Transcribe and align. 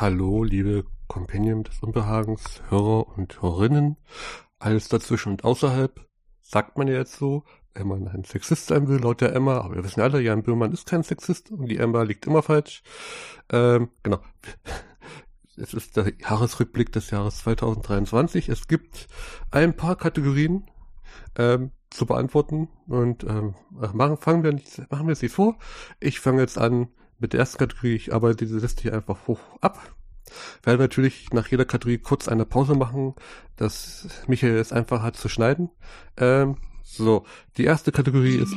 Hallo, 0.00 0.44
liebe 0.44 0.84
Companion 1.08 1.64
des 1.64 1.82
Unbehagens, 1.82 2.62
Hörer 2.68 3.18
und 3.18 3.42
Hörerinnen. 3.42 3.96
Alles 4.60 4.88
dazwischen 4.88 5.32
und 5.32 5.42
außerhalb 5.42 6.06
sagt 6.40 6.78
man 6.78 6.86
ja 6.86 6.94
jetzt 6.94 7.16
so, 7.16 7.42
wenn 7.74 7.88
man 7.88 8.06
ein 8.06 8.22
Sexist 8.22 8.68
sein 8.68 8.86
will, 8.86 9.00
laut 9.00 9.20
der 9.20 9.34
Emma. 9.34 9.58
Aber 9.58 9.74
wir 9.74 9.82
wissen 9.82 10.00
alle, 10.00 10.20
Jan 10.20 10.44
Böhmermann 10.44 10.70
ist 10.70 10.86
kein 10.86 11.02
Sexist 11.02 11.50
und 11.50 11.66
die 11.66 11.78
Emma 11.78 12.04
liegt 12.04 12.28
immer 12.28 12.44
falsch. 12.44 12.84
Ähm, 13.50 13.90
genau. 14.04 14.20
Es 15.56 15.74
ist 15.74 15.96
der 15.96 16.12
Jahresrückblick 16.16 16.92
des 16.92 17.10
Jahres 17.10 17.38
2023. 17.38 18.48
Es 18.48 18.68
gibt 18.68 19.08
ein 19.50 19.74
paar 19.74 19.96
Kategorien 19.96 20.70
ähm, 21.36 21.72
zu 21.90 22.06
beantworten 22.06 22.68
und 22.86 23.24
ähm, 23.24 23.56
machen, 23.92 24.16
fangen 24.18 24.44
wir, 24.44 24.52
machen 24.90 25.08
wir 25.08 25.16
sie 25.16 25.28
vor. 25.28 25.58
Ich 25.98 26.20
fange 26.20 26.42
jetzt 26.42 26.56
an 26.56 26.86
mit 27.18 27.32
der 27.32 27.40
ersten 27.40 27.58
Kategorie. 27.58 27.94
Ich 27.94 28.12
arbeite 28.12 28.44
diese 28.44 28.58
Liste 28.58 28.82
hier 28.82 28.94
einfach 28.94 29.26
hoch 29.26 29.40
ab. 29.60 29.94
Werden 30.62 30.80
natürlich 30.80 31.30
nach 31.32 31.48
jeder 31.48 31.64
Kategorie 31.64 31.98
kurz 31.98 32.28
eine 32.28 32.44
Pause 32.44 32.74
machen, 32.74 33.14
dass 33.56 34.06
Michael 34.26 34.56
es 34.56 34.72
einfach 34.72 35.02
hat 35.02 35.16
zu 35.16 35.28
schneiden. 35.28 35.70
Ähm, 36.16 36.56
so, 36.82 37.24
die 37.56 37.64
erste 37.64 37.92
Kategorie 37.92 38.36
ist 38.36 38.54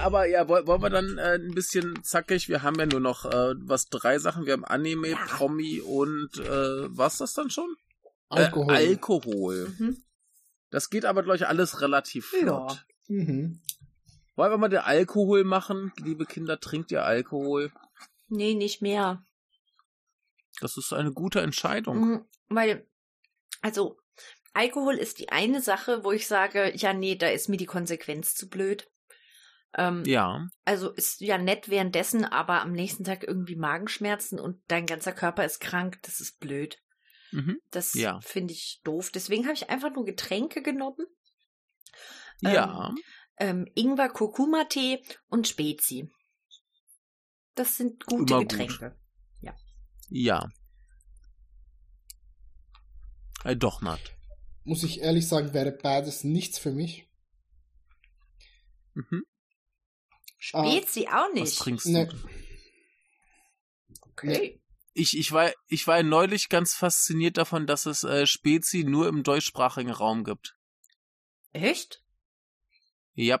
aber 0.00 0.26
ja, 0.26 0.48
wollen 0.48 0.82
wir 0.82 0.90
dann 0.90 1.18
äh, 1.18 1.34
ein 1.34 1.54
bisschen 1.54 2.02
zackig? 2.02 2.48
Wir 2.48 2.62
haben 2.62 2.78
ja 2.78 2.86
nur 2.86 3.00
noch 3.00 3.24
äh, 3.24 3.54
was 3.58 3.88
drei 3.88 4.18
Sachen. 4.18 4.46
Wir 4.46 4.54
haben 4.54 4.64
Anime, 4.64 5.10
ja. 5.10 5.24
Promi 5.26 5.80
und 5.80 6.38
äh, 6.38 6.96
was 6.96 7.18
das 7.18 7.34
dann 7.34 7.50
schon? 7.50 7.76
Alkohol. 8.28 8.74
Äh, 8.74 8.88
Alkohol. 8.88 9.74
Mhm. 9.78 10.02
Das 10.70 10.90
geht 10.90 11.04
aber, 11.04 11.22
glaube 11.22 11.36
ich, 11.36 11.46
alles 11.46 11.80
relativ 11.80 12.26
flott. 12.26 12.84
Ja. 13.08 13.14
Mhm. 13.14 13.60
Wollen 14.36 14.52
wir 14.52 14.58
mal 14.58 14.68
den 14.68 14.78
Alkohol 14.80 15.44
machen? 15.44 15.92
Liebe 15.96 16.24
Kinder, 16.24 16.60
trinkt 16.60 16.90
ihr 16.92 17.04
Alkohol? 17.04 17.72
Nee, 18.28 18.54
nicht 18.54 18.80
mehr. 18.80 19.24
Das 20.60 20.76
ist 20.76 20.92
eine 20.92 21.12
gute 21.12 21.40
Entscheidung. 21.40 22.00
Mhm, 22.00 22.24
weil, 22.48 22.86
also, 23.60 23.98
Alkohol 24.52 24.94
ist 24.94 25.18
die 25.18 25.30
eine 25.30 25.60
Sache, 25.60 26.04
wo 26.04 26.12
ich 26.12 26.26
sage, 26.26 26.72
ja, 26.76 26.92
nee, 26.92 27.16
da 27.16 27.28
ist 27.28 27.48
mir 27.48 27.56
die 27.56 27.66
Konsequenz 27.66 28.34
zu 28.34 28.48
blöd. 28.48 28.89
Ähm, 29.76 30.02
ja. 30.04 30.46
Also 30.64 30.90
ist 30.90 31.20
ja 31.20 31.38
nett 31.38 31.68
währenddessen, 31.68 32.24
aber 32.24 32.62
am 32.62 32.72
nächsten 32.72 33.04
Tag 33.04 33.24
irgendwie 33.26 33.56
Magenschmerzen 33.56 34.40
und 34.40 34.60
dein 34.68 34.86
ganzer 34.86 35.12
Körper 35.12 35.44
ist 35.44 35.60
krank, 35.60 35.98
das 36.02 36.20
ist 36.20 36.40
blöd. 36.40 36.78
Mhm. 37.32 37.60
Das 37.70 37.94
ja. 37.94 38.20
finde 38.20 38.52
ich 38.52 38.80
doof. 38.82 39.10
Deswegen 39.12 39.44
habe 39.44 39.54
ich 39.54 39.70
einfach 39.70 39.92
nur 39.92 40.04
Getränke 40.04 40.62
genommen. 40.62 41.06
Ja. 42.40 42.88
Ähm, 42.88 42.98
ähm, 43.38 43.66
Ingwer 43.74 44.08
Kurkuma 44.08 44.64
Tee 44.64 45.02
und 45.28 45.46
Spezi. 45.46 46.10
Das 47.54 47.76
sind 47.76 48.04
gute 48.06 48.34
Immer 48.34 48.42
Getränke. 48.42 48.90
Gut. 48.90 48.98
Ja. 49.40 49.54
Ja. 50.08 50.48
Äh, 53.44 53.56
doch, 53.56 53.82
Nat. 53.82 54.00
Muss 54.64 54.82
ich 54.82 55.00
ehrlich 55.00 55.28
sagen, 55.28 55.54
wäre 55.54 55.72
beides 55.72 56.24
nichts 56.24 56.58
für 56.58 56.72
mich. 56.72 57.08
Mhm. 58.94 59.22
Spezi 60.40 61.06
ah, 61.06 61.26
auch 61.26 61.32
nicht. 61.34 61.42
Was 61.42 61.56
trinkst 61.56 61.86
nee. 61.86 62.06
du? 62.06 62.16
Okay. 64.12 64.60
Ich, 64.94 65.16
ich, 65.16 65.30
war, 65.30 65.52
ich 65.68 65.86
war 65.86 66.02
neulich 66.02 66.48
ganz 66.48 66.74
fasziniert 66.74 67.36
davon, 67.36 67.66
dass 67.66 67.86
es 67.86 68.02
äh, 68.02 68.26
Spezi 68.26 68.84
nur 68.84 69.06
im 69.06 69.22
deutschsprachigen 69.22 69.92
Raum 69.92 70.24
gibt. 70.24 70.56
Echt? 71.52 72.02
Ja. 73.12 73.40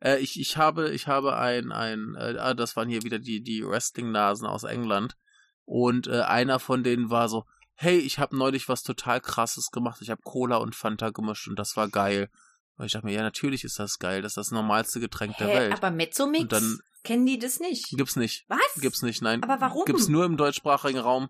Äh, 0.00 0.18
ich, 0.20 0.40
ich 0.40 0.56
habe, 0.56 0.90
ich 0.90 1.08
habe 1.08 1.36
ein, 1.36 1.72
ein, 1.72 2.14
äh, 2.14 2.38
ah, 2.38 2.54
das 2.54 2.76
waren 2.76 2.88
hier 2.88 3.02
wieder 3.02 3.18
die, 3.18 3.42
die 3.42 3.66
Wrestling-Nasen 3.66 4.46
aus 4.46 4.62
England. 4.62 5.16
Und 5.64 6.06
äh, 6.06 6.20
einer 6.20 6.60
von 6.60 6.84
denen 6.84 7.10
war 7.10 7.28
so, 7.28 7.44
hey, 7.74 7.98
ich 7.98 8.18
habe 8.20 8.36
neulich 8.36 8.68
was 8.68 8.82
total 8.82 9.20
krasses 9.20 9.70
gemacht. 9.70 10.00
Ich 10.02 10.10
habe 10.10 10.22
Cola 10.22 10.56
und 10.58 10.76
Fanta 10.76 11.10
gemischt 11.10 11.48
und 11.48 11.58
das 11.58 11.76
war 11.76 11.88
geil. 11.88 12.30
Und 12.76 12.86
ich 12.86 12.92
dachte 12.92 13.06
mir, 13.06 13.12
ja, 13.12 13.22
natürlich 13.22 13.64
ist 13.64 13.78
das 13.78 13.98
geil. 13.98 14.22
Das 14.22 14.32
ist 14.32 14.36
das 14.36 14.50
normalste 14.50 15.00
Getränk 15.00 15.34
Hä, 15.38 15.44
der 15.44 15.54
Welt. 15.54 15.72
Aber 15.74 15.90
Mezzomix? 15.90 16.42
Und 16.42 16.52
dann, 16.52 16.78
kennen 17.04 17.26
die 17.26 17.38
das 17.38 17.60
nicht? 17.60 17.90
Gibt's 17.90 18.16
nicht. 18.16 18.44
Was? 18.48 18.80
Gibt's 18.80 19.02
nicht, 19.02 19.22
nein. 19.22 19.42
Aber 19.42 19.60
warum? 19.60 19.84
Gibt's 19.84 20.08
nur 20.08 20.24
im 20.24 20.36
deutschsprachigen 20.36 20.98
Raum. 20.98 21.28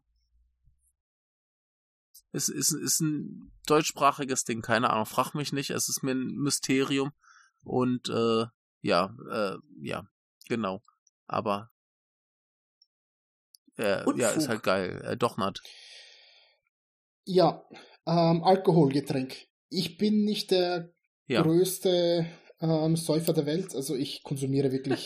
Es 2.32 2.48
ist, 2.48 2.72
ist 2.72 3.00
ein 3.00 3.52
deutschsprachiges 3.66 4.44
Ding, 4.44 4.62
keine 4.62 4.90
Ahnung. 4.90 5.06
Frag 5.06 5.34
mich 5.34 5.52
nicht, 5.52 5.70
es 5.70 5.88
ist 5.88 6.02
mir 6.02 6.12
ein 6.12 6.34
Mysterium. 6.34 7.12
Und 7.62 8.08
äh, 8.08 8.46
ja, 8.80 9.14
äh, 9.30 9.56
ja, 9.82 10.06
genau. 10.48 10.82
Aber 11.26 11.70
äh, 13.76 14.04
ja, 14.16 14.30
ist 14.30 14.48
halt 14.48 14.62
geil. 14.62 15.02
Äh, 15.04 15.16
doch, 15.16 15.36
Nat. 15.36 15.60
Ja, 17.24 17.64
ähm, 18.06 18.42
Alkoholgetränk. 18.44 19.46
Ich 19.68 19.96
bin 19.96 20.24
nicht 20.24 20.50
der 20.50 20.93
ja. 21.26 21.42
größte 21.42 22.26
ähm, 22.60 22.96
Säufer 22.96 23.32
der 23.32 23.46
Welt. 23.46 23.74
Also 23.74 23.94
ich 23.94 24.22
konsumiere 24.22 24.72
wirklich 24.72 25.04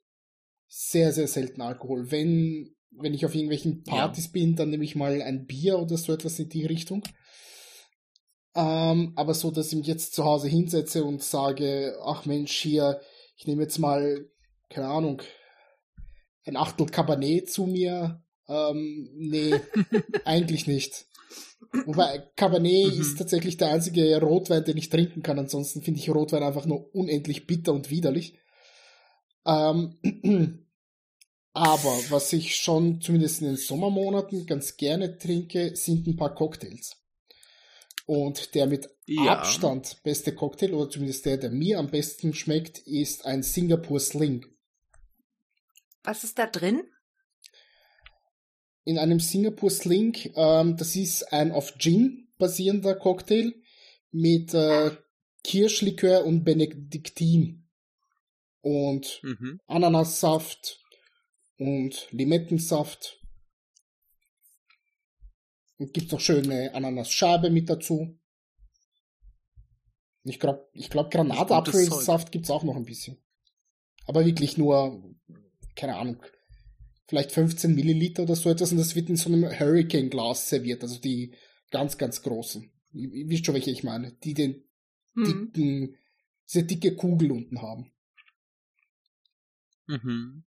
sehr, 0.68 1.12
sehr 1.12 1.28
selten 1.28 1.60
Alkohol. 1.60 2.10
Wenn, 2.10 2.74
wenn 2.90 3.14
ich 3.14 3.24
auf 3.24 3.34
irgendwelchen 3.34 3.82
Partys 3.84 4.26
ja. 4.26 4.32
bin, 4.32 4.56
dann 4.56 4.70
nehme 4.70 4.84
ich 4.84 4.96
mal 4.96 5.22
ein 5.22 5.46
Bier 5.46 5.78
oder 5.78 5.96
so 5.96 6.12
etwas 6.12 6.38
in 6.38 6.48
die 6.48 6.66
Richtung. 6.66 7.02
Ähm, 8.54 9.12
aber 9.16 9.34
so, 9.34 9.50
dass 9.50 9.70
ich 9.70 9.78
mich 9.78 9.86
jetzt 9.86 10.14
zu 10.14 10.24
Hause 10.24 10.48
hinsetze 10.48 11.04
und 11.04 11.22
sage, 11.22 11.98
ach 12.02 12.24
Mensch, 12.24 12.56
hier, 12.56 13.00
ich 13.36 13.46
nehme 13.46 13.62
jetzt 13.62 13.78
mal, 13.78 14.30
keine 14.70 14.88
Ahnung, 14.88 15.22
ein 16.44 16.56
Achtel 16.56 16.86
Cabernet 16.86 17.50
zu 17.50 17.66
mir. 17.66 18.22
Ähm, 18.48 19.10
nee, 19.14 19.54
eigentlich 20.24 20.66
nicht. 20.66 21.06
Wobei 21.84 22.30
Cabernet 22.36 22.94
mhm. 22.94 23.00
ist 23.00 23.18
tatsächlich 23.18 23.56
der 23.56 23.70
einzige 23.70 24.20
Rotwein, 24.20 24.64
den 24.64 24.76
ich 24.76 24.88
trinken 24.88 25.22
kann. 25.22 25.38
Ansonsten 25.38 25.82
finde 25.82 26.00
ich 26.00 26.10
Rotwein 26.10 26.42
einfach 26.42 26.66
nur 26.66 26.94
unendlich 26.94 27.46
bitter 27.46 27.72
und 27.72 27.90
widerlich. 27.90 28.38
Ähm, 29.44 29.98
aber 31.52 31.98
was 32.10 32.32
ich 32.32 32.56
schon 32.56 33.00
zumindest 33.00 33.40
in 33.40 33.48
den 33.48 33.56
Sommermonaten 33.56 34.46
ganz 34.46 34.76
gerne 34.76 35.18
trinke, 35.18 35.74
sind 35.76 36.06
ein 36.06 36.16
paar 36.16 36.34
Cocktails. 36.34 36.96
Und 38.06 38.54
der 38.54 38.66
mit 38.66 38.88
ja. 39.06 39.38
Abstand 39.38 40.02
beste 40.04 40.34
Cocktail, 40.34 40.74
oder 40.74 40.88
zumindest 40.88 41.26
der, 41.26 41.38
der 41.38 41.50
mir 41.50 41.78
am 41.78 41.90
besten 41.90 42.34
schmeckt, 42.34 42.78
ist 42.78 43.26
ein 43.26 43.42
Singapore 43.42 44.00
Sling. 44.00 44.46
Was 46.04 46.22
ist 46.22 46.38
da 46.38 46.46
drin? 46.46 46.84
In 48.86 48.98
einem 48.98 49.20
Singapore 49.20 49.70
Sling. 49.70 50.16
Ähm, 50.34 50.76
das 50.78 50.96
ist 50.96 51.30
ein 51.32 51.52
auf 51.52 51.76
Gin 51.76 52.28
basierender 52.38 52.94
Cocktail 52.94 53.52
mit 54.12 54.54
äh, 54.54 54.92
Kirschlikör 55.44 56.24
und 56.24 56.44
Benediktin 56.44 57.68
und 58.62 59.20
mhm. 59.22 59.60
Ananassaft 59.66 60.80
und 61.58 62.08
Limettensaft. 62.12 63.20
Und 65.78 65.92
gibt 65.92 66.12
noch 66.12 66.20
schöne 66.20 66.72
Ananasscheibe 66.74 67.50
mit 67.50 67.68
dazu. 67.68 68.18
Ich 70.24 70.40
glaube, 70.40 70.66
ich 70.72 70.90
glaub, 70.90 71.10
Granatapfelsaft 71.10 72.32
gibt's 72.32 72.50
auch 72.50 72.64
noch 72.64 72.76
ein 72.76 72.86
bisschen. 72.86 73.18
Aber 74.06 74.24
wirklich 74.24 74.56
nur, 74.56 75.14
keine 75.74 75.96
Ahnung, 75.96 76.22
vielleicht 77.06 77.32
15 77.32 77.74
Milliliter 77.74 78.22
oder 78.24 78.36
so 78.36 78.50
etwas 78.50 78.72
und 78.72 78.78
das 78.78 78.94
wird 78.94 79.08
in 79.08 79.16
so 79.16 79.30
einem 79.30 79.44
Hurricane-Glas 79.44 80.48
serviert, 80.48 80.82
also 80.82 81.00
die 81.00 81.34
ganz, 81.70 81.98
ganz 81.98 82.22
großen. 82.22 82.70
Ihr 82.92 83.28
wisst 83.28 83.46
schon, 83.46 83.54
welche 83.54 83.70
ich 83.70 83.84
meine, 83.84 84.12
die 84.24 84.34
den 84.34 84.64
hm. 85.14 85.24
dicken, 85.24 85.96
sehr 86.44 86.62
dicke 86.62 86.94
Kugel 86.94 87.32
unten 87.32 87.60
haben. 87.60 87.92
Mhm. 89.86 90.44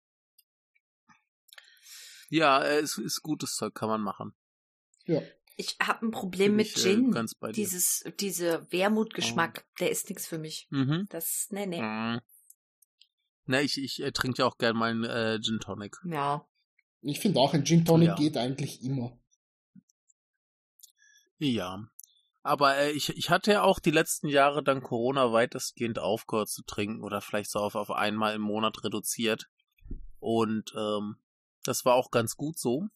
Ja, 2.30 2.64
es 2.64 2.98
ist 2.98 3.22
gutes 3.22 3.54
Zeug, 3.54 3.74
kann 3.74 3.88
man 3.88 4.00
machen. 4.00 4.32
Ja. 5.06 5.22
Ich 5.56 5.76
habe 5.80 6.06
ein 6.06 6.10
Problem 6.10 6.52
Bin 6.52 6.56
mit 6.56 6.66
ich, 6.66 6.84
äh, 6.84 6.94
Gin. 6.94 7.14
Äh, 7.14 7.52
Dieses, 7.52 8.04
diese 8.18 8.66
Wermutgeschmack, 8.72 9.64
oh. 9.64 9.74
der 9.80 9.90
ist 9.90 10.08
nichts 10.08 10.26
für 10.26 10.38
mich. 10.38 10.66
Mhm. 10.70 11.06
Das, 11.10 11.46
nee, 11.50 11.66
nee. 11.66 11.80
Mhm. 11.80 12.20
Ne, 13.46 13.62
ich, 13.62 13.78
ich 13.78 14.02
äh, 14.02 14.12
trinke 14.12 14.42
ja 14.42 14.46
auch 14.46 14.56
gern 14.56 14.76
meinen 14.76 15.04
äh, 15.04 15.38
Gin 15.40 15.60
Tonic. 15.60 15.96
Ja. 16.04 16.46
Ich 17.02 17.20
finde 17.20 17.40
auch, 17.40 17.52
ein 17.52 17.64
Gin 17.64 17.84
Tonic 17.84 18.08
ja. 18.08 18.14
geht 18.14 18.36
eigentlich 18.36 18.82
immer. 18.82 19.18
Ja. 21.38 21.84
Aber 22.42 22.76
äh, 22.76 22.92
ich, 22.92 23.10
ich 23.10 23.30
hatte 23.30 23.52
ja 23.52 23.62
auch 23.62 23.78
die 23.78 23.90
letzten 23.90 24.28
Jahre 24.28 24.62
dann 24.62 24.82
Corona 24.82 25.32
weitestgehend 25.32 25.98
aufgehört 25.98 26.48
zu 26.48 26.62
trinken 26.62 27.02
oder 27.02 27.20
vielleicht 27.20 27.50
so 27.50 27.58
auf, 27.58 27.74
auf 27.74 27.90
einmal 27.90 28.34
im 28.34 28.42
Monat 28.42 28.84
reduziert. 28.84 29.46
Und 30.18 30.72
ähm, 30.76 31.16
das 31.64 31.84
war 31.84 31.94
auch 31.94 32.10
ganz 32.10 32.36
gut 32.36 32.58
so. 32.58 32.88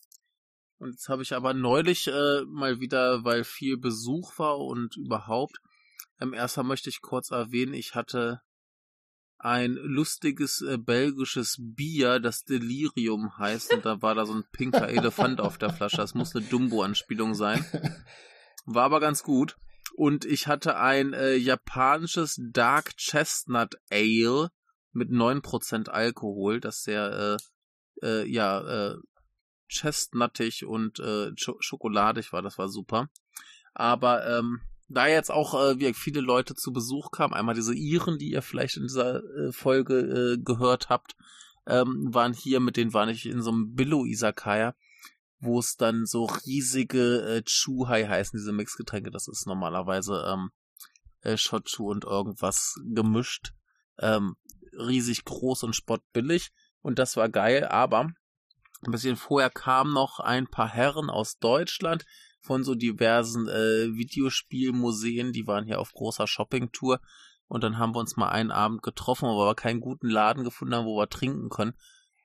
Und 0.79 0.93
jetzt 0.93 1.09
habe 1.09 1.23
ich 1.23 1.35
aber 1.35 1.55
neulich 1.55 2.07
äh, 2.07 2.43
mal 2.47 2.81
wieder, 2.81 3.25
weil 3.25 3.45
viel 3.45 3.77
Besuch 3.77 4.39
war 4.39 4.59
und 4.59 4.97
überhaupt, 4.97 5.59
ähm, 6.21 6.35
erstmal 6.35 6.67
möchte 6.67 6.89
ich 6.89 7.01
kurz 7.01 7.31
erwähnen, 7.31 7.75
ich 7.75 7.95
hatte 7.95 8.41
ein 9.39 9.75
lustiges 9.75 10.63
äh, 10.63 10.79
belgisches 10.79 11.57
Bier, 11.61 12.19
das 12.19 12.45
Delirium 12.45 13.39
heißt, 13.39 13.73
und 13.73 13.87
da 13.87 14.03
war 14.03 14.15
da 14.15 14.27
so 14.27 14.35
ein 14.35 14.45
pinker 14.53 14.89
Elefant 14.89 15.41
auf 15.41 15.59
der 15.59 15.71
Flasche. 15.71 15.99
Das 15.99 16.15
muss 16.15 16.35
eine 16.35 16.45
Dumbo-Anspielung 16.45 17.35
sein. 17.35 17.65
War 18.67 18.85
aber 18.85 19.01
ganz 19.01 19.23
gut. 19.23 19.57
Und 19.95 20.25
ich 20.25 20.47
hatte 20.47 20.77
ein 20.79 21.13
äh, 21.13 21.35
japanisches 21.35 22.41
Dark 22.53 22.97
Chestnut 22.97 23.77
Ale 23.91 24.51
mit 24.93 25.11
9% 25.11 25.89
Alkohol, 25.89 26.61
das 26.61 26.83
sehr, 26.83 27.39
äh, 28.03 28.07
äh, 28.07 28.29
ja, 28.29 28.91
äh, 28.91 28.97
chestnuttig 29.69 30.65
und 30.65 30.99
äh, 30.99 31.31
schokoladig 31.37 32.33
war. 32.33 32.43
Das 32.43 32.59
war 32.59 32.69
super. 32.69 33.09
Aber 33.75 34.27
ähm, 34.27 34.61
da 34.89 35.07
jetzt 35.07 35.31
auch 35.31 35.55
äh, 35.55 35.95
viele 35.95 36.21
Leute 36.21 36.55
zu 36.55 36.73
Besuch 36.73 37.11
kamen, 37.11 37.35
einmal 37.35 37.55
diese 37.55 37.75
Iren, 37.75 38.19
die 38.19 38.31
ihr 38.31 38.43
vielleicht 38.43 38.77
in 38.77 38.85
dieser 38.85 39.23
äh, 39.23 39.53
Folge 39.53 39.99
äh, 39.99 40.39
gehört 40.43 40.89
habt, 40.89 41.15
ähm, 41.67 42.09
waren 42.13 42.33
hier, 42.33 42.61
mit 42.61 42.77
denen 42.77 42.95
war 42.95 43.07
ich 43.09 43.27
in 43.27 43.43
so 43.43 43.51
einem 43.51 43.75
Billo-Isakaya, 43.75 44.75
wo 45.41 45.59
es 45.59 45.77
dann 45.77 46.07
so 46.07 46.25
riesige 46.25 47.23
äh, 47.23 47.43
Chuhai 47.45 48.07
heißen, 48.07 48.39
diese 48.39 48.53
Mixgetränke, 48.53 49.11
das 49.11 49.29
ist 49.29 49.47
normalerweise 49.47 50.25
ähm, 50.27 50.51
äh, 51.21 51.37
Shochu 51.37 51.91
und 51.91 52.05
irgendwas 52.05 52.81
gemischt, 52.85 53.53
ähm, 53.99 54.37
riesig 54.73 55.25
groß 55.25 55.65
und 55.65 55.77
spottbillig. 55.77 56.51
Und 56.81 56.99
das 56.99 57.17
war 57.17 57.29
geil, 57.29 57.67
aber 57.67 58.11
ein 58.85 58.93
bisschen 58.93 59.17
vorher 59.17 59.51
kamen 59.51 59.93
noch 59.93 60.21
ein 60.21 60.47
paar 60.47 60.69
Herren 60.69 61.11
aus 61.11 61.39
Deutschland 61.39 62.07
von 62.41 62.65
so 62.65 62.75
diversen 62.75 63.49
äh, 63.49 63.95
Videospielmuseen, 63.95 65.33
die 65.33 65.47
waren 65.47 65.67
hier 65.67 65.81
auf 65.81 65.93
großer 65.93 66.27
Shoppingtour 66.27 67.01
und 67.49 67.65
dann 67.65 67.79
haben 67.79 67.95
wir 67.95 68.01
uns 68.01 68.17
mal 68.17 68.29
einen 68.29 68.51
Abend 68.51 68.83
getroffen, 68.83 69.29
wo 69.29 69.47
wir 69.47 69.55
keinen 69.55 69.81
guten 69.81 70.09
Laden 70.09 70.45
gefunden 70.45 70.75
haben, 70.75 70.87
wo 70.87 70.99
wir 70.99 71.09
trinken 71.09 71.49
können. 71.49 71.75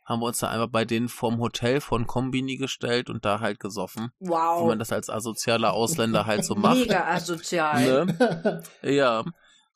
Haben 0.06 0.22
wir 0.22 0.28
uns 0.28 0.40
da 0.40 0.50
einfach 0.50 0.68
bei 0.68 0.84
denen 0.84 1.08
vorm 1.08 1.40
Hotel 1.40 1.80
von 1.80 2.06
Kombini 2.06 2.58
gestellt 2.58 3.10
und 3.10 3.24
da 3.24 3.40
halt 3.40 3.62
gesoffen. 3.62 4.12
Wow. 4.20 4.64
Wie 4.64 4.68
man 4.68 4.80
das 4.80 4.92
als 4.92 5.10
asozialer 5.10 5.72
Ausländer 5.72 6.26
halt 6.26 6.44
so 6.44 6.56
macht. 6.56 6.76
Mega 6.76 7.08
asozial. 7.08 8.06
Ne? 8.06 8.64
Ja. 8.84 9.24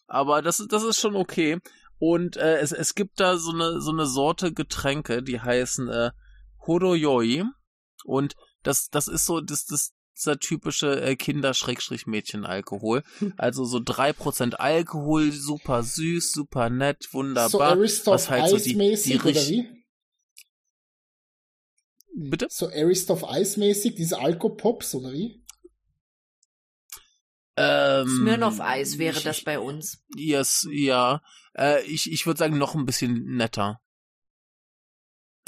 Aber 0.05 0.41
das, 0.41 0.65
das 0.69 0.83
ist 0.83 0.99
schon 0.99 1.15
okay. 1.15 1.59
Und 1.97 2.35
äh, 2.35 2.57
es, 2.57 2.73
es 2.73 2.93
gibt 2.93 3.21
da 3.21 3.37
so 3.37 3.51
eine, 3.51 3.79
so 3.79 3.91
eine 3.91 4.05
Sorte 4.05 4.53
Getränke, 4.53 5.23
die 5.23 5.39
heißen 5.39 5.87
äh, 5.87 6.11
Horoyoi. 6.65 7.43
Und 8.03 8.35
das, 8.63 8.89
das 8.89 9.07
ist 9.07 9.25
so, 9.25 9.39
das, 9.39 9.65
das, 9.65 9.93
dieser 10.17 10.39
typische 10.39 11.01
äh, 11.01 11.15
Kinder-Mädchen-Alkohol. 11.15 13.03
Also 13.37 13.65
so 13.65 13.79
drei 13.83 14.13
Prozent 14.13 14.59
Alkohol, 14.59 15.31
super 15.31 15.83
süß, 15.83 16.31
super 16.31 16.69
nett, 16.69 17.07
wunderbar. 17.11 17.49
So 17.49 17.61
Aristov 17.61 18.13
was 18.13 18.29
halt 18.29 18.49
so 18.49 18.57
die, 18.57 18.75
die 18.75 19.19
oder 19.19 19.47
wie? 19.47 19.85
Bitte? 22.15 22.47
So 22.49 22.67
Aristov 22.69 23.23
Eis-mäßig, 23.23 23.95
diese 23.95 24.19
Alkopops 24.19 24.95
oder 24.95 25.13
wie? 25.13 25.43
Ähm, 27.55 28.07
Smirnoff 28.07 28.59
Eis 28.59 28.97
wäre 28.97 29.19
das 29.21 29.43
bei 29.43 29.59
uns. 29.59 30.03
Yes, 30.15 30.67
ja. 30.71 31.21
Äh, 31.55 31.83
ich 31.83 32.11
ich 32.11 32.25
würde 32.25 32.37
sagen, 32.37 32.57
noch 32.57 32.75
ein 32.75 32.85
bisschen 32.85 33.35
netter. 33.35 33.81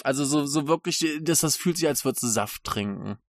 Also 0.04 0.26
so, 0.26 0.46
so 0.46 0.68
wirklich, 0.68 1.06
das, 1.22 1.42
das 1.42 1.56
fühlt 1.56 1.78
sich, 1.78 1.88
als 1.88 2.06
würdest 2.06 2.24
du 2.24 2.28
Saft 2.28 2.64
trinken. 2.64 3.20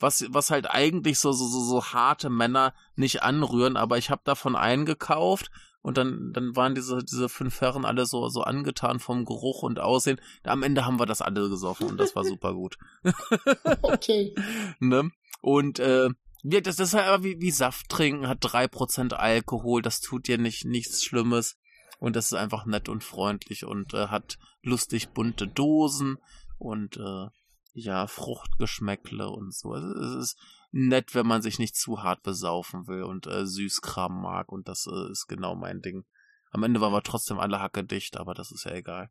Was, 0.00 0.24
was 0.30 0.50
halt 0.50 0.70
eigentlich 0.70 1.18
so, 1.18 1.30
so, 1.32 1.46
so, 1.46 1.60
so 1.60 1.84
harte 1.84 2.30
Männer 2.30 2.74
nicht 2.96 3.22
anrühren, 3.22 3.76
aber 3.76 3.98
ich 3.98 4.10
habe 4.10 4.22
davon 4.24 4.56
eingekauft 4.56 5.50
und 5.82 5.96
dann, 5.96 6.32
dann 6.32 6.56
waren 6.56 6.74
diese, 6.74 7.04
diese 7.04 7.28
fünf 7.28 7.60
Herren 7.60 7.84
alle 7.84 8.06
so, 8.06 8.28
so 8.28 8.42
angetan 8.42 9.00
vom 9.00 9.24
Geruch 9.24 9.62
und 9.62 9.78
Aussehen. 9.78 10.20
Am 10.42 10.62
Ende 10.62 10.84
haben 10.84 10.98
wir 10.98 11.06
das 11.06 11.22
alle 11.22 11.48
gesoffen 11.48 11.88
und 11.88 11.98
das 11.98 12.14
war 12.16 12.24
super 12.24 12.54
gut. 12.54 12.76
okay. 13.82 14.34
ne? 14.80 15.10
Und 15.40 15.78
äh, 15.78 16.10
ja, 16.42 16.60
das, 16.60 16.78
ist 16.78 16.94
halt 16.94 17.06
aber 17.06 17.24
wie, 17.24 17.40
wie 17.40 17.50
Saft 17.50 17.88
trinken, 17.88 18.28
hat 18.28 18.38
drei 18.40 18.68
Prozent 18.68 19.14
Alkohol, 19.14 19.82
das 19.82 20.00
tut 20.00 20.28
dir 20.28 20.38
nicht 20.38 20.64
nichts 20.64 21.04
Schlimmes. 21.04 21.56
Und 21.98 22.16
das 22.16 22.26
ist 22.26 22.34
einfach 22.34 22.64
nett 22.64 22.88
und 22.88 23.04
freundlich 23.04 23.66
und 23.66 23.92
äh, 23.92 24.08
hat 24.08 24.38
lustig 24.62 25.10
bunte 25.10 25.46
Dosen 25.46 26.16
und 26.58 26.96
äh, 26.96 27.26
ja, 27.72 28.06
Fruchtgeschmäckle 28.06 29.28
und 29.28 29.54
so. 29.54 29.74
Es 29.74 30.14
ist 30.14 30.38
nett, 30.72 31.14
wenn 31.14 31.26
man 31.26 31.42
sich 31.42 31.58
nicht 31.58 31.76
zu 31.76 32.02
hart 32.02 32.22
besaufen 32.22 32.86
will 32.86 33.02
und 33.02 33.26
äh, 33.26 33.46
Süßkram 33.46 34.20
mag 34.20 34.52
und 34.52 34.68
das 34.68 34.86
äh, 34.86 35.10
ist 35.10 35.26
genau 35.26 35.54
mein 35.54 35.80
Ding. 35.80 36.04
Am 36.50 36.62
Ende 36.62 36.80
waren 36.80 36.92
wir 36.92 37.02
trotzdem 37.02 37.38
alle 37.38 37.60
hacke 37.60 37.84
dicht, 37.84 38.16
aber 38.16 38.34
das 38.34 38.50
ist 38.50 38.64
ja 38.64 38.72
egal. 38.72 39.10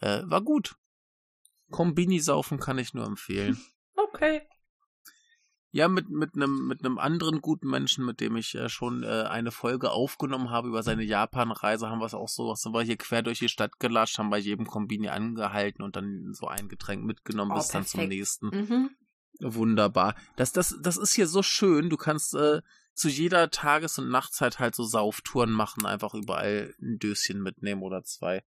Äh, 0.00 0.22
war 0.24 0.42
gut. 0.42 0.76
Kombini 1.70 2.20
saufen 2.20 2.58
kann 2.58 2.78
ich 2.78 2.94
nur 2.94 3.06
empfehlen. 3.06 3.58
Okay. 4.14 4.48
Ja, 5.70 5.86
mit, 5.88 6.08
mit 6.08 6.34
einem 6.34 6.66
mit 6.66 6.82
einem 6.82 6.98
anderen 6.98 7.42
guten 7.42 7.68
Menschen, 7.68 8.06
mit 8.06 8.20
dem 8.20 8.36
ich 8.36 8.54
äh, 8.54 8.70
schon 8.70 9.02
äh, 9.02 9.24
eine 9.28 9.50
Folge 9.50 9.90
aufgenommen 9.90 10.50
habe 10.50 10.68
über 10.68 10.82
seine 10.82 11.02
Japan-Reise, 11.02 11.90
haben 11.90 12.00
wir 12.00 12.06
es 12.06 12.14
auch 12.14 12.28
so, 12.28 12.54
sind 12.54 12.72
wir 12.72 12.80
hier 12.80 12.96
quer 12.96 13.22
durch 13.22 13.38
die 13.38 13.50
Stadt 13.50 13.78
gelatscht, 13.78 14.18
haben 14.18 14.30
bei 14.30 14.38
jedem 14.38 14.66
Kombini 14.66 15.08
angehalten 15.08 15.82
und 15.82 15.94
dann 15.94 16.32
so 16.32 16.46
ein 16.46 16.68
Getränk 16.68 17.04
mitgenommen 17.04 17.52
oh, 17.52 17.56
bis 17.56 17.68
perfekt. 17.68 17.94
dann 17.94 18.00
zum 18.00 18.08
nächsten. 18.08 18.46
Mhm. 18.46 18.90
Wunderbar. 19.40 20.14
Das, 20.36 20.52
das, 20.52 20.76
das 20.80 20.96
ist 20.96 21.14
hier 21.14 21.26
so 21.26 21.42
schön. 21.42 21.90
Du 21.90 21.96
kannst 21.96 22.34
äh, 22.34 22.62
zu 22.94 23.08
jeder 23.08 23.50
Tages- 23.50 23.98
und 23.98 24.08
Nachtzeit 24.08 24.58
halt 24.58 24.74
so 24.74 24.84
Sauftouren 24.84 25.52
machen, 25.52 25.86
einfach 25.86 26.14
überall 26.14 26.74
ein 26.80 26.98
Döschen 26.98 27.42
mitnehmen 27.42 27.82
oder 27.82 28.02
zwei. 28.02 28.42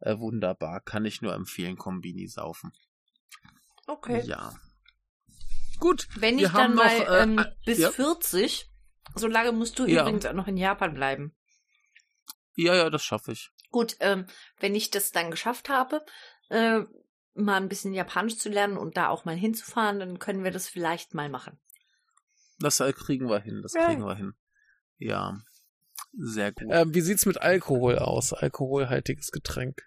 Äh, 0.00 0.18
wunderbar. 0.18 0.80
Kann 0.80 1.04
ich 1.04 1.22
nur 1.22 1.34
empfehlen, 1.34 1.76
Kombini 1.76 2.26
saufen. 2.26 2.72
Okay. 3.86 4.22
Ja. 4.26 4.52
Gut. 5.80 6.08
Wenn 6.16 6.38
ich 6.38 6.48
dann 6.48 6.74
mal 6.74 6.98
noch, 6.98 7.08
äh, 7.08 7.22
ähm, 7.22 7.44
bis 7.64 7.78
ja. 7.78 7.90
40, 7.90 8.70
so 9.14 9.26
lange 9.26 9.52
musst 9.52 9.78
du 9.78 9.86
ja. 9.86 10.02
übrigens 10.02 10.26
auch 10.26 10.32
noch 10.32 10.48
in 10.48 10.56
Japan 10.56 10.94
bleiben. 10.94 11.34
Ja, 12.56 12.74
ja, 12.74 12.90
das 12.90 13.02
schaffe 13.02 13.32
ich. 13.32 13.50
Gut, 13.70 13.96
ähm, 14.00 14.26
wenn 14.60 14.74
ich 14.74 14.90
das 14.90 15.10
dann 15.10 15.30
geschafft 15.30 15.68
habe, 15.68 16.04
äh, 16.48 16.80
mal 17.34 17.56
ein 17.56 17.68
bisschen 17.68 17.92
Japanisch 17.92 18.38
zu 18.38 18.48
lernen 18.48 18.76
und 18.76 18.96
da 18.96 19.08
auch 19.08 19.24
mal 19.24 19.36
hinzufahren, 19.36 19.98
dann 19.98 20.18
können 20.18 20.44
wir 20.44 20.52
das 20.52 20.68
vielleicht 20.68 21.14
mal 21.14 21.28
machen. 21.28 21.58
Das 22.60 22.78
äh, 22.80 22.92
kriegen 22.92 23.28
wir 23.28 23.40
hin, 23.40 23.60
das 23.62 23.74
ja. 23.74 23.86
kriegen 23.86 24.04
wir 24.04 24.14
hin. 24.14 24.34
Ja, 24.98 25.40
sehr 26.12 26.52
gut. 26.52 26.68
Ähm, 26.70 26.94
wie 26.94 27.00
sieht's 27.00 27.26
mit 27.26 27.38
Alkohol 27.38 27.98
aus? 27.98 28.32
Alkoholhaltiges 28.32 29.32
Getränk. 29.32 29.82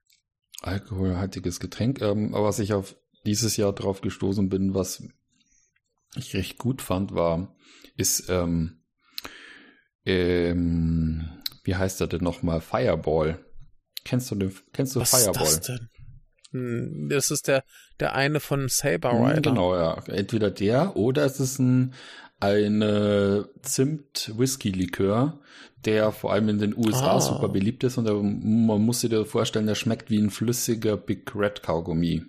Alkoholhaltiges 0.61 1.59
Getränk, 1.59 2.01
ähm, 2.01 2.33
was 2.33 2.59
ich 2.59 2.73
auf 2.73 2.97
dieses 3.25 3.57
Jahr 3.57 3.73
drauf 3.73 4.01
gestoßen 4.01 4.49
bin, 4.49 4.73
was 4.73 5.03
ich 6.19 6.35
recht 6.35 6.57
gut 6.57 6.81
fand, 6.81 7.13
war, 7.13 7.55
ist, 7.95 8.29
ähm, 8.29 8.83
ähm, 10.05 11.29
wie 11.63 11.75
heißt 11.75 12.01
er 12.01 12.07
denn 12.07 12.23
nochmal? 12.23 12.61
Fireball. 12.61 13.39
Kennst 14.03 14.31
du 14.31 14.35
den, 14.35 14.53
kennst 14.73 14.95
du 14.95 15.01
Was 15.01 15.11
Fireball? 15.11 15.43
Ist 15.43 15.57
das 15.57 15.77
denn? 15.77 15.89
Hm, 16.51 17.09
das 17.09 17.31
ist 17.31 17.47
der, 17.47 17.63
der 17.99 18.15
eine 18.15 18.39
von 18.39 18.69
Saber 18.69 19.11
hm, 19.11 19.25
Rider. 19.25 19.41
Genau, 19.41 19.75
ja. 19.75 20.01
Entweder 20.07 20.49
der 20.49 20.95
oder 20.95 21.25
es 21.25 21.39
ist 21.39 21.59
ein, 21.59 21.93
eine 22.39 23.49
Zimt-Whisky-Likör, 23.61 25.39
der 25.85 26.11
vor 26.11 26.31
allem 26.33 26.49
in 26.49 26.59
den 26.59 26.77
USA 26.77 27.15
ah. 27.15 27.21
super 27.21 27.49
beliebt 27.49 27.83
ist 27.83 27.97
und 27.97 28.05
der, 28.05 28.15
man 28.15 28.81
muss 28.81 29.01
sich 29.01 29.09
dir 29.09 29.25
vorstellen, 29.25 29.67
der 29.67 29.75
schmeckt 29.75 30.09
wie 30.09 30.19
ein 30.19 30.29
flüssiger 30.29 30.97
Big 30.97 31.35
Red 31.35 31.63
Kaugummi. 31.63 32.25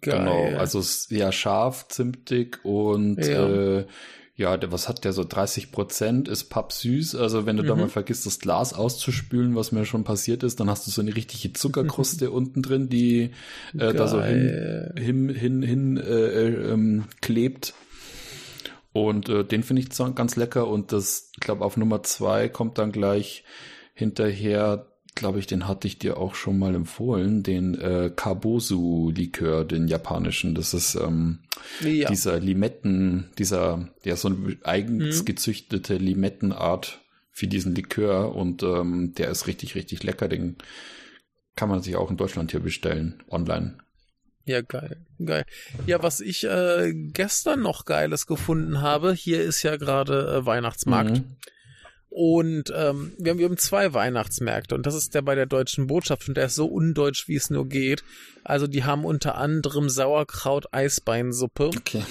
Geil. 0.00 0.18
Genau, 0.18 0.58
also 0.58 0.82
ja 1.10 1.30
scharf, 1.30 1.88
zimtig 1.88 2.64
und 2.64 3.18
ja. 3.18 3.78
Äh, 3.78 3.86
ja, 4.36 4.56
der, 4.56 4.72
was 4.72 4.88
hat 4.88 5.04
der 5.04 5.12
so 5.12 5.22
30 5.22 5.70
Prozent 5.70 6.26
ist 6.26 6.44
pappsüß. 6.44 7.14
Also 7.14 7.46
wenn 7.46 7.56
du 7.56 7.62
mhm. 7.62 7.68
da 7.68 7.76
mal 7.76 7.88
vergisst, 7.88 8.26
das 8.26 8.40
Glas 8.40 8.72
auszuspülen, 8.72 9.54
was 9.54 9.70
mir 9.70 9.84
schon 9.84 10.02
passiert 10.02 10.42
ist, 10.42 10.58
dann 10.58 10.68
hast 10.68 10.86
du 10.86 10.90
so 10.90 11.02
eine 11.02 11.14
richtige 11.14 11.52
Zuckerkruste 11.52 12.32
unten 12.32 12.60
drin, 12.60 12.88
die 12.88 13.30
äh, 13.78 13.94
da 13.94 14.08
so 14.08 14.20
hin 14.20 14.92
hin 14.96 15.28
hin, 15.28 15.62
hin 15.62 15.96
äh, 15.98 16.48
ähm, 16.48 17.04
klebt. 17.20 17.74
Und 18.92 19.28
äh, 19.28 19.44
den 19.44 19.62
finde 19.62 19.82
ich 19.82 19.90
ganz 20.14 20.34
lecker. 20.34 20.66
Und 20.66 20.90
das, 20.90 21.30
ich 21.34 21.40
glaube, 21.40 21.64
auf 21.64 21.76
Nummer 21.76 22.02
zwei 22.02 22.48
kommt 22.48 22.78
dann 22.78 22.90
gleich 22.90 23.44
hinterher 23.94 24.86
glaube 25.14 25.38
ich, 25.38 25.46
den 25.46 25.68
hatte 25.68 25.86
ich 25.86 25.98
dir 25.98 26.16
auch 26.16 26.34
schon 26.34 26.58
mal 26.58 26.74
empfohlen, 26.74 27.42
den 27.42 27.74
äh, 27.74 28.10
Kabosu-Likör, 28.14 29.64
den 29.64 29.88
japanischen. 29.88 30.54
Das 30.54 30.74
ist 30.74 30.94
ähm, 30.96 31.40
ja. 31.80 32.08
dieser 32.08 32.40
Limetten, 32.40 33.30
dieser, 33.38 33.88
ja, 34.02 34.16
so 34.16 34.28
eine 34.28 34.56
eigens 34.64 35.20
mhm. 35.20 35.24
gezüchtete 35.24 35.96
Limettenart 35.96 37.00
für 37.30 37.46
diesen 37.46 37.74
Likör 37.74 38.34
und 38.34 38.62
ähm, 38.62 39.14
der 39.14 39.30
ist 39.30 39.46
richtig, 39.46 39.74
richtig 39.74 40.02
lecker. 40.02 40.28
Den 40.28 40.56
kann 41.56 41.68
man 41.68 41.82
sich 41.82 41.96
auch 41.96 42.10
in 42.10 42.16
Deutschland 42.16 42.50
hier 42.50 42.60
bestellen, 42.60 43.22
online. 43.28 43.78
Ja, 44.44 44.60
geil, 44.60 44.98
geil. 45.24 45.46
Ja, 45.86 46.02
was 46.02 46.20
ich 46.20 46.44
äh, 46.44 46.92
gestern 46.92 47.60
noch 47.60 47.86
Geiles 47.86 48.26
gefunden 48.26 48.82
habe, 48.82 49.14
hier 49.14 49.42
ist 49.42 49.62
ja 49.62 49.76
gerade 49.76 50.40
äh, 50.40 50.46
Weihnachtsmarkt. 50.46 51.18
Mhm. 51.18 51.36
Und 52.16 52.72
ähm, 52.72 53.12
wir, 53.18 53.32
haben, 53.32 53.38
wir 53.40 53.46
haben 53.46 53.56
zwei 53.56 53.92
Weihnachtsmärkte 53.92 54.76
und 54.76 54.86
das 54.86 54.94
ist 54.94 55.16
der 55.16 55.22
bei 55.22 55.34
der 55.34 55.46
deutschen 55.46 55.88
Botschaft 55.88 56.28
und 56.28 56.36
der 56.36 56.46
ist 56.46 56.54
so 56.54 56.66
undeutsch, 56.66 57.26
wie 57.26 57.34
es 57.34 57.50
nur 57.50 57.66
geht. 57.66 58.04
Also 58.44 58.68
die 58.68 58.84
haben 58.84 59.04
unter 59.04 59.34
anderem 59.34 59.88
Sauerkraut-Eisbeinsuppe. 59.88 61.70
Okay. 61.76 62.04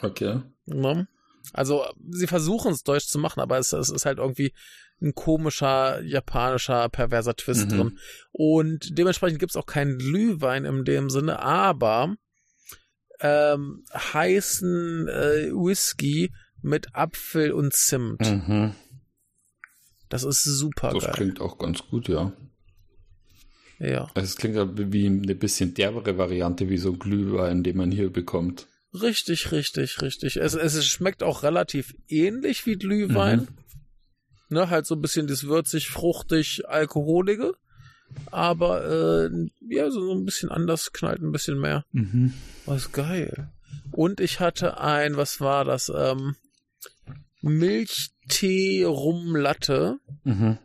Okay. 0.00 0.40
Ja. 0.66 1.06
Also 1.52 1.84
sie 2.10 2.26
versuchen 2.26 2.72
es 2.72 2.82
deutsch 2.82 3.06
zu 3.06 3.20
machen, 3.20 3.38
aber 3.38 3.58
es, 3.58 3.72
es, 3.72 3.90
ist 3.90 4.06
halt 4.06 4.18
irgendwie 4.18 4.52
ein 5.00 5.14
komischer 5.14 6.02
japanischer 6.02 6.88
perverser 6.88 7.36
Twist 7.36 7.66
mhm. 7.66 7.76
drin. 7.76 7.98
Und 8.32 8.98
dementsprechend 8.98 9.38
gibt 9.38 9.50
es 9.50 9.56
auch 9.56 9.66
keinen 9.66 9.98
Glühwein 9.98 10.64
in 10.64 10.84
dem 10.84 11.10
Sinne, 11.10 11.38
aber 11.38 12.16
ähm, 13.20 13.84
heißen 13.94 15.06
äh, 15.06 15.52
Whisky 15.52 16.32
mit 16.60 16.96
Apfel 16.96 17.52
und 17.52 17.72
Zimt. 17.72 18.20
Mhm. 18.20 18.74
Das 20.12 20.24
ist 20.24 20.44
super 20.44 20.90
das 20.90 21.04
geil. 21.04 21.08
Das 21.08 21.16
klingt 21.16 21.40
auch 21.40 21.56
ganz 21.56 21.78
gut, 21.88 22.06
ja. 22.06 22.32
Ja. 23.78 24.10
Also 24.12 24.26
es 24.26 24.36
klingt 24.36 24.56
wie 24.92 25.06
eine 25.06 25.34
bisschen 25.34 25.72
derbere 25.72 26.18
Variante, 26.18 26.68
wie 26.68 26.76
so 26.76 26.92
ein 26.92 26.98
Glühwein, 26.98 27.62
den 27.62 27.78
man 27.78 27.90
hier 27.90 28.12
bekommt. 28.12 28.66
Richtig, 28.92 29.52
richtig, 29.52 30.02
richtig. 30.02 30.36
Es, 30.36 30.52
es 30.52 30.84
schmeckt 30.84 31.22
auch 31.22 31.42
relativ 31.42 31.94
ähnlich 32.08 32.66
wie 32.66 32.76
Glühwein. 32.76 33.40
Mhm. 33.40 33.48
Ne, 34.50 34.68
halt 34.68 34.84
so 34.84 34.96
ein 34.96 35.00
bisschen 35.00 35.28
das 35.28 35.44
würzig, 35.44 35.88
fruchtig, 35.88 36.68
alkoholige. 36.68 37.54
Aber 38.30 38.84
äh, 39.30 39.30
ja, 39.66 39.90
so 39.90 40.12
ein 40.12 40.26
bisschen 40.26 40.50
anders, 40.50 40.92
knallt 40.92 41.22
ein 41.22 41.32
bisschen 41.32 41.58
mehr. 41.58 41.86
Mhm. 41.92 42.34
Was 42.66 42.92
geil. 42.92 43.50
Und 43.92 44.20
ich 44.20 44.40
hatte 44.40 44.78
ein, 44.78 45.16
was 45.16 45.40
war 45.40 45.64
das? 45.64 45.90
Ähm, 45.94 46.36
Milchtee 47.42 48.84
Rum 48.84 49.36
Latte. 49.36 49.98
Mhm. 50.24 50.58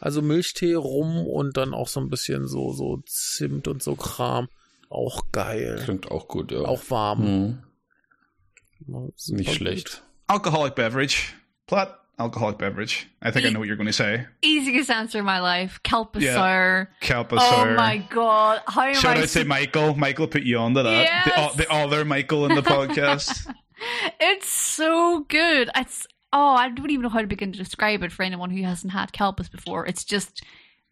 Also 0.00 0.20
Milchtee 0.20 0.74
Rum 0.74 1.26
und 1.26 1.56
dann 1.56 1.74
auch 1.74 1.86
so 1.88 2.00
ein 2.00 2.08
bisschen 2.08 2.48
so 2.48 2.72
so 2.72 3.02
Zimt 3.06 3.68
und 3.68 3.82
so 3.82 3.94
Kram. 3.94 4.48
Auch 4.90 5.22
geil. 5.30 5.80
Klingt 5.84 6.10
auch 6.10 6.26
gut, 6.26 6.50
ja. 6.50 6.60
Auch 6.62 6.82
warm. 6.90 7.20
Mhm. 7.24 7.62
Nicht 9.28 9.54
schlecht. 9.54 10.02
Alcoholic 10.26 10.74
beverage. 10.74 11.32
Plot 11.66 11.88
alcoholic 12.18 12.58
beverage. 12.58 13.06
I 13.24 13.30
think 13.30 13.44
e- 13.44 13.48
I 13.48 13.50
know 13.52 13.60
what 13.60 13.68
you're 13.68 13.76
going 13.76 13.86
to 13.86 13.92
say. 13.92 14.26
Easiest 14.42 14.90
answer 14.90 15.18
in 15.20 15.24
my 15.24 15.38
life. 15.40 15.80
Kelpasar. 15.82 16.20
Yeah. 16.20 16.86
Kelpasar. 17.00 17.72
Oh 17.72 17.74
my 17.76 17.98
god. 18.10 18.60
How 18.66 18.82
am 18.82 18.94
Should 18.94 19.16
I, 19.18 19.22
I 19.22 19.26
say 19.26 19.44
Michael? 19.44 19.94
Michael 19.96 20.28
put 20.28 20.42
you 20.42 20.58
on 20.58 20.74
to 20.74 20.82
that. 20.82 21.04
Yes. 21.04 21.52
The, 21.56 21.64
the 21.64 21.70
other 21.72 22.04
Michael 22.04 22.46
in 22.46 22.54
the 22.54 22.62
podcast. 22.74 23.52
It's 24.20 24.48
so 24.48 25.20
good. 25.28 25.70
It's 25.74 26.06
oh, 26.32 26.54
I 26.54 26.70
don't 26.70 26.90
even 26.90 27.02
know 27.02 27.08
how 27.08 27.20
to 27.20 27.26
begin 27.26 27.52
to 27.52 27.58
describe 27.58 28.02
it 28.02 28.12
for 28.12 28.22
anyone 28.22 28.50
who 28.50 28.62
hasn't 28.62 28.92
had 28.92 29.12
kelpus 29.12 29.50
before. 29.50 29.86
It's 29.86 30.04
just 30.04 30.42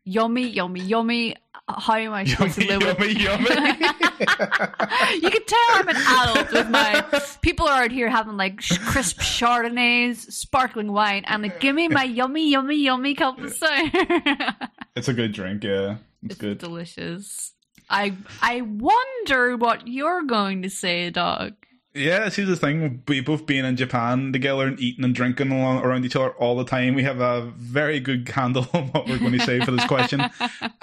yummy, 0.04 0.48
yummy, 0.48 0.80
yummy. 0.80 1.36
How 1.68 1.94
am 1.94 2.12
I 2.12 2.24
supposed 2.24 2.58
yummy, 2.58 2.78
to 2.78 2.78
live 2.78 2.98
yummy, 2.98 3.08
with? 3.08 3.18
yummy. 3.18 3.44
you 5.22 5.30
can 5.30 5.44
tell 5.46 5.66
I'm 5.70 5.88
an 5.88 5.96
adult 5.96 6.52
with 6.52 6.70
my 6.70 7.22
people 7.42 7.68
are 7.68 7.84
out 7.84 7.92
here 7.92 8.08
having 8.08 8.36
like 8.36 8.60
crisp 8.86 9.20
chardonnays, 9.20 10.16
sparkling 10.32 10.92
wine, 10.92 11.24
and 11.26 11.42
like, 11.42 11.60
give 11.60 11.74
me 11.74 11.88
my 11.88 12.04
yummy, 12.04 12.50
yummy, 12.50 12.76
yummy 12.76 13.14
kelpis. 13.14 13.58
it's 14.96 15.08
a 15.08 15.14
good 15.14 15.32
drink, 15.32 15.64
yeah. 15.64 15.96
It's, 16.22 16.32
it's 16.32 16.40
good. 16.40 16.58
delicious. 16.58 17.52
I 17.88 18.14
I 18.42 18.62
wonder 18.62 19.56
what 19.56 19.86
you're 19.86 20.22
going 20.22 20.62
to 20.62 20.70
say, 20.70 21.10
dog. 21.10 21.54
Yeah, 21.92 22.28
see 22.28 22.44
the 22.44 22.56
thing. 22.56 23.02
We 23.08 23.20
both 23.20 23.46
being 23.46 23.64
in 23.64 23.76
Japan 23.76 24.32
together 24.32 24.66
and 24.66 24.78
eating 24.78 25.04
and 25.04 25.14
drinking 25.14 25.50
along, 25.50 25.82
around 25.82 26.04
each 26.04 26.14
other 26.14 26.30
all 26.30 26.56
the 26.56 26.64
time. 26.64 26.94
We 26.94 27.02
have 27.02 27.20
a 27.20 27.52
very 27.56 27.98
good 27.98 28.28
handle 28.28 28.66
on 28.74 28.88
what 28.88 29.08
we're 29.08 29.18
going 29.18 29.32
to 29.32 29.40
say 29.40 29.60
for 29.60 29.70
this 29.70 29.86
question. 29.86 30.22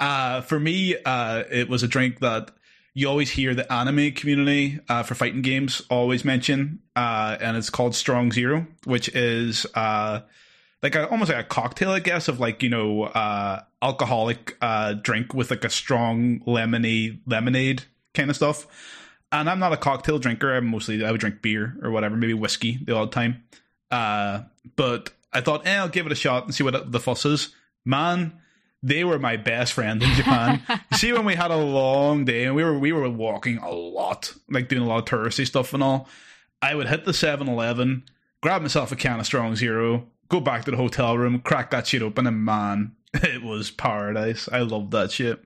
Uh, 0.00 0.40
for 0.42 0.60
me, 0.60 0.94
uh, 1.04 1.42
it 1.50 1.68
was 1.68 1.82
a 1.82 1.88
drink 1.88 2.20
that 2.20 2.52
you 2.94 3.08
always 3.08 3.30
hear 3.30 3.52
the 3.52 3.70
anime 3.72 4.12
community 4.12 4.78
uh, 4.88 5.02
for 5.02 5.16
fighting 5.16 5.42
games 5.42 5.82
always 5.90 6.24
mention, 6.24 6.78
uh, 6.94 7.36
and 7.40 7.56
it's 7.56 7.68
called 7.68 7.96
Strong 7.96 8.30
Zero, 8.30 8.66
which 8.84 9.08
is 9.08 9.66
uh, 9.74 10.20
like 10.82 10.94
a, 10.94 11.08
almost 11.08 11.32
like 11.32 11.44
a 11.44 11.48
cocktail, 11.48 11.90
I 11.90 11.98
guess, 11.98 12.28
of 12.28 12.38
like 12.38 12.62
you 12.62 12.68
know 12.68 13.04
uh, 13.04 13.62
alcoholic 13.82 14.56
drink 15.02 15.34
with 15.34 15.50
like 15.50 15.64
a 15.64 15.70
strong 15.70 16.40
lemony 16.40 17.18
lemonade 17.26 17.82
kind 18.14 18.30
of 18.30 18.36
stuff 18.36 18.66
and 19.32 19.48
I'm 19.48 19.58
not 19.58 19.72
a 19.72 19.76
cocktail 19.76 20.18
drinker. 20.18 20.54
I'm 20.54 20.66
mostly 20.66 21.04
I 21.04 21.10
would 21.10 21.20
drink 21.20 21.42
beer 21.42 21.76
or 21.82 21.90
whatever, 21.90 22.16
maybe 22.16 22.34
whiskey 22.34 22.78
the 22.82 22.94
odd 22.94 23.12
time. 23.12 23.44
Uh, 23.90 24.42
but 24.76 25.10
I 25.32 25.40
thought, 25.40 25.66
eh, 25.66 25.76
I'll 25.76 25.88
give 25.88 26.06
it 26.06 26.12
a 26.12 26.16
shot 26.16 26.44
and 26.44 26.54
see 26.54 26.64
what 26.64 26.90
the 26.90 27.00
fuss 27.00 27.24
is. 27.24 27.54
Man, 27.84 28.32
they 28.82 29.04
were 29.04 29.18
my 29.18 29.36
best 29.36 29.72
friend 29.72 30.02
in 30.02 30.14
Japan. 30.14 30.62
see, 30.94 31.12
when 31.12 31.24
we 31.24 31.34
had 31.34 31.50
a 31.50 31.56
long 31.56 32.24
day 32.24 32.44
and 32.44 32.54
we 32.54 32.64
were 32.64 32.78
we 32.78 32.92
were 32.92 33.08
walking 33.08 33.58
a 33.58 33.70
lot, 33.70 34.34
like 34.48 34.68
doing 34.68 34.82
a 34.82 34.86
lot 34.86 34.98
of 34.98 35.04
touristy 35.04 35.46
stuff 35.46 35.74
and 35.74 35.82
all, 35.82 36.08
I 36.62 36.74
would 36.74 36.88
hit 36.88 37.04
the 37.04 37.12
7-Eleven, 37.12 38.04
grab 38.40 38.62
myself 38.62 38.92
a 38.92 38.96
can 38.96 39.20
of 39.20 39.26
Strong 39.26 39.56
Zero, 39.56 40.06
go 40.28 40.40
back 40.40 40.64
to 40.64 40.70
the 40.70 40.76
hotel 40.76 41.16
room, 41.16 41.40
crack 41.40 41.70
that 41.70 41.86
shit 41.86 42.02
open, 42.02 42.26
and 42.26 42.44
man, 42.44 42.96
it 43.14 43.42
was 43.42 43.70
paradise. 43.70 44.48
I 44.50 44.60
love 44.60 44.90
that 44.92 45.12
shit. 45.12 45.42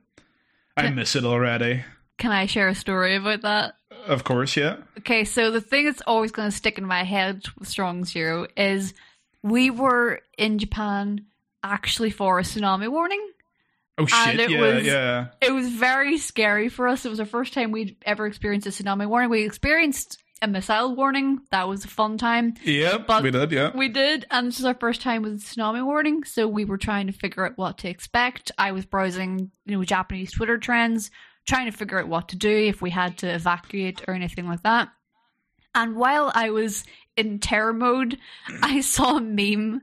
I 0.76 0.88
miss 0.90 1.14
it 1.16 1.24
already. 1.24 1.84
Can 2.22 2.30
I 2.30 2.46
share 2.46 2.68
a 2.68 2.74
story 2.76 3.16
about 3.16 3.42
that? 3.42 3.74
Of 4.06 4.22
course, 4.22 4.56
yeah. 4.56 4.76
Okay, 4.98 5.24
so 5.24 5.50
the 5.50 5.60
thing 5.60 5.86
that's 5.86 6.02
always 6.06 6.30
going 6.30 6.48
to 6.48 6.56
stick 6.56 6.78
in 6.78 6.84
my 6.86 7.02
head 7.02 7.42
with 7.58 7.66
Strong 7.66 8.04
Zero 8.04 8.46
is 8.56 8.94
we 9.42 9.70
were 9.70 10.20
in 10.38 10.60
Japan 10.60 11.26
actually 11.64 12.10
for 12.10 12.38
a 12.38 12.42
tsunami 12.42 12.88
warning. 12.88 13.28
Oh 13.98 14.06
shit! 14.06 14.38
it 14.38 14.50
yeah, 14.50 14.60
was, 14.60 14.86
yeah. 14.86 15.26
It 15.40 15.50
was 15.50 15.68
very 15.70 16.16
scary 16.16 16.68
for 16.68 16.86
us. 16.86 17.04
It 17.04 17.08
was 17.08 17.18
our 17.18 17.26
first 17.26 17.54
time 17.54 17.72
we'd 17.72 17.96
ever 18.06 18.24
experienced 18.26 18.68
a 18.68 18.70
tsunami 18.70 19.08
warning. 19.08 19.28
We 19.28 19.44
experienced 19.44 20.22
a 20.40 20.46
missile 20.46 20.94
warning. 20.94 21.40
That 21.50 21.66
was 21.66 21.84
a 21.84 21.88
fun 21.88 22.18
time. 22.18 22.54
Yeah, 22.62 22.98
but 22.98 23.24
we 23.24 23.32
did. 23.32 23.50
Yeah, 23.50 23.76
we 23.76 23.88
did, 23.88 24.26
and 24.30 24.46
this 24.46 24.58
was 24.58 24.66
our 24.66 24.74
first 24.74 25.02
time 25.02 25.22
with 25.22 25.42
tsunami 25.42 25.84
warning. 25.84 26.22
So 26.22 26.46
we 26.46 26.66
were 26.66 26.78
trying 26.78 27.08
to 27.08 27.12
figure 27.12 27.44
out 27.44 27.58
what 27.58 27.78
to 27.78 27.88
expect. 27.88 28.52
I 28.56 28.70
was 28.70 28.86
browsing, 28.86 29.50
you 29.66 29.76
know, 29.76 29.82
Japanese 29.82 30.30
Twitter 30.30 30.56
trends 30.56 31.10
trying 31.46 31.70
to 31.70 31.76
figure 31.76 31.98
out 31.98 32.08
what 32.08 32.28
to 32.28 32.36
do 32.36 32.50
if 32.50 32.80
we 32.80 32.90
had 32.90 33.18
to 33.18 33.26
evacuate 33.26 34.02
or 34.06 34.14
anything 34.14 34.46
like 34.46 34.62
that. 34.62 34.88
And 35.74 35.96
while 35.96 36.30
I 36.34 36.50
was 36.50 36.84
in 37.16 37.38
terror 37.38 37.72
mode, 37.72 38.18
I 38.62 38.80
saw 38.80 39.16
a 39.16 39.20
meme 39.20 39.82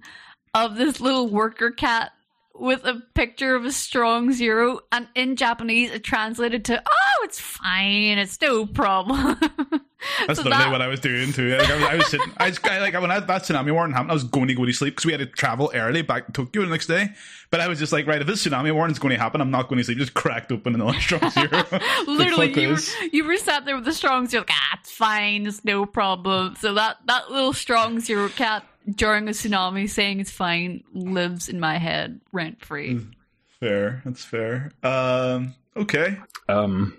of 0.53 0.75
this 0.75 0.99
little 0.99 1.27
worker 1.27 1.71
cat 1.71 2.11
with 2.59 2.83
a 2.85 3.01
picture 3.13 3.55
of 3.55 3.65
a 3.65 3.71
strong 3.71 4.31
zero, 4.31 4.81
and 4.91 5.07
in 5.15 5.35
Japanese 5.35 5.91
it 5.91 6.03
translated 6.03 6.65
to 6.65 6.81
"Oh, 6.85 7.23
it's 7.23 7.39
fine, 7.39 8.17
it's 8.17 8.39
no 8.41 8.65
problem." 8.65 9.37
That's 10.27 10.39
so 10.39 10.43
literally 10.43 10.63
that... 10.63 10.71
what 10.71 10.81
I 10.81 10.87
was 10.87 10.99
doing 10.99 11.33
too. 11.33 11.57
Like, 11.57 11.69
I, 11.69 11.75
was, 11.75 11.83
I 11.83 11.95
was 11.95 12.07
sitting, 12.07 12.31
I, 12.37 12.49
was, 12.49 12.59
I 12.63 12.79
like 12.79 12.93
when 12.93 13.11
I, 13.11 13.19
that 13.19 13.43
tsunami 13.43 13.73
warning 13.73 13.93
happened, 13.93 14.11
I 14.11 14.13
was 14.13 14.23
going 14.23 14.47
to 14.47 14.53
go 14.53 14.65
to 14.65 14.71
sleep 14.71 14.93
because 14.93 15.05
we 15.05 15.11
had 15.11 15.19
to 15.19 15.25
travel 15.25 15.71
early 15.73 16.01
back 16.01 16.27
to 16.27 16.31
Tokyo 16.31 16.61
the 16.63 16.69
next 16.69 16.87
day. 16.87 17.09
But 17.51 17.59
I 17.59 17.67
was 17.67 17.79
just 17.79 17.91
like, 17.91 18.07
right, 18.07 18.21
if 18.21 18.27
this 18.27 18.45
tsunami 18.45 18.73
warning 18.73 18.93
is 18.93 18.99
going 18.99 19.13
to 19.13 19.19
happen, 19.19 19.41
I'm 19.41 19.51
not 19.51 19.67
going 19.67 19.77
to 19.77 19.83
sleep. 19.83 19.97
Just 19.97 20.13
cracked 20.13 20.51
open 20.51 20.75
another 20.75 20.93
strong 20.99 21.29
zero. 21.31 21.49
literally, 22.07 22.53
you 22.61 22.69
were, 22.69 22.77
you 23.11 23.25
were 23.25 23.37
sat 23.37 23.65
there 23.65 23.75
with 23.75 23.85
the 23.85 23.93
strong 23.93 24.27
zero, 24.27 24.41
like, 24.41 24.51
ah, 24.53 24.79
it's 24.79 24.91
fine, 24.91 25.45
it's 25.45 25.65
no 25.65 25.85
problem. 25.85 26.55
So 26.59 26.73
that 26.75 26.97
that 27.05 27.29
little 27.31 27.53
strong 27.53 27.99
zero 27.99 28.29
cat 28.29 28.63
during 28.95 29.27
a 29.27 29.31
tsunami 29.31 29.89
saying 29.89 30.19
it's 30.19 30.31
fine 30.31 30.83
lives 30.93 31.49
in 31.49 31.59
my 31.59 31.77
head 31.77 32.21
rent 32.31 32.63
free. 32.63 32.95
Mm, 32.95 33.13
fair, 33.59 34.01
that's 34.05 34.23
fair. 34.23 34.71
Um, 34.83 35.55
okay. 35.75 36.17
Um. 36.47 36.95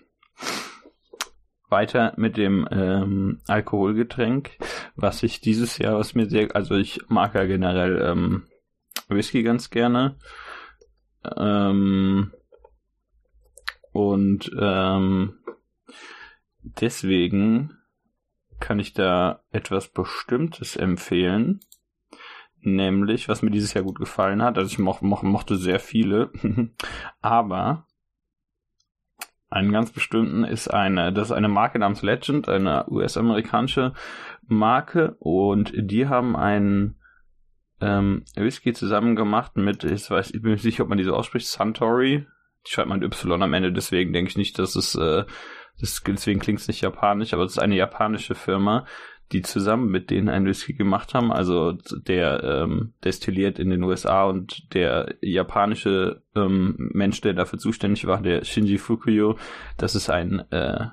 weiter 1.71 2.13
mit 2.17 2.37
dem 2.37 2.67
ähm, 2.71 3.41
Alkoholgetränk, 3.47 4.59
was 4.97 5.23
ich 5.23 5.41
dieses 5.41 5.79
Jahr, 5.79 5.99
was 5.99 6.15
mir 6.15 6.29
sehr, 6.29 6.55
also 6.55 6.75
ich 6.75 7.01
mag 7.09 7.35
ja 7.35 7.45
generell 7.45 8.03
ähm, 8.03 8.47
Whisky 9.09 9.43
ganz 9.43 9.71
gerne. 9.71 10.17
Ähm, 11.37 12.33
und 13.93 14.51
ähm, 14.59 15.39
deswegen 16.63 17.77
kann 18.59 18.79
ich 18.79 18.93
da 18.93 19.43
etwas 19.53 19.89
Bestimmtes 19.89 20.77
empfehlen. 20.77 21.61
Nämlich, 22.63 23.29
was 23.29 23.43
mir 23.43 23.51
dieses 23.51 23.75
Jahr 23.75 23.85
gut 23.85 23.99
gefallen 23.99 24.43
hat. 24.43 24.59
Also 24.59 24.71
ich 24.71 24.79
mo 24.79 24.97
mo 25.01 25.19
mochte 25.23 25.57
sehr 25.57 25.81
viele. 25.81 26.31
Aber 27.21 27.87
einen 29.49 29.73
ganz 29.73 29.91
bestimmten 29.91 30.45
ist 30.45 30.69
eine, 30.69 31.13
das 31.13 31.29
ist 31.29 31.33
eine 31.33 31.49
Marke 31.49 31.79
namens 31.79 32.03
Legend, 32.03 32.49
eine 32.49 32.87
US-amerikanische 32.89 33.95
Marke 34.47 35.17
und 35.19 35.73
die 35.75 36.07
haben 36.07 36.37
einen 36.37 37.01
ähm, 37.81 38.25
Whisky 38.37 38.73
zusammen 38.73 39.17
gemacht 39.17 39.57
mit, 39.57 39.83
ich 39.83 40.09
weiß, 40.09 40.31
ich 40.31 40.43
bin 40.43 40.51
mir 40.51 40.53
nicht 40.53 40.63
sicher, 40.63 40.85
ob 40.85 40.89
man 40.89 40.99
die 40.99 41.05
so 41.05 41.15
ausspricht, 41.15 41.49
Suntory 41.49 42.27
die 42.67 42.73
schreibt 42.73 42.89
man 42.89 43.03
Y 43.03 43.43
am 43.43 43.55
Ende, 43.55 43.73
deswegen 43.73 44.13
denke 44.13 44.31
ich 44.31 44.37
nicht, 44.37 44.59
dass 44.59 44.77
es, 44.77 44.95
äh, 44.95 45.25
das, 45.81 46.03
deswegen 46.07 46.41
klingt 46.41 46.61
es 46.61 46.69
nicht 46.69 46.83
japanisch, 46.83 47.33
aber 47.33 47.45
es 47.45 47.53
ist 47.53 47.59
eine 47.59 47.77
japanische 47.77 48.35
Firma, 48.35 48.87
die 49.33 49.43
zusammen 49.43 49.91
mit 49.91 50.11
denen 50.11 50.29
ein 50.29 50.47
Whisky 50.47 50.75
gemacht 50.75 51.15
haben, 51.15 51.33
also 51.33 51.73
der 51.73 52.43
ähm, 52.43 52.95
destilliert 53.05 53.59
in 53.59 53.71
den 53.71 53.83
USA 53.85 54.25
und 54.25 54.75
der 54.75 55.15
japanische 55.21 56.23
ähm, 56.35 56.91
Mensch, 56.93 57.21
der 57.21 57.35
dafür 57.35 57.59
zuständig 57.59 58.07
war, 58.07 58.21
der 58.23 58.45
Shinji 58.45 58.79
Fukuyo, 58.79 59.37
das 59.77 59.95
ist 59.95 60.11
ein 60.11 60.41
äh, 60.51 60.87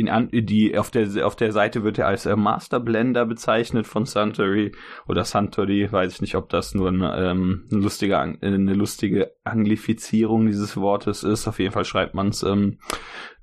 in 0.00 0.08
an, 0.08 0.30
die 0.32 0.76
auf 0.78 0.90
der 0.90 1.26
auf 1.26 1.36
der 1.36 1.52
Seite 1.52 1.84
wird 1.84 1.98
er 1.98 2.06
als 2.06 2.24
äh, 2.24 2.34
Master 2.34 2.80
Blender 2.80 3.26
bezeichnet 3.26 3.86
von 3.86 4.06
Suntory 4.06 4.72
oder 5.06 5.24
Suntory, 5.24 5.92
weiß 5.92 6.14
ich 6.14 6.20
nicht, 6.22 6.36
ob 6.36 6.48
das 6.48 6.74
nur 6.74 6.88
ein, 6.88 7.02
ähm, 7.02 7.68
eine 7.70 7.80
lustige 7.80 8.18
eine 8.18 8.74
lustige 8.74 9.32
Anglifizierung 9.44 10.46
dieses 10.46 10.76
Wortes 10.76 11.22
ist. 11.22 11.46
Auf 11.46 11.58
jeden 11.58 11.72
Fall 11.72 11.84
schreibt 11.84 12.14
man 12.14 12.28
es 12.28 12.42
ähm, 12.42 12.78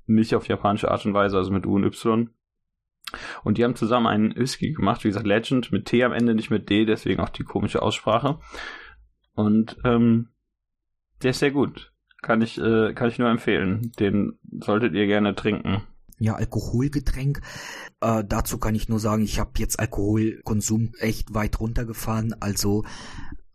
nicht 0.06 0.34
auf 0.34 0.48
japanische 0.48 0.90
Art 0.90 1.06
und 1.06 1.14
Weise, 1.14 1.36
also 1.36 1.52
mit 1.52 1.64
U 1.64 1.76
und 1.76 1.84
Y. 1.84 2.28
Und 3.44 3.58
die 3.58 3.64
haben 3.64 3.76
zusammen 3.76 4.06
einen 4.06 4.36
Whisky 4.36 4.72
gemacht, 4.72 5.04
wie 5.04 5.08
gesagt, 5.08 5.26
Legend, 5.26 5.72
mit 5.72 5.86
T 5.86 6.02
am 6.04 6.12
Ende, 6.12 6.34
nicht 6.34 6.50
mit 6.50 6.68
D, 6.68 6.84
deswegen 6.84 7.20
auch 7.20 7.30
die 7.30 7.44
komische 7.44 7.82
Aussprache. 7.82 8.38
Und 9.34 9.76
ähm, 9.84 10.28
der 11.22 11.30
ist 11.30 11.38
sehr 11.38 11.50
gut. 11.50 11.92
Kann 12.22 12.42
ich, 12.42 12.58
äh, 12.58 12.92
kann 12.94 13.08
ich 13.08 13.18
nur 13.18 13.30
empfehlen. 13.30 13.92
Den 13.98 14.38
solltet 14.60 14.94
ihr 14.94 15.06
gerne 15.06 15.34
trinken. 15.34 15.82
Ja, 16.18 16.34
Alkoholgetränk. 16.34 17.40
Äh, 18.00 18.24
dazu 18.26 18.58
kann 18.58 18.74
ich 18.74 18.88
nur 18.88 18.98
sagen, 18.98 19.22
ich 19.22 19.38
habe 19.38 19.52
jetzt 19.58 19.78
Alkoholkonsum 19.78 20.92
echt 20.98 21.32
weit 21.32 21.60
runtergefahren. 21.60 22.34
Also 22.40 22.84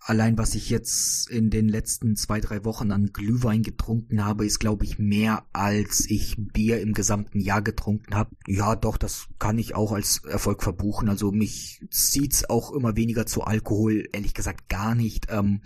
Allein 0.05 0.37
was 0.37 0.53
ich 0.53 0.69
jetzt 0.69 1.29
in 1.29 1.49
den 1.49 1.69
letzten 1.69 2.17
zwei, 2.17 2.41
drei 2.41 2.65
Wochen 2.65 2.91
an 2.91 3.13
Glühwein 3.13 3.63
getrunken 3.63 4.25
habe, 4.25 4.45
ist, 4.45 4.59
glaube 4.59 4.83
ich, 4.83 4.99
mehr 4.99 5.45
als 5.53 6.09
ich 6.09 6.35
Bier 6.37 6.81
im 6.81 6.91
gesamten 6.91 7.39
Jahr 7.39 7.61
getrunken 7.61 8.13
habe. 8.13 8.35
Ja, 8.45 8.75
doch, 8.75 8.97
das 8.97 9.29
kann 9.39 9.57
ich 9.57 9.75
auch 9.75 9.93
als 9.93 10.25
Erfolg 10.25 10.61
verbuchen. 10.61 11.07
Also 11.07 11.31
mich 11.31 11.85
zieht's 11.89 12.49
auch 12.49 12.73
immer 12.73 12.97
weniger 12.97 13.25
zu 13.25 13.43
Alkohol, 13.43 14.03
ehrlich 14.11 14.33
gesagt 14.33 14.67
gar 14.67 14.93
nicht. 14.93 15.27
Ähm, 15.29 15.61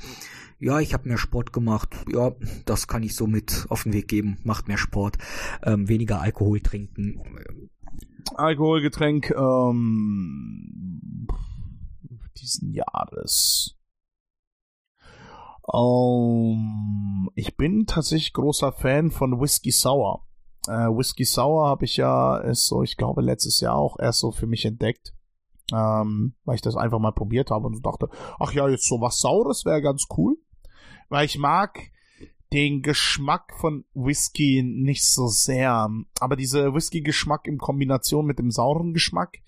ja, 0.60 0.80
ich 0.80 0.94
habe 0.94 1.08
mehr 1.08 1.18
Sport 1.18 1.52
gemacht. 1.52 1.96
Ja, 2.08 2.36
das 2.66 2.88
kann 2.88 3.02
ich 3.02 3.16
so 3.16 3.26
mit 3.26 3.66
auf 3.70 3.84
den 3.84 3.94
Weg 3.94 4.08
geben. 4.08 4.38
Macht 4.44 4.68
mehr 4.68 4.78
Sport, 4.78 5.18
ähm, 5.64 5.90
weniger 5.90 6.22
Alkohol 6.22 6.60
trinken. 6.60 7.24
Alkoholgetränk 8.36 9.32
ähm, 9.32 11.28
diesen 12.40 12.72
Jahres. 12.72 13.77
Um, 15.70 17.30
ich 17.36 17.58
bin 17.58 17.86
tatsächlich 17.86 18.32
großer 18.32 18.72
Fan 18.72 19.12
von 19.12 19.42
Whisky 19.42 19.72
Sour. 19.72 20.26
Äh, 20.66 20.88
Whisky 20.88 21.26
Sour 21.26 21.68
habe 21.68 21.84
ich 21.84 21.98
ja 21.98 22.38
ist 22.38 22.68
so, 22.68 22.84
ich 22.84 22.96
glaube, 22.96 23.22
letztes 23.22 23.60
Jahr 23.60 23.76
auch 23.76 24.00
erst 24.00 24.20
so 24.20 24.32
für 24.32 24.48
mich 24.48 24.64
entdeckt. 24.64 25.14
Ähm, 25.74 26.36
weil 26.46 26.56
ich 26.56 26.62
das 26.62 26.78
einfach 26.78 27.00
mal 27.00 27.12
probiert 27.12 27.52
habe 27.52 27.68
und 27.68 27.76
so 27.76 27.82
dachte, 27.82 28.10
ach 28.40 28.54
ja, 28.54 28.70
jetzt 28.70 28.88
so 28.88 29.02
was 29.02 29.20
Saures 29.20 29.66
wäre 29.66 29.82
ganz 29.82 30.06
cool. 30.18 30.38
Weil 31.10 31.26
ich 31.26 31.38
mag 31.38 31.92
den 32.54 32.82
Geschmack 32.82 33.54
von 33.60 33.84
Whisky 33.94 34.64
nicht 34.64 35.06
so 35.06 35.28
sehr. 35.28 35.90
Aber 36.22 36.38
diese 36.38 36.74
Whisky-Geschmack 36.74 37.46
in 37.46 37.58
Kombination 37.58 38.26
mit 38.26 38.40
dem 38.40 38.52
sauren 38.52 38.94
Geschmack 38.94 39.40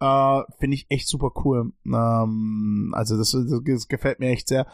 äh, 0.00 0.40
finde 0.58 0.76
ich 0.76 0.86
echt 0.88 1.06
super 1.06 1.32
cool. 1.44 1.74
Ähm, 1.84 2.94
also 2.96 3.18
das, 3.18 3.32
das 3.32 3.88
gefällt 3.88 4.20
mir 4.20 4.30
echt 4.30 4.48
sehr. 4.48 4.66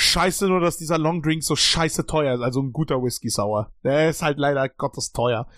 Scheiße 0.00 0.46
nur, 0.46 0.60
dass 0.60 0.76
dieser 0.76 0.96
Long 0.96 1.22
Drink 1.22 1.42
so 1.42 1.56
scheiße 1.56 2.06
teuer 2.06 2.36
ist. 2.36 2.40
Also 2.40 2.62
ein 2.62 2.72
guter 2.72 3.02
Whisky 3.02 3.30
Sauer. 3.30 3.72
Der 3.82 4.08
ist 4.08 4.22
halt 4.22 4.38
leider 4.38 4.68
Gottes 4.68 5.10
teuer. 5.10 5.48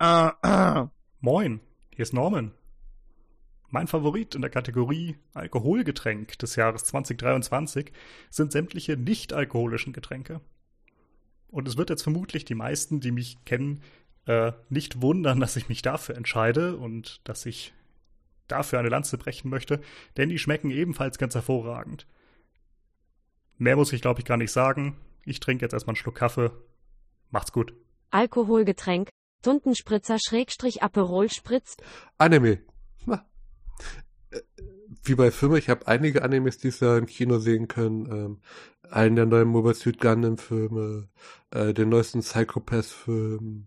Äh, 0.00 0.30
äh. 0.42 0.86
Moin, 1.20 1.60
hier 1.94 2.02
ist 2.02 2.14
Norman. 2.14 2.52
Mein 3.68 3.86
Favorit 3.86 4.34
in 4.34 4.40
der 4.40 4.50
Kategorie 4.50 5.18
Alkoholgetränk 5.34 6.38
des 6.38 6.56
Jahres 6.56 6.84
2023 6.84 7.92
sind 8.30 8.52
sämtliche 8.52 8.96
nicht-alkoholischen 8.96 9.92
Getränke. 9.92 10.40
Und 11.48 11.68
es 11.68 11.76
wird 11.76 11.90
jetzt 11.90 12.04
vermutlich 12.04 12.46
die 12.46 12.54
meisten, 12.54 13.00
die 13.00 13.12
mich 13.12 13.44
kennen, 13.44 13.82
äh, 14.24 14.52
nicht 14.70 15.02
wundern, 15.02 15.40
dass 15.40 15.56
ich 15.56 15.68
mich 15.68 15.82
dafür 15.82 16.16
entscheide 16.16 16.78
und 16.78 17.20
dass 17.24 17.44
ich 17.44 17.74
dafür 18.48 18.78
eine 18.78 18.88
Lanze 18.88 19.18
brechen 19.18 19.50
möchte, 19.50 19.82
denn 20.16 20.30
die 20.30 20.38
schmecken 20.38 20.70
ebenfalls 20.70 21.18
ganz 21.18 21.34
hervorragend. 21.34 22.06
Mehr 23.58 23.76
muss 23.76 23.92
ich, 23.92 24.02
glaube 24.02 24.20
ich, 24.20 24.26
gar 24.26 24.36
nicht 24.36 24.52
sagen. 24.52 24.96
Ich 25.24 25.40
trinke 25.40 25.64
jetzt 25.64 25.72
erstmal 25.72 25.92
einen 25.92 25.96
Schluck 25.96 26.16
Kaffee. 26.16 26.50
Macht's 27.30 27.52
gut. 27.52 27.74
Alkoholgetränk, 28.10 29.08
Tuntenspritzer 29.42 30.18
Schrägstrich 30.18 30.82
Aperol 30.82 31.30
Spritz. 31.30 31.76
Anime. 32.18 32.60
Wie 35.06 35.14
bei 35.14 35.30
Filmen, 35.30 35.56
ich 35.56 35.68
habe 35.68 35.86
einige 35.86 36.22
Animes 36.22 36.58
dieses 36.58 36.80
Jahr 36.80 36.96
im 36.96 37.06
Kino 37.06 37.38
sehen 37.38 37.68
können. 37.68 38.06
Ähm, 38.10 38.40
einen 38.90 39.16
der 39.16 39.26
neuen 39.26 39.48
Mobile 39.48 39.74
Suit 39.74 40.00
Gundam 40.00 40.38
Filme, 40.38 41.08
äh, 41.50 41.74
den 41.74 41.90
neuesten 41.90 42.20
Psychopath 42.20 42.86
Film, 42.86 43.66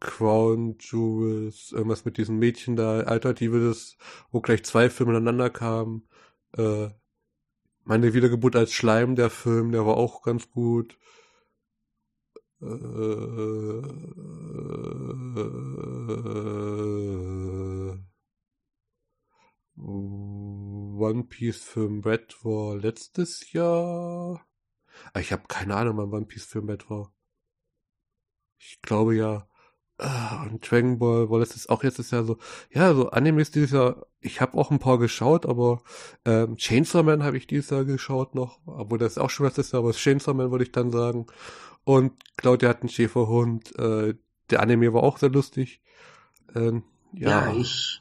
Crown 0.00 0.76
Jewels, 0.80 1.72
irgendwas 1.72 2.04
mit 2.04 2.16
diesem 2.16 2.38
Mädchen 2.38 2.76
da, 2.76 3.00
Alternative 3.00 3.68
das, 3.68 3.96
wo 4.30 4.40
gleich 4.40 4.64
zwei 4.64 4.90
Filme 4.90 5.12
ineinander 5.12 5.50
kamen. 5.50 6.08
Äh, 6.56 6.88
meine 7.84 8.14
Wiedergeburt 8.14 8.56
als 8.56 8.72
Schleim, 8.72 9.16
der 9.16 9.30
Film, 9.30 9.72
der 9.72 9.86
war 9.86 9.96
auch 9.96 10.22
ganz 10.22 10.50
gut. 10.50 10.98
Äh, 12.62 12.66
One 19.76 21.24
Piece 21.24 21.64
Film 21.64 22.00
Red 22.00 22.44
war 22.44 22.76
letztes 22.76 23.52
Jahr. 23.52 24.46
Ah, 25.14 25.20
ich 25.20 25.32
habe 25.32 25.44
keine 25.48 25.74
Ahnung, 25.76 25.96
wann 25.96 26.12
One 26.12 26.26
Piece 26.26 26.44
Film 26.44 26.68
Red 26.68 26.90
war. 26.90 27.12
Ich 28.58 28.80
glaube 28.82 29.16
ja. 29.16 29.49
Ah, 30.02 30.46
und 30.50 30.68
Dragon 30.68 30.98
Ball 30.98 31.26
Ball 31.26 31.40
das 31.40 31.54
ist 31.56 31.68
auch 31.68 31.84
jetzt 31.84 31.98
ist 31.98 32.12
ja 32.12 32.24
so, 32.24 32.38
ja, 32.72 32.94
so 32.94 33.10
Animes 33.10 33.50
dieses 33.50 33.72
Jahr, 33.72 34.06
ich 34.20 34.40
habe 34.40 34.56
auch 34.56 34.70
ein 34.70 34.78
paar 34.78 34.98
geschaut, 34.98 35.44
aber 35.44 35.82
ähm, 36.24 36.56
Chainsaw 36.56 37.02
Man 37.02 37.22
habe 37.22 37.36
ich 37.36 37.46
dieses 37.46 37.68
Jahr 37.68 37.84
geschaut 37.84 38.34
noch, 38.34 38.60
obwohl 38.64 38.98
das 38.98 39.18
auch 39.18 39.28
schon 39.28 39.46
was 39.46 39.58
ist, 39.58 39.74
aber 39.74 39.92
Chainsaw 39.92 40.34
Man 40.34 40.50
würde 40.50 40.64
ich 40.64 40.72
dann 40.72 40.90
sagen. 40.90 41.26
Und 41.84 42.12
Claudia 42.36 42.70
hat 42.70 42.80
einen 42.80 42.88
Schäferhund, 42.88 43.78
äh, 43.78 44.14
der 44.50 44.60
Anime 44.60 44.94
war 44.94 45.02
auch 45.02 45.18
sehr 45.18 45.30
lustig. 45.30 45.82
Ähm, 46.54 46.82
ja. 47.12 47.52
ja, 47.52 47.56
ich 47.60 48.00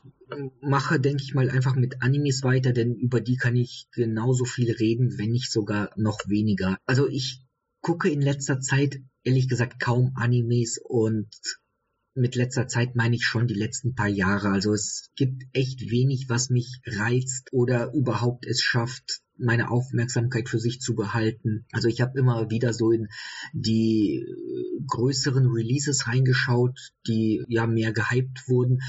mache, 0.62 1.00
denke 1.00 1.24
ich 1.24 1.34
mal, 1.34 1.50
einfach 1.50 1.76
mit 1.76 2.02
Animes 2.02 2.44
weiter, 2.44 2.72
denn 2.72 2.96
über 2.96 3.20
die 3.20 3.36
kann 3.36 3.56
ich 3.56 3.88
genauso 3.92 4.46
viel 4.46 4.72
reden, 4.72 5.18
wenn 5.18 5.32
nicht 5.32 5.52
sogar 5.52 5.92
noch 5.96 6.20
weniger. 6.28 6.78
Also 6.86 7.08
ich 7.08 7.44
gucke 7.82 8.10
in 8.10 8.22
letzter 8.22 8.60
Zeit 8.60 9.02
ehrlich 9.24 9.50
gesagt 9.50 9.80
kaum 9.80 10.14
Animes 10.16 10.80
und 10.82 11.28
mit 12.20 12.36
letzter 12.36 12.68
Zeit 12.68 12.96
meine 12.96 13.16
ich 13.16 13.26
schon 13.26 13.48
die 13.48 13.56
letzten 13.56 13.96
paar 13.96 14.08
Jahre. 14.08 14.50
Also 14.50 14.74
es 14.74 15.10
gibt 15.16 15.44
echt 15.54 15.90
wenig, 15.90 16.26
was 16.30 16.50
mich 16.50 16.82
reizt 16.86 17.50
oder 17.52 17.92
überhaupt 17.94 18.46
es 18.46 18.62
schafft, 18.62 19.22
meine 19.38 19.72
Aufmerksamkeit 19.72 20.50
für 20.50 20.60
sich 20.60 20.82
zu 20.82 20.96
behalten. 20.96 21.66
Also 21.72 21.88
ich 21.88 22.02
habe 22.02 22.20
immer 22.20 22.50
wieder 22.50 22.74
so 22.74 22.92
in 22.92 23.08
die 23.54 24.18
äh, 24.18 24.84
größeren 24.86 25.48
Releases 25.48 26.08
reingeschaut, 26.08 26.78
die 27.08 27.44
ja 27.48 27.66
mehr 27.66 27.94
gehypt 27.94 28.48
wurden. 28.48 28.80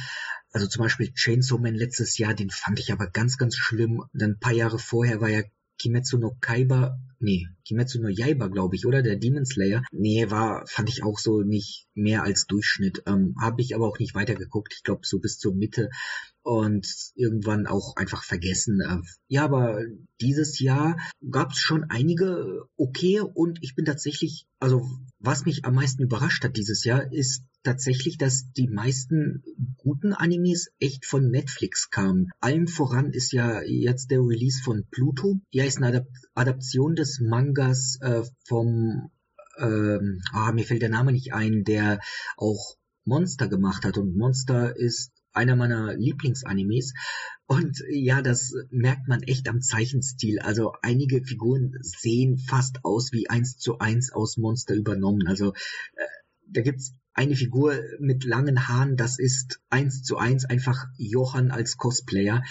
Also 0.53 0.67
zum 0.67 0.83
Beispiel 0.83 1.13
Chainsaw 1.13 1.61
Man 1.61 1.77
letztes 1.77 2.19
Jahr, 2.19 2.35
den 2.35 2.51
fand 2.51 2.81
ich 2.81 2.93
aber 2.93 3.07
ganz, 3.07 3.39
ganz 3.39 3.57
schlimm. 3.57 4.03
Dann 4.13 4.33
ein 4.33 4.41
paar 4.41 4.53
Jahre 4.53 4.79
vorher 4.79 5.21
war 5.21 5.29
ja 5.29 5.43
Kimetsu 5.81 6.19
no 6.19 6.37
Kaiba, 6.41 6.99
nee, 7.21 7.47
Kimetsu 7.67 8.03
no 8.03 8.09
Yaiba, 8.09 8.49
glaube 8.49 8.77
ich, 8.77 8.85
oder? 8.87 9.03
Der 9.03 9.17
Demon 9.17 9.47
Slayer. 9.47 9.83
Nee, 9.93 10.31
war, 10.31 10.67
fand 10.67 10.91
ich 10.91 11.03
auch 11.03 11.19
so 11.19 11.41
nicht 11.41 11.87
mehr 11.95 12.23
als 12.23 12.47
Durchschnitt. 12.47 13.03
Ähm, 13.07 13.35
Habe 13.41 13.63
ich 13.63 13.75
aber 13.75 13.89
auch 13.89 13.99
nicht 13.99 14.15
weitergeguckt. 14.15 14.75
Ich 14.77 14.83
glaube, 14.83 15.07
so 15.07 15.21
bis 15.21 15.39
zur 15.39 15.55
Mitte 15.55 15.89
und 16.51 17.13
irgendwann 17.15 17.69
auch 17.69 17.95
einfach 17.95 18.25
vergessen. 18.25 18.81
Äh, 18.81 18.99
ja, 19.29 19.45
aber 19.45 19.79
dieses 20.21 20.59
Jahr 20.59 20.99
gab 21.31 21.53
es 21.53 21.59
schon 21.59 21.85
einige 21.85 22.65
okay 22.77 23.21
und 23.21 23.61
ich 23.63 23.77
bin 23.77 23.85
tatsächlich, 23.85 24.47
also 24.59 24.85
was 25.21 25.45
mich 25.45 25.65
am 25.65 25.77
meisten 25.77 26.03
überrascht 26.03 26.43
hat 26.43 26.57
dieses 26.57 26.83
Jahr, 26.83 27.13
ist 27.13 27.45
tatsächlich, 27.63 28.19
dass 28.19 28.51
die 28.53 28.67
meisten 28.67 29.45
guten 29.77 30.13
Animes 30.13 30.73
echt 30.81 31.07
von 31.07 31.31
Netflix 31.31 31.89
kamen. 31.89 32.31
Allem 32.41 32.67
voran 32.67 33.13
ist 33.13 33.31
ja 33.33 33.63
jetzt 33.63 34.11
der 34.11 34.19
Release 34.19 34.61
von 34.61 34.85
Pluto. 34.91 35.41
Ja, 35.53 35.63
ist 35.63 35.77
eine 35.77 35.87
Adap 35.87 36.09
Adaption 36.35 36.97
des 36.97 37.21
Mangas 37.21 37.97
äh, 38.01 38.23
vom 38.45 39.13
ähm, 39.57 40.21
ah, 40.33 40.51
mir 40.51 40.65
fällt 40.65 40.83
der 40.83 40.89
Name 40.89 41.13
nicht 41.13 41.33
ein, 41.33 41.63
der 41.63 42.01
auch 42.37 42.77
Monster 43.05 43.47
gemacht 43.47 43.85
hat. 43.85 43.99
Und 43.99 44.17
Monster 44.17 44.77
ist 44.77 45.13
einer 45.33 45.57
meiner 45.57 45.95
Lieblingsanimes. 45.95 46.95
Und 47.47 47.83
ja, 47.91 48.23
das 48.23 48.55
merkt 48.71 49.09
man 49.09 49.23
echt 49.23 49.49
am 49.49 49.61
Zeichenstil. 49.61 50.39
Also 50.39 50.73
einige 50.83 51.25
Figuren 51.25 51.73
sehen 51.81 52.39
fast 52.39 52.85
aus 52.85 53.13
wie 53.13 53.29
eins 53.29 53.57
zu 53.57 53.79
eins 53.79 54.13
aus 54.13 54.37
Monster 54.37 54.75
übernommen. 54.75 55.27
Also 55.27 55.53
äh, 55.53 56.07
da 56.47 56.63
gibt's 56.63 56.95
eine 57.13 57.37
Figur 57.37 57.75
mit 57.99 58.25
langen 58.25 58.69
Haaren, 58.69 58.97
das 58.97 59.19
ist 59.19 59.61
eins 59.69 60.03
zu 60.03 60.17
eins 60.17 60.45
einfach 60.45 60.87
Johann 60.97 61.51
als 61.51 61.77
Cosplayer. 61.77 62.43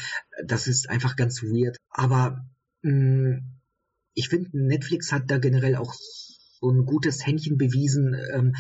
Das 0.45 0.67
ist 0.67 0.89
einfach 0.89 1.15
ganz 1.15 1.41
weird. 1.43 1.77
Aber 1.89 2.45
mh, 2.81 2.91
mm, 2.91 3.43
ich 4.13 4.27
finde, 4.29 4.49
Netflix 4.51 5.11
hat 5.11 5.31
da 5.31 5.37
generell 5.37 5.75
auch 5.75 5.93
so 5.93 6.69
ein 6.69 6.85
gutes 6.85 7.25
Händchen 7.25 7.57
bewiesen, 7.57 8.15
ähm, 8.33 8.55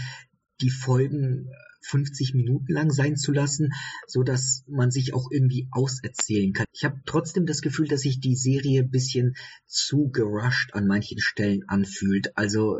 die 0.61 0.69
Folgen 0.69 1.49
50 1.81 2.33
Minuten 2.33 2.71
lang 2.71 2.91
sein 2.91 3.15
zu 3.15 3.31
lassen, 3.31 3.69
so 4.07 4.23
dass 4.23 4.63
man 4.67 4.91
sich 4.91 5.13
auch 5.13 5.29
irgendwie 5.31 5.67
auserzählen 5.71 6.53
kann. 6.53 6.65
Ich 6.71 6.83
habe 6.83 7.01
trotzdem 7.05 7.45
das 7.45 7.61
Gefühl, 7.61 7.87
dass 7.87 8.01
sich 8.01 8.19
die 8.19 8.35
Serie 8.35 8.83
bisschen 8.83 9.35
zu 9.65 10.09
gerusht 10.09 10.73
an 10.73 10.87
manchen 10.87 11.19
Stellen 11.19 11.63
anfühlt. 11.67 12.35
Also 12.37 12.79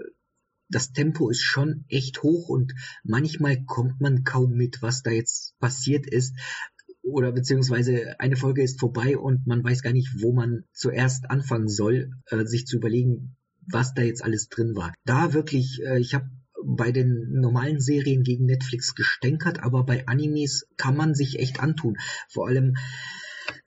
das 0.70 0.92
Tempo 0.92 1.30
ist 1.30 1.42
schon 1.42 1.86
echt 1.88 2.22
hoch 2.22 2.48
und 2.48 2.74
manchmal 3.04 3.64
kommt 3.66 4.00
man 4.02 4.24
kaum 4.24 4.54
mit, 4.54 4.82
was 4.82 5.02
da 5.02 5.12
jetzt 5.12 5.58
passiert 5.60 6.06
ist. 6.08 6.36
Oder 7.02 7.32
beziehungsweise 7.32 8.20
eine 8.20 8.36
Folge 8.36 8.62
ist 8.62 8.80
vorbei 8.80 9.18
und 9.18 9.48
man 9.48 9.64
weiß 9.64 9.82
gar 9.82 9.94
nicht, 9.94 10.22
wo 10.22 10.32
man 10.32 10.66
zuerst 10.74 11.32
anfangen 11.32 11.68
soll, 11.68 12.12
äh, 12.28 12.46
sich 12.46 12.68
zu 12.68 12.78
überlegen, 12.78 13.36
was 13.66 13.94
da 13.94 14.04
jetzt 14.04 14.24
alles 14.24 14.50
drin 14.50 14.76
war. 14.76 14.94
Da 15.06 15.34
wirklich, 15.34 15.82
äh, 15.84 16.00
ich 16.00 16.14
habe 16.14 16.30
bei 16.66 16.92
den 16.92 17.40
normalen 17.40 17.80
Serien 17.80 18.24
gegen 18.24 18.46
Netflix 18.46 18.96
gestänkert, 18.96 19.64
aber 19.64 19.86
bei 19.86 20.08
Animes 20.08 20.68
kann 20.78 20.96
man 20.96 21.16
sich 21.16 21.40
echt 21.40 21.60
antun. 21.60 21.98
Vor 22.30 22.48
allem 22.48 22.76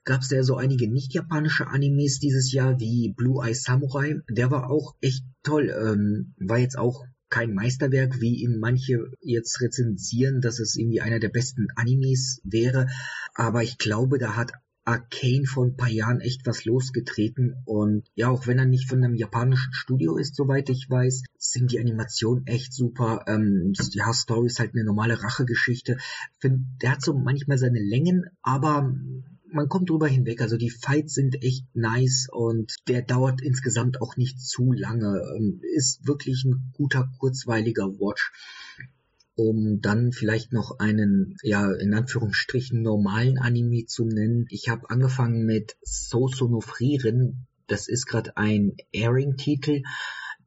gab 0.03 0.21
es 0.21 0.29
ja 0.29 0.43
so 0.43 0.57
einige 0.57 0.91
nicht-japanische 0.91 1.67
Animes 1.67 2.19
dieses 2.19 2.51
Jahr, 2.51 2.79
wie 2.79 3.13
Blue 3.15 3.45
Eye 3.45 3.53
Samurai. 3.53 4.19
Der 4.29 4.51
war 4.51 4.69
auch 4.69 4.95
echt 5.01 5.23
toll. 5.43 5.69
Ähm, 5.69 6.33
war 6.37 6.57
jetzt 6.57 6.77
auch 6.77 7.05
kein 7.29 7.53
Meisterwerk, 7.55 8.21
wie 8.21 8.43
ihn 8.43 8.59
manche 8.59 9.11
jetzt 9.21 9.59
rezensieren, 9.59 10.39
dass 10.39 10.59
es 10.59 10.75
irgendwie 10.75 11.01
einer 11.01 11.19
der 11.19 11.29
besten 11.29 11.67
Animes 11.75 12.39
wäre. 12.43 12.87
Aber 13.33 13.63
ich 13.63 13.79
glaube, 13.79 14.19
da 14.19 14.35
hat 14.35 14.51
Arcane 14.85 15.45
vor 15.45 15.65
ein 15.65 15.77
paar 15.77 15.89
Jahren 15.89 16.19
echt 16.19 16.45
was 16.45 16.65
losgetreten 16.65 17.55
und 17.65 18.03
ja, 18.15 18.29
auch 18.29 18.47
wenn 18.47 18.59
er 18.59 18.65
nicht 18.65 18.89
von 18.89 19.03
einem 19.03 19.15
japanischen 19.15 19.73
Studio 19.73 20.17
ist, 20.17 20.35
soweit 20.35 20.69
ich 20.69 20.89
weiß, 20.89 21.23
sind 21.37 21.71
die 21.71 21.79
Animationen 21.79 22.45
echt 22.47 22.73
super. 22.73 23.23
Ähm, 23.27 23.73
ja, 23.91 24.11
Story 24.13 24.47
ist 24.47 24.59
halt 24.59 24.73
eine 24.73 24.83
normale 24.83 25.21
Rachegeschichte. 25.21 25.97
Der 26.43 26.91
hat 26.91 27.01
so 27.01 27.13
manchmal 27.13 27.57
seine 27.57 27.79
Längen, 27.79 28.25
aber 28.41 28.93
man 29.53 29.69
kommt 29.69 29.89
drüber 29.89 30.07
hinweg. 30.07 30.41
Also 30.41 30.57
die 30.57 30.69
Fights 30.71 31.13
sind 31.13 31.41
echt 31.43 31.65
nice 31.75 32.27
und 32.31 32.75
der 32.87 33.01
dauert 33.03 33.41
insgesamt 33.41 34.01
auch 34.01 34.17
nicht 34.17 34.41
zu 34.41 34.73
lange. 34.73 35.21
Ähm, 35.37 35.61
ist 35.75 36.05
wirklich 36.07 36.43
ein 36.43 36.73
guter, 36.73 37.09
kurzweiliger 37.19 37.87
Watch 37.99 38.31
um 39.35 39.81
dann 39.81 40.11
vielleicht 40.11 40.53
noch 40.53 40.79
einen, 40.79 41.37
ja, 41.41 41.71
in 41.71 41.93
Anführungsstrichen 41.93 42.81
normalen 42.81 43.37
Anime 43.37 43.85
zu 43.85 44.05
nennen. 44.05 44.45
Ich 44.49 44.69
habe 44.69 44.89
angefangen 44.89 45.45
mit 45.45 45.75
Soso 45.81 46.47
no 46.47 46.61
Frieren. 46.61 47.47
Das 47.67 47.87
ist 47.87 48.05
gerade 48.05 48.37
ein 48.37 48.75
Airing-Titel 48.91 49.83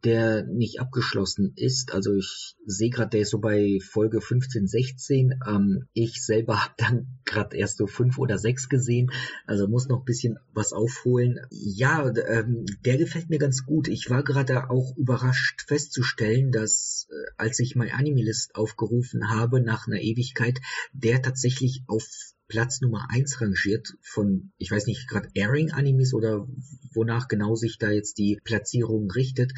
der 0.05 0.45
nicht 0.45 0.81
abgeschlossen 0.81 1.53
ist. 1.57 1.93
Also 1.93 2.15
ich 2.15 2.57
sehe 2.65 2.91
gerade, 2.91 3.11
der 3.11 3.21
ist 3.23 3.31
so 3.31 3.39
bei 3.39 3.79
Folge 3.83 4.21
15, 4.21 4.67
16. 4.67 5.41
Ähm, 5.47 5.89
ich 5.93 6.25
selber 6.25 6.63
habe 6.63 6.75
dann 6.77 7.07
gerade 7.25 7.57
erst 7.57 7.79
so 7.79 7.87
fünf 7.87 8.19
oder 8.19 8.39
sechs 8.39 8.69
gesehen, 8.69 9.11
also 9.47 9.69
muss 9.69 9.89
noch 9.89 10.01
ein 10.01 10.05
bisschen 10.05 10.39
was 10.53 10.73
aufholen. 10.73 11.41
Ja, 11.51 12.07
ähm, 12.29 12.65
der 12.85 12.99
gefällt 12.99 13.31
mir 13.31 13.39
ganz 13.39 13.65
gut. 13.65 13.89
Ich 13.89 14.09
war 14.11 14.23
gerade 14.23 14.71
auch 14.71 14.97
überrascht 14.97 15.63
festzustellen, 15.67 16.53
dass 16.53 17.09
äh, 17.11 17.15
als 17.37 17.59
ich 17.59 17.77
mein 17.77 17.91
Anime-List 17.91 18.55
aufgerufen 18.55 19.31
habe 19.31 19.61
nach 19.61 19.87
einer 19.87 20.01
Ewigkeit, 20.01 20.61
der 20.93 21.23
tatsächlich 21.23 21.83
auf 21.87 22.05
Platz 22.49 22.81
Nummer 22.81 23.09
eins 23.11 23.41
rangiert 23.41 23.95
von, 24.03 24.53
ich 24.59 24.71
weiß 24.71 24.87
nicht, 24.87 25.09
gerade 25.09 25.29
Airing-Animes 25.35 26.15
oder 26.15 26.47
wonach 26.95 27.29
genau 27.29 27.57
sich 27.57 27.79
da 27.79 27.91
jetzt 27.91 28.19
die 28.19 28.39
Platzierung 28.45 29.11
richtet. 29.11 29.53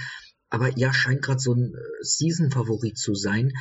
Aber 0.51 0.77
ja, 0.77 0.93
scheint 0.93 1.23
gerade 1.23 1.41
so 1.41 1.55
ein 1.55 1.75
äh, 1.75 2.05
Season-Favorit 2.05 2.99
zu 2.99 3.15
sein. 3.15 3.53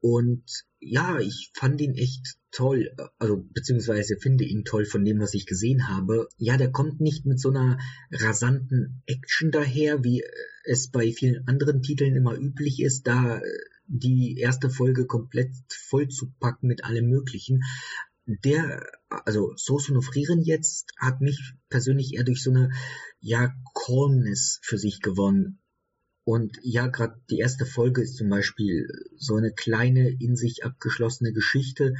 Und 0.00 0.44
ja, 0.80 1.18
ich 1.18 1.50
fand 1.54 1.80
ihn 1.80 1.94
echt 1.94 2.36
toll, 2.50 2.92
äh, 2.98 3.04
also 3.18 3.42
beziehungsweise 3.52 4.18
finde 4.18 4.44
ihn 4.44 4.64
toll 4.64 4.84
von 4.84 5.04
dem, 5.04 5.18
was 5.18 5.34
ich 5.34 5.46
gesehen 5.46 5.88
habe. 5.88 6.28
Ja, 6.36 6.56
der 6.56 6.70
kommt 6.70 7.00
nicht 7.00 7.24
mit 7.24 7.40
so 7.40 7.50
einer 7.50 7.78
rasanten 8.10 9.02
Action 9.06 9.50
daher, 9.50 10.04
wie 10.04 10.20
äh, 10.20 10.30
es 10.64 10.90
bei 10.90 11.10
vielen 11.12 11.46
anderen 11.48 11.82
Titeln 11.82 12.14
immer 12.16 12.36
üblich 12.36 12.82
ist, 12.82 13.06
da 13.06 13.40
die 13.86 14.36
erste 14.38 14.70
Folge 14.70 15.06
komplett 15.06 15.52
voll 15.88 16.08
zu 16.08 16.32
packen 16.40 16.66
mit 16.66 16.84
allem 16.84 17.08
Möglichen. 17.08 17.62
Der, 18.26 18.86
also 19.08 19.52
Soße 19.56 19.92
no 19.92 20.00
Frieren 20.00 20.42
jetzt, 20.42 20.92
hat 20.98 21.20
mich 21.20 21.54
persönlich 21.68 22.14
eher 22.14 22.24
durch 22.24 22.42
so 22.42 22.50
eine, 22.50 22.70
ja, 23.20 23.54
Calmness 23.74 24.60
für 24.62 24.78
sich 24.78 25.00
gewonnen. 25.00 25.60
Und 26.24 26.58
ja, 26.62 26.86
gerade 26.86 27.20
die 27.30 27.38
erste 27.38 27.66
Folge 27.66 28.02
ist 28.02 28.16
zum 28.16 28.30
Beispiel 28.30 28.88
so 29.16 29.36
eine 29.36 29.52
kleine, 29.52 30.08
in 30.08 30.36
sich 30.36 30.64
abgeschlossene 30.64 31.32
Geschichte, 31.32 31.94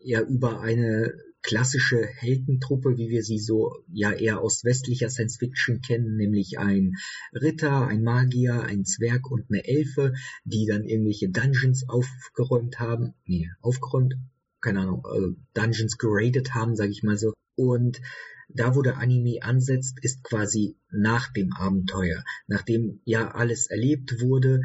ja, 0.00 0.22
über 0.22 0.60
eine 0.60 1.12
klassische 1.42 2.04
Heldentruppe, 2.04 2.98
wie 2.98 3.08
wir 3.08 3.22
sie 3.22 3.38
so 3.38 3.72
ja 3.92 4.12
eher 4.12 4.40
aus 4.40 4.64
westlicher 4.64 5.10
Science 5.10 5.38
Fiction 5.38 5.80
kennen, 5.80 6.16
nämlich 6.16 6.58
ein 6.58 6.94
Ritter, 7.32 7.86
ein 7.86 8.02
Magier, 8.02 8.62
ein 8.62 8.84
Zwerg 8.84 9.30
und 9.30 9.46
eine 9.50 9.66
Elfe, 9.66 10.14
die 10.44 10.66
dann 10.66 10.84
irgendwelche 10.84 11.28
Dungeons 11.28 11.88
aufgeräumt 11.88 12.78
haben, 12.78 13.14
nee, 13.24 13.50
aufgeräumt, 13.60 14.14
keine 14.60 14.80
Ahnung, 14.80 15.06
äh, 15.12 15.36
Dungeons 15.54 15.98
geradet 15.98 16.54
haben, 16.54 16.76
sage 16.76 16.90
ich 16.90 17.02
mal 17.02 17.16
so. 17.16 17.32
Und 17.56 18.00
da, 18.48 18.74
wo 18.74 18.82
der 18.82 18.98
Anime 18.98 19.42
ansetzt, 19.42 19.98
ist 20.02 20.22
quasi 20.24 20.76
nach 20.90 21.32
dem 21.32 21.52
Abenteuer, 21.52 22.24
nachdem 22.46 23.00
ja 23.04 23.30
alles 23.30 23.68
erlebt 23.68 24.20
wurde. 24.20 24.62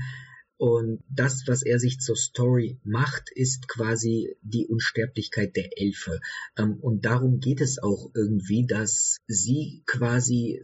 Und 0.58 1.04
das, 1.10 1.44
was 1.48 1.64
er 1.64 1.80
sich 1.80 2.00
zur 2.00 2.16
Story 2.16 2.80
macht, 2.84 3.30
ist 3.36 3.68
quasi 3.68 4.38
die 4.42 4.68
Unsterblichkeit 4.68 5.56
der 5.56 5.78
Elfe. 5.78 6.22
Ähm, 6.58 6.78
und 6.80 7.04
darum 7.06 7.40
geht 7.40 7.60
es 7.60 7.82
auch 7.82 8.12
irgendwie, 8.14 8.66
dass 8.66 9.18
sie 9.28 9.84
quasi 9.86 10.62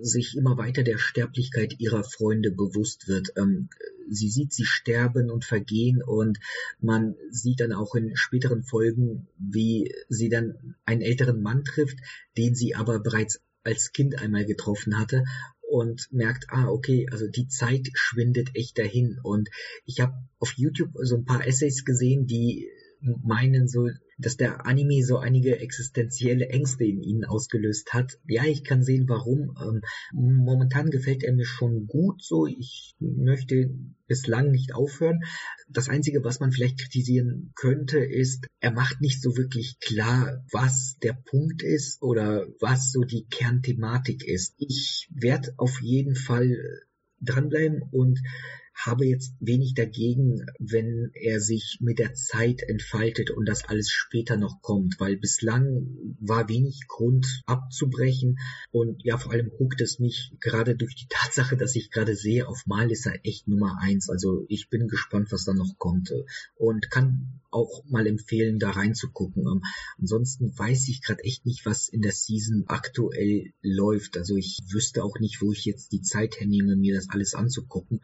sich 0.00 0.36
immer 0.36 0.56
weiter 0.56 0.82
der 0.82 0.98
Sterblichkeit 0.98 1.78
ihrer 1.78 2.04
Freunde 2.04 2.50
bewusst 2.50 3.08
wird. 3.08 3.32
Ähm, 3.36 3.68
sie 4.08 4.28
sieht 4.28 4.52
sie 4.52 4.64
sterben 4.64 5.30
und 5.30 5.44
vergehen 5.44 6.02
und 6.02 6.38
man 6.80 7.14
sieht 7.30 7.60
dann 7.60 7.72
auch 7.72 7.94
in 7.94 8.16
späteren 8.16 8.62
Folgen, 8.62 9.28
wie 9.38 9.94
sie 10.08 10.28
dann 10.28 10.76
einen 10.84 11.02
älteren 11.02 11.42
Mann 11.42 11.64
trifft, 11.64 11.98
den 12.36 12.54
sie 12.54 12.74
aber 12.74 13.00
bereits 13.00 13.40
als 13.64 13.92
Kind 13.92 14.18
einmal 14.18 14.44
getroffen 14.44 14.98
hatte 14.98 15.24
und 15.72 16.12
merkt, 16.12 16.46
ah, 16.48 16.68
okay, 16.68 17.06
also 17.10 17.26
die 17.28 17.48
Zeit 17.48 17.88
schwindet 17.94 18.50
echt 18.54 18.78
dahin. 18.78 19.18
Und 19.22 19.48
ich 19.86 20.00
habe 20.00 20.12
auf 20.38 20.52
YouTube 20.56 20.90
so 21.02 21.16
ein 21.16 21.24
paar 21.24 21.46
Essays 21.46 21.84
gesehen, 21.84 22.26
die 22.26 22.68
meinen 23.00 23.68
so, 23.68 23.88
dass 24.22 24.36
der 24.36 24.66
Anime 24.66 25.02
so 25.04 25.18
einige 25.18 25.58
existenzielle 25.58 26.48
Ängste 26.48 26.84
in 26.84 27.02
ihnen 27.02 27.24
ausgelöst 27.24 27.92
hat. 27.92 28.18
Ja, 28.26 28.44
ich 28.44 28.64
kann 28.64 28.82
sehen, 28.82 29.08
warum. 29.08 29.56
Ähm, 29.60 29.82
momentan 30.12 30.90
gefällt 30.90 31.22
er 31.22 31.34
mir 31.34 31.44
schon 31.44 31.86
gut 31.86 32.22
so. 32.22 32.46
Ich 32.46 32.94
möchte 32.98 33.70
bislang 34.06 34.50
nicht 34.50 34.74
aufhören. 34.74 35.20
Das 35.68 35.88
Einzige, 35.88 36.24
was 36.24 36.40
man 36.40 36.52
vielleicht 36.52 36.78
kritisieren 36.78 37.52
könnte, 37.54 37.98
ist, 37.98 38.46
er 38.60 38.72
macht 38.72 39.00
nicht 39.00 39.22
so 39.22 39.36
wirklich 39.36 39.78
klar, 39.80 40.44
was 40.50 40.96
der 41.02 41.14
Punkt 41.14 41.62
ist 41.62 42.02
oder 42.02 42.46
was 42.60 42.92
so 42.92 43.02
die 43.02 43.26
Kernthematik 43.26 44.24
ist. 44.24 44.54
Ich 44.58 45.08
werde 45.10 45.54
auf 45.56 45.80
jeden 45.80 46.14
Fall 46.14 46.56
dranbleiben 47.20 47.82
und 47.90 48.20
habe 48.74 49.06
jetzt 49.06 49.34
wenig 49.40 49.74
dagegen, 49.74 50.46
wenn 50.58 51.10
er 51.14 51.40
sich 51.40 51.78
mit 51.80 51.98
der 51.98 52.14
Zeit 52.14 52.62
entfaltet 52.62 53.30
und 53.30 53.46
das 53.46 53.64
alles 53.64 53.90
später 53.90 54.36
noch 54.36 54.60
kommt, 54.62 54.98
weil 54.98 55.16
bislang 55.16 55.86
war 56.20 56.48
wenig 56.48 56.86
Grund 56.88 57.42
abzubrechen 57.46 58.38
und 58.70 59.02
ja, 59.04 59.18
vor 59.18 59.32
allem 59.32 59.50
huckt 59.58 59.80
es 59.80 59.98
mich 59.98 60.32
gerade 60.40 60.74
durch 60.74 60.94
die 60.94 61.06
Tatsache, 61.10 61.56
dass 61.56 61.76
ich 61.76 61.90
gerade 61.90 62.16
sehe, 62.16 62.48
auf 62.48 62.66
Mal 62.66 62.90
ist 62.90 63.06
er 63.06 63.24
echt 63.24 63.48
Nummer 63.48 63.78
eins. 63.80 64.08
Also 64.08 64.44
ich 64.48 64.68
bin 64.68 64.88
gespannt, 64.88 65.30
was 65.30 65.44
da 65.44 65.52
noch 65.52 65.78
kommt 65.78 66.12
und 66.56 66.90
kann 66.90 67.40
auch 67.50 67.84
mal 67.88 68.06
empfehlen, 68.06 68.58
da 68.58 68.70
reinzugucken. 68.70 69.46
Ähm, 69.46 69.62
ansonsten 69.98 70.58
weiß 70.58 70.88
ich 70.88 71.02
gerade 71.02 71.22
echt 71.24 71.44
nicht, 71.44 71.66
was 71.66 71.88
in 71.88 72.00
der 72.00 72.12
Season 72.12 72.64
aktuell 72.66 73.52
läuft. 73.60 74.16
Also 74.16 74.36
ich 74.36 74.58
wüsste 74.70 75.04
auch 75.04 75.18
nicht, 75.18 75.42
wo 75.42 75.52
ich 75.52 75.64
jetzt 75.66 75.92
die 75.92 76.00
Zeit 76.00 76.40
hernehme, 76.40 76.76
mir 76.76 76.94
das 76.94 77.10
alles 77.10 77.34
anzugucken 77.34 78.00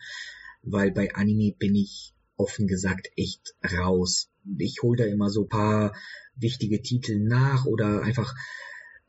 weil 0.62 0.90
bei 0.90 1.14
Anime 1.14 1.54
bin 1.58 1.74
ich 1.74 2.14
offen 2.36 2.66
gesagt 2.66 3.08
echt 3.16 3.54
raus. 3.78 4.30
Ich 4.58 4.82
hole 4.82 5.04
da 5.04 5.04
immer 5.04 5.30
so 5.30 5.44
paar 5.44 5.94
wichtige 6.36 6.82
Titel 6.82 7.18
nach 7.18 7.64
oder 7.66 8.02
einfach 8.02 8.34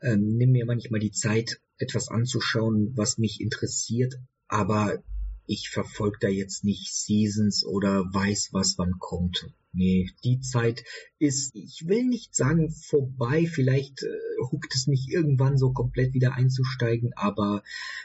ähm, 0.02 0.36
nimm 0.36 0.52
mir 0.52 0.66
manchmal 0.66 1.00
die 1.00 1.12
Zeit, 1.12 1.60
etwas 1.78 2.08
anzuschauen, 2.08 2.92
was 2.96 3.18
mich 3.18 3.40
interessiert, 3.40 4.14
aber 4.48 5.02
ich 5.46 5.70
verfolge 5.70 6.18
da 6.20 6.28
jetzt 6.28 6.64
nicht 6.64 6.94
Seasons 6.94 7.64
oder 7.64 8.04
weiß, 8.12 8.50
was 8.52 8.76
wann 8.78 8.98
kommt. 8.98 9.46
Nee, 9.72 10.10
die 10.24 10.40
Zeit 10.40 10.82
ist, 11.18 11.54
ich 11.54 11.84
will 11.86 12.04
nicht 12.04 12.34
sagen 12.34 12.70
vorbei, 12.70 13.46
vielleicht 13.46 14.02
äh, 14.02 14.08
huckt 14.50 14.74
es 14.74 14.88
mich 14.88 15.08
irgendwann 15.08 15.58
so 15.58 15.72
komplett 15.72 16.12
wieder 16.12 16.34
einzusteigen, 16.34 17.12
aber 17.14 17.62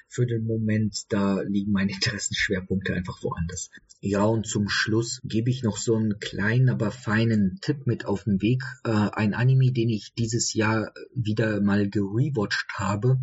für 0.08 0.28
den 0.28 0.46
Moment, 0.46 1.06
da 1.10 1.42
liegen 1.42 1.72
meine 1.72 1.92
Interessenschwerpunkte 1.92 2.94
einfach 2.94 3.24
woanders. 3.24 3.72
Ja, 4.00 4.26
und 4.26 4.46
zum 4.46 4.70
Schluss 4.70 5.22
gebe 5.24 5.50
ich 5.50 5.64
noch 5.64 5.78
so 5.78 5.96
einen 5.96 6.20
kleinen, 6.20 6.70
aber 6.70 6.92
feinen 6.92 7.58
Tipp 7.62 7.88
mit 7.88 8.06
auf 8.06 8.26
den 8.26 8.42
Weg. 8.44 8.62
Äh, 8.84 8.92
ein 8.92 9.34
Anime, 9.34 9.72
den 9.72 9.90
ich 9.90 10.14
dieses 10.14 10.54
Jahr 10.54 10.94
wieder 11.16 11.62
mal 11.62 11.90
gerewatcht 11.90 12.74
habe 12.76 13.20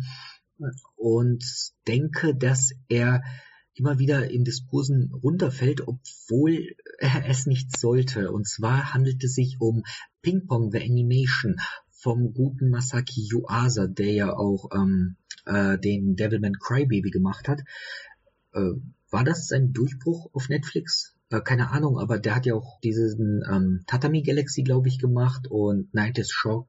und 0.95 1.43
denke, 1.87 2.35
dass 2.35 2.71
er 2.89 3.23
immer 3.75 3.99
wieder 3.99 4.29
in 4.29 4.43
Diskursen 4.43 5.11
runterfällt, 5.13 5.87
obwohl 5.87 6.75
er 6.99 7.25
es 7.29 7.45
nicht 7.45 7.77
sollte. 7.77 8.31
Und 8.31 8.47
zwar 8.47 8.93
handelt 8.93 9.23
es 9.23 9.33
sich 9.33 9.57
um 9.59 9.83
Ping 10.21 10.47
Pong 10.47 10.71
The 10.71 10.81
Animation 10.81 11.57
vom 11.91 12.33
guten 12.33 12.69
Masaki 12.69 13.27
Yuasa, 13.31 13.87
der 13.87 14.11
ja 14.11 14.33
auch 14.35 14.69
ähm, 14.75 15.15
äh, 15.45 15.77
den 15.77 16.15
Devilman 16.15 16.59
Crybaby 16.59 17.11
gemacht 17.11 17.47
hat. 17.47 17.61
Äh, 18.53 18.71
war 19.09 19.23
das 19.23 19.47
sein 19.47 19.73
Durchbruch 19.73 20.29
auf 20.33 20.49
Netflix? 20.49 21.15
Äh, 21.29 21.41
keine 21.41 21.71
Ahnung, 21.71 21.99
aber 21.99 22.19
der 22.19 22.35
hat 22.35 22.45
ja 22.45 22.55
auch 22.55 22.79
diesen 22.81 23.43
ähm, 23.49 23.83
Tatami 23.87 24.21
Galaxy, 24.21 24.63
glaube 24.63 24.87
ich, 24.87 24.99
gemacht 24.99 25.47
und 25.49 25.93
Night 25.93 26.17
is 26.17 26.31
Short 26.31 26.67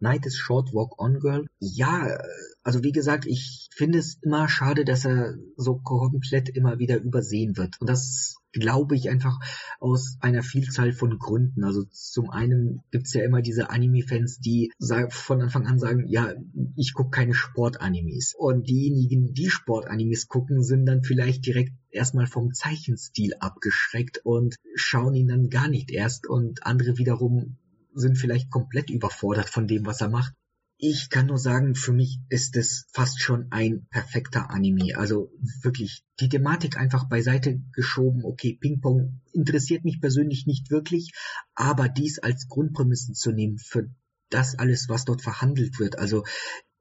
Night 0.00 0.26
is 0.26 0.36
Short 0.36 0.72
Walk 0.72 1.00
On 1.00 1.20
Girl. 1.20 1.46
Ja, 1.58 2.18
also 2.62 2.82
wie 2.82 2.92
gesagt, 2.92 3.26
ich 3.26 3.68
finde 3.74 3.98
es 3.98 4.18
immer 4.22 4.48
schade, 4.48 4.84
dass 4.84 5.04
er 5.04 5.34
so 5.56 5.76
komplett 5.76 6.48
immer 6.48 6.78
wieder 6.78 7.00
übersehen 7.00 7.56
wird. 7.56 7.80
Und 7.80 7.88
das 7.88 8.36
glaube 8.52 8.94
ich 8.94 9.10
einfach 9.10 9.38
aus 9.80 10.16
einer 10.20 10.42
Vielzahl 10.42 10.92
von 10.92 11.18
Gründen. 11.18 11.64
Also 11.64 11.84
zum 11.90 12.30
einen 12.30 12.82
gibt's 12.90 13.12
ja 13.12 13.24
immer 13.24 13.42
diese 13.42 13.70
Anime-Fans, 13.70 14.38
die 14.38 14.72
von 15.10 15.42
Anfang 15.42 15.66
an 15.66 15.78
sagen, 15.78 16.06
ja, 16.06 16.32
ich 16.76 16.94
gucke 16.94 17.10
keine 17.10 17.34
Sportanimes. 17.34 18.34
Und 18.36 18.68
diejenigen, 18.68 19.34
die 19.34 19.50
Sportanimes 19.50 20.28
gucken, 20.28 20.62
sind 20.62 20.86
dann 20.86 21.02
vielleicht 21.02 21.44
direkt 21.46 21.72
erstmal 21.90 22.26
vom 22.26 22.52
Zeichenstil 22.52 23.34
abgeschreckt 23.40 24.20
und 24.24 24.56
schauen 24.74 25.14
ihn 25.14 25.28
dann 25.28 25.48
gar 25.50 25.68
nicht 25.68 25.90
erst. 25.90 26.28
Und 26.28 26.64
andere 26.64 26.96
wiederum 26.96 27.56
sind 27.94 28.18
vielleicht 28.18 28.50
komplett 28.50 28.90
überfordert 28.90 29.48
von 29.48 29.66
dem, 29.66 29.86
was 29.86 30.00
er 30.00 30.08
macht. 30.08 30.34
Ich 30.76 31.08
kann 31.08 31.26
nur 31.26 31.38
sagen, 31.38 31.74
für 31.76 31.92
mich 31.92 32.18
ist 32.28 32.56
es 32.56 32.86
fast 32.92 33.20
schon 33.20 33.46
ein 33.50 33.86
perfekter 33.90 34.50
Anime. 34.50 34.96
Also 34.96 35.30
wirklich 35.62 36.02
die 36.20 36.28
Thematik 36.28 36.76
einfach 36.76 37.08
beiseite 37.08 37.60
geschoben. 37.72 38.24
Okay, 38.24 38.58
Ping-Pong 38.60 39.20
interessiert 39.32 39.84
mich 39.84 40.00
persönlich 40.00 40.46
nicht 40.46 40.70
wirklich, 40.70 41.12
aber 41.54 41.88
dies 41.88 42.18
als 42.18 42.48
Grundprämissen 42.48 43.14
zu 43.14 43.30
nehmen 43.30 43.58
für 43.58 43.88
das 44.30 44.58
alles, 44.58 44.88
was 44.88 45.04
dort 45.04 45.22
verhandelt 45.22 45.78
wird. 45.78 45.98
Also 45.98 46.24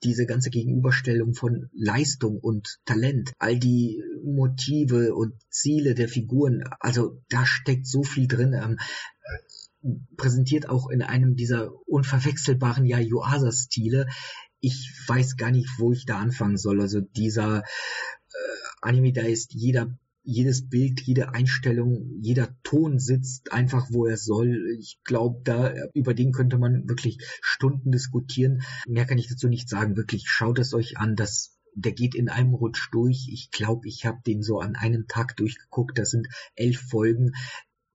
diese 0.04 0.26
ganze 0.26 0.50
Gegenüberstellung 0.50 1.34
von 1.34 1.70
Leistung 1.72 2.40
und 2.40 2.80
Talent, 2.86 3.32
all 3.38 3.58
die 3.58 4.04
Motive 4.24 5.16
und 5.16 5.34
Ziele 5.50 5.94
der 5.94 6.10
Figuren, 6.10 6.64
also 6.80 7.22
da 7.30 7.46
steckt 7.46 7.88
so 7.88 8.04
viel 8.04 8.28
drin. 8.28 8.78
Präsentiert 10.18 10.70
auch 10.70 10.90
in 10.90 11.02
einem 11.02 11.36
dieser 11.36 11.72
unverwechselbaren 11.88 12.86
ja 12.86 13.00
Yuasa-Stile. 13.00 14.08
Ich 14.60 14.92
weiß 15.08 15.36
gar 15.38 15.52
nicht, 15.52 15.70
wo 15.78 15.92
ich 15.92 16.06
da 16.06 16.20
anfangen 16.20 16.58
soll. 16.58 16.82
Also 16.82 17.02
dieser 17.02 17.60
äh, 17.60 18.38
Anime, 18.82 19.14
da 19.14 19.22
ist 19.24 19.54
jeder 19.54 19.98
jedes 20.24 20.70
Bild, 20.70 21.02
jede 21.02 21.34
Einstellung, 21.34 22.10
jeder 22.22 22.56
Ton 22.64 22.98
sitzt 22.98 23.52
einfach, 23.52 23.88
wo 23.92 24.06
er 24.06 24.18
soll. 24.18 24.78
Ich 24.80 25.00
glaube, 25.04 25.42
da 25.44 25.74
über 25.94 26.14
den 26.14 26.32
könnte 26.32 26.58
man 26.58 26.88
wirklich 26.88 27.18
Stunden 27.42 27.92
diskutieren. 27.92 28.62
Mehr 28.88 29.06
kann 29.06 29.18
ich 29.18 29.28
dazu 29.28 29.50
nicht 29.50 29.68
sagen. 29.68 29.98
Wirklich, 29.98 30.24
schaut 30.28 30.60
es 30.60 30.74
euch 30.74 30.98
an. 30.98 31.16
Das 31.16 31.60
der 31.76 31.92
geht 31.92 32.16
in 32.16 32.30
einem 32.30 32.54
Rutsch 32.54 32.90
durch. 32.92 33.28
Ich 33.32 33.50
glaube, 33.52 33.88
ich 33.88 34.06
habe 34.06 34.22
den 34.26 34.44
so 34.44 34.60
an 34.60 34.76
einem 34.76 35.08
Tag 35.08 35.36
durchgeguckt. 35.36 35.98
Das 35.98 36.12
sind 36.12 36.28
elf 36.56 36.80
Folgen 36.80 37.32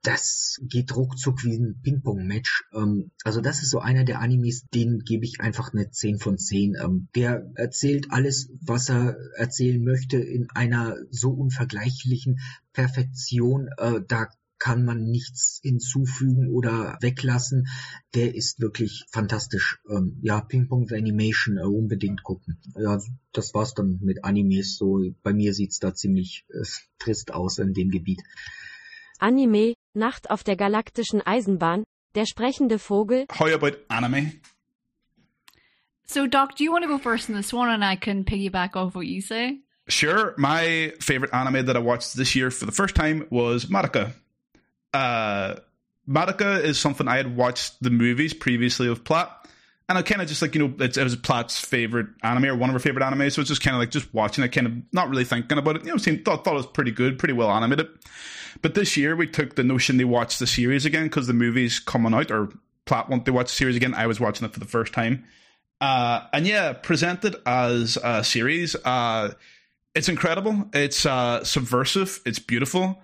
das 0.08 0.58
geht 0.62 0.96
ruckzuck 0.96 1.44
wie 1.44 1.58
ein 1.58 1.82
Ping-Pong-Match. 1.82 2.64
Ähm, 2.74 3.10
also 3.24 3.42
das 3.42 3.62
ist 3.62 3.68
so 3.68 3.80
einer 3.80 4.04
der 4.04 4.20
Animes, 4.20 4.64
den 4.72 5.00
gebe 5.00 5.26
ich 5.26 5.40
einfach 5.40 5.74
eine 5.74 5.90
10 5.90 6.18
von 6.18 6.38
10. 6.38 6.76
Ähm, 6.82 7.08
der 7.14 7.50
erzählt 7.56 8.06
alles, 8.08 8.48
was 8.62 8.88
er 8.88 9.18
erzählen 9.36 9.84
möchte 9.84 10.16
in 10.16 10.48
einer 10.48 10.96
so 11.10 11.32
unvergleichlichen 11.32 12.40
Perfektion. 12.72 13.68
Äh, 13.76 14.00
da 14.08 14.28
kann 14.58 14.86
man 14.86 15.04
nichts 15.04 15.60
hinzufügen 15.62 16.48
oder 16.48 16.96
weglassen. 17.02 17.68
Der 18.14 18.34
ist 18.34 18.60
wirklich 18.60 19.04
fantastisch. 19.12 19.78
Ähm, 19.90 20.18
ja, 20.22 20.40
Ping 20.40 20.68
Pong 20.68 20.88
The 20.88 20.96
Animation 20.96 21.58
äh, 21.58 21.64
unbedingt 21.64 22.22
gucken. 22.22 22.56
Ja, 22.78 22.98
das 23.34 23.52
war's 23.52 23.74
dann 23.74 23.98
mit 24.00 24.24
Animes. 24.24 24.78
So 24.78 25.02
bei 25.22 25.34
mir 25.34 25.52
sieht's 25.52 25.80
da 25.80 25.94
ziemlich 25.94 26.46
äh, 26.48 26.64
trist 26.98 27.30
aus 27.34 27.58
in 27.58 27.74
dem 27.74 27.90
Gebiet. 27.90 28.22
Anime, 29.18 29.74
Nacht 29.94 30.30
auf 30.30 30.44
der 30.44 30.56
galaktischen 30.56 31.20
Eisenbahn, 31.26 31.84
der 32.14 32.26
sprechende 32.26 32.78
Vogel. 32.78 33.26
How 33.38 33.52
about 33.52 33.76
anime? 33.88 34.32
So, 36.06 36.26
Doc, 36.26 36.56
do 36.56 36.64
you 36.64 36.72
want 36.72 36.84
to 36.84 36.88
go 36.88 36.98
first 36.98 37.28
in 37.28 37.34
this 37.34 37.52
one 37.52 37.68
and 37.68 37.84
I 37.84 37.96
can 37.96 38.24
piggyback 38.24 38.76
off 38.76 38.94
what 38.94 39.06
you 39.06 39.20
say? 39.20 39.60
Sure. 39.88 40.34
My 40.38 40.92
favorite 41.00 41.34
anime 41.34 41.66
that 41.66 41.76
I 41.76 41.80
watched 41.80 42.16
this 42.16 42.34
year 42.34 42.50
for 42.50 42.66
the 42.66 42.72
first 42.72 42.94
time 42.94 43.26
was 43.30 43.66
Madoka. 43.66 44.12
Uh, 44.92 45.56
Madoka 46.08 46.62
is 46.62 46.78
something 46.78 47.08
I 47.08 47.16
had 47.16 47.36
watched 47.36 47.82
the 47.82 47.90
movies 47.90 48.32
previously 48.32 48.88
of 48.88 49.04
Plot. 49.04 49.46
And 49.88 49.96
I 49.96 50.02
kind 50.02 50.20
of 50.20 50.28
just 50.28 50.42
like, 50.42 50.54
you 50.54 50.68
know, 50.68 50.84
it, 50.84 50.96
was 50.98 51.16
Plat's 51.16 51.58
favorite 51.58 52.08
anime 52.22 52.44
or 52.44 52.56
one 52.56 52.68
of 52.68 52.74
her 52.74 52.80
favorite 52.80 53.02
anime. 53.02 53.30
So 53.30 53.40
it's 53.40 53.48
just 53.48 53.62
kind 53.62 53.74
of 53.74 53.80
like 53.80 53.90
just 53.90 54.12
watching 54.12 54.44
it, 54.44 54.48
kind 54.48 54.66
of 54.66 54.74
not 54.92 55.08
really 55.08 55.24
thinking 55.24 55.56
about 55.56 55.76
it. 55.76 55.84
You 55.84 55.92
know, 55.92 55.96
seen, 55.96 56.22
thought, 56.22 56.44
thought 56.44 56.54
it 56.54 56.56
was 56.58 56.66
pretty 56.66 56.90
good, 56.90 57.18
pretty 57.18 57.32
well 57.32 57.50
animated. 57.50 57.88
But 58.60 58.74
this 58.74 58.96
year 58.96 59.16
we 59.16 59.26
took 59.26 59.54
the 59.54 59.64
notion 59.64 59.96
they 59.96 60.04
watched 60.04 60.40
the 60.40 60.46
series 60.46 60.84
again 60.84 61.04
because 61.04 61.26
the 61.26 61.32
movie's 61.32 61.78
coming 61.78 62.12
out 62.12 62.30
or 62.30 62.50
Platt 62.84 63.08
wanted 63.08 63.26
to 63.26 63.32
watch 63.32 63.46
the 63.46 63.56
series 63.56 63.76
again. 63.76 63.94
I 63.94 64.06
was 64.06 64.20
watching 64.20 64.44
it 64.46 64.52
for 64.52 64.60
the 64.60 64.66
first 64.66 64.92
time. 64.92 65.24
Uh, 65.80 66.22
and 66.32 66.46
yeah, 66.46 66.72
presented 66.72 67.36
as 67.46 67.96
a 68.02 68.24
series, 68.24 68.74
uh, 68.84 69.32
it's 69.94 70.08
incredible. 70.08 70.68
It's 70.72 71.06
uh, 71.06 71.44
subversive. 71.44 72.20
It's 72.26 72.38
beautiful. 72.38 73.00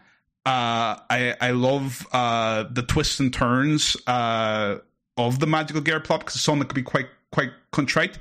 Uh, 0.46 1.00
I 1.08 1.34
I 1.40 1.50
love 1.52 2.06
uh, 2.12 2.64
the 2.70 2.82
twists 2.82 3.20
and 3.20 3.32
turns 3.32 3.96
uh, 4.06 4.78
of 5.16 5.38
the 5.38 5.46
magical 5.46 5.82
gear 5.82 6.00
plot 6.00 6.20
because 6.20 6.34
it's 6.34 6.44
something 6.44 6.60
that 6.60 6.68
could 6.68 6.74
be 6.74 6.82
quite 6.82 7.08
quite 7.32 7.50
contrite. 7.72 8.18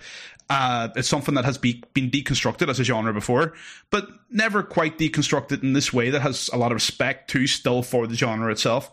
Uh, 0.49 0.89
it's 0.95 1.07
something 1.07 1.35
that 1.35 1.45
has 1.45 1.57
be, 1.57 1.81
been 1.93 2.11
deconstructed 2.11 2.69
as 2.69 2.79
a 2.79 2.83
genre 2.83 3.13
before, 3.13 3.53
but 3.89 4.07
never 4.29 4.61
quite 4.61 4.97
deconstructed 4.97 5.63
in 5.63 5.73
this 5.73 5.93
way 5.93 6.09
that 6.09 6.21
has 6.21 6.49
a 6.51 6.57
lot 6.57 6.71
of 6.71 6.75
respect 6.75 7.29
to 7.29 7.47
still 7.47 7.81
for 7.81 8.07
the 8.07 8.15
genre 8.15 8.51
itself. 8.51 8.91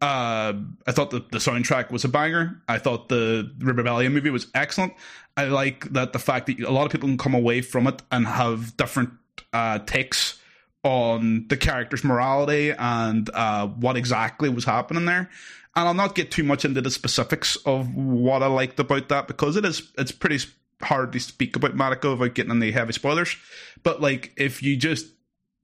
Uh, 0.00 0.54
I 0.86 0.92
thought 0.92 1.10
the, 1.10 1.20
the 1.30 1.38
soundtrack 1.38 1.90
was 1.90 2.04
a 2.04 2.08
banger. 2.08 2.60
I 2.68 2.78
thought 2.78 3.08
the 3.08 3.50
Rebellion 3.58 4.14
movie 4.14 4.30
was 4.30 4.46
excellent. 4.54 4.94
I 5.36 5.44
like 5.44 5.92
that 5.92 6.12
the 6.12 6.18
fact 6.18 6.46
that 6.46 6.60
a 6.60 6.70
lot 6.70 6.86
of 6.86 6.92
people 6.92 7.08
can 7.08 7.18
come 7.18 7.34
away 7.34 7.60
from 7.60 7.86
it 7.86 8.02
and 8.10 8.26
have 8.26 8.76
different 8.76 9.10
uh, 9.52 9.78
takes 9.80 10.40
on 10.82 11.46
the 11.48 11.56
character's 11.56 12.04
morality 12.04 12.70
and 12.70 13.28
uh, 13.34 13.66
what 13.66 13.96
exactly 13.96 14.48
was 14.48 14.64
happening 14.64 15.04
there. 15.04 15.28
And 15.76 15.86
I'll 15.86 15.94
not 15.94 16.14
get 16.14 16.30
too 16.30 16.42
much 16.42 16.64
into 16.64 16.80
the 16.80 16.90
specifics 16.90 17.56
of 17.66 17.94
what 17.94 18.42
I 18.42 18.46
liked 18.46 18.80
about 18.80 19.08
that 19.10 19.28
because 19.28 19.56
it 19.56 19.64
is 19.64 19.92
it's 19.98 20.10
pretty 20.10 20.44
hard 20.82 21.12
to 21.12 21.20
speak 21.20 21.54
about 21.54 21.76
Mariko 21.76 22.18
without 22.18 22.34
getting 22.34 22.52
any 22.52 22.70
heavy 22.70 22.94
spoilers. 22.94 23.36
But 23.82 24.00
like, 24.00 24.32
if 24.36 24.62
you 24.62 24.76
just 24.76 25.06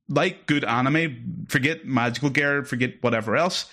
like 0.08 0.46
good 0.46 0.64
anime, 0.64 1.46
forget 1.48 1.86
Magical 1.86 2.30
Gear, 2.30 2.62
forget 2.64 3.02
whatever 3.02 3.36
else. 3.36 3.70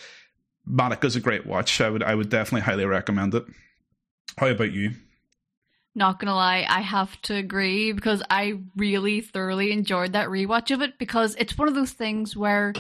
Mariko's 0.70 1.16
a 1.16 1.20
great 1.20 1.46
watch. 1.46 1.82
I 1.82 1.90
would 1.90 2.04
I 2.04 2.16
would 2.16 2.30
definitely 2.30 2.62
highly 2.62 2.86
recommend 2.86 3.36
it. 3.36 3.46
How 4.38 4.48
about 4.48 4.72
you? 4.72 4.92
Not 5.96 6.20
gonna 6.20 6.36
lie, 6.36 6.66
I 6.70 6.82
have 6.82 7.22
to 7.24 7.36
agree 7.36 7.92
because 7.92 8.24
I 8.30 8.60
really 8.78 9.22
thoroughly 9.22 9.72
enjoyed 9.72 10.14
that 10.14 10.30
rewatch 10.30 10.72
of 10.72 10.82
it 10.82 10.98
because 10.98 11.36
it's 11.38 11.58
one 11.58 11.68
of 11.68 11.76
those 11.76 11.92
things 11.92 12.38
where 12.38 12.74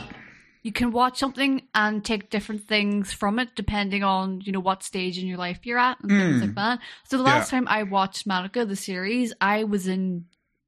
you 0.61 0.71
can 0.71 0.91
watch 0.91 1.17
something 1.17 1.63
and 1.73 2.03
take 2.03 2.29
different 2.29 2.67
things 2.67 3.13
from 3.13 3.39
it 3.39 3.49
depending 3.55 4.03
on 4.03 4.41
you 4.41 4.51
know 4.51 4.59
what 4.59 4.83
stage 4.83 5.17
in 5.17 5.27
your 5.27 5.37
life 5.37 5.59
you're 5.63 5.79
at 5.79 5.99
and 6.01 6.11
mm. 6.11 6.19
things 6.19 6.41
like 6.41 6.49
hmm. 6.49 6.55
that. 6.55 6.79
So 7.05 7.17
the 7.17 7.23
last 7.23 7.51
yeah. 7.51 7.59
time 7.59 7.67
I 7.67 7.83
watched 7.83 8.27
Madoka 8.27 8.67
the 8.67 8.75
series, 8.75 9.33
I 9.39 9.63
was 9.63 9.87
in 9.87 10.25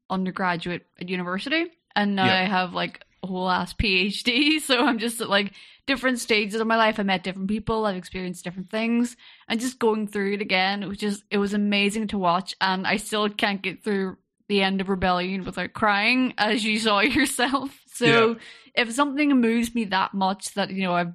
undergraduate 0.10 0.86
at 1.00 1.10
university, 1.10 1.66
and 1.96 2.16
now 2.16 2.26
yeah. 2.26 2.42
I 2.42 2.44
have 2.44 2.74
like 2.74 3.04
a 3.24 3.28
whole 3.28 3.50
ass 3.50 3.74
PhD. 3.74 4.62
So 4.62 4.86
I'm 4.86 5.00
just 5.00 5.20
at 5.22 5.30
like 5.30 5.54
different 5.88 6.20
stages 6.20 6.62
of 6.62 6.68
my 6.68 6.78
life. 6.78 7.00
I 7.00 7.04
met 7.04 7.24
different 7.24 7.50
people. 7.50 7.86
I've 7.86 7.98
experienced 7.98 8.44
different 8.44 8.70
things, 8.70 9.18
and 9.48 9.60
just 9.60 9.80
going 9.80 10.08
through 10.08 10.36
it 10.36 10.42
again, 10.42 10.84
it 10.84 10.88
was 10.88 10.98
just 10.98 11.24
it 11.30 11.38
was 11.38 11.54
amazing 11.54 12.08
to 12.10 12.18
watch. 12.18 12.56
And 12.62 12.88
I 12.88 12.98
still 12.98 13.28
can't 13.30 13.62
get 13.62 13.84
through 13.84 14.18
the 14.48 14.62
end 14.62 14.82
of 14.82 14.90
Rebellion 14.90 15.46
without 15.46 15.74
crying, 15.74 16.34
as 16.38 16.64
you 16.64 16.78
saw 16.80 17.00
yourself. 17.02 17.81
So 18.02 18.30
yeah. 18.30 18.36
if 18.76 18.92
something 18.92 19.30
moves 19.40 19.74
me 19.74 19.86
that 19.86 20.14
much 20.14 20.54
that 20.56 20.72
you 20.72 20.84
know 20.84 20.94
I've 20.94 21.14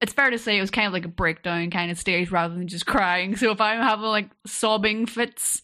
it's 0.00 0.12
fair 0.12 0.30
to 0.30 0.38
say 0.38 0.58
it 0.58 0.60
was 0.60 0.70
kind 0.70 0.86
of 0.86 0.92
like 0.92 1.06
a 1.06 1.08
breakdown 1.08 1.70
kind 1.70 1.90
of 1.90 1.98
stage 1.98 2.30
rather 2.30 2.54
than 2.54 2.68
just 2.68 2.86
crying. 2.86 3.36
So 3.36 3.50
if 3.52 3.60
I'm 3.60 3.80
having 3.80 4.04
like 4.04 4.30
sobbing 4.46 5.06
fits 5.06 5.62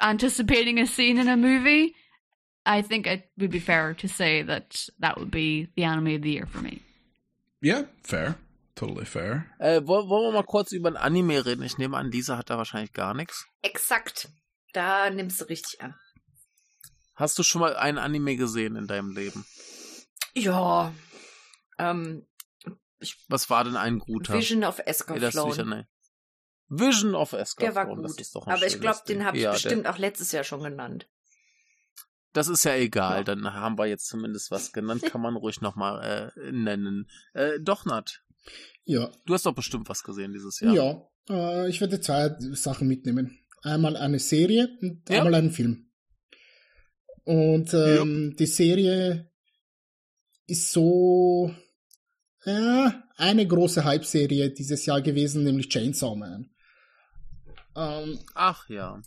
anticipating 0.00 0.78
a 0.78 0.86
scene 0.86 1.18
in 1.18 1.28
a 1.28 1.36
movie, 1.36 1.94
I 2.64 2.82
think 2.82 3.06
it 3.06 3.28
would 3.36 3.50
be 3.50 3.58
fair 3.58 3.94
to 3.94 4.08
say 4.08 4.42
that 4.42 4.88
that 5.00 5.18
would 5.18 5.30
be 5.30 5.68
the 5.76 5.84
anime 5.84 6.14
of 6.14 6.22
the 6.22 6.30
year 6.30 6.46
for 6.46 6.60
me. 6.60 6.82
Yeah, 7.60 7.84
fair. 8.02 8.36
Totally 8.76 9.06
fair. 9.06 9.46
Äh, 9.60 9.86
wollen 9.86 10.08
wir 10.08 10.32
mal 10.32 10.42
kurz 10.44 10.72
über 10.72 10.90
ein 10.90 10.96
Anime 10.96 11.44
reden? 11.44 11.62
Ich 11.62 11.78
nehme 11.78 11.96
an, 11.96 12.10
Lisa 12.10 12.36
hat 12.36 12.50
da 12.50 12.58
wahrscheinlich 12.58 12.92
gar 12.92 13.14
nichts. 13.14 13.46
Exakt. 13.62 14.28
Da 14.72 15.10
nimmst 15.10 15.40
du 15.40 15.44
richtig 15.46 15.80
an. 15.80 15.94
Hast 17.14 17.38
du 17.38 17.42
schon 17.42 17.60
mal 17.60 17.76
einen 17.76 17.98
Anime 17.98 18.36
gesehen 18.36 18.76
in 18.76 18.86
deinem 18.86 19.10
Leben? 19.10 19.44
Ja. 20.34 20.92
Ähm, 21.78 22.26
ich, 22.98 23.16
Was 23.28 23.50
war 23.50 23.64
denn 23.64 23.76
ein 23.76 23.98
guter? 23.98 24.34
Vision 24.34 24.64
of 24.64 24.80
Escaflowne. 24.84 25.64
Nee. 25.64 25.84
Vision 26.68 27.14
of 27.14 27.32
Escaflowne. 27.32 27.72
Der 27.72 27.74
war 27.74 27.86
gut. 27.86 28.46
Aber 28.46 28.66
ich 28.66 28.80
glaube, 28.80 29.00
den 29.06 29.24
habe 29.24 29.36
ich 29.36 29.44
ja, 29.44 29.52
bestimmt 29.52 29.86
auch 29.86 29.98
letztes 29.98 30.32
Jahr 30.32 30.44
schon 30.44 30.62
genannt. 30.62 31.08
Das 32.32 32.48
ist 32.48 32.64
ja 32.64 32.74
egal, 32.74 33.18
ja. 33.18 33.22
dann 33.22 33.54
haben 33.54 33.78
wir 33.78 33.86
jetzt 33.86 34.08
zumindest 34.08 34.50
was 34.50 34.72
genannt, 34.72 35.02
kann 35.04 35.20
man 35.20 35.36
ruhig 35.36 35.60
nochmal 35.60 36.32
äh, 36.34 36.50
nennen. 36.50 37.08
Äh, 37.32 37.60
doch, 37.60 37.84
Nat. 37.84 38.24
Ja. 38.84 39.12
Du 39.24 39.34
hast 39.34 39.46
doch 39.46 39.54
bestimmt 39.54 39.88
was 39.88 40.02
gesehen 40.02 40.32
dieses 40.32 40.58
Jahr. 40.58 40.74
Ja, 40.74 41.08
äh, 41.30 41.70
ich 41.70 41.80
werde 41.80 42.00
zwei 42.00 42.34
Sachen 42.54 42.88
mitnehmen. 42.88 43.38
Einmal 43.62 43.96
eine 43.96 44.18
Serie 44.18 44.68
und 44.82 45.08
ja. 45.08 45.18
einmal 45.18 45.36
einen 45.36 45.52
Film. 45.52 45.92
Und 47.24 47.72
ähm, 47.74 48.30
ja. 48.30 48.36
die 48.36 48.46
Serie 48.46 49.30
ist 50.46 50.72
so 50.72 51.54
ja, 52.44 53.02
eine 53.16 53.46
große 53.46 53.84
Hype-Serie 53.84 54.50
dieses 54.50 54.84
Jahr 54.86 55.00
gewesen, 55.00 55.44
nämlich 55.44 55.68
Chainsaw 55.68 56.14
Man. 56.16 56.50
Ähm, 57.76 58.18
Ach 58.34 58.68
ja. 58.68 59.00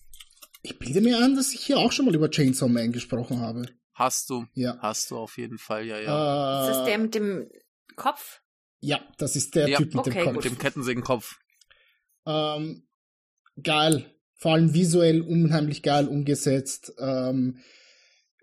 Ich 0.64 0.80
bilde 0.80 1.02
mir 1.02 1.20
an, 1.20 1.36
dass 1.36 1.54
ich 1.54 1.62
hier 1.62 1.78
auch 1.78 1.92
schon 1.92 2.06
mal 2.06 2.16
über 2.16 2.30
Chainsaw 2.30 2.68
Man 2.68 2.92
gesprochen 2.92 3.40
habe. 3.40 3.68
Hast 3.94 4.30
du? 4.30 4.46
Ja. 4.54 4.78
Hast 4.80 5.12
du 5.12 5.18
auf 5.18 5.38
jeden 5.38 5.58
Fall, 5.58 5.86
ja, 5.86 6.00
ja. 6.00 6.66
Äh, 6.66 6.70
ist 6.70 6.76
das 6.78 6.86
der 6.86 6.98
mit 6.98 7.16
dem 7.16 7.50
Kopf? 7.96 8.42
Ja, 8.80 9.00
das 9.18 9.36
ist 9.36 9.56
der 9.56 9.70
ja. 9.70 9.78
Typ 9.78 9.94
mit 9.94 10.08
okay, 10.08 10.12
dem 10.12 10.24
Kopf. 10.26 10.36
Mit 10.36 10.46
dem 10.46 10.58
Kettensägenkopf. 10.58 11.40
Ähm, 12.26 12.88
geil. 13.62 14.14
Vor 14.36 14.54
allem 14.54 14.74
visuell 14.74 15.22
unheimlich 15.22 15.82
geil 15.82 16.08
umgesetzt. 16.08 16.94
Ähm, 17.00 17.60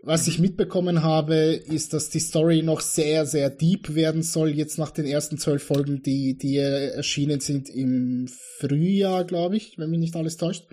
was 0.06 0.26
ich 0.26 0.38
mitbekommen 0.38 1.02
habe, 1.02 1.34
ist, 1.34 1.94
dass 1.94 2.10
die 2.10 2.20
Story 2.20 2.62
noch 2.62 2.80
sehr, 2.80 3.24
sehr 3.24 3.48
deep 3.48 3.94
werden 3.94 4.22
soll, 4.22 4.50
jetzt 4.50 4.78
nach 4.78 4.90
den 4.90 5.06
ersten 5.06 5.38
zwölf 5.38 5.62
Folgen, 5.62 6.02
die, 6.02 6.36
die 6.36 6.56
erschienen 6.56 7.40
sind 7.40 7.70
im 7.70 8.28
Frühjahr, 8.58 9.24
glaube 9.24 9.56
ich, 9.56 9.78
wenn 9.78 9.90
mich 9.90 10.00
nicht 10.00 10.16
alles 10.16 10.36
täuscht. 10.36 10.66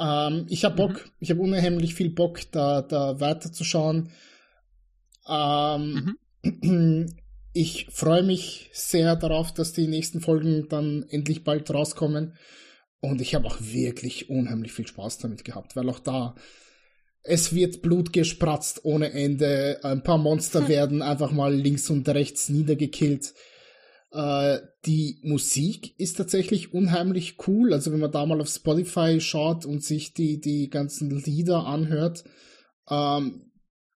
Ähm, 0.00 0.46
ich 0.48 0.64
habe 0.64 0.74
Bock, 0.74 1.04
mhm. 1.04 1.10
ich 1.20 1.30
habe 1.30 1.40
unheimlich 1.40 1.94
viel 1.94 2.10
Bock, 2.10 2.40
da, 2.50 2.82
da 2.82 3.20
weiterzuschauen. 3.20 4.10
Ähm, 5.28 6.16
mhm. 6.42 7.06
Ich 7.52 7.86
freue 7.90 8.22
mich 8.22 8.70
sehr 8.72 9.16
darauf, 9.16 9.54
dass 9.54 9.72
die 9.72 9.86
nächsten 9.86 10.20
Folgen 10.20 10.66
dann 10.68 11.04
endlich 11.08 11.44
bald 11.44 11.70
rauskommen. 11.72 12.34
Und 13.00 13.20
ich 13.20 13.36
habe 13.36 13.46
auch 13.46 13.58
wirklich 13.60 14.28
unheimlich 14.28 14.72
viel 14.72 14.86
Spaß 14.86 15.18
damit 15.18 15.44
gehabt, 15.44 15.76
weil 15.76 15.88
auch 15.88 16.00
da 16.00 16.34
es 17.22 17.54
wird 17.54 17.82
Blut 17.82 18.12
gespratzt 18.12 18.84
ohne 18.84 19.12
Ende. 19.12 19.80
Ein 19.82 20.02
paar 20.02 20.18
Monster 20.18 20.68
werden 20.68 21.02
einfach 21.02 21.32
mal 21.32 21.54
links 21.54 21.90
und 21.90 22.08
rechts 22.08 22.48
niedergekillt. 22.48 23.34
Äh, 24.12 24.58
die 24.86 25.20
Musik 25.22 25.98
ist 25.98 26.16
tatsächlich 26.16 26.72
unheimlich 26.72 27.36
cool. 27.46 27.72
Also 27.72 27.92
wenn 27.92 28.00
man 28.00 28.12
da 28.12 28.24
mal 28.24 28.40
auf 28.40 28.48
Spotify 28.48 29.20
schaut 29.20 29.66
und 29.66 29.84
sich 29.84 30.14
die, 30.14 30.40
die 30.40 30.70
ganzen 30.70 31.10
Lieder 31.10 31.66
anhört, 31.66 32.24
ähm, 32.88 33.52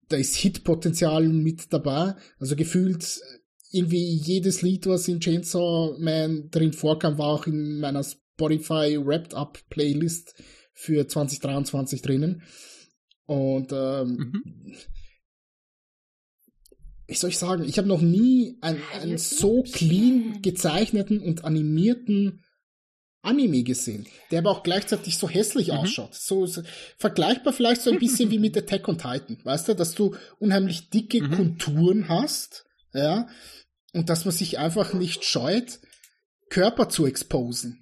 da 0.08 0.16
ist 0.16 0.36
Hitpotenzial 0.36 1.26
mit 1.28 1.72
dabei. 1.72 2.14
Also 2.38 2.56
gefühlt 2.56 3.20
irgendwie 3.70 4.16
jedes 4.16 4.60
Lied, 4.60 4.86
was 4.86 5.08
in 5.08 5.20
Chainsaw 5.20 5.96
Man 5.98 6.50
drin 6.50 6.74
vorkam, 6.74 7.16
war 7.16 7.28
auch 7.28 7.46
in 7.46 7.80
meiner 7.80 8.04
Spotify 8.04 8.98
Wrapped 9.02 9.34
Up 9.34 9.58
Playlist 9.70 10.34
für 10.74 11.06
2023 11.06 12.02
drinnen. 12.02 12.42
Und 13.26 13.72
ähm, 13.72 14.08
mhm. 14.08 14.74
wie 17.06 17.14
soll 17.14 17.30
ich 17.30 17.38
sagen, 17.38 17.64
ich 17.64 17.78
habe 17.78 17.88
noch 17.88 18.00
nie 18.00 18.58
einen, 18.60 18.82
einen 19.00 19.18
so 19.18 19.62
clean 19.62 20.42
gezeichneten 20.42 21.20
und 21.20 21.44
animierten 21.44 22.42
Anime 23.22 23.62
gesehen, 23.62 24.06
der 24.30 24.40
aber 24.40 24.50
auch 24.50 24.62
gleichzeitig 24.64 25.16
so 25.16 25.28
hässlich 25.28 25.68
mhm. 25.68 25.74
ausschaut. 25.74 26.14
So, 26.14 26.44
so, 26.46 26.62
vergleichbar 26.98 27.52
vielleicht 27.52 27.82
so 27.82 27.90
ein 27.90 28.00
bisschen 28.00 28.30
wie 28.30 28.40
mit 28.40 28.56
Attack 28.56 28.88
on 28.88 28.98
Titan, 28.98 29.38
weißt 29.44 29.68
du, 29.68 29.74
dass 29.74 29.94
du 29.94 30.16
unheimlich 30.38 30.90
dicke 30.90 31.22
mhm. 31.22 31.30
Konturen 31.30 32.08
hast, 32.08 32.64
ja, 32.92 33.28
und 33.92 34.10
dass 34.10 34.24
man 34.24 34.34
sich 34.34 34.58
einfach 34.58 34.92
nicht 34.92 35.24
scheut, 35.24 35.80
Körper 36.50 36.88
zu 36.88 37.06
exposen. 37.06 37.78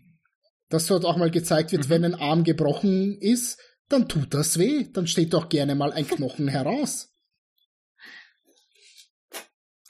Dass 0.69 0.87
dort 0.87 1.05
auch 1.05 1.17
mal 1.17 1.31
gezeigt 1.31 1.73
wird, 1.73 1.87
mhm. 1.87 1.91
wenn 1.91 2.05
ein 2.05 2.15
Arm 2.15 2.45
gebrochen 2.45 3.19
ist, 3.21 3.59
dann 3.91 4.09
tut 4.09 4.33
das 4.33 4.59
weh. 4.59 4.89
Dann 4.93 5.07
steht 5.07 5.35
doch 5.35 5.49
gerne 5.49 5.75
mal 5.75 5.93
ein 5.93 6.07
Knochen 6.07 6.49
heraus. 6.49 7.13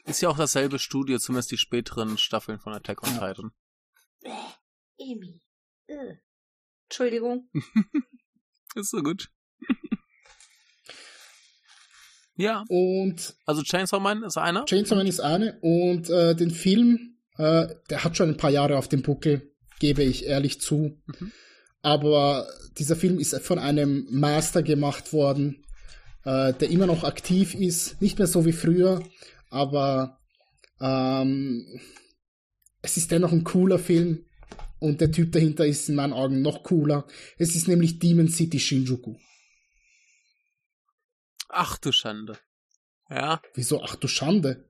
Ist 0.06 0.22
ja 0.22 0.28
auch 0.28 0.38
dasselbe 0.38 0.78
Studio, 0.78 1.18
zumindest 1.18 1.52
die 1.52 1.58
späteren 1.58 2.18
Staffeln 2.18 2.58
von 2.58 2.72
Attack 2.72 3.02
on 3.02 3.14
ja. 3.14 3.28
Titan. 3.28 3.52
Amy. 5.00 5.40
Äh. 5.86 6.16
Entschuldigung. 6.88 7.48
ist 8.74 8.90
so 8.90 9.02
gut. 9.02 9.30
ja. 12.36 12.64
Und. 12.68 13.36
Also 13.44 13.62
Chainsaw 13.62 14.00
Man 14.00 14.24
ist 14.24 14.38
einer? 14.38 14.64
Chainsaw 14.64 14.96
Man 14.96 15.06
ist 15.06 15.20
eine. 15.20 15.60
Und 15.60 16.08
äh, 16.10 16.34
den 16.34 16.50
Film, 16.50 17.18
äh, 17.36 17.68
der 17.90 18.02
hat 18.02 18.16
schon 18.16 18.30
ein 18.30 18.36
paar 18.36 18.50
Jahre 18.50 18.78
auf 18.78 18.88
dem 18.88 19.02
Buckel, 19.02 19.54
gebe 19.78 20.02
ich 20.02 20.24
ehrlich 20.24 20.60
zu. 20.60 21.00
Mhm. 21.06 21.32
Aber 21.82 22.46
dieser 22.78 22.96
Film 22.96 23.18
ist 23.18 23.34
von 23.40 23.58
einem 23.58 24.06
Master 24.10 24.62
gemacht 24.62 25.12
worden, 25.12 25.64
äh, 26.24 26.52
der 26.52 26.70
immer 26.70 26.86
noch 26.86 27.04
aktiv 27.04 27.54
ist, 27.54 28.00
nicht 28.02 28.18
mehr 28.18 28.26
so 28.26 28.44
wie 28.44 28.52
früher, 28.52 29.02
aber 29.48 30.18
ähm, 30.80 31.80
es 32.82 32.96
ist 32.96 33.10
dennoch 33.10 33.32
ein 33.32 33.44
cooler 33.44 33.78
Film 33.78 34.24
und 34.78 35.00
der 35.00 35.12
Typ 35.12 35.32
dahinter 35.32 35.66
ist 35.66 35.88
in 35.88 35.94
meinen 35.94 36.12
Augen 36.12 36.42
noch 36.42 36.62
cooler. 36.62 37.06
Es 37.38 37.54
ist 37.54 37.68
nämlich 37.68 37.98
Demon 37.98 38.28
City 38.28 38.58
Shinjuku. 38.58 39.16
Ach 41.48 41.78
du 41.78 41.92
Schande. 41.92 42.38
Ja. 43.08 43.42
Wieso 43.54 43.82
ach 43.82 43.96
du 43.96 44.08
Schande? 44.08 44.64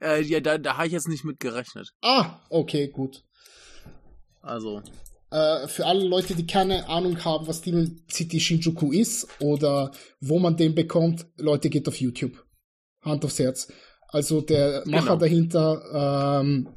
Äh, 0.00 0.22
ja, 0.22 0.40
da, 0.40 0.58
da 0.58 0.76
habe 0.76 0.86
ich 0.86 0.92
jetzt 0.92 1.08
nicht 1.08 1.24
mit 1.24 1.40
gerechnet. 1.40 1.92
Ah, 2.00 2.40
okay, 2.50 2.88
gut. 2.88 3.24
Also. 4.40 4.82
Äh, 5.32 5.66
für 5.66 5.86
alle 5.86 6.06
Leute, 6.06 6.34
die 6.34 6.46
keine 6.46 6.90
Ahnung 6.90 7.24
haben, 7.24 7.46
was 7.46 7.62
Demon 7.62 8.02
City 8.10 8.38
Shinjuku 8.38 8.92
ist 8.92 9.26
oder 9.40 9.90
wo 10.20 10.38
man 10.38 10.58
den 10.58 10.74
bekommt, 10.74 11.26
Leute, 11.38 11.70
geht 11.70 11.88
auf 11.88 11.98
YouTube. 11.98 12.44
Hand 13.00 13.24
aufs 13.24 13.38
Herz. 13.38 13.72
Also 14.08 14.42
der 14.42 14.82
Macher 14.84 15.04
genau. 15.04 15.16
dahinter, 15.16 16.40
ähm, 16.42 16.68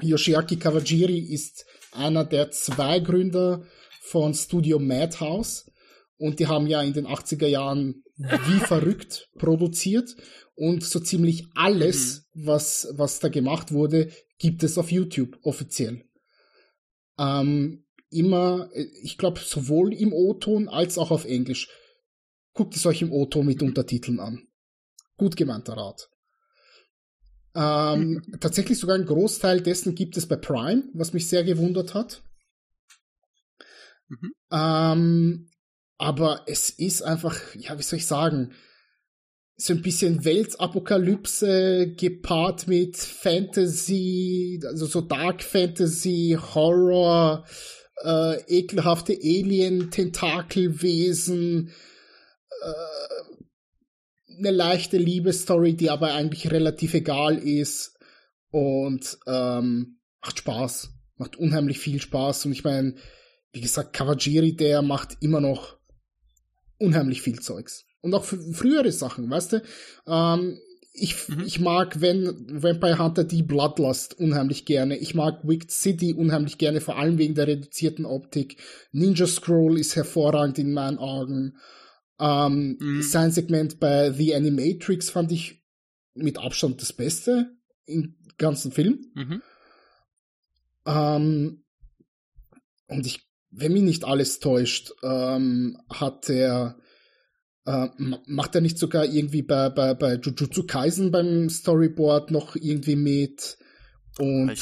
Yoshiaki 0.00 0.56
Kawajiri, 0.56 1.18
ist 1.18 1.66
einer 1.92 2.24
der 2.24 2.50
zwei 2.52 3.00
Gründer 3.00 3.66
von 4.00 4.32
Studio 4.32 4.78
Madhouse. 4.78 5.70
Und 6.16 6.38
die 6.38 6.46
haben 6.46 6.66
ja 6.66 6.80
in 6.80 6.94
den 6.94 7.06
80er 7.06 7.48
Jahren 7.48 8.02
wie 8.16 8.60
verrückt 8.66 9.28
produziert. 9.38 10.16
Und 10.54 10.84
so 10.84 11.00
ziemlich 11.00 11.44
alles, 11.54 12.24
mhm. 12.32 12.46
was, 12.46 12.88
was 12.92 13.18
da 13.18 13.28
gemacht 13.28 13.72
wurde, 13.72 14.10
gibt 14.38 14.62
es 14.62 14.78
auf 14.78 14.90
YouTube 14.90 15.38
offiziell 15.42 16.02
ähm, 17.18 17.84
immer, 18.10 18.70
äh, 18.72 18.86
ich 19.02 19.18
glaube, 19.18 19.40
sowohl 19.40 19.92
im 19.92 20.12
O-Ton 20.12 20.68
als 20.68 20.98
auch 20.98 21.10
auf 21.10 21.24
Englisch. 21.24 21.68
Guckt 22.52 22.76
es 22.76 22.86
euch 22.86 23.02
im 23.02 23.12
O-Ton 23.12 23.46
mit 23.46 23.62
Untertiteln 23.62 24.20
an. 24.20 24.46
Gut 25.16 25.36
gemeinter 25.36 25.74
Rat. 25.74 26.10
Ähm, 27.54 28.22
tatsächlich 28.40 28.78
sogar 28.78 28.96
ein 28.96 29.06
Großteil 29.06 29.60
dessen 29.60 29.94
gibt 29.94 30.16
es 30.16 30.26
bei 30.26 30.36
Prime, 30.36 30.84
was 30.94 31.12
mich 31.12 31.28
sehr 31.28 31.44
gewundert 31.44 31.94
hat. 31.94 32.22
Mhm. 34.08 34.32
Ähm, 34.50 35.50
aber 35.98 36.44
es 36.46 36.70
ist 36.70 37.02
einfach, 37.02 37.54
ja, 37.54 37.78
wie 37.78 37.82
soll 37.82 37.98
ich 37.98 38.06
sagen, 38.06 38.52
so 39.62 39.74
ein 39.74 39.82
bisschen 39.82 40.24
Weltapokalypse 40.24 41.92
gepaart 41.96 42.66
mit 42.66 42.96
Fantasy, 42.96 44.58
also 44.64 44.86
so 44.86 45.02
Dark 45.02 45.44
Fantasy, 45.44 46.36
Horror, 46.36 47.44
äh, 48.02 48.40
ekelhafte 48.48 49.12
Alien-Tentakelwesen, 49.12 51.68
äh, 51.68 52.72
eine 54.36 54.50
leichte 54.50 54.96
Liebesstory, 54.96 55.74
die 55.74 55.90
aber 55.90 56.14
eigentlich 56.14 56.50
relativ 56.50 56.94
egal 56.94 57.38
ist 57.38 57.96
und 58.50 59.16
ähm, 59.28 60.00
macht 60.20 60.38
Spaß, 60.38 60.90
macht 61.18 61.36
unheimlich 61.36 61.78
viel 61.78 62.00
Spaß 62.00 62.46
und 62.46 62.52
ich 62.52 62.64
meine, 62.64 62.96
wie 63.52 63.60
gesagt, 63.60 63.92
Kawajiri, 63.92 64.56
der 64.56 64.82
macht 64.82 65.18
immer 65.20 65.40
noch 65.40 65.76
unheimlich 66.78 67.22
viel 67.22 67.38
Zeugs. 67.38 67.84
Und 68.02 68.14
auch 68.14 68.24
frühere 68.24 68.92
Sachen, 68.92 69.30
weißt 69.30 69.54
du? 69.54 69.62
Ähm, 70.06 70.58
ich, 70.94 71.28
mhm. 71.28 71.44
ich 71.46 71.58
mag, 71.58 72.00
wenn 72.00 72.62
Vampire 72.62 72.98
Hunter 72.98 73.24
die 73.24 73.42
Bloodlust 73.42 74.18
unheimlich 74.18 74.66
gerne. 74.66 74.98
Ich 74.98 75.14
mag 75.14 75.46
Wicked 75.46 75.70
City 75.70 76.12
unheimlich 76.12 76.58
gerne, 76.58 76.80
vor 76.80 76.98
allem 76.98 77.16
wegen 77.16 77.34
der 77.34 77.46
reduzierten 77.46 78.04
Optik. 78.04 78.58
Ninja 78.92 79.26
Scroll 79.26 79.78
ist 79.78 79.96
hervorragend 79.96 80.58
in 80.58 80.74
meinen 80.74 80.98
Augen. 80.98 81.56
Ähm, 82.20 82.76
mhm. 82.78 83.02
Sein 83.02 83.30
Segment 83.30 83.80
bei 83.80 84.12
The 84.12 84.34
Animatrix 84.34 85.08
fand 85.08 85.32
ich 85.32 85.62
mit 86.14 86.38
Abstand 86.38 86.82
das 86.82 86.92
Beste 86.92 87.56
im 87.86 88.16
ganzen 88.36 88.70
Film. 88.70 89.06
Mhm. 89.14 89.42
Ähm, 90.86 91.64
und 92.88 93.06
ich, 93.06 93.26
wenn 93.50 93.72
mich 93.72 93.82
nicht 93.82 94.04
alles 94.04 94.40
täuscht, 94.40 94.92
ähm, 95.02 95.78
hat 95.88 96.28
er 96.28 96.78
äh, 97.64 97.88
macht 98.26 98.54
er 98.54 98.60
nicht 98.60 98.78
sogar 98.78 99.04
irgendwie 99.04 99.42
bei, 99.42 99.68
bei, 99.70 99.94
bei 99.94 100.14
Jujutsu 100.14 100.64
Kaisen 100.66 101.10
beim 101.10 101.48
Storyboard 101.48 102.30
noch 102.30 102.56
irgendwie 102.56 102.96
mit? 102.96 103.58
Und 104.18 104.52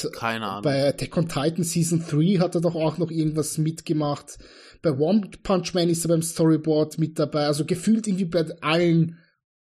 bei 0.63 0.89
Attack 0.89 1.17
on 1.17 1.29
Titan 1.29 1.65
Season 1.65 2.05
3 2.09 2.39
hat 2.39 2.55
er 2.55 2.61
doch 2.61 2.77
auch 2.77 2.99
noch 2.99 3.11
irgendwas 3.11 3.59
mitgemacht. 3.59 4.39
Bei 4.83 4.93
One 4.93 5.29
Punch 5.43 5.75
Man 5.75 5.89
ist 5.89 6.05
er 6.05 6.09
beim 6.09 6.23
Storyboard 6.23 6.99
mit 6.99 7.19
dabei. 7.19 7.47
Also 7.47 7.65
gefühlt 7.65 8.07
irgendwie 8.07 8.27
bei 8.27 8.47
allen 8.61 9.19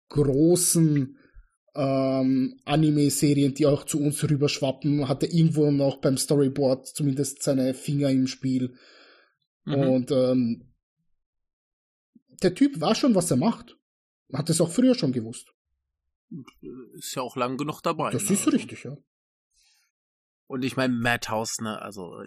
großen 0.09 1.17
ähm, 1.73 2.59
Anime-Serien, 2.65 3.53
die 3.53 3.65
auch 3.65 3.85
zu 3.85 3.99
uns 3.99 4.23
rüberschwappen, 4.29 5.07
hat 5.07 5.23
er 5.23 5.33
irgendwo 5.33 5.71
noch 5.71 5.97
beim 5.97 6.17
Storyboard 6.17 6.87
zumindest 6.87 7.41
seine 7.41 7.73
Finger 7.73 8.09
im 8.09 8.27
Spiel. 8.27 8.75
Mhm. 9.65 9.73
Und 9.73 10.11
ähm, 10.11 10.70
der 12.43 12.55
Typ 12.55 12.79
weiß 12.79 12.97
schon, 12.97 13.15
was 13.15 13.31
er 13.31 13.37
macht. 13.37 13.77
Hat 14.33 14.49
es 14.49 14.61
auch 14.61 14.71
früher 14.71 14.95
schon 14.95 15.11
gewusst. 15.11 15.53
Ist 16.93 17.15
ja 17.15 17.21
auch 17.21 17.35
lang 17.35 17.57
genug 17.57 17.81
dabei. 17.81 18.11
Das 18.11 18.25
ne? 18.25 18.33
ist 18.33 18.51
richtig, 18.51 18.83
ja. 18.83 18.95
Und 20.47 20.63
ich 20.63 20.77
meine, 20.77 20.93
Madhouse, 20.93 21.59
ne, 21.59 21.81
also 21.81 22.21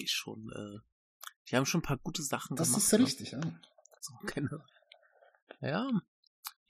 ist 0.00 0.12
schon, 0.12 0.50
äh, 0.54 0.78
die 1.48 1.56
haben 1.56 1.66
schon 1.66 1.80
ein 1.80 1.84
paar 1.84 1.98
gute 1.98 2.22
Sachen 2.22 2.56
das 2.56 2.68
gemacht. 2.68 2.82
Das 2.82 2.92
ist 2.92 2.98
ne? 2.98 3.04
richtig, 3.04 3.30
ja. 3.32 3.40
So, 4.00 4.14
keine, 4.26 4.60
ja. 5.60 5.88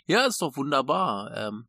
Ja, 0.07 0.27
ist 0.27 0.43
doch 0.43 0.57
wunderbar. 0.57 1.35
Ähm, 1.37 1.69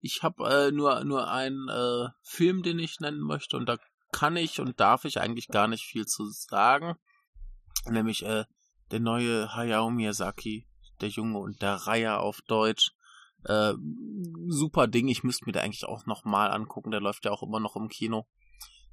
ich 0.00 0.22
habe 0.22 0.48
äh, 0.48 0.70
nur 0.70 1.04
nur 1.04 1.30
einen 1.30 1.68
äh, 1.68 2.08
Film, 2.22 2.62
den 2.62 2.78
ich 2.78 3.00
nennen 3.00 3.20
möchte, 3.20 3.56
und 3.56 3.66
da 3.66 3.78
kann 4.12 4.36
ich 4.36 4.60
und 4.60 4.78
darf 4.80 5.04
ich 5.04 5.20
eigentlich 5.20 5.48
gar 5.48 5.68
nicht 5.68 5.84
viel 5.84 6.06
zu 6.06 6.26
sagen. 6.26 6.96
Nämlich 7.86 8.24
äh, 8.24 8.44
der 8.94 9.00
neue 9.00 9.52
Hayao 9.52 9.90
Miyazaki, 9.90 10.68
der 11.00 11.08
Junge 11.08 11.38
und 11.38 11.60
der 11.60 11.74
Reiher 11.74 12.20
auf 12.20 12.40
Deutsch. 12.42 12.92
Äh, 13.44 13.74
super 14.46 14.86
Ding, 14.86 15.08
ich 15.08 15.24
müsste 15.24 15.46
mir 15.46 15.52
da 15.52 15.62
eigentlich 15.62 15.84
auch 15.84 16.06
nochmal 16.06 16.52
angucken, 16.52 16.92
der 16.92 17.00
läuft 17.00 17.24
ja 17.24 17.32
auch 17.32 17.42
immer 17.42 17.58
noch 17.58 17.74
im 17.74 17.88
Kino. 17.88 18.28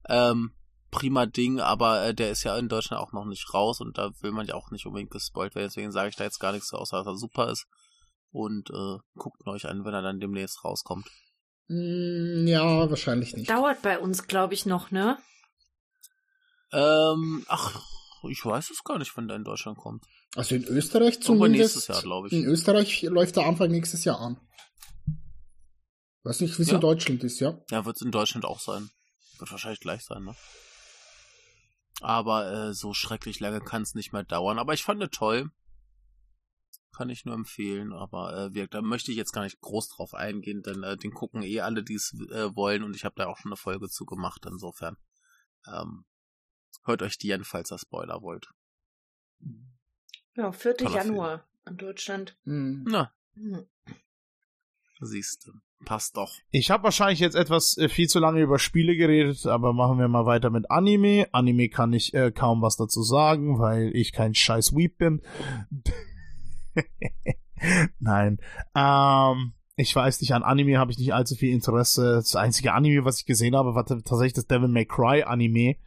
Ähm, 0.09 0.55
prima 0.89 1.27
Ding, 1.27 1.59
aber 1.59 2.03
äh, 2.03 2.13
der 2.15 2.31
ist 2.31 2.41
ja 2.43 2.57
in 2.57 2.67
Deutschland 2.67 2.99
auch 2.99 3.13
noch 3.13 3.25
nicht 3.25 3.53
raus 3.53 3.79
und 3.79 3.99
da 3.99 4.09
will 4.21 4.31
man 4.31 4.47
ja 4.47 4.55
auch 4.55 4.71
nicht 4.71 4.87
unbedingt 4.87 5.11
gespoilt 5.11 5.53
werden, 5.53 5.67
deswegen 5.67 5.91
sage 5.91 6.09
ich 6.09 6.15
da 6.15 6.23
jetzt 6.23 6.39
gar 6.39 6.51
nichts 6.51 6.69
so, 6.69 6.77
außer 6.77 6.97
dass 6.97 7.05
er 7.05 7.17
super 7.17 7.51
ist. 7.51 7.67
Und 8.31 8.71
äh, 8.71 8.97
guckt 9.15 9.45
euch 9.45 9.67
an, 9.67 9.85
wenn 9.85 9.93
er 9.93 10.01
dann 10.01 10.19
demnächst 10.19 10.65
rauskommt. 10.65 11.05
Mm, 11.67 12.47
ja, 12.47 12.89
wahrscheinlich 12.89 13.35
nicht. 13.35 13.51
Dauert 13.51 13.83
bei 13.83 13.99
uns, 13.99 14.25
glaube 14.25 14.55
ich, 14.55 14.65
noch, 14.65 14.89
ne? 14.89 15.19
Ähm, 16.71 17.45
ach, 17.47 17.83
ich 18.30 18.45
weiß 18.45 18.69
es 18.69 18.84
gar 18.84 18.97
nicht, 18.97 19.15
wann 19.15 19.28
der 19.28 19.38
in 19.38 19.43
Deutschland 19.43 19.78
kommt. 19.78 20.05
Also 20.36 20.55
in 20.55 20.63
Österreich 20.65 21.22
zumindest. 21.22 21.32
Aber 21.32 21.47
nächstes 21.49 21.88
Jahr, 21.88 22.01
glaube 22.01 22.28
ich. 22.28 22.34
In 22.34 22.45
Österreich 22.45 23.01
läuft 23.03 23.36
der 23.36 23.45
Anfang 23.45 23.72
nächstes 23.72 24.03
Jahr 24.03 24.19
an. 24.19 24.39
Weiß 26.24 26.41
nicht, 26.41 26.57
wie 26.57 26.63
es 26.63 26.69
ja. 26.69 26.76
in 26.76 26.82
Deutschland 26.82 27.24
ist, 27.24 27.39
ja. 27.39 27.59
Ja, 27.72 27.86
wird 27.86 27.95
es 27.95 28.01
in 28.01 28.11
Deutschland 28.11 28.45
auch 28.45 28.59
sein. 28.59 28.89
Wird 29.39 29.51
wahrscheinlich 29.51 29.80
gleich 29.80 30.03
sein, 30.03 30.24
ne? 30.24 30.36
Aber 32.01 32.51
äh, 32.51 32.74
so 32.74 32.93
schrecklich 32.93 33.39
lange 33.39 33.61
kann 33.61 33.82
es 33.82 33.95
nicht 33.95 34.13
mehr 34.13 34.24
dauern. 34.24 34.59
Aber 34.59 34.74
ich 34.74 34.84
fand 34.84 35.01
es 35.03 35.09
toll. 35.11 35.51
Kann 36.95 37.09
ich 37.09 37.26
nur 37.26 37.36
empfehlen. 37.36 37.93
Aber 37.93 38.36
äh, 38.36 38.53
wir, 38.53 38.67
da 38.67 38.82
möchte 38.82 39.11
ich 39.11 39.17
jetzt 39.17 39.34
gar 39.34 39.43
nicht 39.43 39.61
groß 39.61 39.89
drauf 39.89 40.13
eingehen, 40.13 40.61
denn 40.61 40.84
äh, 40.84 40.97
den 40.97 41.11
gucken 41.11 41.41
eh 41.43 41.61
alle, 41.61 41.84
die 41.84 41.95
es 41.95 42.13
äh, 42.32 42.55
wollen. 42.55 42.84
Und 42.84 42.95
ich 42.95 43.05
habe 43.05 43.15
da 43.17 43.28
auch 43.28 43.38
schon 43.38 43.51
eine 43.51 43.57
Folge 43.57 43.89
zu 43.89 44.05
gemacht. 44.05 44.45
Insofern 44.47 44.97
ähm, 45.72 46.05
Hört 46.84 47.01
euch 47.01 47.17
die 47.17 47.34
an, 47.34 47.43
falls 47.43 47.72
ihr 47.72 47.78
Spoiler 47.78 48.22
wollt. 48.22 48.49
Ja, 50.36 50.51
4. 50.51 50.78
Toller 50.78 50.95
Januar 50.95 51.38
Film. 51.39 51.49
in 51.67 51.78
Deutschland. 51.78 52.38
Mhm. 52.43 52.86
Na. 52.88 53.11
Mhm. 53.36 53.65
Siehst 55.01 55.47
du. 55.47 55.53
Passt 55.84 56.15
doch. 56.15 56.32
Ich 56.51 56.69
habe 56.69 56.84
wahrscheinlich 56.84 57.19
jetzt 57.19 57.36
etwas 57.36 57.76
äh, 57.78 57.89
viel 57.89 58.07
zu 58.07 58.19
lange 58.19 58.41
über 58.41 58.59
Spiele 58.59 58.95
geredet, 58.95 59.47
aber 59.47 59.74
machen 59.74 59.97
wir 59.97 60.07
mal 60.07 60.28
weiter 60.28 60.51
mit 60.51 60.69
Anime. 60.69 61.28
Anime 61.32 61.69
kann 61.69 61.91
ich 61.93 62.13
äh, 62.13 62.32
kaum 62.32 62.61
was 62.61 62.78
dazu 62.78 63.01
sagen, 63.01 63.57
weil 63.57 63.89
ich 63.95 64.11
kein 64.11 64.36
scheiß 64.36 64.76
Weep 64.76 64.99
bin. 64.99 65.22
Nein. 67.99 68.39
Ähm, 68.76 69.53
ich 69.76 69.95
weiß 69.95 70.22
nicht, 70.22 70.34
an 70.34 70.43
Anime 70.43 70.78
habe 70.78 70.91
ich 70.91 70.99
nicht 70.99 71.13
allzu 71.13 71.34
viel 71.36 71.51
Interesse. 71.51 72.15
Das 72.15 72.36
einzige 72.36 72.74
Anime, 72.74 73.03
was 73.03 73.19
ich 73.19 73.26
gesehen 73.26 73.55
habe, 73.55 73.74
war 73.74 73.86
tatsächlich 73.86 74.34
das 74.34 74.45
Devil 74.45 74.67
May 74.67 74.86
Cry 74.86 75.24
Anime. 75.24 75.78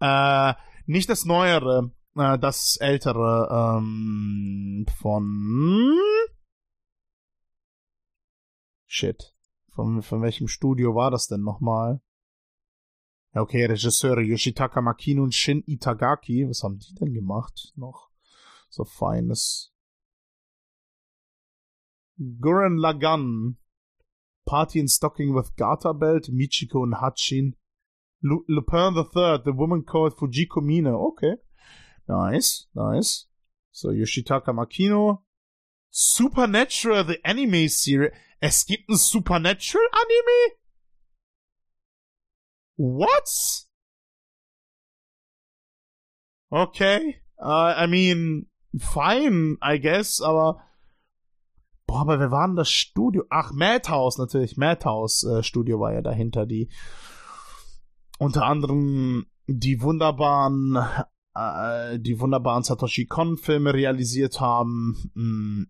Äh, 0.00 0.54
nicht 0.86 1.08
das 1.08 1.24
neuere, 1.24 1.92
äh, 2.16 2.38
das 2.38 2.76
ältere 2.80 3.78
ähm, 3.78 4.86
von 4.98 5.96
Shit. 8.86 9.34
Von, 9.68 10.02
von 10.02 10.20
welchem 10.20 10.48
Studio 10.48 10.96
war 10.96 11.12
das 11.12 11.28
denn 11.28 11.42
nochmal? 11.42 12.00
Okay, 13.32 13.64
Regisseure 13.66 14.20
Yoshitaka 14.20 14.80
Makino 14.80 15.22
und 15.22 15.32
Shin 15.32 15.62
Itagaki. 15.64 16.48
Was 16.48 16.64
haben 16.64 16.80
die 16.80 16.94
denn 16.94 17.14
gemacht? 17.14 17.72
Noch 17.76 18.10
so 18.68 18.84
feines. 18.84 19.72
Gurren 22.18 22.76
Lagann. 22.76 23.58
Party 24.44 24.80
in 24.80 24.88
Stocking 24.88 25.36
with 25.36 25.54
Garter 25.54 25.94
Belt, 25.94 26.28
Michiko 26.30 26.82
und 26.82 27.00
Hachin. 27.00 27.54
Lupin 28.22 28.94
the 28.94 29.04
Third, 29.04 29.44
the 29.44 29.52
woman 29.52 29.82
called 29.82 30.16
Fujiko 30.16 30.62
Mina. 30.62 30.96
Okay. 30.96 31.36
Nice, 32.08 32.66
nice. 32.74 33.26
So, 33.72 33.88
Yoshitaka 33.88 34.48
Makino. 34.48 35.20
Supernatural, 35.90 37.04
the 37.04 37.18
anime 37.24 37.68
series. 37.68 38.12
Es 38.40 38.64
gibt 38.64 38.88
ein 38.88 38.96
Supernatural 38.96 39.84
Anime? 39.92 40.56
What? 42.76 43.28
Okay. 46.50 47.20
Uh, 47.38 47.74
I 47.76 47.86
mean, 47.86 48.46
fine, 48.78 49.56
I 49.62 49.78
guess, 49.78 50.20
aber. 50.20 50.62
Boah, 51.86 52.02
aber 52.02 52.20
wer 52.20 52.30
war 52.30 52.46
denn 52.46 52.56
das 52.56 52.70
Studio? 52.70 53.24
Ach, 53.30 53.52
Madhouse 53.52 54.18
natürlich. 54.18 54.56
Madhouse 54.56 55.24
äh, 55.24 55.42
Studio 55.42 55.80
war 55.80 55.92
ja 55.92 56.02
dahinter, 56.02 56.46
die 56.46 56.70
unter 58.20 58.44
anderem 58.44 59.26
die 59.46 59.80
wunderbaren 59.80 60.78
äh, 61.34 61.98
die 61.98 62.20
wunderbaren 62.20 62.62
Satoshi 62.62 63.06
Kon 63.06 63.38
Filme 63.38 63.72
realisiert 63.74 64.40
haben 64.40 65.10
mh, 65.14 65.24
mm, 65.24 65.66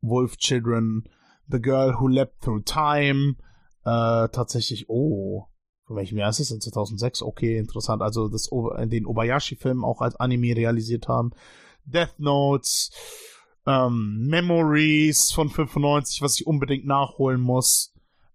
Wolf 0.00 0.36
Children 0.38 1.04
The 1.48 1.60
Girl 1.60 2.00
Who 2.00 2.08
Leapt 2.08 2.40
Through 2.40 2.62
Time 2.64 3.36
äh, 3.84 4.28
tatsächlich 4.28 4.88
oh 4.88 5.46
von 5.86 5.96
welchem 5.96 6.18
Jahr 6.18 6.30
ist 6.30 6.38
es? 6.38 6.52
In 6.52 6.60
2006? 6.60 7.20
Okay, 7.20 7.58
interessant. 7.58 8.00
Also 8.00 8.28
das, 8.28 8.48
den 8.84 9.06
Obayashi-Film 9.06 9.84
auch 9.84 10.02
als 10.02 10.14
Anime 10.14 10.54
realisiert 10.54 11.08
haben. 11.08 11.32
Death 11.84 12.16
Notes, 12.18 12.92
ähm, 13.66 14.24
Memories 14.28 15.32
von 15.32 15.50
95, 15.50 16.22
was 16.22 16.38
ich 16.38 16.46
unbedingt 16.46 16.86
nachholen 16.86 17.40
muss. 17.40 17.92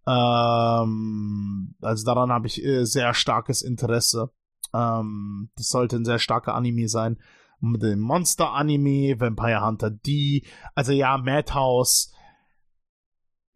Ähm, 0.08 1.76
also 1.82 2.06
daran 2.06 2.32
habe 2.32 2.47
ich 2.47 2.64
äh, 2.64 2.86
sehr 2.86 3.14
starkes 3.14 3.62
Interesse. 3.62 4.32
Ähm, 4.74 5.49
das 5.56 5.70
sollte 5.70 5.95
ein 5.95 6.06
sehr 6.06 6.20
starker 6.20 6.56
Anime 6.56 6.88
sein. 6.88 7.18
Mit 7.60 7.82
dem 7.82 7.99
Monster-Anime, 7.99 9.20
Vampire 9.20 9.66
Hunter 9.66 9.89
D, 9.89 10.45
also 10.76 10.91
ja, 10.91 11.18
Madhouse. 11.18 12.14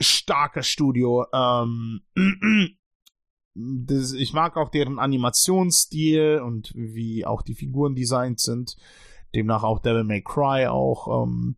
starkes 0.02 0.68
Studio. 0.68 1.26
Ähm, 1.34 2.02
das, 3.54 4.14
ich 4.14 4.34
mag 4.34 4.58
auch 4.58 4.70
deren 4.70 5.00
Animationsstil 5.00 6.41
und 6.43 6.72
wie 6.76 7.26
auch 7.26 7.41
die 7.41 7.56
Figuren 7.56 7.95
designt 7.95 8.39
sind. 8.39 8.78
Demnach 9.36 9.64
auch 9.64 9.80
Devil 9.80 10.06
May 10.06 10.24
Cry 10.24 10.68
auch. 10.68 11.24
Ähm, 11.24 11.58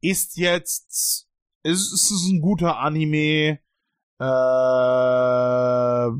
ist 0.00 0.36
jetzt, 0.36 1.28
ist, 1.62 1.92
ist 1.92 2.28
ein 2.28 2.40
guter 2.40 2.78
Anime. 2.78 3.60
Äh, 4.18 6.10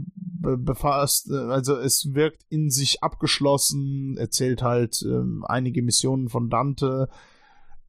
befasst, 0.58 1.30
also 1.32 1.76
es 1.76 2.12
wirkt 2.12 2.44
in 2.50 2.70
sich 2.70 3.02
abgeschlossen, 3.02 4.16
erzählt 4.18 4.62
halt 4.62 5.02
ähm, 5.02 5.44
einige 5.48 5.82
Missionen 5.82 6.28
von 6.28 6.50
Dante, 6.50 7.08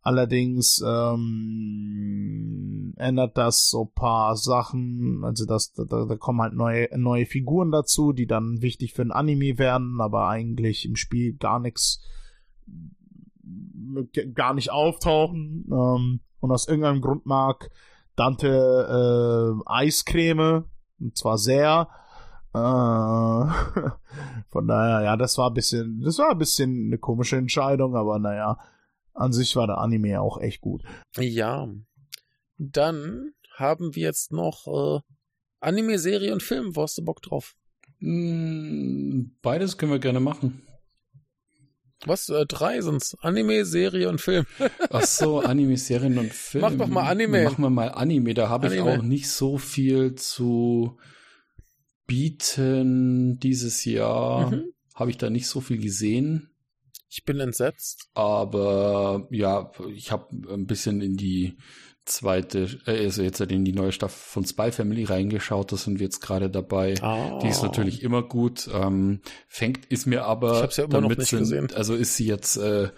Allerdings 0.08 0.82
ähm, 0.88 1.34
ändert 2.95 3.38
das 3.38 3.68
so 3.68 3.84
paar 3.84 4.38
Sachen, 4.38 5.26
also 5.26 5.45
das, 5.45 5.74
da, 5.74 5.84
da 5.84 6.16
kommen 6.16 6.39
halt 6.41 6.53
neue, 6.53 6.88
neue 6.97 7.26
Figuren 7.26 7.72
dazu, 7.72 8.14
die 8.14 8.26
dann 8.26 8.62
wichtig 8.62 8.93
für 8.93 9.01
ein 9.01 9.12
Anime 9.12 9.58
werden, 9.58 9.99
aber 9.99 10.30
eigentlich 10.30 10.86
im 10.86 10.95
Spiel 10.95 11.34
gar 11.34 11.60
nichts, 11.60 12.01
gar 14.34 14.53
nicht 14.53 14.72
auftauchen. 14.72 15.66
Ähm, 15.70 16.22
und 16.39 16.51
aus 16.51 16.70
irgendeinem 16.70 17.01
Grund 17.01 17.26
mag 17.26 17.70
Dante 18.18 18.49
äh, 18.49 19.61
Eiscreme, 19.65 20.65
und 20.99 21.18
zwar 21.18 21.38
sehr. 21.38 21.88
Äh, 22.53 22.57
von 24.49 24.68
daher, 24.68 25.03
ja, 25.03 25.15
das 25.15 25.38
war 25.38 25.49
ein 25.49 25.53
bisschen, 25.53 26.01
das 26.01 26.18
war 26.18 26.32
ein 26.32 26.38
bisschen 26.38 26.88
eine 26.88 26.97
komische 26.97 27.38
Entscheidung, 27.38 27.95
aber 27.95 28.20
naja 28.20 28.57
an 29.13 29.34
sich 29.34 29.55
war 29.55 29.68
der 29.68 29.80
Anime 29.80 30.22
auch 30.22 30.39
echt 30.39 30.61
gut. 30.61 30.84
Ja. 31.18 31.68
Dann 32.57 33.32
haben 33.55 33.95
wir 33.95 34.03
jetzt 34.03 34.32
noch 34.32 34.68
äh, 34.68 35.01
Anime, 35.59 35.99
Serie 35.99 36.34
und 36.34 36.43
Film. 36.43 36.76
Wo 36.76 36.84
hast 36.84 36.97
du 36.97 37.03
Bock 37.03 37.22
drauf? 37.22 37.55
Hm, 37.99 39.36
beides 39.41 39.78
können 39.78 39.91
wir 39.91 39.99
gerne 39.99 40.20
machen. 40.20 40.66
Was? 42.06 42.30
Äh, 42.30 42.45
drei 42.45 42.82
sind's. 42.82 43.18
Anime, 43.22 43.66
Serie 43.66 44.10
und 44.10 44.22
Film. 44.22 44.45
Ach 44.89 45.04
so, 45.04 45.39
Anime, 45.39 45.78
Serien 45.78 46.18
und 46.18 46.32
Film. 46.32 46.62
Mach 46.62 46.74
doch 46.74 46.88
mal 46.88 47.10
Anime. 47.10 47.43
Machen 47.45 47.64
wir 47.64 47.70
mal 47.70 47.89
Anime. 47.89 48.34
Da 48.34 48.50
habe 48.50 48.74
ich 48.74 48.82
auch 48.82 49.02
nicht 49.02 49.30
so 49.30 49.58
viel 49.58 50.16
zu 50.16 50.98
bieten 52.06 53.39
dieses 53.39 53.84
Jahr. 53.86 54.52
Mhm. 54.52 54.74
Habe 54.95 55.12
ich 55.12 55.18
da 55.18 55.30
nicht 55.30 55.48
so 55.48 55.62
viel 55.62 55.80
gesehen. 55.80 56.50
Ich 57.10 57.24
bin 57.24 57.39
entsetzt. 57.39 58.10
Aber 58.14 59.28
ja, 59.32 59.72
ich 59.93 60.12
habe 60.12 60.54
ein 60.54 60.66
bisschen 60.66 61.02
in 61.02 61.16
die 61.16 61.58
zweite, 62.08 62.68
äh, 62.86 63.03
also 63.03 63.22
jetzt 63.22 63.39
in 63.41 63.66
die 63.66 63.74
neue 63.74 63.91
Staffel 63.91 64.18
von 64.18 64.45
Spy 64.45 64.72
Family 64.72 65.03
reingeschaut. 65.03 65.72
Da 65.72 65.78
sind 65.78 65.99
wir 65.99 66.05
jetzt 66.05 66.22
gerade 66.22 66.49
dabei. 66.49 66.95
Oh. 67.01 67.39
Die 67.41 67.47
ist 67.47 67.64
natürlich 67.64 68.03
immer 68.03 68.24
gut. 68.24 68.70
Ähm, 68.74 69.22
fängt 69.47 69.86
ist 69.86 70.05
mir 70.08 70.26
aber 70.26 70.58
ich 70.58 70.64
hab's 70.64 70.78
ja 70.78 70.86
immer 70.86 71.01
noch 71.01 71.10
nicht 71.10 71.28
sind, 71.28 71.39
gesehen. 71.39 71.68
Also 71.76 71.95
ist 71.95 72.16
sie 72.16 72.26
jetzt 72.26 72.58
äh, 72.58 72.89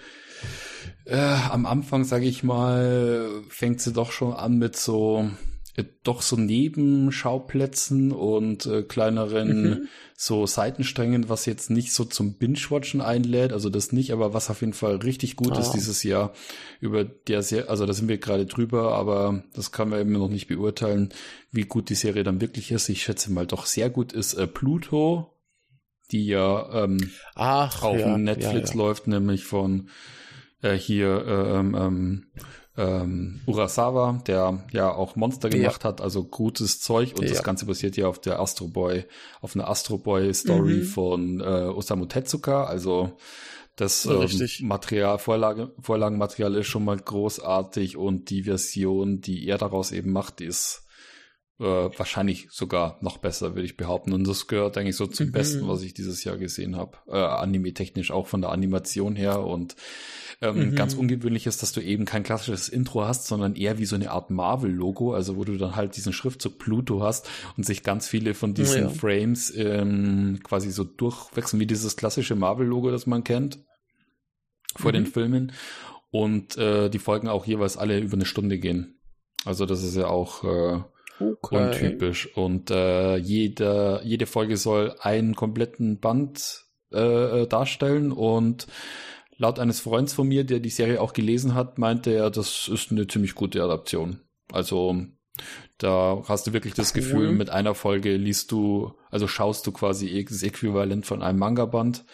äh, 1.06 1.36
am 1.50 1.66
Anfang, 1.66 2.04
sage 2.04 2.26
ich 2.26 2.44
mal, 2.44 3.30
fängt 3.50 3.82
sie 3.82 3.94
doch 3.94 4.12
schon 4.12 4.34
an 4.34 4.58
mit 4.58 4.76
so 4.76 5.30
doch 5.84 6.22
so 6.22 6.36
Nebenschauplätzen 6.36 8.12
und 8.12 8.66
äh, 8.66 8.84
kleineren 8.84 9.70
mhm. 9.70 9.88
so 10.16 10.46
Seitensträngen, 10.46 11.30
was 11.30 11.46
jetzt 11.46 11.70
nicht 11.70 11.94
so 11.94 12.06
zum 12.06 12.36
Binge-Watchen 12.36 13.02
einlädt, 13.02 13.54
also 13.54 13.70
das 13.70 13.92
nicht, 13.92 14.12
aber 14.12 14.34
was 14.34 14.50
auf 14.50 14.62
jeden 14.62 14.74
Fall 14.74 14.98
richtig 14.98 15.36
gut 15.36 15.54
ah. 15.54 15.60
ist 15.60 15.72
dieses 15.72 16.04
Jahr, 16.04 16.34
über 16.80 17.04
der 17.04 17.42
Serie, 17.44 17.70
also 17.70 17.86
da 17.86 17.94
sind 17.94 18.08
wir 18.08 18.18
gerade 18.18 18.46
drüber, 18.46 18.94
aber 18.94 19.44
das 19.54 19.72
kann 19.72 19.90
man 19.90 20.02
eben 20.02 20.12
noch 20.12 20.30
nicht 20.30 20.48
beurteilen, 20.48 21.10
wie 21.52 21.64
gut 21.64 21.90
die 21.90 21.96
Serie 21.96 22.24
dann 22.24 22.42
wirklich 22.42 22.72
ist. 22.72 22.90
Ich 22.90 23.04
schätze 23.04 23.32
mal 23.32 23.48
doch 23.48 23.66
sehr 23.66 23.90
gut 23.90 24.14
ist 24.14 24.34
äh, 24.34 24.48
Pluto, 24.48 25.34
die 26.12 26.26
ja 26.26 26.84
ähm, 26.84 27.12
Ach, 27.36 27.84
auf 27.84 28.00
ja, 28.00 28.18
Netflix 28.18 28.72
ja, 28.72 28.76
ja. 28.76 28.86
läuft, 28.86 29.08
nämlich 29.08 29.46
von 29.46 29.90
äh, 30.62 30.74
hier 30.74 31.26
ähm, 31.28 31.76
ähm, 31.76 32.26
ähm, 32.80 33.42
Urasawa, 33.46 34.22
der 34.26 34.64
ja 34.72 34.92
auch 34.92 35.18
Monster 35.18 35.50
gemacht 35.50 35.84
ja. 35.84 35.90
hat, 35.90 36.02
also 36.02 36.24
gutes 36.24 36.80
Zeug 36.80 37.14
und 37.18 37.24
ja. 37.24 37.30
das 37.30 37.44
Ganze 37.44 37.66
basiert 37.66 37.98
ja 37.98 38.08
auf 38.08 38.20
der 38.20 38.40
Astro 38.40 38.68
Boy, 38.68 39.06
auf 39.42 39.56
einer 39.56 39.70
Astro 39.70 39.98
Boy 39.98 40.34
Story 40.34 40.76
mhm. 40.76 40.84
von 40.84 41.42
äh, 41.42 41.44
Osamu 41.44 42.06
Tezuka, 42.06 42.64
also 42.64 43.12
das 43.76 44.06
ähm, 44.06 44.28
Material, 44.62 45.20
Vorlage, 45.20 45.72
Vorlagenmaterial 45.82 46.56
ist 46.56 46.68
schon 46.68 46.86
mal 46.86 46.98
großartig 46.98 47.98
und 47.98 48.30
die 48.30 48.44
Version, 48.44 49.22
die 49.22 49.48
er 49.48 49.58
daraus 49.58 49.92
eben 49.92 50.12
macht, 50.12 50.42
ist 50.42 50.86
äh, 51.60 51.64
wahrscheinlich 51.64 52.48
sogar 52.52 52.98
noch 53.02 53.18
besser, 53.18 53.56
würde 53.56 53.66
ich 53.66 53.78
behaupten. 53.78 54.14
Und 54.14 54.28
das 54.28 54.48
gehört 54.48 54.78
eigentlich 54.78 54.96
so 54.96 55.08
zum 55.08 55.28
mhm. 55.28 55.32
Besten, 55.32 55.68
was 55.68 55.82
ich 55.82 55.94
dieses 55.94 56.24
Jahr 56.24 56.38
gesehen 56.38 56.76
habe. 56.76 56.98
Äh, 57.08 57.18
Anime-technisch 57.18 58.12
auch 58.12 58.28
von 58.28 58.42
der 58.42 58.52
Animation 58.52 59.16
her 59.16 59.42
und 59.42 59.76
ähm, 60.42 60.70
mhm. 60.70 60.76
Ganz 60.76 60.94
ungewöhnlich 60.94 61.48
ist, 61.48 61.62
dass 61.62 61.74
du 61.74 61.82
eben 61.82 62.06
kein 62.06 62.24
klassisches 62.24 62.70
Intro 62.70 63.04
hast, 63.04 63.28
sondern 63.28 63.56
eher 63.56 63.78
wie 63.78 63.86
so 63.86 63.96
eine 63.96 64.12
Art 64.12 64.30
Marvel-Logo, 64.30 65.14
also 65.14 65.36
wo 65.36 65.44
du 65.44 65.58
dann 65.58 65.76
halt 65.76 65.98
diesen 65.98 66.14
Schriftzug 66.14 66.58
Pluto 66.60 67.02
hast 67.02 67.30
und 67.58 67.66
sich 67.66 67.84
ganz 67.84 68.08
viele 68.08 68.34
von 68.34 68.54
diesen 68.54 68.84
ja. 68.84 68.90
Frames 68.90 69.54
ähm, 69.56 70.40
quasi 70.42 70.72
so 70.72 70.86
durchwechseln, 70.86 71.60
wie 71.60 71.66
dieses 71.66 71.98
klassische 71.98 72.36
Marvel-Logo, 72.36 72.90
das 72.90 73.06
man 73.06 73.26
kennt 73.26 73.60
vor 74.78 74.92
mhm. 74.92 74.96
den 74.96 75.06
Filmen. 75.08 75.52
Und 76.10 76.58
äh, 76.58 76.90
die 76.90 77.00
Folgen 77.00 77.28
auch 77.28 77.46
jeweils 77.46 77.78
alle 77.78 78.00
über 78.00 78.14
eine 78.14 78.26
Stunde 78.26 78.60
gehen. 78.60 79.00
Also 79.46 79.66
das 79.66 79.84
ist 79.84 79.96
ja 79.96 80.08
auch 80.08 80.44
äh, 80.44 80.82
okay. 81.20 81.66
untypisch. 81.66 82.36
Und 82.36 82.72
äh, 82.72 83.18
jede, 83.18 84.02
jede 84.04 84.26
Folge 84.26 84.58
soll 84.58 84.96
einen 85.00 85.36
kompletten 85.36 86.00
Band 86.00 86.66
äh, 86.92 87.42
äh 87.42 87.48
darstellen 87.48 88.12
und 88.12 88.68
laut 89.38 89.60
eines 89.60 89.80
Freunds 89.80 90.14
von 90.14 90.28
mir, 90.28 90.44
der 90.44 90.60
die 90.60 90.70
Serie 90.70 91.02
auch 91.02 91.14
gelesen 91.14 91.56
hat, 91.56 91.78
meinte 91.78 92.12
er, 92.12 92.30
das 92.30 92.68
ist 92.68 92.92
eine 92.92 93.08
ziemlich 93.08 93.36
gute 93.36 93.64
Adaption. 93.64 94.22
Also 94.52 94.96
da 95.78 96.24
hast 96.28 96.48
du 96.48 96.54
wirklich 96.54 96.74
das 96.74 96.94
cool. 96.94 97.02
Gefühl, 97.02 97.32
mit 97.32 97.50
einer 97.50 97.74
Folge 97.74 98.16
liest 98.18 98.52
du, 98.52 98.94
also 99.10 99.28
schaust 99.28 99.66
du 99.66 99.72
quasi 99.72 100.26
das 100.28 100.44
Äquivalent 100.44 101.06
von 101.06 101.24
einem 101.24 101.40
Manga-Band. 101.40 102.06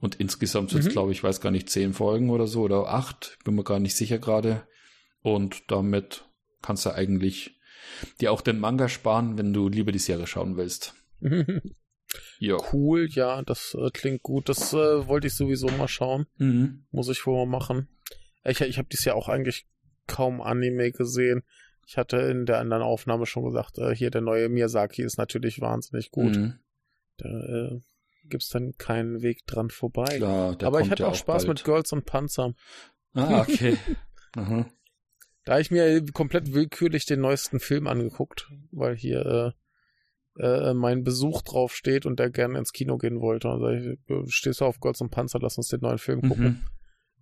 Und 0.00 0.16
insgesamt 0.16 0.70
sind 0.70 0.80
es, 0.80 0.86
mhm. 0.86 0.90
glaube 0.90 1.12
ich, 1.12 1.22
weiß 1.22 1.40
gar 1.40 1.50
nicht, 1.50 1.70
zehn 1.70 1.94
Folgen 1.94 2.30
oder 2.30 2.46
so 2.46 2.62
oder 2.62 2.88
acht. 2.88 3.38
Bin 3.44 3.54
mir 3.54 3.64
gar 3.64 3.78
nicht 3.78 3.96
sicher 3.96 4.18
gerade. 4.18 4.66
Und 5.22 5.70
damit 5.70 6.24
kannst 6.60 6.84
du 6.84 6.90
eigentlich 6.90 7.58
dir 8.20 8.32
auch 8.32 8.40
den 8.40 8.58
Manga 8.58 8.88
sparen, 8.88 9.38
wenn 9.38 9.52
du 9.52 9.68
lieber 9.68 9.92
die 9.92 9.98
Serie 9.98 10.26
schauen 10.26 10.56
willst. 10.56 10.94
Ja. 12.38 12.58
Cool, 12.72 13.08
ja, 13.10 13.42
das 13.42 13.74
äh, 13.74 13.90
klingt 13.90 14.22
gut. 14.22 14.48
Das 14.48 14.72
äh, 14.72 15.08
wollte 15.08 15.26
ich 15.26 15.34
sowieso 15.34 15.66
mal 15.68 15.88
schauen. 15.88 16.26
Mhm. 16.36 16.86
Muss 16.92 17.08
ich 17.08 17.26
wohl 17.26 17.44
mal 17.44 17.58
machen. 17.58 17.88
Ich, 18.44 18.60
ich 18.60 18.78
habe 18.78 18.88
dieses 18.88 19.04
Jahr 19.04 19.16
auch 19.16 19.28
eigentlich 19.28 19.66
kaum 20.06 20.40
Anime 20.40 20.92
gesehen. 20.92 21.42
Ich 21.86 21.96
hatte 21.96 22.18
in 22.18 22.46
der 22.46 22.60
anderen 22.60 22.82
Aufnahme 22.82 23.26
schon 23.26 23.44
gesagt, 23.44 23.78
äh, 23.78 23.94
hier 23.94 24.10
der 24.10 24.20
neue 24.20 24.48
Miyazaki 24.48 25.02
ist 25.02 25.18
natürlich 25.18 25.60
wahnsinnig 25.60 26.10
gut. 26.10 26.36
Mhm. 26.36 26.58
Da 27.16 27.28
äh, 27.28 27.80
gibt's 28.28 28.48
dann 28.48 28.72
keinen 28.78 29.22
Weg 29.22 29.46
dran 29.46 29.70
vorbei. 29.70 30.16
Klar, 30.16 30.56
Aber 30.62 30.80
ich 30.80 30.90
hatte 30.90 31.02
ja 31.02 31.08
auch 31.08 31.14
Spaß 31.14 31.46
bald. 31.46 31.58
mit 31.58 31.64
Girls 31.64 31.92
und 31.92 32.06
Panzer. 32.06 32.54
Ah, 33.14 33.40
okay. 33.40 33.76
mhm. 34.36 34.66
Da 35.44 35.52
habe 35.52 35.62
ich 35.62 35.70
mir 35.70 36.04
komplett 36.12 36.54
willkürlich 36.54 37.06
den 37.06 37.20
neuesten 37.20 37.60
Film 37.60 37.86
angeguckt, 37.86 38.50
weil 38.70 38.96
hier 38.96 39.54
äh, 40.38 40.42
äh, 40.42 40.74
mein 40.74 41.04
Besuch 41.04 41.42
drauf 41.42 41.74
steht 41.74 42.06
und 42.06 42.18
der 42.18 42.30
gerne 42.30 42.58
ins 42.58 42.72
Kino 42.72 42.96
gehen 42.96 43.20
wollte. 43.20 43.48
Und 43.48 43.60
sag 43.60 44.24
ich, 44.24 44.34
stehst 44.34 44.60
du 44.60 44.64
auf 44.64 44.80
Golds 44.80 45.00
und 45.00 45.10
Panzer, 45.10 45.38
lass 45.40 45.58
uns 45.58 45.68
den 45.68 45.80
neuen 45.80 45.98
Film 45.98 46.22
gucken. 46.22 46.44
Mhm. 46.44 46.60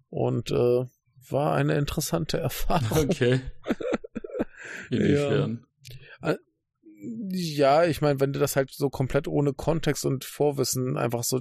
Und 0.08 0.50
äh, 0.50 0.84
war 1.30 1.54
eine 1.54 1.76
interessante 1.76 2.38
Erfahrung. 2.38 3.10
Okay. 3.10 3.40
Inwiefern? 4.90 5.66
Ja. 6.22 6.36
ja, 7.30 7.84
ich 7.84 8.00
meine, 8.02 8.20
wenn 8.20 8.32
du 8.32 8.38
das 8.38 8.56
halt 8.56 8.70
so 8.70 8.88
komplett 8.88 9.26
ohne 9.26 9.52
Kontext 9.52 10.04
und 10.04 10.24
Vorwissen 10.24 10.96
einfach 10.96 11.24
so 11.24 11.40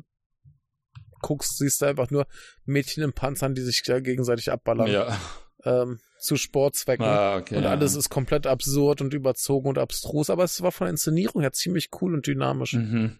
guckst, 1.22 1.58
siehst 1.60 1.82
du 1.82 1.86
einfach 1.86 2.10
nur 2.10 2.26
Mädchen 2.66 3.04
in 3.04 3.14
Panzern, 3.14 3.54
die 3.54 3.62
sich 3.62 3.84
gegenseitig 3.84 4.52
abballern. 4.52 4.88
Ja 4.88 5.20
ähm, 5.64 6.00
zu 6.22 6.38
Sportzwecken. 6.38 7.06
Ah, 7.06 7.38
okay, 7.38 7.58
und 7.58 7.66
alles 7.66 7.96
ist 7.96 8.10
komplett 8.10 8.46
absurd 8.46 9.02
und 9.02 9.14
überzogen 9.14 9.68
und 9.68 9.78
abstrus, 9.80 10.30
aber 10.30 10.44
es 10.44 10.62
war 10.62 10.72
von 10.72 10.86
der 10.86 10.92
Inszenierung 10.92 11.42
her 11.42 11.52
ziemlich 11.52 11.90
cool 12.00 12.14
und 12.14 12.28
dynamisch. 12.28 12.74
Mhm. 12.74 13.18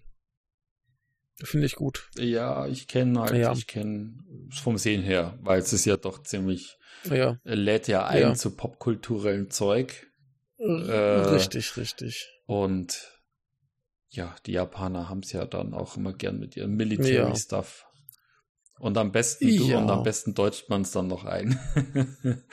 Finde 1.44 1.66
ich 1.66 1.76
gut. 1.76 2.08
Ja, 2.20 2.68
ich 2.68 2.88
kenne 2.88 3.20
halt, 3.20 3.36
ja. 3.36 3.52
ich 3.54 3.66
kenne 3.66 4.14
vom 4.52 4.78
Sehen 4.78 5.02
her, 5.02 5.40
weil 5.42 5.60
es 5.60 5.74
ist 5.74 5.86
ja 5.86 5.98
doch 5.98 6.22
ziemlich, 6.22 6.78
ja. 7.10 7.40
lädt 7.44 7.88
ja 7.88 8.06
ein 8.06 8.22
ja. 8.22 8.34
zu 8.36 8.52
popkulturellem 8.52 9.50
Zeug. 9.50 10.08
Äh, 10.60 10.64
richtig, 10.64 11.78
richtig. 11.78 12.30
Und 12.46 13.20
ja, 14.10 14.36
die 14.46 14.52
Japaner 14.52 15.10
haben 15.10 15.22
es 15.22 15.32
ja 15.32 15.46
dann 15.46 15.74
auch 15.74 15.98
immer 15.98 16.14
gern 16.14 16.38
mit 16.38 16.56
ihrem 16.56 16.76
Military-Stuff. 16.76 17.88
Und 18.82 18.98
am 18.98 19.12
besten 19.12 19.48
du 19.48 19.68
ja. 19.68 19.78
und 19.78 19.92
am 19.92 20.02
besten 20.02 20.34
deutscht 20.34 20.68
man 20.70 20.82
es 20.82 20.90
dann 20.90 21.06
noch 21.08 21.24
ein. 21.24 21.60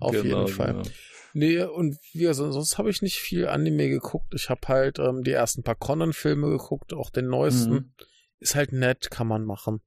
Auf 0.00 0.10
genau, 0.10 0.24
jeden 0.24 0.48
Fall. 0.48 0.72
Genau. 0.72 0.88
Nee, 1.32 1.62
und 1.62 1.96
wie 2.12 2.26
also, 2.26 2.50
sonst 2.50 2.76
habe 2.76 2.90
ich 2.90 3.02
nicht 3.02 3.18
viel 3.18 3.46
Anime 3.46 3.88
geguckt. 3.88 4.34
Ich 4.34 4.50
habe 4.50 4.66
halt 4.66 4.98
ähm, 4.98 5.22
die 5.22 5.30
ersten 5.30 5.62
paar 5.62 5.76
Conan-Filme 5.76 6.50
geguckt, 6.50 6.92
auch 6.92 7.08
den 7.08 7.28
neuesten. 7.28 7.72
Mhm. 7.72 7.92
Ist 8.40 8.56
halt 8.56 8.72
nett, 8.72 9.12
kann 9.12 9.28
man 9.28 9.44
machen. 9.44 9.80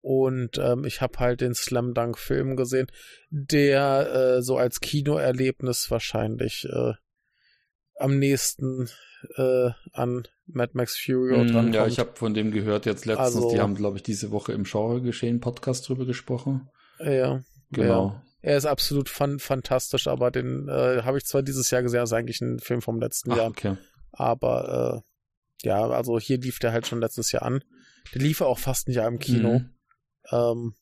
Und 0.00 0.56
ähm, 0.56 0.86
ich 0.86 1.02
habe 1.02 1.18
halt 1.18 1.42
den 1.42 1.54
Slam 1.54 1.92
Dunk 1.92 2.18
Film 2.18 2.56
gesehen, 2.56 2.86
der 3.28 4.38
äh, 4.38 4.42
so 4.42 4.56
als 4.56 4.80
Kinoerlebnis 4.80 5.90
wahrscheinlich 5.90 6.66
äh, 6.72 6.94
am 7.96 8.18
nächsten 8.18 8.88
äh, 9.36 9.70
an 9.92 10.26
Mad 10.54 10.72
Max 10.74 10.98
Fury 10.98 11.36
mm, 11.36 11.48
dran 11.48 11.72
Ja, 11.72 11.86
ich 11.86 11.98
habe 11.98 12.12
von 12.14 12.34
dem 12.34 12.50
gehört 12.50 12.86
jetzt 12.86 13.06
letztens. 13.06 13.36
Also, 13.36 13.50
die 13.50 13.60
haben, 13.60 13.74
glaube 13.74 13.96
ich, 13.96 14.02
diese 14.02 14.30
Woche 14.30 14.52
im 14.52 14.64
Genre 14.64 15.00
geschehen 15.00 15.40
Podcast 15.40 15.88
drüber 15.88 16.06
gesprochen. 16.06 16.68
Ja, 16.98 17.42
genau. 17.70 18.08
Ja. 18.08 18.22
Er 18.42 18.56
ist 18.56 18.66
absolut 18.66 19.08
fan 19.08 19.38
fantastisch, 19.38 20.08
aber 20.08 20.30
den 20.32 20.68
äh, 20.68 21.02
habe 21.02 21.18
ich 21.18 21.24
zwar 21.24 21.42
dieses 21.42 21.70
Jahr 21.70 21.82
gesehen, 21.82 22.02
ist 22.02 22.12
eigentlich 22.12 22.40
ein 22.40 22.58
Film 22.58 22.82
vom 22.82 23.00
letzten 23.00 23.32
Ach, 23.32 23.36
Jahr. 23.36 23.48
Okay. 23.50 23.76
Aber 24.10 25.02
äh, 25.02 25.66
ja, 25.66 25.88
also 25.88 26.18
hier 26.18 26.38
lief 26.38 26.58
der 26.58 26.72
halt 26.72 26.86
schon 26.86 27.00
letztes 27.00 27.30
Jahr 27.30 27.42
an. 27.42 27.62
Der 28.14 28.20
lief 28.20 28.40
auch 28.40 28.58
fast 28.58 28.88
ein 28.88 28.92
Jahr 28.92 29.06
im 29.06 29.20
Kino. 29.20 29.60
Mhm. 29.60 29.74
Ähm, 30.32 30.74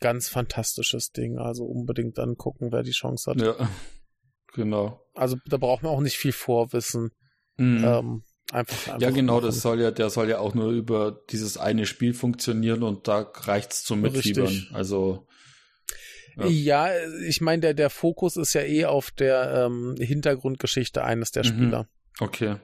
ganz 0.00 0.28
fantastisches 0.28 1.10
Ding. 1.10 1.38
Also 1.38 1.64
unbedingt 1.64 2.18
angucken, 2.18 2.70
wer 2.70 2.82
die 2.82 2.92
Chance 2.92 3.30
hat. 3.30 3.40
Ja, 3.40 3.68
genau. 4.54 5.00
Also 5.14 5.36
da 5.46 5.56
braucht 5.56 5.82
man 5.82 5.92
auch 5.92 6.00
nicht 6.00 6.18
viel 6.18 6.32
Vorwissen. 6.32 7.10
Mhm. 7.56 7.84
Ähm, 7.84 8.22
einfach, 8.52 8.88
einfach, 8.88 9.00
Ja, 9.00 9.10
genau, 9.10 9.40
das 9.40 9.60
soll 9.60 9.80
ja, 9.80 9.90
der 9.90 10.10
soll 10.10 10.28
ja 10.28 10.38
auch 10.38 10.54
nur 10.54 10.70
über 10.70 11.22
dieses 11.30 11.56
eine 11.58 11.86
Spiel 11.86 12.14
funktionieren 12.14 12.82
und 12.82 13.08
da 13.08 13.30
reicht's 13.34 13.84
zum 13.84 14.00
Mitfiebern. 14.00 14.46
Richtig. 14.46 14.74
Also 14.74 15.26
ja, 16.36 16.46
ja 16.46 16.90
ich 17.26 17.40
meine, 17.40 17.60
der, 17.60 17.74
der 17.74 17.90
Fokus 17.90 18.36
ist 18.36 18.54
ja 18.54 18.62
eh 18.62 18.84
auf 18.84 19.10
der 19.10 19.66
ähm, 19.66 19.96
Hintergrundgeschichte 19.98 21.02
eines 21.02 21.30
der 21.30 21.44
mhm. 21.44 21.48
Spieler. 21.48 21.88
Okay. 22.20 22.56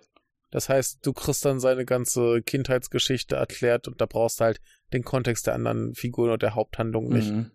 Das 0.51 0.69
heißt, 0.69 0.99
du 1.07 1.15
kriegst 1.15 1.45
dann 1.47 1.61
seine 1.61 1.87
ganze 1.87 2.43
Kindheitsgeschichte 2.43 3.37
erklärt 3.37 3.89
und 3.89 4.01
da 4.01 4.07
brauchst 4.07 4.41
du 4.41 4.45
halt 4.45 4.61
den 4.93 5.03
Kontext 5.03 5.47
der 5.47 5.55
anderen 5.55 5.95
Figuren 5.95 6.31
und 6.31 6.43
der 6.43 6.55
Haupthandlung 6.55 7.09
nicht. 7.09 7.31
Mhm. 7.31 7.51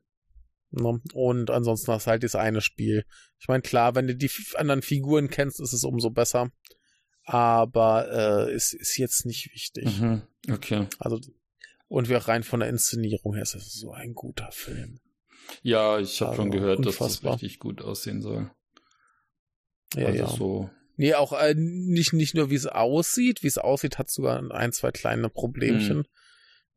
Ne? 0.71 0.99
Und 1.13 1.51
ansonsten 1.51 1.91
hast 1.91 2.07
du 2.07 2.11
halt 2.11 2.23
das 2.23 2.35
eine 2.35 2.61
Spiel. 2.61 3.05
Ich 3.39 3.47
meine, 3.47 3.61
klar, 3.61 3.93
wenn 3.93 4.07
du 4.07 4.15
die 4.15 4.31
anderen 4.55 4.81
Figuren 4.81 5.29
kennst, 5.29 5.61
ist 5.61 5.73
es 5.73 5.83
umso 5.83 6.09
besser. 6.09 6.51
Aber 7.29 8.47
äh, 8.47 8.55
ist, 8.55 8.73
ist 8.73 8.97
jetzt 8.97 9.25
nicht 9.25 9.53
wichtig. 9.53 9.99
Mhm. 9.99 10.21
Okay. 10.49 10.87
Also, 10.97 11.19
und 11.89 12.07
wir 12.07 12.19
rein 12.19 12.43
von 12.43 12.61
der 12.61 12.69
Inszenierung 12.69 13.33
her 13.33 13.43
ist 13.43 13.55
es 13.55 13.73
so 13.73 13.91
ein 13.91 14.13
guter 14.13 14.49
Film. 14.51 15.01
Ja, 15.61 15.99
ich 15.99 16.21
habe 16.21 16.31
also, 16.31 16.43
schon 16.43 16.51
gehört, 16.51 16.79
unfassbar. 16.79 17.07
dass 17.07 17.21
das 17.21 17.33
richtig 17.33 17.59
gut 17.59 17.81
aussehen 17.81 18.21
soll. 18.21 18.49
Ja, 19.93 20.07
also 20.07 20.19
ja. 20.19 20.27
so 20.27 20.69
Nee, 20.97 21.13
auch 21.13 21.31
äh, 21.31 21.53
nicht, 21.55 22.13
nicht 22.13 22.33
nur, 22.33 22.49
wie 22.49 22.55
es 22.55 22.65
aussieht. 22.65 23.43
Wie 23.43 23.47
es 23.47 23.59
aussieht, 23.59 23.99
hat 23.99 24.09
sogar 24.09 24.51
ein, 24.51 24.71
zwei 24.71 24.91
kleine 24.91 25.29
Problemchen. 25.29 25.97
Mhm. 25.99 26.05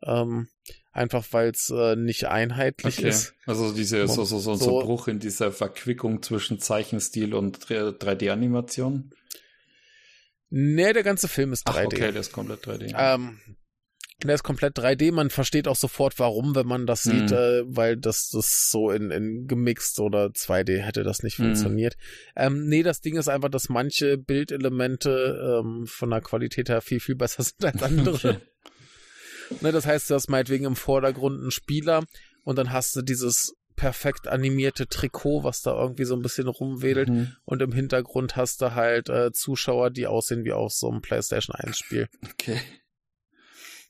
Ähm, 0.03 0.49
einfach 0.93 1.27
weil 1.31 1.51
es 1.51 1.71
äh, 1.71 1.97
nicht 1.97 2.27
einheitlich 2.27 2.99
okay. 2.99 3.09
ist. 3.09 3.35
Also 3.47 3.73
diese 3.73 4.07
so, 4.09 4.25
so, 4.25 4.39
so, 4.39 4.55
so 4.55 4.81
Bruch 4.81 5.09
in 5.09 5.21
dieser 5.21 5.53
Verquickung 5.53 6.23
zwischen 6.23 6.59
Zeichenstil 6.59 7.35
und 7.35 7.59
3D-Animation. 7.59 9.15
Nee, 10.51 10.93
der 10.93 11.05
ganze 11.05 11.29
Film 11.29 11.53
ist 11.53 11.67
3D. 11.67 11.77
Ach, 11.79 11.85
okay, 11.87 12.13
der 12.13 12.21
ist 12.21 12.33
komplett 12.33 12.67
3D. 12.67 12.93
Ähm, 12.97 13.39
der 14.25 14.35
ist 14.35 14.43
komplett 14.43 14.77
3D. 14.77 15.13
Man 15.13 15.31
versteht 15.31 15.67
auch 15.67 15.77
sofort, 15.77 16.19
warum, 16.19 16.55
wenn 16.55 16.67
man 16.67 16.87
das 16.87 17.05
sieht, 17.05 17.31
mhm. 17.31 17.37
äh, 17.37 17.63
weil 17.65 17.97
das, 17.97 18.29
das 18.29 18.69
so 18.69 18.91
in, 18.91 19.11
in 19.11 19.47
gemixt 19.47 19.99
oder 20.01 20.27
2D 20.27 20.79
hätte 20.79 21.05
das 21.05 21.23
nicht 21.23 21.39
mhm. 21.39 21.45
funktioniert. 21.45 21.97
Ähm, 22.37 22.67
nee, 22.67 22.83
das 22.83 23.01
Ding 23.01 23.17
ist 23.17 23.29
einfach, 23.29 23.49
dass 23.49 23.69
manche 23.69 24.19
Bildelemente 24.19 25.61
ähm, 25.65 25.87
von 25.87 26.11
der 26.11 26.21
Qualität 26.21 26.69
her 26.69 26.81
viel, 26.83 27.01
viel 27.01 27.17
besser 27.17 27.43
sind 27.45 27.65
als 27.65 27.83
andere. 27.83 28.15
Okay. 28.15 28.37
Ne, 29.63 29.73
das 29.73 29.85
heißt, 29.85 30.09
du 30.09 30.15
hast 30.15 30.29
meinetwegen 30.29 30.65
im 30.65 30.77
Vordergrund 30.77 31.41
einen 31.41 31.51
Spieler 31.51 32.05
und 32.45 32.57
dann 32.57 32.73
hast 32.73 32.95
du 32.95 33.03
dieses 33.03 33.53
perfekt 33.81 34.29
animierte 34.29 34.89
Trikot, 34.89 35.43
was 35.43 35.63
da 35.63 35.73
irgendwie 35.73 36.05
so 36.05 36.15
ein 36.15 36.21
bisschen 36.21 36.49
rumwedelt 36.49 37.09
mhm. 37.09 37.33
und 37.47 37.63
im 37.63 37.73
Hintergrund 37.73 38.37
hast 38.37 38.61
du 38.61 38.75
halt 38.75 39.09
äh, 39.09 39.33
Zuschauer, 39.33 39.89
die 39.89 40.07
aussehen 40.07 40.45
wie 40.45 40.53
aus 40.53 40.79
so 40.79 40.91
einem 40.91 41.01
PlayStation 41.01 41.57
1 41.57 41.79
Spiel. 41.79 42.09
Okay. 42.33 42.61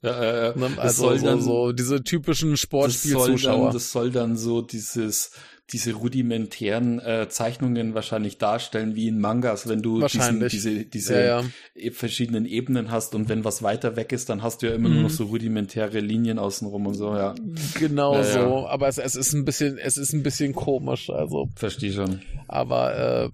Ja, 0.02 0.52
äh, 0.52 0.54
also 0.78 1.02
soll 1.02 1.18
so, 1.18 1.26
dann, 1.26 1.42
so 1.42 1.72
diese 1.72 2.02
typischen 2.02 2.56
Sportspielzuschauer. 2.56 3.66
Das, 3.66 3.74
das 3.74 3.92
soll 3.92 4.10
dann 4.10 4.36
so 4.36 4.62
dieses 4.62 5.32
diese 5.72 5.92
rudimentären 5.92 6.98
äh, 6.98 7.28
Zeichnungen 7.28 7.94
wahrscheinlich 7.94 8.38
darstellen 8.38 8.94
wie 8.94 9.08
in 9.08 9.20
Mangas, 9.20 9.68
wenn 9.68 9.82
du 9.82 10.06
diesen, 10.06 10.48
diese 10.48 10.84
diese 10.84 11.14
ja, 11.14 11.40
ja. 11.40 11.44
E, 11.74 11.90
verschiedenen 11.90 12.44
Ebenen 12.46 12.90
hast 12.90 13.14
und 13.14 13.28
wenn 13.28 13.44
was 13.44 13.62
weiter 13.62 13.96
weg 13.96 14.12
ist, 14.12 14.28
dann 14.28 14.42
hast 14.42 14.62
du 14.62 14.66
ja 14.66 14.74
immer 14.74 14.88
mhm. 14.88 14.94
nur 14.94 15.02
noch 15.04 15.10
so 15.10 15.24
rudimentäre 15.24 16.00
Linien 16.00 16.38
außenrum 16.38 16.86
und 16.86 16.94
so, 16.94 17.14
ja. 17.14 17.34
Genau 17.78 18.14
ja, 18.14 18.24
so, 18.24 18.66
aber 18.68 18.88
es, 18.88 18.98
es 18.98 19.14
ist 19.14 19.32
ein 19.32 19.44
bisschen 19.44 19.78
es 19.78 19.96
ist 19.96 20.12
ein 20.12 20.22
bisschen 20.22 20.54
komisch, 20.54 21.10
also. 21.10 21.48
Verstehe 21.56 21.92
schon. 21.92 22.20
Aber 22.48 22.96
äh, 22.96 23.30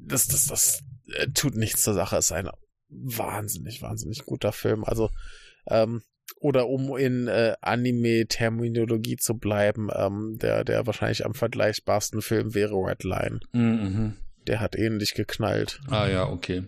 das 0.00 0.26
das 0.26 0.46
das 0.46 0.82
äh, 1.16 1.28
tut 1.34 1.56
nichts 1.56 1.82
zur 1.82 1.94
Sache, 1.94 2.16
es 2.16 2.26
ist 2.26 2.32
ein 2.32 2.48
wahnsinnig 2.88 3.82
wahnsinnig 3.82 4.24
guter 4.24 4.52
Film, 4.52 4.84
also 4.84 5.10
ähm, 5.68 6.02
oder 6.44 6.68
um 6.68 6.94
in 6.98 7.26
äh, 7.26 7.54
Anime-Terminologie 7.62 9.16
zu 9.16 9.38
bleiben, 9.38 9.88
ähm, 9.96 10.36
der, 10.42 10.62
der 10.62 10.86
wahrscheinlich 10.86 11.24
am 11.24 11.32
vergleichbarsten 11.32 12.20
Film 12.20 12.54
wäre 12.54 12.74
Red 12.74 13.02
Line. 13.02 13.40
Mhm. 13.52 14.16
Der 14.46 14.60
hat 14.60 14.76
ähnlich 14.76 15.14
geknallt. 15.14 15.80
Ah 15.88 16.06
ja, 16.06 16.28
okay. 16.28 16.64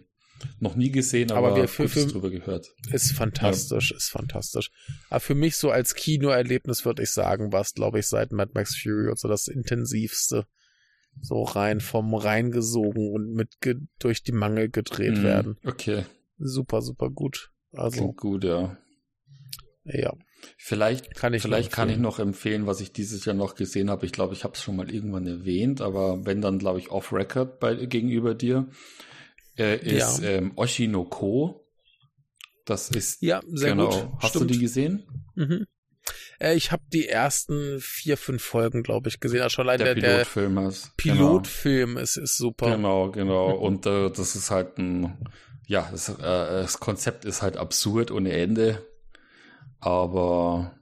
Noch 0.61 0.77
nie 0.77 0.91
gesehen, 0.91 1.31
aber, 1.31 1.49
aber 1.49 1.57
wir 1.57 1.69
für, 1.69 1.91
für, 1.91 2.07
drüber 2.07 2.31
gehört. 2.31 2.73
Ist 2.91 3.13
fantastisch, 3.13 3.91
ja. 3.91 3.99
ist 3.99 4.09
fantastisch. 4.09 4.71
Aber 5.11 5.21
für 5.21 5.35
mich 5.35 5.57
so 5.57 5.71
als 5.71 5.95
Kinoerlebnis 5.95 6.87
würde 6.87 7.03
ich 7.03 7.11
sagen, 7.11 7.53
war 7.53 7.61
es, 7.61 7.75
glaube 7.75 7.99
ich, 7.99 8.07
seit 8.07 8.33
Mad 8.33 8.53
Max 8.55 8.79
Fury 8.79 9.11
und 9.11 9.19
so 9.19 9.29
das 9.29 9.47
intensivste. 9.47 10.47
So 11.21 11.43
rein 11.43 11.81
vom 11.81 12.15
reingesogen 12.15 13.13
und 13.13 13.35
mit 13.35 13.59
durch 13.99 14.23
die 14.23 14.33
Mangel 14.33 14.71
gedreht 14.71 15.19
mm, 15.19 15.23
werden. 15.23 15.59
Okay. 15.67 16.07
Super, 16.39 16.81
super 16.81 17.11
gut. 17.11 17.51
Also. 17.73 17.99
Klingt 17.99 18.17
gut, 18.17 18.45
ja. 18.45 18.79
Ja. 19.87 20.13
Vielleicht 20.59 21.15
kann 21.15 21.35
ich, 21.35 21.43
vielleicht 21.43 21.73
kann 21.73 21.89
ich 21.89 21.99
noch 21.99 22.19
empfehlen, 22.19 22.67
was 22.67 22.81
ich 22.81 22.93
dieses 22.93 23.25
Jahr 23.25 23.35
noch 23.35 23.55
gesehen 23.55 23.91
habe. 23.91 24.07
Ich 24.07 24.13
glaube, 24.13 24.35
ich 24.35 24.45
habe 24.45 24.55
es 24.55 24.63
schon 24.63 24.77
mal 24.77 24.91
irgendwann 24.91 25.27
erwähnt, 25.27 25.81
aber 25.81 26.25
wenn 26.25 26.41
dann, 26.41 26.59
glaube 26.59 26.79
ich, 26.79 26.91
off-record 26.91 27.61
gegenüber 27.89 28.35
dir, 28.35 28.69
äh, 29.59 29.77
ist 29.79 30.21
ja. 30.21 30.29
ähm, 30.29 30.53
Oshinoko. 30.57 31.67
Das 32.65 32.91
ist 32.91 33.23
ja 33.23 33.41
sehr 33.49 33.71
genau. 33.71 33.91
gut. 33.91 34.09
Hast 34.19 34.31
Stimmt. 34.31 34.51
du 34.51 34.55
die 34.55 34.61
gesehen? 34.61 35.05
Mhm. 35.35 35.67
Äh, 36.39 36.55
ich 36.55 36.73
habe 36.73 36.83
die 36.93 37.09
ersten 37.09 37.79
vier, 37.81 38.17
fünf 38.17 38.43
Folgen, 38.43 38.83
glaube 38.83 39.09
ich, 39.09 39.21
gesehen. 39.21 39.43
Also 39.43 39.63
allein 39.63 39.79
der, 39.79 39.95
der 39.95 40.25
Pilotfilm 40.25 40.59
ist. 40.59 40.93
Genau. 40.97 41.15
Pilotfilm 41.15 41.91
genau. 41.91 42.01
ist, 42.01 42.17
ist 42.17 42.37
super. 42.37 42.71
Genau, 42.77 43.11
genau. 43.11 43.57
Und 43.57 43.87
äh, 43.87 44.11
das 44.11 44.37
ist 44.37 44.51
halt 44.51 44.79
ein, 44.79 45.17
ja, 45.67 45.89
das, 45.91 46.09
äh, 46.09 46.17
das 46.19 46.79
Konzept 46.81 47.25
ist 47.25 47.43
halt 47.43 47.57
absurd 47.57 48.11
ohne 48.11 48.33
Ende 48.33 48.85
aber 49.81 50.77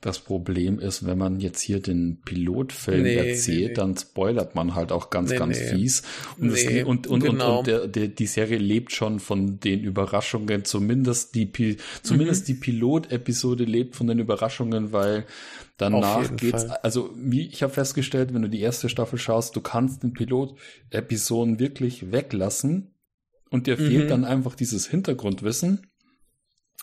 das 0.00 0.18
Problem 0.18 0.78
ist, 0.78 1.04
wenn 1.04 1.18
man 1.18 1.40
jetzt 1.40 1.60
hier 1.60 1.80
den 1.80 2.22
Pilotfilm 2.24 3.02
nee, 3.02 3.16
erzählt, 3.16 3.58
nee, 3.58 3.68
nee. 3.68 3.74
dann 3.74 3.96
spoilert 3.96 4.54
man 4.54 4.74
halt 4.74 4.92
auch 4.92 5.10
ganz, 5.10 5.30
ganz 5.30 5.58
fies. 5.58 6.02
Und, 6.38 6.52
das, 6.52 6.64
und, 6.86 7.06
und, 7.06 7.20
genau. 7.20 7.52
und, 7.52 7.58
und 7.58 7.66
der, 7.66 7.86
der, 7.86 8.08
die 8.08 8.26
Serie 8.26 8.56
lebt 8.56 8.92
schon 8.92 9.20
von 9.20 9.60
den 9.60 9.80
Überraschungen, 9.80 10.64
zumindest 10.64 11.34
die, 11.34 11.76
zumindest 12.02 12.44
mhm. 12.44 12.46
die 12.46 12.54
Pilot-Episode 12.54 13.64
lebt 13.64 13.94
von 13.94 14.06
den 14.06 14.18
Überraschungen, 14.20 14.92
weil 14.92 15.26
danach 15.76 16.34
geht's, 16.34 16.64
Fall. 16.64 16.78
also 16.82 17.10
wie 17.16 17.46
ich 17.48 17.62
habe 17.62 17.72
festgestellt, 17.72 18.32
wenn 18.32 18.42
du 18.42 18.48
die 18.48 18.60
erste 18.60 18.88
Staffel 18.88 19.18
schaust, 19.18 19.54
du 19.54 19.60
kannst 19.60 20.02
den 20.02 20.14
Pilot-Episoden 20.14 21.58
wirklich 21.58 22.10
weglassen 22.10 22.94
und 23.50 23.66
dir 23.66 23.78
mhm. 23.78 23.86
fehlt 23.86 24.10
dann 24.10 24.24
einfach 24.24 24.54
dieses 24.54 24.86
Hintergrundwissen. 24.86 25.86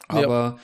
Aber 0.07 0.59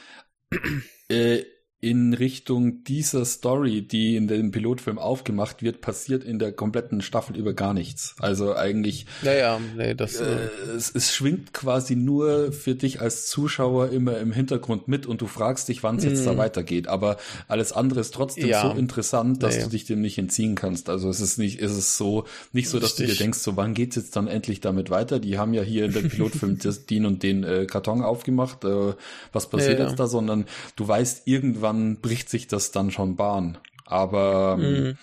äh, 1.10 1.44
in 1.84 2.14
Richtung 2.14 2.86
dieser 2.86 3.26
Story, 3.26 3.82
die 3.82 4.16
in 4.16 4.30
dem 4.30 4.52
Pilotfilm 4.52 4.98
aufgemacht 4.98 5.64
wird, 5.64 5.82
passiert 5.82 6.24
in 6.24 6.40
der 6.40 6.54
kompletten 6.54 7.02
Staffel 7.02 7.36
über 7.36 7.54
gar 7.54 7.74
nichts. 7.74 8.16
Also 8.20 8.56
eigentlich. 8.56 9.06
Naja, 9.22 9.60
nee, 9.76 9.94
das. 9.94 10.22
Äh, 10.22 10.24
äh, 10.24 10.48
es, 10.78 10.96
es 10.96 11.14
schwingt 11.14 11.54
quasi 11.54 11.98
nur 11.98 12.54
für 12.54 12.76
dich 12.76 13.02
als 13.02 13.28
Zuschauer 13.28 13.90
immer 13.90 14.18
im 14.20 14.32
Hintergrund 14.32 14.88
mit 14.88 15.06
und 15.06 15.20
du 15.20 15.28
fragst 15.28 15.68
dich, 15.68 15.84
wann 15.84 15.98
es 15.98 16.06
jetzt 16.06 16.26
da 16.26 16.32
mhm. 16.32 16.38
weitergeht. 16.38 16.88
Aber 16.88 17.18
alles 17.50 17.74
andere 17.74 18.00
ist 18.00 18.14
trotzdem 18.14 18.48
ja. 18.48 18.62
so 18.62 18.80
interessant, 18.80 19.44
dass 19.44 19.58
nee. 19.58 19.64
du 19.64 19.70
dich 19.72 19.84
dem 19.84 20.00
nicht 20.00 20.18
entziehen 20.18 20.56
kannst. 20.56 20.88
Also 20.88 21.10
es 21.10 21.20
ist 21.20 21.38
nicht, 21.38 21.60
ist 21.60 21.74
es 21.74 21.98
so, 21.98 22.24
nicht 22.54 22.70
so, 22.70 22.80
dass 22.80 22.92
Richtig. 22.92 23.08
du 23.08 23.12
dir 23.12 23.20
denkst, 23.20 23.40
so 23.40 23.58
wann 23.58 23.74
geht's 23.74 23.98
jetzt 23.98 24.16
dann 24.16 24.28
endlich 24.28 24.62
damit 24.62 24.90
weiter? 24.90 25.20
Die 25.20 25.38
haben 25.38 25.54
ja 25.54 25.64
hier 25.64 25.84
in 25.84 25.92
dem 25.92 26.08
Pilotfilm 26.08 26.60
den 26.90 27.06
und 27.06 27.24
den 27.24 27.44
äh, 27.44 27.66
Karton 27.66 28.04
aufgemacht. 28.04 28.64
Äh, 28.64 28.94
was 29.34 29.50
passiert 29.50 29.80
ja. 29.80 29.88
jetzt 29.88 30.00
da? 30.00 30.08
Sondern 30.08 30.46
du 30.78 30.88
weißt 30.88 31.24
irgendwann 31.26 31.73
irgendwann 31.74 32.02
bricht 32.02 32.30
sich 32.30 32.48
das 32.48 32.72
dann 32.72 32.92
schon 32.92 33.16
Bahn. 33.16 33.58
Aber 33.86 34.58
mhm. 34.58 34.98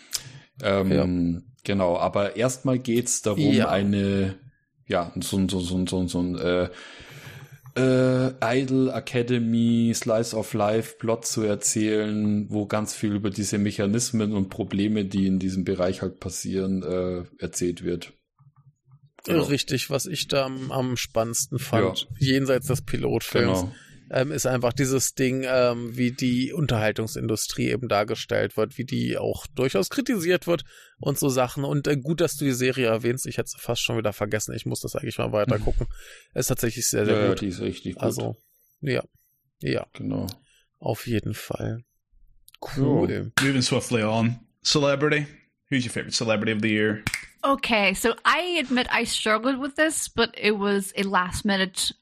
ähm, 0.63 1.45
Genau, 1.63 1.99
aber 1.99 2.37
erstmal 2.37 2.79
geht's 2.79 3.21
darum, 3.21 3.53
ja. 3.53 3.69
eine, 3.69 4.39
ja, 4.87 5.13
so, 5.21 5.47
so, 5.47 5.61
so, 5.61 5.87
so, 5.87 6.07
so 6.07 6.21
ein 6.23 6.39
äh, 6.39 6.71
äh, 7.77 8.33
Idol 8.43 8.89
Academy 8.89 9.93
Slice 9.95 10.35
of 10.35 10.55
Life 10.55 10.97
Plot 10.99 11.27
zu 11.27 11.43
erzählen, 11.43 12.47
wo 12.49 12.65
ganz 12.65 12.95
viel 12.95 13.13
über 13.13 13.29
diese 13.29 13.59
Mechanismen 13.59 14.33
und 14.33 14.49
Probleme, 14.49 15.05
die 15.05 15.27
in 15.27 15.39
diesem 15.39 15.65
Bereich 15.65 16.01
halt 16.01 16.19
passieren, 16.19 16.83
äh, 16.83 17.25
erzählt 17.39 17.85
wird. 17.85 18.15
Genau. 19.27 19.43
Richtig, 19.43 19.91
was 19.91 20.07
ich 20.07 20.29
da 20.29 20.47
am, 20.47 20.73
am 20.73 20.97
spannendsten 20.97 21.59
fand, 21.59 22.09
ja. 22.19 22.27
jenseits 22.27 22.69
des 22.69 22.81
Pilotfilms. 22.81 23.61
Genau 23.61 23.73
ähm, 24.11 24.33
ist 24.33 24.47
einfach 24.47 24.73
dieses 24.73 25.15
Ding, 25.15 25.45
ähm, 25.47 25.97
wie 25.97 26.11
die 26.11 26.53
Unterhaltungsindustrie 26.53 27.71
eben 27.71 27.89
dargestellt 27.89 28.57
wird, 28.57 28.77
wie 28.77 28.85
die 28.85 29.17
auch 29.17 29.47
durchaus 29.55 29.89
kritisiert 29.89 30.47
wird 30.47 30.65
und 30.99 31.19
so 31.19 31.29
Sachen. 31.29 31.65
Und 31.65 31.87
äh, 31.87 31.97
gut, 31.97 32.21
dass 32.21 32.37
du 32.37 32.45
die 32.45 32.53
Serie 32.53 32.89
erwähnst. 32.89 33.27
Ich 33.27 33.39
hätte 33.39 33.51
es 33.55 33.63
fast 33.63 33.83
schon 33.83 33.97
wieder 33.97 34.13
vergessen. 34.13 34.55
Ich 34.55 34.67
muss 34.67 34.81
das 34.81 34.97
eigentlich 34.97 35.19
mal 35.19 35.33
weiter 35.33 35.59
mhm. 35.59 35.65
gucken. 35.65 35.87
ist 36.35 36.49
tatsächlich 36.49 36.89
sehr, 36.89 37.07
sehr 37.07 37.21
ja, 37.21 37.29
gut. 37.29 37.41
Ja, 37.41 37.41
die 37.41 37.49
ist 37.49 37.61
richtig 37.61 37.95
gut. 37.95 38.03
Also, 38.03 38.37
ja. 38.81 39.03
Ja. 39.61 39.87
Genau. 39.93 40.27
Auf 40.81 41.07
jeden 41.07 41.35
Fall. 41.35 41.85
Cool. 42.61 43.31
Oh. 43.39 43.45
Moving 43.45 43.63
swiftly 43.63 44.03
on. 44.03 44.41
Celebrity. 44.65 45.27
Who's 45.71 45.85
your 45.85 45.93
favorite 45.93 46.15
celebrity 46.15 46.53
of 46.53 46.63
the 46.63 46.69
year? 46.69 47.05
Okay, 47.43 47.95
so 47.95 48.15
I 48.25 48.59
admit 48.61 48.87
I 48.91 49.05
struggled 49.05 49.61
with 49.61 49.77
this, 49.77 50.09
but 50.09 50.35
it 50.37 50.59
was 50.59 50.93
a 50.97 51.05
last 51.05 51.45
minute 51.45 51.93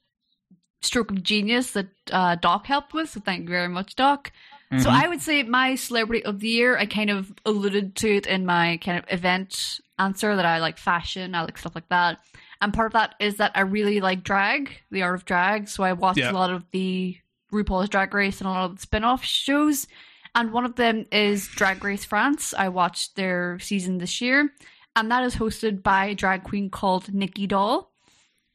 stroke 0.81 1.11
of 1.11 1.23
genius 1.23 1.71
that 1.71 1.87
uh, 2.11 2.35
Doc 2.35 2.65
helped 2.65 2.93
with. 2.93 3.09
So 3.09 3.19
thank 3.19 3.43
you 3.43 3.49
very 3.49 3.67
much, 3.67 3.95
Doc. 3.95 4.31
Mm-hmm. 4.71 4.83
So 4.83 4.89
I 4.89 5.07
would 5.07 5.21
say 5.21 5.43
my 5.43 5.75
celebrity 5.75 6.23
of 6.23 6.39
the 6.39 6.47
year. 6.47 6.77
I 6.77 6.85
kind 6.85 7.09
of 7.09 7.33
alluded 7.45 7.95
to 7.97 8.15
it 8.15 8.27
in 8.27 8.45
my 8.45 8.77
kind 8.77 8.97
of 8.99 9.05
event 9.09 9.79
answer 9.97 10.35
that 10.35 10.45
I 10.45 10.59
like 10.59 10.77
fashion, 10.77 11.35
I 11.35 11.41
like 11.41 11.57
stuff 11.57 11.75
like 11.75 11.89
that. 11.89 12.19
And 12.61 12.73
part 12.73 12.87
of 12.87 12.93
that 12.93 13.15
is 13.19 13.37
that 13.37 13.51
I 13.55 13.61
really 13.61 13.99
like 14.01 14.23
drag, 14.23 14.71
the 14.91 15.03
art 15.03 15.15
of 15.15 15.25
drag. 15.25 15.69
So 15.69 15.83
I 15.83 15.93
watched 15.93 16.19
yeah. 16.19 16.31
a 16.31 16.33
lot 16.33 16.51
of 16.51 16.65
the 16.71 17.17
RuPaul's 17.51 17.89
Drag 17.89 18.13
Race 18.13 18.39
and 18.41 18.47
a 18.47 18.51
lot 18.51 18.65
of 18.65 18.75
the 18.75 18.81
spin-off 18.81 19.23
shows. 19.23 19.87
And 20.35 20.51
one 20.51 20.65
of 20.65 20.75
them 20.75 21.05
is 21.11 21.47
Drag 21.47 21.83
Race 21.83 22.05
France. 22.05 22.53
I 22.55 22.69
watched 22.69 23.15
their 23.15 23.59
season 23.59 23.97
this 23.97 24.21
year. 24.21 24.53
And 24.95 25.09
that 25.11 25.23
is 25.23 25.35
hosted 25.35 25.81
by 25.81 26.07
a 26.07 26.15
drag 26.15 26.43
queen 26.43 26.69
called 26.69 27.13
Nikki 27.13 27.47
Doll. 27.47 27.88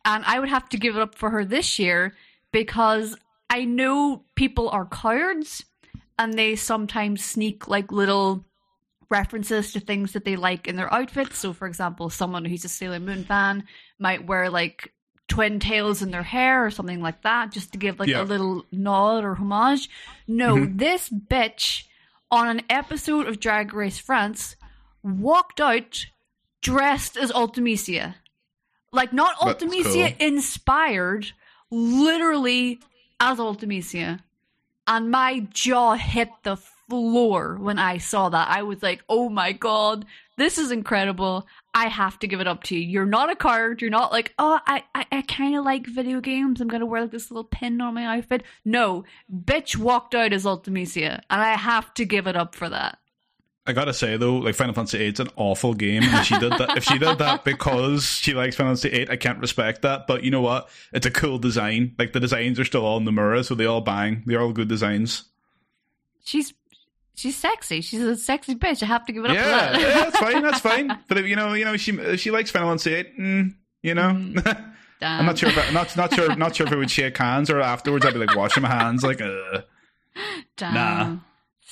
And 0.04 0.24
I 0.24 0.38
would 0.38 0.48
have 0.48 0.68
to 0.70 0.76
give 0.76 0.96
it 0.96 1.02
up 1.02 1.14
for 1.14 1.30
her 1.30 1.44
this 1.44 1.78
year 1.78 2.14
because 2.52 3.16
I 3.50 3.64
know 3.64 4.24
people 4.34 4.68
are 4.68 4.86
cowards 4.86 5.64
and 6.18 6.34
they 6.34 6.56
sometimes 6.56 7.24
sneak 7.24 7.68
like 7.68 7.90
little 7.90 8.44
references 9.10 9.72
to 9.72 9.80
things 9.80 10.12
that 10.12 10.24
they 10.24 10.36
like 10.36 10.66
in 10.66 10.76
their 10.76 10.92
outfits. 10.92 11.38
So, 11.38 11.52
for 11.52 11.66
example, 11.66 12.10
someone 12.10 12.44
who's 12.44 12.64
a 12.64 12.68
Sailor 12.68 13.00
Moon 13.00 13.24
fan 13.24 13.64
might 13.98 14.26
wear 14.26 14.50
like 14.50 14.92
twin 15.28 15.58
tails 15.58 16.02
in 16.02 16.10
their 16.10 16.22
hair 16.22 16.64
or 16.64 16.70
something 16.70 17.00
like 17.00 17.22
that 17.22 17.50
just 17.50 17.72
to 17.72 17.78
give 17.78 17.98
like 17.98 18.08
yeah. 18.08 18.22
a 18.22 18.24
little 18.24 18.64
nod 18.70 19.24
or 19.24 19.34
homage. 19.34 19.88
No, 20.28 20.56
mm-hmm. 20.56 20.76
this 20.76 21.08
bitch 21.08 21.84
on 22.30 22.48
an 22.48 22.62
episode 22.68 23.26
of 23.26 23.40
Drag 23.40 23.72
Race 23.72 23.98
France 23.98 24.56
walked 25.02 25.60
out 25.60 26.06
dressed 26.60 27.16
as 27.16 27.30
Ultimisia. 27.32 28.16
Like 28.94 29.12
not 29.12 29.36
Ultimisia 29.36 30.16
cool. 30.16 30.26
inspired, 30.26 31.32
literally 31.70 32.80
as 33.20 33.38
Ultimisia. 33.38 34.20
And 34.86 35.10
my 35.10 35.40
jaw 35.50 35.94
hit 35.94 36.28
the 36.42 36.56
floor 36.56 37.56
when 37.60 37.78
I 37.78 37.98
saw 37.98 38.28
that. 38.28 38.48
I 38.48 38.62
was 38.62 38.82
like, 38.82 39.02
oh 39.08 39.28
my 39.28 39.52
god, 39.52 40.04
this 40.36 40.58
is 40.58 40.70
incredible. 40.70 41.46
I 41.72 41.88
have 41.88 42.18
to 42.20 42.26
give 42.26 42.40
it 42.40 42.46
up 42.46 42.62
to 42.64 42.76
you. 42.76 42.82
You're 42.82 43.06
not 43.06 43.30
a 43.30 43.36
card. 43.36 43.80
You're 43.80 43.90
not 43.90 44.12
like, 44.12 44.34
oh, 44.38 44.60
I, 44.66 44.84
I, 44.94 45.06
I 45.10 45.22
kind 45.22 45.56
of 45.56 45.64
like 45.64 45.86
video 45.86 46.20
games. 46.20 46.60
I'm 46.60 46.68
going 46.68 46.80
to 46.80 46.86
wear 46.86 47.02
like 47.02 47.10
this 47.10 47.30
little 47.30 47.44
pin 47.44 47.80
on 47.80 47.94
my 47.94 48.04
outfit. 48.04 48.42
No, 48.64 49.04
bitch 49.32 49.76
walked 49.76 50.14
out 50.14 50.32
as 50.32 50.44
Ultimisia, 50.44 51.20
and 51.30 51.40
I 51.40 51.54
have 51.54 51.92
to 51.94 52.04
give 52.04 52.26
it 52.26 52.36
up 52.36 52.54
for 52.54 52.68
that. 52.68 52.98
I 53.66 53.72
gotta 53.72 53.94
say 53.94 54.16
though, 54.18 54.36
like 54.36 54.54
Final 54.54 54.74
Fantasy 54.74 54.98
VIII 54.98 55.08
is 55.08 55.20
an 55.20 55.28
awful 55.36 55.72
game. 55.72 56.02
And 56.02 56.26
she 56.26 56.38
did 56.38 56.52
that. 56.52 56.76
if 56.76 56.84
she 56.84 56.98
did 56.98 57.18
that 57.18 57.44
because 57.44 58.04
she 58.04 58.34
likes 58.34 58.56
Final 58.56 58.76
Fantasy 58.76 58.90
VIII, 58.90 59.10
I 59.10 59.16
can't 59.16 59.38
respect 59.38 59.82
that. 59.82 60.06
But 60.06 60.22
you 60.22 60.30
know 60.30 60.42
what? 60.42 60.68
It's 60.92 61.06
a 61.06 61.10
cool 61.10 61.38
design. 61.38 61.94
Like 61.98 62.12
the 62.12 62.20
designs 62.20 62.60
are 62.60 62.64
still 62.64 62.84
all 62.84 62.98
in 62.98 63.04
the 63.04 63.12
mirror, 63.12 63.42
so 63.42 63.54
they 63.54 63.64
all 63.66 63.80
bang. 63.80 64.22
They're 64.26 64.40
all 64.40 64.52
good 64.52 64.68
designs. 64.68 65.24
She's 66.24 66.52
she's 67.14 67.36
sexy. 67.36 67.80
She's 67.80 68.02
a 68.02 68.16
sexy 68.16 68.54
bitch. 68.54 68.82
I 68.82 68.86
have 68.86 69.06
to 69.06 69.12
give 69.12 69.24
it 69.24 69.30
up. 69.30 69.36
Yeah, 69.36 69.44
that. 69.44 69.80
yeah, 69.80 69.88
that's 69.94 70.18
fine. 70.18 70.42
That's 70.42 70.60
fine. 70.72 70.98
But 71.08 71.18
if, 71.18 71.26
you 71.26 71.36
know, 71.36 71.54
you 71.54 71.64
know, 71.64 71.76
she 71.78 72.16
she 72.18 72.30
likes 72.30 72.50
Final 72.50 72.68
Fantasy 72.68 73.02
VIII. 73.02 73.12
Mm, 73.18 73.54
you 73.82 73.94
know. 73.94 74.10
Mm, 74.10 74.70
I'm 75.00 75.26
not 75.26 75.38
sure. 75.38 75.48
If 75.48 75.58
I, 75.58 75.70
not 75.70 75.96
not 75.96 76.14
sure. 76.14 76.36
Not 76.36 76.56
sure 76.56 76.66
if 76.66 76.72
it 76.72 76.76
would 76.76 76.90
shake 76.90 77.16
hands 77.16 77.48
or 77.50 77.60
afterwards. 77.60 78.04
I'd 78.04 78.12
be 78.12 78.20
like 78.20 78.36
washing 78.36 78.62
my 78.62 78.70
hands. 78.70 79.02
Like, 79.02 79.20
uh, 79.20 79.62
Damn. 80.56 80.74
nah. 80.74 81.16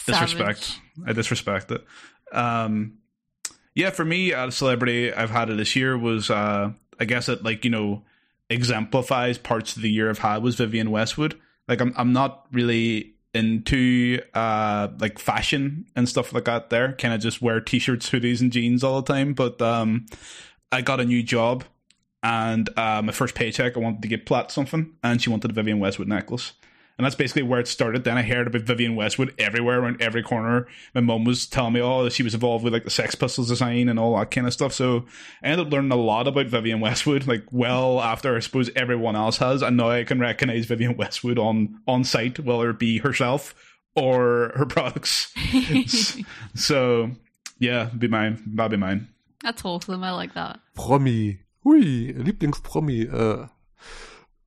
Disrespect. 0.06 0.78
I 1.06 1.12
disrespect 1.12 1.70
it. 1.70 1.84
Um, 2.32 2.98
yeah, 3.74 3.90
for 3.90 4.04
me, 4.04 4.32
a 4.32 4.50
celebrity 4.50 5.12
I've 5.12 5.30
had 5.30 5.50
it 5.50 5.56
this 5.56 5.74
year 5.76 5.96
was, 5.96 6.30
uh, 6.30 6.72
I 7.00 7.04
guess 7.04 7.28
it 7.28 7.42
like 7.42 7.64
you 7.64 7.70
know 7.70 8.02
exemplifies 8.50 9.38
parts 9.38 9.76
of 9.76 9.82
the 9.82 9.90
year 9.90 10.10
I've 10.10 10.18
had 10.18 10.42
was 10.42 10.56
Vivienne 10.56 10.90
Westwood. 10.90 11.38
Like 11.68 11.80
I'm, 11.80 11.94
I'm 11.96 12.12
not 12.12 12.46
really 12.52 13.14
into 13.34 14.20
uh 14.34 14.88
like 14.98 15.18
fashion 15.18 15.86
and 15.96 16.06
stuff 16.06 16.34
like 16.34 16.44
that. 16.44 16.68
There, 16.70 16.92
kind 16.92 17.14
of 17.14 17.20
just 17.20 17.40
wear 17.40 17.60
t-shirts, 17.60 18.10
hoodies, 18.10 18.40
and 18.40 18.52
jeans 18.52 18.84
all 18.84 19.00
the 19.00 19.12
time. 19.12 19.32
But 19.32 19.60
um, 19.62 20.06
I 20.70 20.82
got 20.82 21.00
a 21.00 21.04
new 21.04 21.22
job, 21.22 21.64
and 22.22 22.68
uh, 22.78 23.00
my 23.02 23.12
first 23.12 23.34
paycheck, 23.34 23.76
I 23.76 23.80
wanted 23.80 24.02
to 24.02 24.08
get 24.08 24.26
Platt 24.26 24.50
something, 24.50 24.92
and 25.02 25.22
she 25.22 25.30
wanted 25.30 25.50
a 25.50 25.54
Vivienne 25.54 25.80
Westwood 25.80 26.08
necklace 26.08 26.52
and 27.02 27.06
that's 27.06 27.16
basically 27.16 27.42
where 27.42 27.58
it 27.58 27.66
started. 27.66 28.04
Then 28.04 28.16
I 28.16 28.22
heard 28.22 28.46
about 28.46 28.62
Vivian 28.62 28.94
Westwood 28.94 29.34
everywhere, 29.36 29.80
around 29.80 30.00
every 30.00 30.22
corner. 30.22 30.68
My 30.94 31.00
mum 31.00 31.24
was 31.24 31.48
telling 31.48 31.72
me, 31.72 31.80
oh, 31.80 32.08
she 32.10 32.22
was 32.22 32.32
involved 32.32 32.62
with 32.62 32.72
like 32.72 32.84
the 32.84 32.90
Sex 32.90 33.16
Pistols 33.16 33.48
design 33.48 33.88
and 33.88 33.98
all 33.98 34.16
that 34.16 34.30
kind 34.30 34.46
of 34.46 34.52
stuff. 34.52 34.72
So 34.72 35.04
I 35.42 35.48
ended 35.48 35.66
up 35.66 35.72
learning 35.72 35.90
a 35.90 35.96
lot 35.96 36.28
about 36.28 36.46
Vivian 36.46 36.78
Westwood, 36.78 37.26
like 37.26 37.42
well 37.50 38.00
after 38.00 38.36
I 38.36 38.38
suppose 38.38 38.70
everyone 38.76 39.16
else 39.16 39.38
has, 39.38 39.62
and 39.62 39.76
now 39.76 39.90
I 39.90 40.04
can 40.04 40.20
recognize 40.20 40.66
Vivian 40.66 40.96
Westwood 40.96 41.40
on 41.40 41.80
on 41.88 42.04
site, 42.04 42.38
whether 42.38 42.70
it 42.70 42.78
be 42.78 42.98
herself 42.98 43.52
or 43.96 44.52
her 44.54 44.64
products. 44.64 45.34
so 46.54 47.10
yeah, 47.58 47.90
be 47.98 48.06
mine. 48.06 48.40
That'd 48.46 48.70
be 48.70 48.76
mine. 48.76 49.08
That's 49.42 49.64
awesome. 49.64 50.04
I 50.04 50.12
like 50.12 50.34
that. 50.34 50.60
Promi. 50.76 51.40
Hui, 51.64 52.12
Lieblingspromi. 52.12 53.02
Äh, 53.02 53.12
euh, 53.12 53.46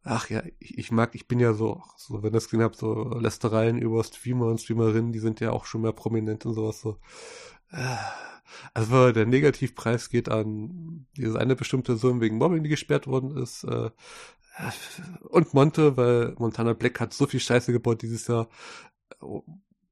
Ach 0.08 0.30
ja, 0.30 0.44
ich, 0.60 0.78
ich, 0.78 0.92
mag, 0.92 1.16
ich 1.16 1.28
bin 1.28 1.40
ja 1.40 1.54
so, 1.54 1.82
so 1.98 2.22
wenn 2.22 2.32
das 2.32 2.46
gesehen 2.46 2.62
habt, 2.62 2.78
so 2.78 3.18
Lästereien 3.18 3.80
über 3.80 4.04
Streamer 4.04 4.46
und 4.46 4.62
Streamerinnen, 4.62 5.12
die 5.12 5.20
sind 5.20 5.40
ja 5.40 5.52
auch 5.52 5.66
schon 5.66 5.82
mehr 5.82 5.94
prominent 5.94 6.46
und 6.46 6.54
sowas 6.54 6.80
so. 6.80 7.00
Äh, 7.72 7.96
also 8.76 9.12
der 9.12 9.26
Negativpreis 9.26 10.10
geht 10.10 10.30
an 10.30 11.08
diese 11.18 11.40
eine 11.40 11.56
bestimmte 11.56 11.94
Person 11.94 12.22
wegen 12.22 12.38
Mobbing, 12.38 12.62
die 12.62 12.70
gesperrt 12.70 13.08
worden 13.08 13.36
ist. 13.36 13.64
Äh, 13.64 13.90
und 15.24 15.54
Monte, 15.56 15.98
weil 15.98 16.36
Montana 16.38 16.74
Black 16.74 17.00
hat 17.00 17.12
so 17.14 17.26
viel 17.26 17.40
Scheiße 17.40 17.72
gebaut 17.72 18.04
dieses 18.04 18.28
Jahr 18.28 18.48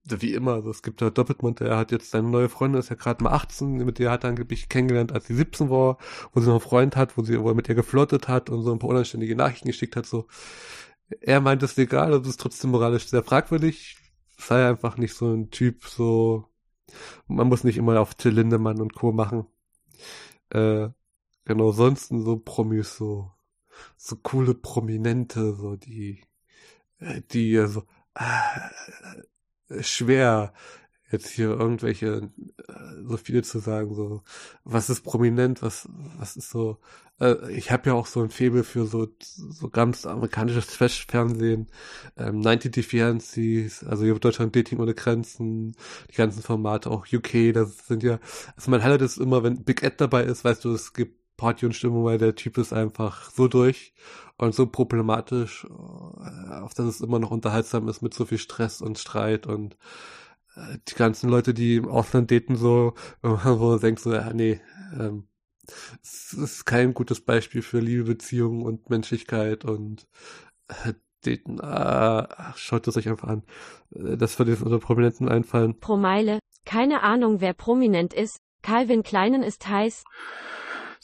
wie 0.05 0.33
immer, 0.33 0.53
also 0.53 0.69
es 0.69 0.83
gibt 0.83 1.01
da 1.01 1.09
Doppeltmonte, 1.09 1.67
er 1.67 1.77
hat 1.77 1.91
jetzt 1.91 2.11
seine 2.11 2.29
neue 2.29 2.49
Freundin, 2.49 2.79
ist 2.79 2.89
ja 2.89 2.95
gerade 2.95 3.23
mal 3.23 3.31
18, 3.31 3.77
mit 3.85 3.99
der 3.99 4.11
hat 4.11 4.23
er 4.23 4.29
angeblich 4.31 4.67
kennengelernt, 4.69 5.11
als 5.13 5.27
sie 5.27 5.35
17 5.35 5.69
war, 5.69 5.97
wo 6.33 6.41
sie 6.41 6.47
noch 6.47 6.55
einen 6.55 6.61
Freund 6.61 6.95
hat, 6.95 7.17
wo 7.17 7.23
sie, 7.23 7.39
wo 7.41 7.49
er 7.49 7.55
mit 7.55 7.69
ihr 7.69 7.75
geflirtet 7.75 8.27
hat 8.27 8.49
und 8.49 8.63
so 8.63 8.71
ein 8.73 8.79
paar 8.79 8.89
unanständige 8.89 9.35
Nachrichten 9.35 9.69
geschickt 9.69 9.95
hat, 9.95 10.05
so. 10.05 10.27
Er 11.21 11.41
meint 11.41 11.63
es 11.63 11.77
legal, 11.77 12.11
das 12.11 12.27
ist 12.27 12.39
trotzdem 12.39 12.71
moralisch 12.71 13.07
sehr 13.07 13.23
fragwürdig, 13.23 13.97
sei 14.37 14.67
einfach 14.67 14.97
nicht 14.97 15.13
so 15.13 15.33
ein 15.33 15.51
Typ, 15.51 15.85
so, 15.85 16.47
man 17.27 17.47
muss 17.47 17.63
nicht 17.63 17.77
immer 17.77 17.99
auf 18.01 18.15
Till 18.15 18.33
Lindemann 18.33 18.81
und 18.81 18.93
Co. 18.93 19.11
machen. 19.11 19.45
Äh, 20.49 20.89
genau, 21.45 21.71
sonst 21.71 22.09
so 22.09 22.37
Promis, 22.37 22.97
so, 22.97 23.31
so 23.97 24.15
coole 24.17 24.53
Prominente, 24.53 25.53
so 25.55 25.75
die, 25.75 26.21
äh, 26.99 27.21
die 27.31 27.57
so, 27.67 27.83
äh, 28.15 29.23
schwer, 29.81 30.53
jetzt 31.13 31.29
hier 31.29 31.49
irgendwelche, 31.49 32.31
äh, 32.67 32.73
so 33.03 33.17
viele 33.17 33.43
zu 33.43 33.59
sagen, 33.59 33.93
so, 33.95 34.23
was 34.63 34.89
ist 34.89 35.01
prominent, 35.03 35.61
was, 35.61 35.87
was 36.17 36.35
ist 36.35 36.49
so, 36.49 36.79
äh, 37.21 37.51
ich 37.51 37.71
habe 37.71 37.89
ja 37.89 37.93
auch 37.93 38.07
so 38.07 38.21
ein 38.21 38.29
Faible 38.29 38.63
für 38.63 38.85
so, 38.85 39.07
so 39.21 39.69
ganz 39.69 40.05
amerikanisches 40.05 40.67
Trash-Fernsehen, 40.67 41.67
ähm, 42.17 42.39
90 42.41 42.71
Defiancies, 42.73 43.83
also 43.83 44.03
hier 44.03 44.15
Deutschland 44.19 44.55
Dating 44.55 44.79
ohne 44.79 44.95
Grenzen, 44.95 45.75
die 46.11 46.15
ganzen 46.15 46.41
Formate, 46.41 46.89
auch 46.89 47.05
UK, 47.11 47.53
das 47.53 47.87
sind 47.87 48.03
ja, 48.03 48.19
also 48.55 48.71
mein 48.71 48.83
Highlight 48.83 49.01
ist 49.03 49.17
immer, 49.17 49.43
wenn 49.43 49.63
Big 49.63 49.83
Ed 49.83 50.01
dabei 50.01 50.23
ist, 50.23 50.43
weißt 50.43 50.65
du, 50.65 50.73
es 50.73 50.93
gibt 50.93 51.22
Party 51.37 51.65
und 51.65 51.73
Stimmung, 51.73 52.05
weil 52.05 52.17
der 52.17 52.35
Typ 52.35 52.57
ist 52.57 52.73
einfach 52.73 53.29
so 53.31 53.47
durch 53.47 53.93
und 54.37 54.53
so 54.53 54.67
problematisch, 54.67 55.65
äh, 55.65 56.53
auf 56.53 56.73
dass 56.73 56.85
es 56.85 57.01
immer 57.01 57.19
noch 57.19 57.31
unterhaltsam 57.31 57.87
ist 57.87 58.01
mit 58.01 58.13
so 58.13 58.25
viel 58.25 58.37
Stress 58.37 58.81
und 58.81 58.97
Streit 58.99 59.47
und 59.47 59.77
die 60.87 60.95
ganzen 60.95 61.29
Leute, 61.29 61.53
die 61.53 61.75
im 61.75 61.87
Ausland 61.87 62.31
daten, 62.31 62.55
so, 62.55 62.93
wo 63.21 63.73
du 63.73 63.79
denkst, 63.79 64.03
so, 64.03 64.13
ja, 64.13 64.31
nee, 64.33 64.61
ähm, 64.99 65.27
es 66.01 66.33
ist 66.33 66.65
kein 66.65 66.93
gutes 66.93 67.21
Beispiel 67.21 67.61
für 67.61 67.79
Liebe, 67.79 68.03
Beziehungen 68.03 68.63
und 68.63 68.89
Menschlichkeit 68.89 69.65
und 69.65 70.07
äh, 70.67 70.93
daten, 71.21 71.61
ah, 71.61 72.53
schaut 72.55 72.87
es 72.87 72.97
euch 72.97 73.07
einfach 73.07 73.29
an. 73.29 73.43
Äh, 73.95 74.17
das 74.17 74.37
würde 74.37 74.51
jetzt 74.51 74.63
unter 74.63 74.79
Prominenten 74.79 75.29
einfallen. 75.29 75.79
Pro 75.79 75.97
Meile, 75.97 76.39
keine 76.65 77.01
Ahnung, 77.01 77.39
wer 77.39 77.53
prominent 77.53 78.13
ist. 78.13 78.37
Calvin 78.61 79.03
Kleinen 79.03 79.43
ist 79.43 79.67
heiß. 79.67 80.03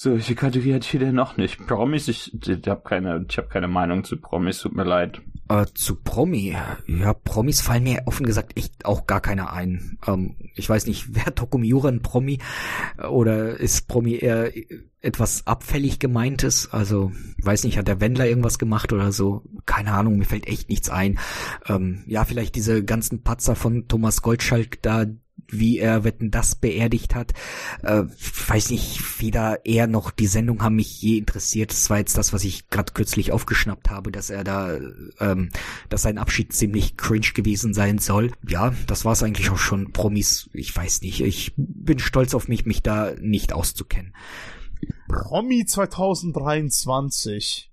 So, 0.02 0.12
welche 0.12 0.34
Kategorie 0.34 0.76
hatte 0.76 0.86
ich 0.86 0.91
hier 0.91 1.02
denn 1.02 1.16
noch 1.16 1.36
nicht? 1.36 1.68
Promis? 1.68 2.08
Ich, 2.08 2.34
ich 2.34 2.68
habe 2.70 2.84
keine, 2.86 3.26
ich 3.28 3.38
hab 3.38 3.50
keine 3.50 3.68
Meinung 3.68 4.06
zu 4.06 4.16
Promis, 4.16 4.60
tut 4.60 4.74
mir 4.74 4.86
leid. 4.86 5.22
Äh, 5.50 5.66
zu 5.74 5.95
Promi? 5.95 6.56
Ja, 6.88 7.14
Promis 7.14 7.60
fallen 7.60 7.84
mir 7.84 8.04
offen 8.06 8.26
gesagt 8.26 8.58
echt 8.58 8.86
auch 8.86 9.08
gar 9.08 9.20
keine 9.20 9.52
ein. 9.52 9.97
Ähm, 10.08 10.38
ich 10.56 10.70
weiß 10.70 10.86
nicht, 10.86 11.08
wer 11.16 11.36
Tokumiura 11.36 11.89
ein 11.89 12.02
Promi? 12.02 12.39
Oder 13.10 13.60
ist 13.60 13.89
Promi 13.89 14.16
eher 14.16 14.54
etwas 15.02 15.45
abfällig 15.45 16.00
gemeintes? 16.00 16.72
Also, 16.72 17.12
weiß 17.43 17.66
nicht, 17.66 17.78
hat 17.78 17.89
der 17.89 18.00
Wendler 18.00 18.26
irgendwas 18.26 18.58
gemacht 18.58 18.93
oder 18.93 19.12
so? 19.12 19.43
Keine 19.66 19.91
Ahnung, 19.91 20.18
mir 20.18 20.24
fällt 20.24 20.47
echt 20.47 20.70
nichts 20.70 20.89
ein. 20.89 21.20
Ähm, 21.68 22.06
ja, 22.08 22.24
vielleicht 22.24 22.56
diese 22.56 22.86
ganzen 22.86 23.22
Patzer 23.24 23.58
von 23.58 23.89
Thomas 23.89 24.22
Goldschalk 24.22 24.82
da, 24.82 25.08
wie 25.52 25.80
er 25.80 26.04
Wetten 26.04 26.32
das 26.32 26.56
beerdigt 26.56 27.16
hat. 27.16 27.34
Äh, 27.84 28.04
weiß 28.47 28.72
nicht, 28.72 29.22
weder 29.22 29.66
er 29.66 29.88
noch 29.88 30.12
die 30.12 30.28
Sendung 30.28 30.64
haben 30.64 30.76
mich 30.76 31.02
je 31.02 31.18
interessiert. 31.18 31.72
Das 31.72 31.89
war 31.89 31.97
jetzt 31.97 32.18
das, 32.18 32.34
was 32.34 32.43
ich 32.43 32.70
gerade 32.70 32.93
kürzlich 32.93 33.32
aufgeschnappt 33.32 33.89
habe, 33.89 34.12
dass 34.12 34.30
er 34.30 34.43
da, 34.43 34.78
ähm, 35.20 35.50
dass 35.89 36.04
sein 36.04 36.18
Abschied 36.18 36.54
ziemlich 36.54 36.97
cringe 36.97 37.32
gewesen 37.34 37.74
sein 37.74 38.00
soll. 38.00 38.32
Ja, 38.47 38.74
das 38.88 39.06
war 39.06 39.14
es 39.14 39.24
eigentlich 39.24 39.50
auch 39.50 39.58
schon. 39.58 39.91
Promis, 39.91 40.50
ich 40.54 40.76
weiß 40.76 41.02
nicht. 41.02 41.22
Ich 41.22 41.54
bin 41.58 42.00
stolz 42.00 42.34
auf 42.34 42.47
mich, 42.47 42.66
mich 42.66 42.84
da 42.84 43.14
nicht 43.20 43.54
auszukennen. 43.54 44.14
Promi 45.08 45.66
2023. 45.66 47.70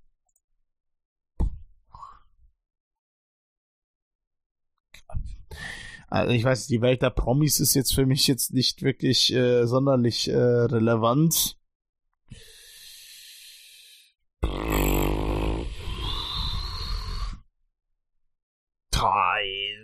Also 6.09 6.31
ich 6.31 6.43
weiß, 6.43 6.67
die 6.67 6.81
Welt 6.81 7.01
der 7.01 7.09
Promis 7.09 7.59
ist 7.59 7.73
jetzt 7.73 7.93
für 7.93 8.05
mich 8.05 8.27
jetzt 8.27 8.53
nicht 8.53 8.81
wirklich 8.81 9.33
äh, 9.33 9.65
sonderlich 9.67 10.29
äh, 10.29 10.37
relevant. 10.37 11.57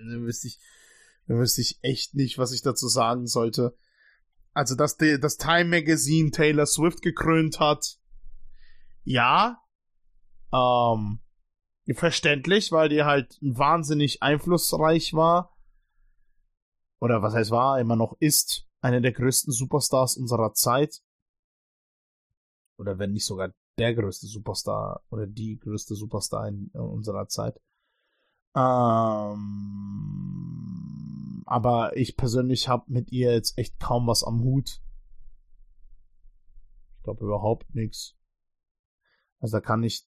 Da 0.05 0.19
wüsste 0.21 0.47
ich, 0.47 0.59
da 1.27 1.35
wüsste 1.35 1.61
ich 1.61 1.79
echt 1.81 2.15
nicht, 2.15 2.37
was 2.37 2.53
ich 2.53 2.61
dazu 2.61 2.87
sagen 2.87 3.27
sollte. 3.27 3.75
Also, 4.53 4.75
dass 4.75 4.97
das 4.97 5.37
Time 5.37 5.65
Magazine 5.65 6.31
Taylor 6.31 6.65
Swift 6.65 7.01
gekrönt 7.01 7.59
hat, 7.59 7.97
ja, 9.03 9.61
ähm, 10.53 11.19
verständlich, 11.95 12.71
weil 12.71 12.87
die 12.87 13.03
halt 13.03 13.37
wahnsinnig 13.41 14.23
einflussreich 14.23 15.13
war 15.13 15.52
oder 17.03 17.21
was 17.21 17.33
heißt 17.33 17.51
war, 17.51 17.81
immer 17.81 17.97
noch 17.97 18.15
ist, 18.21 18.65
eine 18.79 19.01
der 19.01 19.11
größten 19.11 19.51
Superstars 19.51 20.15
unserer 20.15 20.53
Zeit. 20.53 21.03
Oder 22.77 22.97
wenn 22.97 23.11
nicht 23.11 23.25
sogar 23.25 23.51
der 23.77 23.93
größte 23.93 24.25
Superstar 24.25 25.03
oder 25.09 25.27
die 25.27 25.59
größte 25.59 25.95
Superstar 25.95 26.47
in, 26.47 26.71
in 26.73 26.79
unserer 26.79 27.27
Zeit. 27.27 27.59
Ähm, 28.55 29.43
aber 31.45 31.97
ich 31.97 32.15
persönlich 32.15 32.69
habe 32.69 32.85
mit 32.87 33.11
ihr 33.11 33.33
jetzt 33.33 33.57
echt 33.57 33.81
kaum 33.81 34.07
was 34.07 34.23
am 34.23 34.41
Hut. 34.41 34.81
Ich 36.99 37.03
glaube 37.03 37.25
überhaupt 37.25 37.75
nichts. 37.75 38.15
Also 39.39 39.57
da 39.57 39.61
kann 39.61 39.83
ich, 39.83 40.07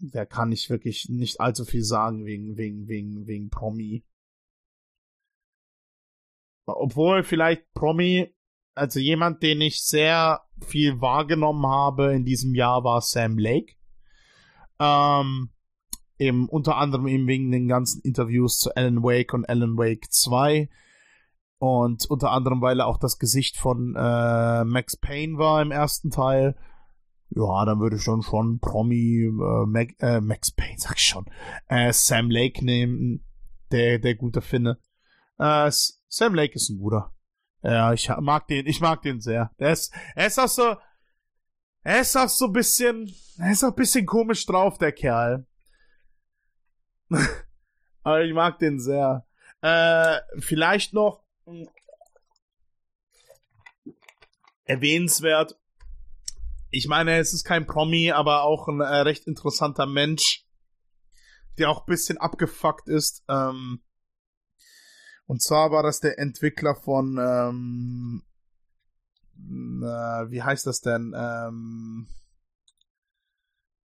da 0.00 0.26
kann 0.26 0.50
ich 0.50 0.68
wirklich 0.68 1.08
nicht 1.08 1.40
allzu 1.40 1.64
viel 1.64 1.84
sagen 1.84 2.26
wegen, 2.26 2.56
wegen, 2.56 2.88
wegen, 2.88 3.28
wegen 3.28 3.50
Promi. 3.50 4.04
Obwohl 6.66 7.22
vielleicht 7.22 7.72
Promi, 7.74 8.34
also 8.74 8.98
jemand, 9.00 9.42
den 9.42 9.60
ich 9.60 9.82
sehr 9.82 10.42
viel 10.66 11.00
wahrgenommen 11.00 11.66
habe 11.66 12.12
in 12.14 12.24
diesem 12.24 12.54
Jahr, 12.54 12.84
war 12.84 13.00
Sam 13.00 13.38
Lake. 13.38 13.74
Ähm, 14.78 15.50
eben 16.18 16.48
unter 16.48 16.76
anderem 16.76 17.06
eben 17.06 17.26
wegen 17.26 17.50
den 17.50 17.68
ganzen 17.68 18.02
Interviews 18.02 18.58
zu 18.58 18.74
Alan 18.74 19.02
Wake 19.02 19.32
und 19.32 19.48
Alan 19.48 19.76
Wake 19.76 20.10
2. 20.10 20.68
Und 21.58 22.04
unter 22.10 22.32
anderem, 22.32 22.60
weil 22.60 22.80
er 22.80 22.86
auch 22.86 22.98
das 22.98 23.18
Gesicht 23.18 23.56
von 23.56 23.94
äh, 23.96 24.64
Max 24.64 24.96
Payne 24.96 25.38
war 25.38 25.62
im 25.62 25.70
ersten 25.70 26.10
Teil. 26.10 26.56
Ja, 27.30 27.64
dann 27.64 27.80
würde 27.80 27.96
ich 27.96 28.02
schon 28.02 28.22
schon 28.22 28.60
Promi 28.60 29.24
äh, 29.24 29.66
Mac, 29.66 29.94
äh, 30.00 30.20
Max 30.20 30.52
Payne, 30.52 30.78
sag 30.78 30.96
ich 30.96 31.04
schon, 31.04 31.26
äh, 31.68 31.92
Sam 31.92 32.30
Lake 32.30 32.64
nehmen, 32.64 33.24
der 33.72 33.98
der 33.98 34.14
gute 34.14 34.42
Finne. 34.42 34.78
Äh, 35.38 35.70
Sam 36.08 36.34
Lake 36.34 36.54
ist 36.54 36.70
ein 36.70 36.78
guter. 36.78 37.12
Ja, 37.62 37.92
ich 37.92 38.08
mag 38.20 38.46
den, 38.46 38.66
ich 38.66 38.80
mag 38.80 39.02
den 39.02 39.20
sehr. 39.20 39.50
Der 39.58 39.72
ist, 39.72 39.92
er 40.14 40.26
ist 40.26 40.38
auch 40.38 40.48
so, 40.48 40.76
er 41.82 42.00
ist 42.00 42.16
auch 42.16 42.28
so 42.28 42.46
ein 42.46 42.52
bisschen, 42.52 43.12
er 43.38 43.50
ist 43.50 43.64
auch 43.64 43.68
ein 43.68 43.74
bisschen 43.74 44.06
komisch 44.06 44.46
drauf, 44.46 44.78
der 44.78 44.92
Kerl. 44.92 45.46
Aber 48.02 48.22
ich 48.22 48.32
mag 48.32 48.58
den 48.58 48.78
sehr. 48.78 49.26
Äh, 49.62 50.18
vielleicht 50.38 50.92
noch 50.94 51.24
erwähnenswert. 54.64 55.58
Ich 56.70 56.86
meine, 56.88 57.18
es 57.18 57.32
ist 57.32 57.44
kein 57.44 57.66
Promi, 57.66 58.10
aber 58.10 58.42
auch 58.42 58.68
ein 58.68 58.80
äh, 58.80 58.84
recht 58.84 59.26
interessanter 59.26 59.86
Mensch, 59.86 60.44
der 61.58 61.70
auch 61.70 61.80
ein 61.80 61.90
bisschen 61.90 62.18
abgefuckt 62.18 62.88
ist. 62.88 63.24
Ähm, 63.28 63.80
und 65.26 65.42
zwar 65.42 65.70
war 65.70 65.82
das 65.82 66.00
der 66.00 66.18
Entwickler 66.18 66.74
von, 66.74 67.18
ähm, 67.18 68.22
äh, 69.38 70.30
wie 70.30 70.42
heißt 70.42 70.66
das 70.66 70.80
denn? 70.80 71.14
Ähm, 71.16 72.08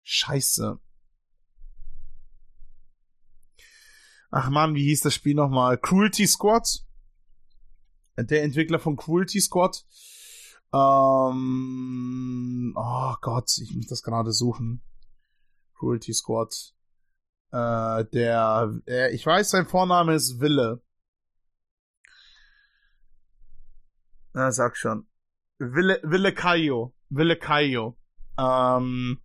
Scheiße. 0.04 0.80
Ach 4.32 4.50
man, 4.50 4.76
wie 4.76 4.84
hieß 4.84 5.02
das 5.02 5.14
Spiel 5.14 5.36
nochmal? 5.36 5.78
Cruelty 5.78 6.28
Squad. 6.28 6.84
Der 8.18 8.44
Entwickler 8.44 8.80
von 8.80 8.96
Cruelty 8.96 9.40
Squad. 9.40 9.86
Ähm, 10.74 12.74
oh 12.76 13.14
Gott, 13.22 13.58
ich 13.62 13.76
muss 13.76 13.88
das 13.88 14.02
gerade 14.02 14.32
suchen. 14.32 14.82
Cruelty 15.76 16.14
Squad. 16.14 16.74
Äh, 17.52 18.06
der, 18.06 18.74
äh, 18.88 19.14
ich 19.14 19.26
weiß, 19.26 19.52
sein 19.52 19.68
Vorname 19.68 20.16
ist 20.16 20.40
Wille. 20.40 20.82
Na, 24.34 24.52
sag 24.52 24.78
schon. 24.78 25.08
Wille, 25.60 26.00
Wille 26.04 26.34
Kaio. 26.34 26.94
Wille 27.10 27.36
Kaio. 27.38 27.98
Ähm, 28.38 29.20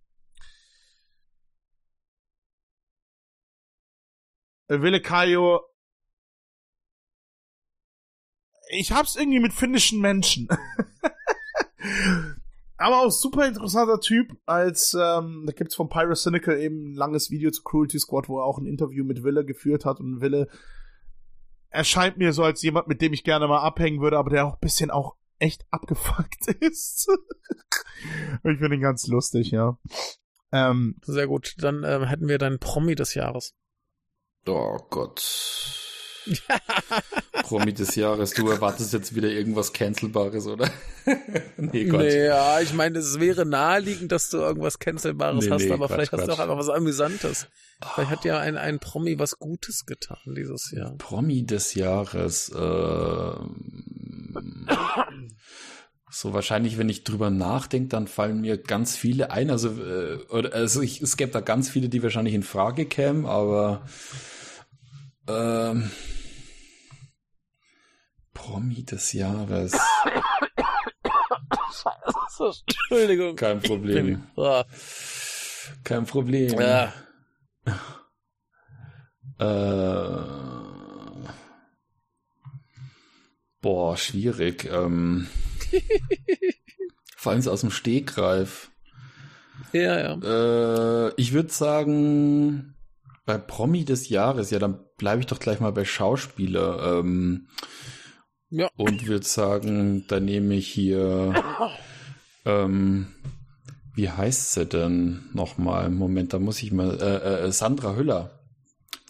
Wille 4.67 5.01
Kaio. 5.01 5.61
Ich 8.69 8.91
hab's 8.91 9.15
irgendwie 9.15 9.39
mit 9.39 9.53
finnischen 9.53 10.01
Menschen. 10.01 10.47
Aber 12.77 13.01
auch 13.01 13.11
super 13.11 13.47
interessanter 13.47 13.99
Typ, 13.99 14.35
als 14.45 14.93
ähm, 14.99 15.43
da 15.45 15.53
gibt's 15.53 15.75
von 15.75 15.89
Pyrocynical 15.89 16.59
eben 16.59 16.91
ein 16.91 16.95
langes 16.95 17.29
Video 17.29 17.51
zu 17.51 17.61
Cruelty 17.63 17.99
Squad, 17.99 18.27
wo 18.29 18.39
er 18.39 18.45
auch 18.45 18.57
ein 18.57 18.65
Interview 18.65 19.05
mit 19.05 19.23
Wille 19.23 19.45
geführt 19.45 19.85
hat 19.85 19.99
und 19.99 20.21
Wille 20.21 20.47
erscheint 21.73 22.17
mir 22.17 22.33
so 22.33 22.43
als 22.43 22.61
jemand, 22.61 22.87
mit 22.87 23.01
dem 23.01 23.13
ich 23.13 23.23
gerne 23.23 23.47
mal 23.47 23.61
abhängen 23.61 24.01
würde, 24.01 24.17
aber 24.17 24.29
der 24.29 24.45
auch 24.45 24.53
ein 24.53 24.59
bisschen 24.61 24.91
auch 24.91 25.15
echt 25.39 25.65
abgefuckt 25.71 26.47
ist. 26.61 27.09
ich 28.43 28.59
finde 28.59 28.75
ihn 28.75 28.81
ganz 28.81 29.07
lustig, 29.07 29.51
ja. 29.51 29.77
Ähm, 30.51 30.97
Sehr 31.01 31.27
gut. 31.27 31.55
Dann 31.57 31.83
ähm, 31.83 32.03
hätten 32.03 32.27
wir 32.27 32.37
dann 32.37 32.59
Promi 32.59 32.95
des 32.95 33.15
Jahres. 33.15 33.55
Oh 34.45 34.77
Gott. 34.89 35.82
Promi 37.43 37.73
des 37.73 37.95
Jahres, 37.95 38.31
du 38.31 38.49
erwartest 38.49 38.93
jetzt 38.93 39.15
wieder 39.15 39.29
irgendwas 39.29 39.73
Cancelbares, 39.73 40.47
oder? 40.47 40.69
nee, 41.57 41.85
Gott. 41.85 42.01
Naja, 42.01 42.61
ich 42.61 42.73
meine, 42.73 42.99
es 42.99 43.19
wäre 43.19 43.45
naheliegend, 43.45 44.11
dass 44.11 44.29
du 44.29 44.37
irgendwas 44.37 44.79
Cancelbares 44.79 45.45
nee, 45.45 45.51
hast, 45.51 45.63
nee, 45.63 45.71
aber 45.71 45.87
Quatsch, 45.87 45.95
vielleicht 45.95 46.11
Quatsch. 46.11 46.21
hast 46.21 46.27
du 46.29 46.33
auch 46.33 46.39
einfach 46.39 46.57
was 46.57 46.69
Amüsantes. 46.69 47.47
Vielleicht 47.93 48.11
hat 48.11 48.25
ja 48.25 48.39
ein, 48.39 48.57
ein 48.57 48.79
Promi 48.79 49.19
was 49.19 49.39
Gutes 49.39 49.85
getan 49.85 50.17
dieses 50.25 50.71
Jahr. 50.71 50.95
Promi 50.97 51.45
des 51.45 51.73
Jahres, 51.73 52.49
äh, 52.49 53.33
so 56.09 56.33
wahrscheinlich, 56.33 56.77
wenn 56.77 56.89
ich 56.89 57.03
drüber 57.03 57.29
nachdenke, 57.29 57.89
dann 57.89 58.07
fallen 58.07 58.39
mir 58.41 58.57
ganz 58.57 58.95
viele 58.95 59.31
ein. 59.31 59.49
Also, 59.49 59.69
äh, 59.81 60.47
also 60.51 60.81
ich, 60.81 61.01
es 61.01 61.17
gäbe 61.17 61.31
da 61.31 61.41
ganz 61.41 61.69
viele, 61.69 61.89
die 61.89 62.03
wahrscheinlich 62.03 62.35
in 62.35 62.43
Frage 62.43 62.85
kämen, 62.85 63.25
aber 63.25 63.83
ähm, 65.27 65.91
Promi 68.33 68.83
des 68.83 69.13
Jahres. 69.13 69.77
Scheiße, 71.71 72.61
Entschuldigung. 72.67 73.35
Kein 73.35 73.61
Problem. 73.61 74.23
Oh. 74.35 74.63
Kein 75.83 76.05
Problem. 76.05 76.59
Ja. 76.59 76.93
Äh, 79.39 80.23
boah, 83.61 83.97
schwierig. 83.97 84.65
Ähm, 84.71 85.27
vor 87.17 87.31
allem 87.31 87.41
so 87.41 87.51
aus 87.51 87.61
dem 87.61 87.71
Stegreif. 87.71 88.71
Ja, 89.71 89.99
ja. 89.99 91.07
Äh, 91.07 91.13
ich 91.17 91.33
würde 91.33 91.51
sagen, 91.51 92.75
bei 93.25 93.37
Promi 93.37 93.85
des 93.85 94.09
Jahres, 94.09 94.51
ja, 94.51 94.59
dann 94.59 94.82
bleibe 95.03 95.19
ich 95.19 95.27
doch 95.27 95.39
gleich 95.39 95.59
mal 95.59 95.73
bei 95.73 95.83
Schauspieler. 95.83 96.99
Ähm, 96.99 97.47
ja. 98.49 98.69
Und 98.77 99.05
würde 99.05 99.25
sagen, 99.25 100.05
da 100.07 100.21
nehme 100.21 100.55
ich 100.55 100.69
hier, 100.69 101.33
ähm, 102.45 103.07
wie 103.95 104.09
heißt 104.09 104.53
sie 104.53 104.65
denn 104.65 105.25
nochmal? 105.33 105.89
Moment, 105.89 106.31
da 106.31 106.39
muss 106.39 106.63
ich 106.63 106.71
mal, 106.71 106.97
äh, 107.01 107.47
äh, 107.47 107.51
Sandra 107.51 107.97
Hüller, 107.97 108.39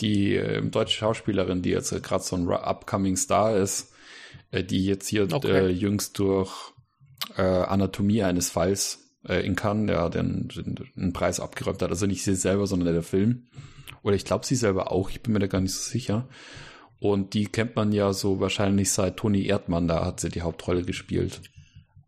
die 0.02 0.36
äh, 0.36 0.64
deutsche 0.64 0.98
Schauspielerin, 0.98 1.62
die 1.62 1.70
jetzt 1.70 1.92
gerade 2.02 2.24
so 2.24 2.38
ein 2.38 2.50
upcoming 2.50 3.16
Star 3.16 3.56
ist, 3.56 3.94
äh, 4.50 4.64
die 4.64 4.84
jetzt 4.84 5.08
hier 5.08 5.32
okay. 5.32 5.68
äh, 5.68 5.70
jüngst 5.70 6.18
durch 6.18 6.74
äh, 7.38 7.44
Anatomie 7.44 8.24
eines 8.24 8.50
Falls 8.50 9.00
in 9.26 9.56
Cannes, 9.56 9.90
ja, 9.90 10.10
den, 10.10 10.50
den, 10.50 10.76
den 10.98 11.14
Preis 11.14 11.40
abgeräumt 11.40 11.82
hat. 11.82 11.92
Also 11.92 12.08
nicht 12.08 12.24
sie 12.24 12.36
selber, 12.36 12.68
sondern 12.68 12.94
der 12.94 13.04
Film. 13.04 13.48
Oder 14.04 14.16
ich 14.16 14.26
glaube 14.26 14.46
sie 14.46 14.56
selber 14.56 14.92
auch, 14.92 15.10
ich 15.10 15.22
bin 15.22 15.34
mir 15.34 15.40
da 15.40 15.48
gar 15.48 15.62
nicht 15.62 15.74
so 15.74 15.90
sicher. 15.90 16.28
Und 17.00 17.34
die 17.34 17.46
kennt 17.48 17.76
man 17.76 17.92
ja 17.92 18.14
so 18.14 18.40
wahrscheinlich 18.40 18.92
seit 18.92 19.18
Toni 19.18 19.46
Erdmann, 19.46 19.88
da 19.88 20.06
hat 20.06 20.20
sie 20.20 20.30
die 20.30 20.42
Hauptrolle 20.42 20.84
gespielt. 20.84 21.42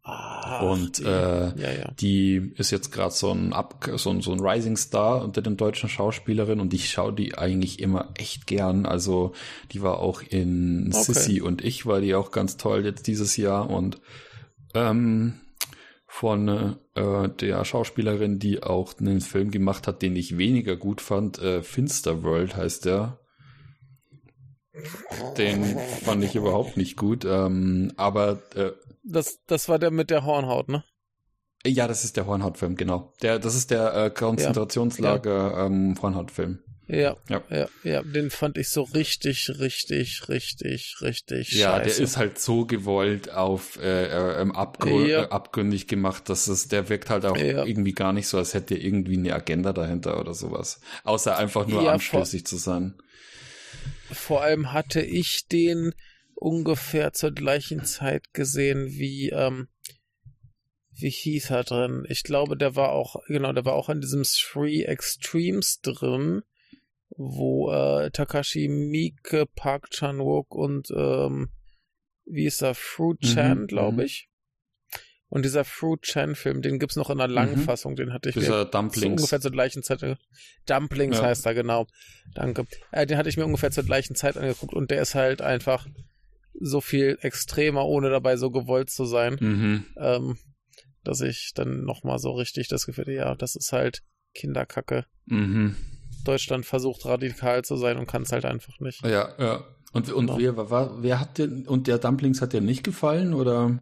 Ach, 0.08 0.62
und 0.62 1.00
die, 1.00 1.04
äh, 1.04 1.60
ja, 1.60 1.72
ja. 1.72 1.92
die 2.00 2.54
ist 2.58 2.70
jetzt 2.70 2.92
gerade 2.92 3.12
so 3.12 3.32
ein 3.32 3.54
Up, 3.54 3.90
so 3.96 4.12
ein 4.12 4.22
so 4.22 4.32
ein 4.34 4.40
Rising 4.40 4.78
Star 4.78 5.24
unter 5.24 5.42
den 5.42 5.58
deutschen 5.58 5.90
Schauspielerinnen 5.90 6.60
und 6.60 6.76
ich 6.76 6.92
schaue 6.92 7.12
die 7.12 7.36
eigentlich 7.36 7.80
immer 7.80 8.12
echt 8.16 8.46
gern. 8.46 8.86
Also 8.86 9.34
die 9.72 9.82
war 9.82 10.00
auch 10.00 10.22
in 10.22 10.92
Okay. 10.94 11.02
Sissy 11.02 11.42
und 11.42 11.64
ich 11.64 11.88
war 11.88 12.02
die 12.02 12.14
auch 12.14 12.30
ganz 12.30 12.56
toll 12.58 12.86
jetzt 12.86 13.08
dieses 13.08 13.36
Jahr 13.36 13.68
und 13.68 14.00
ähm, 14.76 15.42
von 16.16 16.78
äh, 16.96 17.28
der 17.28 17.66
Schauspielerin, 17.66 18.40
die 18.40 18.64
auch 18.64 18.98
einen 18.98 19.20
Film 19.20 19.52
gemacht 19.52 19.86
hat, 19.86 20.02
den 20.02 20.16
ich 20.16 20.38
weniger 20.38 20.78
gut 20.78 21.02
fand, 21.02 21.40
äh, 21.40 21.62
Finsterworld 21.62 22.56
heißt 22.56 22.86
der. 22.86 23.20
Den 25.38 25.78
fand 26.06 26.24
ich 26.24 26.36
überhaupt 26.36 26.78
nicht 26.78 26.96
gut. 26.96 27.26
Ähm, 27.26 27.92
aber 27.98 28.42
äh, 28.56 28.72
Das, 29.04 29.40
das 29.46 29.68
war 29.68 29.78
der 29.78 29.92
mit 29.92 30.10
der 30.10 30.24
Hornhaut, 30.24 30.70
ne? 30.70 30.86
ja, 31.66 31.86
das 31.86 32.06
ist 32.06 32.16
der 32.16 32.28
Hornhautfilm, 32.28 32.78
genau. 32.78 33.12
Der, 33.22 33.38
das 33.38 33.56
ist 33.56 33.72
der 33.72 33.94
äh, 33.96 34.10
Konzentrationslager 34.10 35.66
ähm, 35.66 35.96
Hornhautfilm. 36.02 36.60
Ja, 36.88 37.18
Ja. 37.30 37.42
ja, 37.50 37.68
ja, 37.84 38.04
den 38.04 38.30
fand 38.30 38.58
ich 38.60 38.70
so 38.70 38.84
richtig, 38.84 39.50
richtig, 39.60 40.30
richtig, 40.30 40.96
richtig 41.02 41.50
Ja, 41.52 41.80
der 41.80 41.88
scheiße. 41.88 42.04
ist 42.04 42.18
halt 42.18 42.38
so 42.40 42.66
gewollt 42.66 43.32
auf 43.32 43.78
äh, 43.82 44.06
äh, 44.06 44.42
ähm, 44.42 44.52
abgrund, 44.52 45.10
Ja. 45.10 45.24
äh, 45.24 45.30
abgründig 45.30 45.88
gemacht, 45.88 46.30
dass 46.30 46.48
es, 46.48 46.68
der 46.68 46.88
wirkt 46.90 47.10
halt 47.10 47.26
auch 47.26 47.38
Ja. 47.38 47.66
irgendwie 47.66 47.94
gar 47.94 48.14
nicht 48.14 48.28
so, 48.28 48.38
als 48.38 48.54
hätte 48.54 48.76
er 48.76 48.82
irgendwie 48.82 49.18
eine 49.18 49.34
Agenda 49.34 49.74
dahinter 49.74 50.20
oder 50.20 50.36
sowas. 50.36 50.80
Außer 51.04 51.36
einfach 51.38 51.66
nur 51.68 51.84
Ja, 51.84 51.94
anstößig 51.94 52.46
zu 52.46 52.58
sein. 52.58 52.96
Vor 54.12 54.44
allem 54.44 54.72
hatte 54.72 55.02
ich 55.02 55.48
den 55.48 55.94
ungefähr 56.36 57.14
zur 57.14 57.32
gleichen 57.32 57.84
Zeit 57.84 58.34
gesehen 58.34 58.88
wie, 58.92 59.30
ähm, 59.30 59.70
wie 60.98 61.10
hieß 61.10 61.50
er 61.50 61.64
drin? 61.64 62.06
Ich 62.10 62.24
glaube, 62.24 62.56
der 62.58 62.76
war 62.76 62.92
auch, 62.92 63.16
genau, 63.28 63.52
der 63.54 63.66
war 63.66 63.74
auch 63.74 63.90
in 63.90 64.02
diesem 64.02 64.24
Three 64.24 64.84
Extremes 64.84 65.82
drin, 65.82 66.44
wo 67.10 67.72
äh, 67.72 68.12
Takashi 68.12 68.68
Miike, 68.68 69.46
Park 69.56 69.90
Chan-wook 69.92 70.54
und 70.56 70.90
ähm, 70.96 71.50
wie 72.26 72.46
ist 72.46 72.62
er, 72.62 72.76
Fruit 72.76 73.22
Mhm, 73.22 73.28
Chan, 73.28 73.68
glaube 73.68 73.98
mhm. 73.98 74.04
ich. 74.06 74.30
Und 75.28 75.44
dieser 75.44 75.66
Fruit 75.66 76.02
Chan-Film, 76.04 76.62
den 76.62 76.80
gibt's 76.80 76.96
noch 76.96 77.10
in 77.10 77.20
einer 77.20 77.32
langen 77.32 77.56
Mhm. 77.60 77.64
Fassung, 77.64 77.96
den 77.96 78.14
hatte 78.14 78.30
ich 78.30 78.36
Dieser 78.36 78.66
mir 78.66 78.72
Dumplings. 78.72 79.06
ungefähr 79.22 79.42
zur 79.42 79.52
gleichen 79.52 79.84
Zeit. 79.84 80.02
Dumplings 80.66 81.18
Ja. 81.18 81.24
heißt 81.26 81.46
er, 81.46 81.54
genau. 81.54 81.88
Danke. 82.36 82.66
Äh, 82.92 83.06
den 83.06 83.18
hatte 83.18 83.30
ich 83.30 83.38
mir 83.38 83.46
ungefähr 83.46 83.72
zur 83.72 83.84
gleichen 83.84 84.16
Zeit 84.16 84.38
angeguckt 84.38 84.74
und 84.74 84.92
der 84.92 85.02
ist 85.02 85.16
halt 85.16 85.42
einfach 85.42 85.88
so 86.60 86.80
viel 86.80 87.18
extremer, 87.22 87.86
ohne 87.86 88.10
dabei 88.10 88.38
so 88.38 88.50
gewollt 88.52 88.90
zu 88.90 89.06
sein, 89.06 89.38
Mhm. 89.40 89.86
ähm, 89.98 90.38
dass 91.04 91.22
ich 91.22 91.52
dann 91.54 91.84
nochmal 91.84 92.18
so 92.20 92.32
richtig 92.32 92.68
das 92.70 92.86
Gefühl, 92.86 93.10
ja, 93.10 93.36
das 93.36 93.56
ist 93.56 93.72
halt 93.74 94.04
Kinderkacke. 94.34 95.06
Mhm. 95.26 95.76
Deutschland 96.26 96.66
versucht 96.66 97.06
radikal 97.06 97.64
zu 97.64 97.78
sein 97.78 97.98
und 97.98 98.08
kann 98.08 98.24
es 98.24 98.32
halt 98.34 98.44
einfach 98.46 98.80
nicht. 98.80 99.02
Ja, 99.06 99.34
ja. 99.40 99.66
Und, 99.94 100.12
und 100.12 100.28
Genau. 100.28 100.38
wer, 100.40 100.70
war, 100.70 101.02
wer 101.04 101.20
hat 101.22 101.38
den, 101.38 101.66
und 101.68 101.88
der 101.88 101.98
Dumplings 102.00 102.42
hat 102.42 102.52
dir 102.52 102.60
nicht 102.62 102.84
gefallen, 102.84 103.34
oder? 103.34 103.80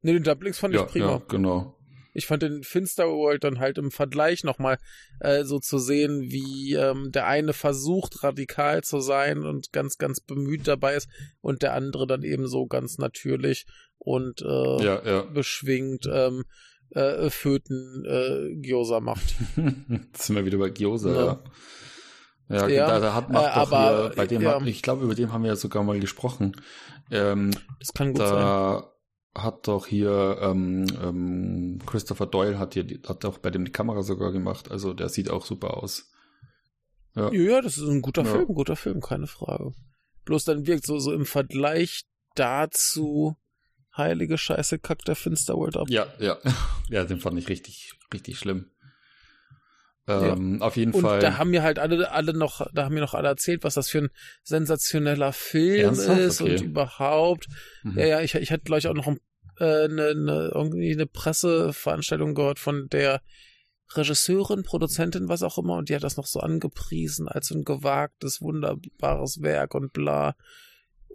Nee, 0.00 0.14
den 0.14 0.22
Dumplings 0.22 0.58
fand 0.58 0.74
ja, 0.74 0.84
ich 0.84 0.90
prima. 0.92 1.10
ja, 1.10 1.22
genau. 1.28 1.74
Ich 2.14 2.24
fand 2.26 2.42
den 2.42 2.62
Finsterworld 2.62 3.44
dann 3.44 3.58
halt 3.58 3.76
im 3.76 3.90
Vergleich 3.90 4.42
nochmal 4.42 4.78
äh, 5.20 5.44
so 5.44 5.58
zu 5.58 5.78
sehen, 5.78 6.22
wie 6.30 6.72
ähm, 6.72 7.12
der 7.12 7.26
eine 7.26 7.52
versucht, 7.52 8.22
radikal 8.24 8.82
zu 8.82 9.00
sein 9.00 9.44
und 9.44 9.70
ganz, 9.72 9.98
ganz 9.98 10.20
bemüht 10.22 10.66
dabei 10.66 10.94
ist 10.94 11.10
und 11.42 11.60
der 11.60 11.74
andere 11.74 12.06
dann 12.06 12.22
eben 12.22 12.46
so 12.46 12.66
ganz 12.66 12.96
natürlich 12.96 13.66
und 13.98 14.40
äh, 14.40 14.82
Ja, 14.82 15.02
ja. 15.04 15.22
beschwingt 15.24 16.06
ähm, 16.10 16.44
äh, 16.90 17.30
Föten 17.30 18.04
äh, 18.06 18.54
Gyoza 18.56 19.00
macht. 19.00 19.34
Jetzt 19.88 20.26
sind 20.26 20.36
wir 20.36 20.44
wieder 20.44 20.58
bei 20.58 20.70
Gyoza, 20.70 21.10
Ja. 21.14 21.24
ja. 21.26 21.42
Ja, 22.48 22.68
Ja, 22.68 22.86
da, 22.86 23.00
da 23.00 23.14
hat 23.14 23.28
macht 23.30 23.44
äh, 23.44 23.48
doch 23.48 23.56
aber, 23.72 24.00
hier, 24.06 24.12
bei 24.16 24.26
dem, 24.28 24.42
ja. 24.42 24.60
hat, 24.60 24.66
ich 24.66 24.82
glaube, 24.82 25.04
über 25.04 25.14
den 25.16 25.32
haben 25.32 25.42
wir 25.42 25.48
ja 25.50 25.56
sogar 25.56 25.82
mal 25.82 25.98
gesprochen. 25.98 26.54
Ähm, 27.10 27.50
Das 27.80 27.92
kann 27.92 28.12
gut 28.12 28.18
sein. 28.18 28.34
da 28.36 28.92
hat 29.36 29.66
doch 29.68 29.86
hier 29.86 30.38
ähm, 30.40 30.86
ähm, 31.02 31.78
Christopher 31.86 32.26
Doyle 32.26 32.58
hat 32.58 32.74
hier 32.74 32.86
hat 33.06 33.24
auch 33.24 33.38
bei 33.38 33.50
dem 33.50 33.64
die 33.64 33.72
Kamera 33.72 34.02
sogar 34.02 34.32
gemacht. 34.32 34.70
Also 34.70 34.94
der 34.94 35.08
sieht 35.08 35.28
auch 35.28 35.44
super 35.44 35.76
aus. 35.76 36.10
Ja. 37.14 37.30
Ja, 37.32 37.40
ja, 37.56 37.60
das 37.62 37.78
ist 37.78 37.88
ein 37.88 38.00
guter 38.00 38.22
Ja. 38.22 38.30
Film, 38.30 38.46
guter 38.46 38.76
Film, 38.76 39.00
keine 39.00 39.26
Frage. 39.26 39.72
Bloß 40.24 40.44
dann 40.44 40.66
wirkt 40.66 40.86
so, 40.86 40.98
so 40.98 41.12
im 41.12 41.26
Vergleich 41.26 42.04
dazu 42.34 43.36
heilige 43.96 44.38
Scheiße 44.38 44.78
kackt 44.78 45.08
der 45.08 45.16
Finsterworld 45.16 45.76
ab. 45.76 45.88
Ja, 45.88 46.06
ja. 46.18 46.38
Ja, 46.88 47.04
den 47.04 47.18
fand 47.18 47.38
ich 47.38 47.48
richtig, 47.48 47.94
richtig 48.14 48.38
schlimm. 48.38 48.70
Ähm, 50.08 50.62
Auf 50.62 50.76
jeden 50.76 50.92
Und 50.92 51.02
Fall. 51.02 51.18
da 51.18 51.36
haben 51.36 51.50
mir 51.50 51.64
halt 51.64 51.80
alle, 51.80 52.12
alle 52.12 52.32
noch, 52.32 52.64
da 52.72 52.84
haben 52.84 52.94
mir 52.94 53.00
noch 53.00 53.14
alle 53.14 53.26
erzählt, 53.26 53.64
was 53.64 53.74
das 53.74 53.88
für 53.90 53.98
ein 53.98 54.10
sensationeller 54.44 55.32
Film 55.32 55.80
Ernsthaft? 55.84 56.20
ist 56.20 56.40
Okay. 56.40 56.54
und 56.58 56.62
überhaupt. 56.62 57.48
Mhm. 57.82 57.98
Ja, 57.98 58.06
ja, 58.06 58.20
ich, 58.20 58.34
ich 58.36 58.52
hatte 58.52 58.62
gleich 58.62 58.86
auch 58.86 58.94
noch 58.94 59.08
ein, 59.08 59.18
äh, 59.58 59.84
eine, 59.84 60.08
eine, 60.10 60.50
irgendwie 60.54 60.92
eine 60.92 61.06
Presseveranstaltung 61.06 62.34
gehört 62.36 62.60
von 62.60 62.88
der 62.88 63.20
Regisseurin, 63.94 64.62
Produzentin, 64.62 65.28
was 65.28 65.42
auch 65.42 65.58
immer, 65.58 65.74
und 65.74 65.88
die 65.88 65.96
hat 65.96 66.04
das 66.04 66.16
noch 66.16 66.26
so 66.26 66.40
angepriesen 66.40 67.28
als 67.28 67.50
ein 67.50 67.64
gewagtes, 67.64 68.40
wunderbares 68.40 69.42
Werk 69.42 69.74
und 69.74 69.92
bla. 69.92 70.36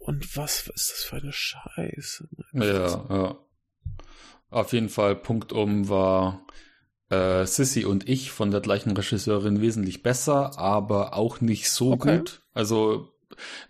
Und 0.04 0.36
was 0.36 0.68
ist 0.68 0.92
das 0.92 1.04
für 1.04 1.18
eine 1.18 1.32
Scheiße? 1.32 2.28
Ja, 2.54 3.06
ja. 3.10 3.38
Auf 4.50 4.74
jeden 4.74 4.90
Fall, 4.90 5.16
Punkt 5.16 5.54
um 5.54 5.88
war 5.88 6.46
äh, 7.10 7.46
Sissy 7.46 7.86
und 7.86 8.10
ich 8.10 8.32
von 8.32 8.52
der 8.52 8.62
gleichen 8.62 8.92
Regisseurin 8.92 9.62
wesentlich 9.62 10.04
besser, 10.04 10.58
aber 10.60 11.14
auch 11.16 11.40
nicht 11.40 11.70
so 11.70 11.94
Okay. 11.94 12.18
gut. 12.20 12.42
Also 12.54 13.08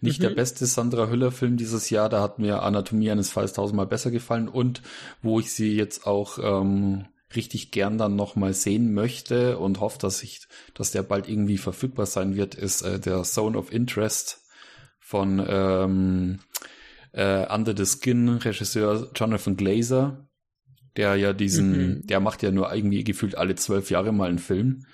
nicht 0.02 0.20
Mhm. 0.20 0.24
der 0.24 0.30
beste 0.32 0.66
Sandra 0.66 1.08
Hüller-Film 1.08 1.58
dieses 1.58 1.90
Jahr, 1.92 2.10
da 2.10 2.22
hat 2.22 2.40
mir 2.40 2.64
Anatomie 2.64 3.12
eines 3.12 3.32
Falls 3.32 3.54
tausendmal 3.54 3.86
besser 3.88 4.10
gefallen 4.10 4.48
und 4.50 4.82
wo 5.22 5.40
ich 5.40 5.54
sie 5.54 5.76
jetzt 5.76 6.08
auch 6.08 6.40
ähm, 6.42 7.06
richtig 7.36 7.72
gern 7.72 7.98
dann 7.98 8.16
nochmal 8.16 8.54
sehen 8.54 8.94
möchte 8.94 9.60
und 9.60 9.80
hoffe, 9.80 10.00
dass 10.00 10.24
ich, 10.24 10.48
dass 10.74 10.92
der 10.92 11.04
bald 11.04 11.30
irgendwie 11.30 11.58
verfügbar 11.60 12.06
sein 12.08 12.36
wird, 12.36 12.56
ist 12.56 12.82
äh, 12.82 13.00
der 13.00 13.22
Zone 13.24 13.58
of 13.58 13.72
Interest 13.72 14.41
von 15.12 15.46
ähm, 15.46 16.40
äh, 17.12 17.46
Under 17.54 17.76
the 17.76 17.86
Skin 17.86 18.30
Regisseur 18.30 19.10
Jonathan 19.14 19.58
Glazer, 19.58 20.30
der 20.96 21.16
ja 21.18 21.34
diesen, 21.34 21.72
Mhm. 21.72 22.08
der 22.08 22.22
macht 22.22 22.44
ja 22.44 22.52
nur 22.52 22.74
irgendwie 22.74 23.04
gefühlt 23.04 23.36
alle 23.38 23.56
zwölf 23.56 23.92
Jahre 23.92 24.14
mal 24.14 24.30
einen 24.30 24.40
Film 24.40 24.86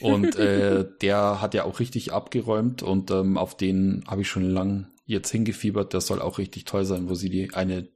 und 0.00 0.36
äh, 0.36 0.84
der 1.00 1.40
hat 1.40 1.54
ja 1.54 1.64
auch 1.64 1.80
richtig 1.80 2.12
abgeräumt 2.12 2.82
und 2.82 3.10
ähm, 3.10 3.38
auf 3.38 3.56
den 3.56 4.04
habe 4.06 4.20
ich 4.20 4.28
schon 4.28 4.44
lang 4.48 4.88
jetzt 5.06 5.30
hingefiebert. 5.30 5.94
Der 5.94 6.02
soll 6.02 6.20
auch 6.20 6.36
richtig 6.38 6.66
toll 6.66 6.84
sein, 6.84 7.08
wo 7.08 7.14
sie 7.14 7.30
die 7.30 7.54
eine 7.54 7.88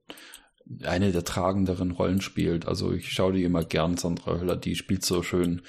eine 0.83 1.13
der 1.13 1.25
tragenderen 1.25 1.91
Rollen 1.93 2.21
spielt. 2.21 2.67
Also 2.67 2.93
ich 2.93 3.11
schaue 3.13 3.33
die 3.35 3.43
immer 3.45 3.65
gern, 3.65 3.97
Sandra 3.97 4.39
Höller, 4.39 4.57
die 4.57 4.75
spielt 4.75 5.03
so 5.05 5.23
schön. 5.23 5.63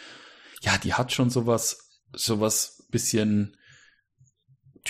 Ja, 0.62 0.78
die 0.78 0.94
hat 0.94 1.14
schon 1.14 1.30
sowas, 1.30 2.02
sowas 2.14 2.86
bisschen 2.92 3.56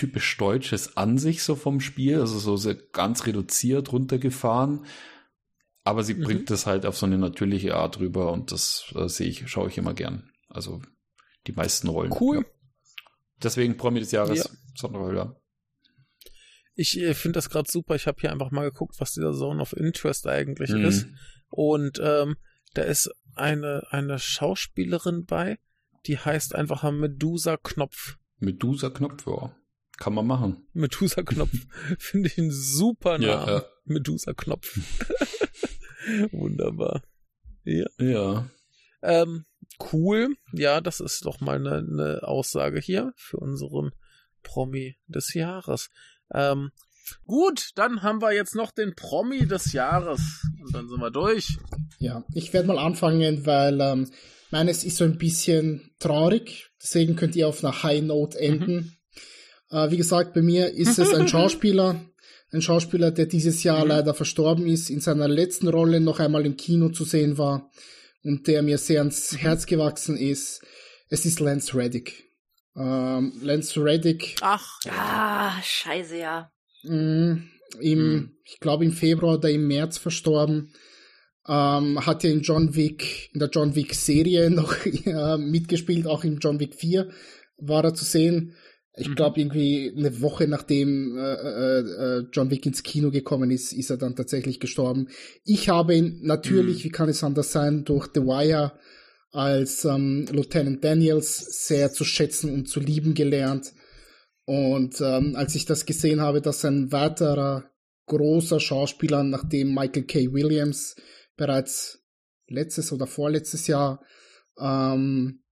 typisch 0.00 0.38
Deutsches 0.38 0.96
an 0.96 1.18
sich 1.18 1.42
so 1.42 1.54
vom 1.54 1.78
Spiel, 1.78 2.20
also 2.20 2.38
so 2.38 2.56
sehr 2.56 2.74
ganz 2.74 3.26
reduziert 3.26 3.92
runtergefahren. 3.92 4.86
Aber 5.84 6.02
sie 6.04 6.14
mhm. 6.14 6.22
bringt 6.22 6.50
das 6.50 6.64
halt 6.64 6.86
auf 6.86 6.96
so 6.96 7.04
eine 7.04 7.18
natürliche 7.18 7.76
Art 7.76 8.00
rüber 8.00 8.32
und 8.32 8.50
das 8.50 8.92
äh, 8.94 9.08
sehe 9.08 9.28
ich, 9.28 9.46
schaue 9.50 9.68
ich 9.68 9.76
immer 9.76 9.92
gern. 9.92 10.30
Also 10.48 10.80
die 11.46 11.52
meisten 11.52 11.88
Rollen. 11.88 12.14
Cool. 12.18 12.38
Ja. 12.38 12.44
Deswegen 13.42 13.76
Promi 13.76 14.00
des 14.00 14.10
Jahres, 14.10 14.38
ja. 14.38 14.50
Sonderhöhler. 14.74 15.38
Ich 16.74 16.98
äh, 16.98 17.12
finde 17.12 17.36
das 17.36 17.50
gerade 17.50 17.70
super. 17.70 17.94
Ich 17.94 18.06
habe 18.06 18.18
hier 18.22 18.32
einfach 18.32 18.50
mal 18.50 18.70
geguckt, 18.70 18.94
was 19.00 19.12
dieser 19.12 19.34
Zone 19.34 19.60
of 19.60 19.74
Interest 19.74 20.26
eigentlich 20.26 20.70
mhm. 20.70 20.84
ist. 20.86 21.08
Und 21.50 22.00
ähm, 22.02 22.36
da 22.72 22.82
ist 22.82 23.10
eine, 23.34 23.86
eine 23.90 24.18
Schauspielerin 24.18 25.26
bei, 25.26 25.58
die 26.06 26.16
heißt 26.16 26.54
einfach 26.54 26.90
Medusa 26.90 27.58
Knopf. 27.58 28.16
Medusa 28.38 28.88
Knopf, 28.88 29.26
ja. 29.26 29.54
Kann 30.00 30.14
man 30.14 30.26
machen. 30.26 30.66
Medusa 30.72 31.22
Knopf. 31.22 31.52
Finde 31.98 32.28
ich 32.28 32.38
ein 32.38 32.50
super 32.50 33.18
Name. 33.18 33.26
Ja, 33.26 33.46
ja. 33.46 33.64
Medusa 33.84 34.32
Knopf. 34.32 34.78
Wunderbar. 36.32 37.02
Ja. 37.64 37.84
Ja. 38.00 38.50
Ähm, 39.02 39.44
cool. 39.92 40.36
Ja, 40.54 40.80
das 40.80 41.00
ist 41.00 41.26
doch 41.26 41.40
mal 41.40 41.56
eine, 41.56 41.86
eine 41.86 42.22
Aussage 42.22 42.80
hier 42.80 43.12
für 43.14 43.36
unseren 43.36 43.92
Promi 44.42 44.96
des 45.06 45.34
Jahres. 45.34 45.90
Ähm, 46.32 46.70
gut, 47.26 47.72
dann 47.74 48.02
haben 48.02 48.22
wir 48.22 48.32
jetzt 48.32 48.54
noch 48.54 48.70
den 48.70 48.94
Promi 48.94 49.46
des 49.46 49.74
Jahres. 49.74 50.46
Und 50.62 50.74
dann 50.74 50.88
sind 50.88 50.98
wir 50.98 51.10
durch. 51.10 51.58
Ja, 51.98 52.24
ich 52.32 52.54
werde 52.54 52.68
mal 52.68 52.78
anfangen, 52.78 53.44
weil 53.44 53.78
ähm, 53.82 54.10
meines 54.50 54.82
ist 54.82 54.96
so 54.96 55.04
ein 55.04 55.18
bisschen 55.18 55.90
traurig. 55.98 56.70
Deswegen 56.82 57.16
könnt 57.16 57.36
ihr 57.36 57.48
auf 57.48 57.62
einer 57.62 57.82
High 57.82 58.00
Note 58.00 58.40
enden. 58.40 58.74
Mhm. 58.74 58.92
Äh, 59.70 59.90
wie 59.90 59.96
gesagt, 59.96 60.34
bei 60.34 60.42
mir 60.42 60.70
ist 60.70 60.98
es 60.98 61.14
ein 61.14 61.28
Schauspieler. 61.28 62.00
Ein 62.52 62.62
Schauspieler, 62.62 63.12
der 63.12 63.26
dieses 63.26 63.62
Jahr 63.62 63.84
mhm. 63.84 63.90
leider 63.90 64.14
verstorben 64.14 64.66
ist, 64.66 64.90
in 64.90 65.00
seiner 65.00 65.28
letzten 65.28 65.68
Rolle 65.68 66.00
noch 66.00 66.18
einmal 66.18 66.44
im 66.44 66.56
Kino 66.56 66.88
zu 66.88 67.04
sehen 67.04 67.38
war 67.38 67.70
und 68.24 68.46
der 68.48 68.62
mir 68.62 68.78
sehr 68.78 69.00
ans 69.00 69.32
mhm. 69.32 69.38
Herz 69.38 69.66
gewachsen 69.66 70.16
ist. 70.16 70.62
Es 71.08 71.24
ist 71.24 71.40
Lance 71.40 71.76
Reddick. 71.76 72.24
Ähm, 72.76 73.32
Lance 73.42 73.82
Reddick. 73.82 74.36
Ach, 74.40 74.80
ah, 74.88 75.60
scheiße, 75.62 76.18
ja. 76.18 76.50
Mh, 76.82 77.42
im, 77.80 77.98
mhm. 77.98 78.36
ich 78.44 78.58
glaube 78.58 78.84
im 78.84 78.92
Februar 78.92 79.36
oder 79.36 79.50
im 79.50 79.66
März 79.66 79.98
verstorben. 79.98 80.72
Ähm, 81.48 82.04
hat 82.04 82.22
ja 82.22 82.30
in 82.30 82.42
John 82.42 82.74
Wick, 82.74 83.30
in 83.32 83.40
der 83.40 83.48
John 83.48 83.74
Wick 83.74 83.94
Serie 83.94 84.50
noch 84.50 84.74
äh, 84.84 85.38
mitgespielt, 85.38 86.06
auch 86.06 86.24
in 86.24 86.38
John 86.38 86.58
Wick 86.60 86.74
4 86.74 87.10
war 87.62 87.84
er 87.84 87.94
zu 87.94 88.04
sehen. 88.04 88.54
Ich 88.96 89.08
mhm. 89.08 89.14
glaube, 89.14 89.40
irgendwie 89.40 89.92
eine 89.96 90.20
Woche 90.20 90.48
nachdem 90.48 91.16
äh, 91.16 91.34
äh, 91.34 91.78
äh, 91.78 92.26
John 92.32 92.50
Wick 92.50 92.66
ins 92.66 92.82
Kino 92.82 93.10
gekommen 93.10 93.50
ist, 93.50 93.72
ist 93.72 93.90
er 93.90 93.96
dann 93.96 94.16
tatsächlich 94.16 94.58
gestorben. 94.58 95.08
Ich 95.44 95.68
habe 95.68 95.94
ihn 95.94 96.20
natürlich, 96.22 96.80
mhm. 96.80 96.84
wie 96.84 96.90
kann 96.90 97.08
es 97.08 97.22
anders 97.22 97.52
sein, 97.52 97.84
durch 97.84 98.08
The 98.12 98.22
Wire 98.22 98.72
als 99.32 99.84
ähm, 99.84 100.26
Lieutenant 100.32 100.84
Daniels 100.84 101.66
sehr 101.66 101.92
zu 101.92 102.04
schätzen 102.04 102.52
und 102.52 102.68
zu 102.68 102.80
lieben 102.80 103.14
gelernt. 103.14 103.72
Und 104.44 105.00
ähm, 105.00 105.36
als 105.36 105.54
ich 105.54 105.66
das 105.66 105.86
gesehen 105.86 106.20
habe, 106.20 106.40
dass 106.40 106.64
ein 106.64 106.90
weiterer 106.90 107.70
großer 108.06 108.58
Schauspieler, 108.58 109.22
nachdem 109.22 109.72
Michael 109.72 110.02
K. 110.02 110.32
Williams 110.32 110.96
bereits 111.36 112.02
letztes 112.48 112.90
oder 112.92 113.06
vorletztes 113.06 113.68
Jahr 113.68 114.04
ähm, 114.58 115.44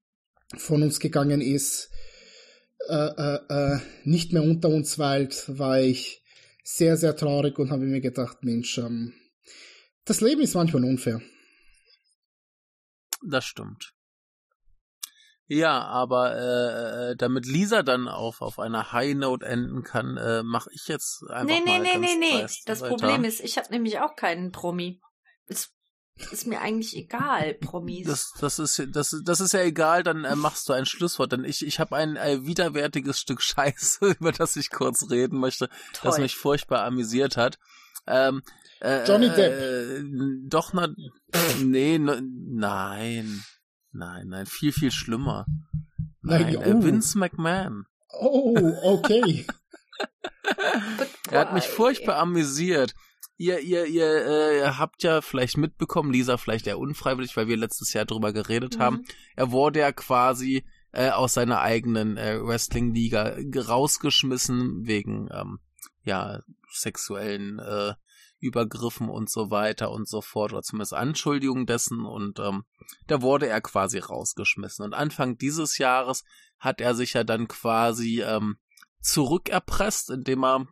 von 0.56 0.82
uns 0.82 1.00
gegangen 1.00 1.42
ist, 1.42 1.92
äh, 2.88 2.94
äh, 2.94 3.40
äh, 3.50 3.80
nicht 4.04 4.34
mehr 4.34 4.44
unter 4.44 4.70
uns 4.70 5.00
weilt, 5.00 5.46
war 5.58 5.80
ich 5.80 6.24
sehr, 6.64 6.98
sehr 6.98 7.16
traurig 7.16 7.58
und 7.60 7.72
habe 7.72 7.86
mir 7.86 8.02
gedacht, 8.02 8.44
Mensch, 8.44 8.78
ähm, 8.78 9.14
das 10.06 10.22
Leben 10.22 10.42
ist 10.42 10.54
manchmal 10.54 10.84
unfair. 10.84 11.22
Das 13.26 13.46
stimmt. 13.46 13.94
Ja, 15.50 15.86
aber 15.86 16.36
äh, 16.36 17.12
äh, 17.12 17.16
damit 17.16 17.46
Lisa 17.46 17.82
dann 17.82 18.10
auf, 18.10 18.42
auf 18.42 18.60
einer 18.60 18.92
High 18.92 19.16
Note 19.16 19.46
enden 19.46 19.84
kann, 19.84 20.18
äh, 20.18 20.44
mache 20.44 20.70
ich 20.74 20.88
jetzt 20.88 21.24
einfach 21.30 21.46
nee, 21.46 21.62
nee, 21.64 21.72
mal 21.72 21.80
nee, 21.80 21.94
ganz 21.94 22.06
nee, 22.06 22.16
nee, 22.20 22.42
nee. 22.42 22.48
Das 22.66 22.82
weiter. 22.82 22.90
Problem 22.90 23.24
ist, 23.24 23.40
ich 23.40 23.58
habe 23.58 23.70
nämlich 23.70 24.00
auch 24.00 24.16
keinen 24.18 24.52
Promi. 24.52 25.02
Es 25.46 25.74
ist 26.32 26.48
mir 26.48 26.62
eigentlich 26.62 26.96
egal, 26.96 27.54
Promis. 27.56 28.06
Das, 28.08 28.34
das, 28.40 28.60
ist, 28.60 28.96
das, 28.96 29.16
das 29.24 29.40
ist 29.40 29.54
ja 29.54 29.62
egal, 29.62 30.04
dann 30.04 30.26
äh, 30.26 30.36
machst 30.36 30.68
du 30.68 30.74
ein 30.74 30.86
Schlusswort. 30.86 31.32
Denn 31.32 31.44
ich, 31.44 31.66
ich 31.66 31.80
habe 31.80 31.96
ein 31.96 32.16
äh, 32.16 32.46
widerwärtiges 32.46 33.20
Stück 33.20 33.42
Scheiße, 33.44 34.16
über 34.20 34.32
das 34.32 34.56
ich 34.56 34.70
kurz 34.70 35.10
reden 35.10 35.40
möchte, 35.40 35.70
Toll. 35.94 36.12
das 36.12 36.20
mich 36.20 36.36
furchtbar 36.36 36.84
amüsiert 36.84 37.38
hat. 37.38 37.60
Ähm, 38.08 38.42
äh, 38.80 39.06
Johnny 39.06 39.30
Depp. 39.30 39.54
Äh, 39.54 40.04
doch, 40.48 40.74
na, 40.74 40.90
nee, 41.60 41.98
ne, 41.98 42.22
nein. 42.22 43.44
Nein, 43.92 44.28
nein, 44.28 44.46
viel, 44.46 44.72
viel 44.72 44.92
schlimmer. 44.92 45.46
Nein, 46.22 46.54
nein 46.54 46.76
oh. 46.76 46.84
Vince 46.84 47.18
McMahon. 47.18 47.86
Oh, 48.20 48.74
okay. 48.84 49.46
er 51.32 51.40
hat 51.40 51.54
mich 51.54 51.68
furchtbar 51.68 52.18
amüsiert. 52.18 52.94
Ihr, 53.40 53.60
ihr, 53.60 53.86
ihr 53.86 54.26
äh, 54.26 54.68
habt 54.72 55.04
ja 55.04 55.22
vielleicht 55.22 55.58
mitbekommen, 55.58 56.12
Lisa 56.12 56.38
vielleicht 56.38 56.66
eher 56.66 56.80
unfreiwillig, 56.80 57.38
weil 57.38 57.48
wir 57.48 57.58
letztes 57.58 57.94
Jahr 57.94 58.06
drüber 58.06 58.34
geredet 58.34 58.78
mhm. 58.78 58.82
haben. 58.82 59.06
Er 59.36 59.52
wurde 59.52 59.80
ja 59.80 59.92
quasi 59.92 60.66
äh, 60.92 61.12
aus 61.12 61.36
seiner 61.36 61.62
eigenen 61.62 62.18
äh, 62.18 62.40
Wrestling-Liga 62.42 63.38
rausgeschmissen 63.56 64.88
wegen 64.88 65.30
ähm, 65.32 65.60
ja 66.04 66.42
sexuellen 66.72 67.60
äh, 67.60 67.94
Übergriffen 68.40 69.10
und 69.10 69.30
so 69.30 69.50
weiter 69.50 69.92
und 69.92 70.08
so 70.08 70.22
fort, 70.22 70.54
oder 70.54 70.62
zumindest 70.62 70.94
Anschuldigungen 70.94 71.66
dessen 71.66 72.06
und 72.06 72.40
ähm, 72.40 72.66
da 73.08 73.22
wurde 73.22 73.48
er 73.48 73.62
quasi 73.62 73.98
rausgeschmissen. 74.00 74.86
Und 74.86 74.94
Anfang 74.94 75.38
dieses 75.38 75.78
Jahres 75.78 76.24
hat 76.60 76.80
er 76.80 76.94
sich 76.96 77.14
ja 77.14 77.24
dann 77.24 77.48
quasi 77.48 78.22
ähm, 78.22 78.58
zurückerpresst, 79.02 80.12
indem 80.12 80.44
er 80.44 80.68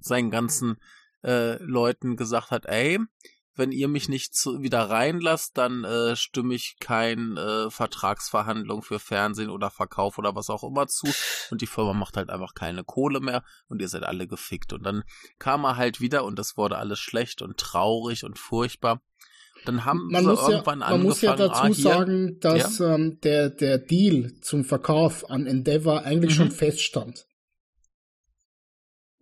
seinen 0.00 0.30
ganzen 0.30 0.76
äh, 1.24 1.62
Leuten 1.62 2.16
gesagt 2.16 2.50
hat, 2.50 2.66
ey, 2.66 2.98
wenn 3.56 3.72
ihr 3.72 3.88
mich 3.88 4.08
nicht 4.08 4.34
zu, 4.34 4.62
wieder 4.62 4.90
reinlasst, 4.90 5.56
dann 5.56 5.84
äh, 5.84 6.16
stimme 6.16 6.54
ich 6.54 6.76
kein 6.80 7.36
äh, 7.36 7.70
Vertragsverhandlung 7.70 8.82
für 8.82 8.98
Fernsehen 8.98 9.50
oder 9.50 9.70
Verkauf 9.70 10.18
oder 10.18 10.34
was 10.34 10.50
auch 10.50 10.64
immer 10.64 10.86
zu 10.88 11.06
und 11.50 11.60
die 11.60 11.66
Firma 11.66 11.92
macht 11.92 12.16
halt 12.16 12.30
einfach 12.30 12.54
keine 12.54 12.84
Kohle 12.84 13.20
mehr 13.20 13.44
und 13.68 13.80
ihr 13.80 13.88
seid 13.88 14.02
alle 14.02 14.26
gefickt 14.26 14.72
und 14.72 14.82
dann 14.84 15.04
kam 15.38 15.64
er 15.64 15.76
halt 15.76 16.00
wieder 16.00 16.24
und 16.24 16.38
das 16.38 16.56
wurde 16.56 16.78
alles 16.78 16.98
schlecht 16.98 17.42
und 17.42 17.56
traurig 17.56 18.24
und 18.24 18.38
furchtbar. 18.38 19.00
Dann 19.64 19.84
haben 19.84 20.08
man 20.10 20.24
sie 20.24 20.30
irgendwann 20.30 20.80
ja, 20.80 20.90
man 20.90 21.02
muss 21.02 21.22
ja 21.22 21.36
dazu 21.36 21.62
ah, 21.62 21.72
sagen, 21.72 22.38
dass 22.40 22.78
ja? 22.78 22.94
ähm, 22.94 23.18
der 23.22 23.48
der 23.48 23.78
Deal 23.78 24.32
zum 24.42 24.64
Verkauf 24.64 25.30
an 25.30 25.46
Endeavor 25.46 26.02
eigentlich 26.02 26.32
mhm. 26.32 26.36
schon 26.36 26.50
feststand. 26.50 27.26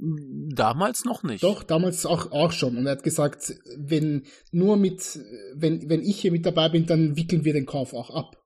Damals 0.05 1.05
noch 1.05 1.23
nicht. 1.23 1.45
Doch, 1.45 1.63
damals 1.63 2.07
auch, 2.07 2.33
auch 2.33 2.51
schon. 2.51 2.77
Und 2.77 2.87
er 2.87 2.93
hat 2.93 3.05
gesagt, 3.05 3.55
wenn 3.77 4.27
nur 4.51 4.77
mit, 4.77 5.21
wenn, 5.55 5.89
wenn 5.89 6.03
ich 6.03 6.21
hier 6.21 6.33
mit 6.33 6.45
dabei 6.45 6.71
bin, 6.71 6.87
dann 6.87 7.17
wickeln 7.17 7.45
wir 7.45 7.53
den 7.53 7.67
Kauf 7.67 7.95
auch 7.95 8.11
ab. 8.11 8.37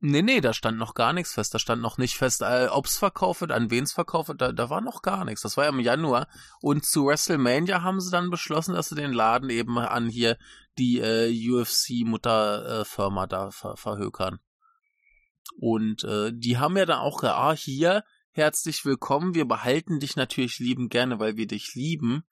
Nee, 0.00 0.22
nee, 0.22 0.40
da 0.40 0.54
stand 0.54 0.78
noch 0.78 0.94
gar 0.94 1.12
nichts 1.12 1.34
fest. 1.34 1.52
Da 1.52 1.58
stand 1.58 1.82
noch 1.82 1.98
nicht 1.98 2.16
fest, 2.16 2.40
äh, 2.40 2.68
ob's 2.70 2.96
verkauft 2.96 3.42
wird, 3.42 3.52
an 3.52 3.70
wen's 3.70 3.92
verkauft 3.92 4.28
wird. 4.28 4.40
Da, 4.40 4.52
da 4.52 4.70
war 4.70 4.80
noch 4.80 5.02
gar 5.02 5.26
nichts. 5.26 5.42
Das 5.42 5.58
war 5.58 5.64
ja 5.64 5.70
im 5.70 5.80
Januar. 5.80 6.28
Und 6.62 6.86
zu 6.86 7.06
WrestleMania 7.06 7.82
haben 7.82 8.00
sie 8.00 8.10
dann 8.10 8.30
beschlossen, 8.30 8.74
dass 8.74 8.88
sie 8.88 8.94
den 8.94 9.12
Laden 9.12 9.50
eben 9.50 9.78
an 9.78 10.08
hier 10.08 10.38
die 10.78 11.00
äh, 11.00 11.28
UFC-Mutterfirma 11.28 13.24
äh, 13.24 13.28
da 13.28 13.50
ver 13.50 13.76
verhökern. 13.76 14.38
Und 15.58 16.04
äh, 16.04 16.32
die 16.34 16.56
haben 16.56 16.76
ja 16.78 16.86
dann 16.86 17.00
auch 17.00 17.22
ah, 17.22 17.54
hier, 17.54 18.02
herzlich 18.34 18.84
willkommen. 18.84 19.34
Wir 19.34 19.46
behalten 19.46 20.00
dich 20.00 20.16
natürlich 20.16 20.58
lieben 20.58 20.88
gerne, 20.88 21.20
weil 21.20 21.36
wir 21.36 21.46
dich 21.46 21.74
lieben. 21.74 22.24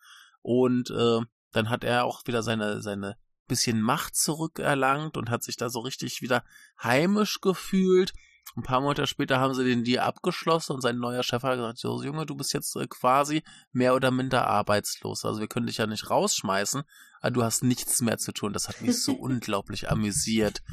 Und 0.43 0.91
äh, 0.91 1.21
dann 1.53 1.71
hat 1.71 1.85
er 1.85 2.05
auch 2.05 2.27
wieder 2.27 2.43
seine, 2.43 2.83
seine 2.83 3.17
bisschen 3.47 3.81
Macht 3.81 4.17
zurückerlangt 4.17 5.17
und 5.17 5.31
hat 5.31 5.45
sich 5.45 5.57
da 5.57 5.69
so 5.71 5.81
richtig 5.81 6.21
wieder 6.21 6.45
heimisch 6.83 7.41
gefühlt. 7.41 8.13
Ein 8.57 8.65
paar 8.65 8.81
Monate 8.81 9.07
später 9.07 9.39
haben 9.39 9.55
sie 9.55 9.65
den 9.65 9.85
Deal 9.85 10.03
abgeschlossen 10.03 10.73
und 10.73 10.81
sein 10.81 10.99
neuer 10.99 11.23
Chef 11.23 11.45
hat 11.45 11.57
gesagt, 11.57 11.79
so 11.79 12.03
Junge, 12.03 12.27
du 12.27 12.35
bist 12.35 12.53
jetzt 12.53 12.75
äh, 12.75 12.89
quasi 12.89 13.45
mehr 13.71 13.95
oder 13.95 14.11
minder 14.11 14.49
arbeitslos. 14.49 15.25
Also 15.25 15.39
wir 15.39 15.47
können 15.47 15.69
dich 15.69 15.77
ja 15.77 15.87
nicht 15.87 16.11
rausschmeißen, 16.11 16.83
aber 17.21 17.31
du 17.31 17.45
hast 17.45 17.63
nichts 17.63 18.01
mehr 18.01 18.19
zu 18.19 18.33
tun. 18.33 18.53
Das 18.53 18.69
hat 18.69 18.81
mich 18.83 19.01
so 19.01 19.13
unglaublich 19.21 19.89
amüsiert, 19.89 20.65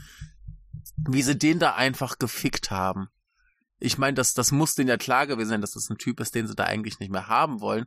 wie 1.07 1.22
sie 1.22 1.38
den 1.38 1.60
da 1.60 1.76
einfach 1.76 2.18
gefickt 2.18 2.72
haben 2.72 3.10
ich 3.80 3.97
meine, 3.97 4.15
das, 4.15 4.34
das 4.34 4.51
muss 4.51 4.76
denen 4.76 4.89
ja 4.89 4.97
klar 4.97 5.27
gewesen 5.27 5.49
sein, 5.49 5.61
dass 5.61 5.72
das 5.72 5.89
ein 5.89 5.97
Typ 5.97 6.19
ist, 6.19 6.35
den 6.35 6.47
sie 6.47 6.56
da 6.56 6.65
eigentlich 6.65 6.99
nicht 6.99 7.11
mehr 7.11 7.27
haben 7.27 7.61
wollen. 7.61 7.85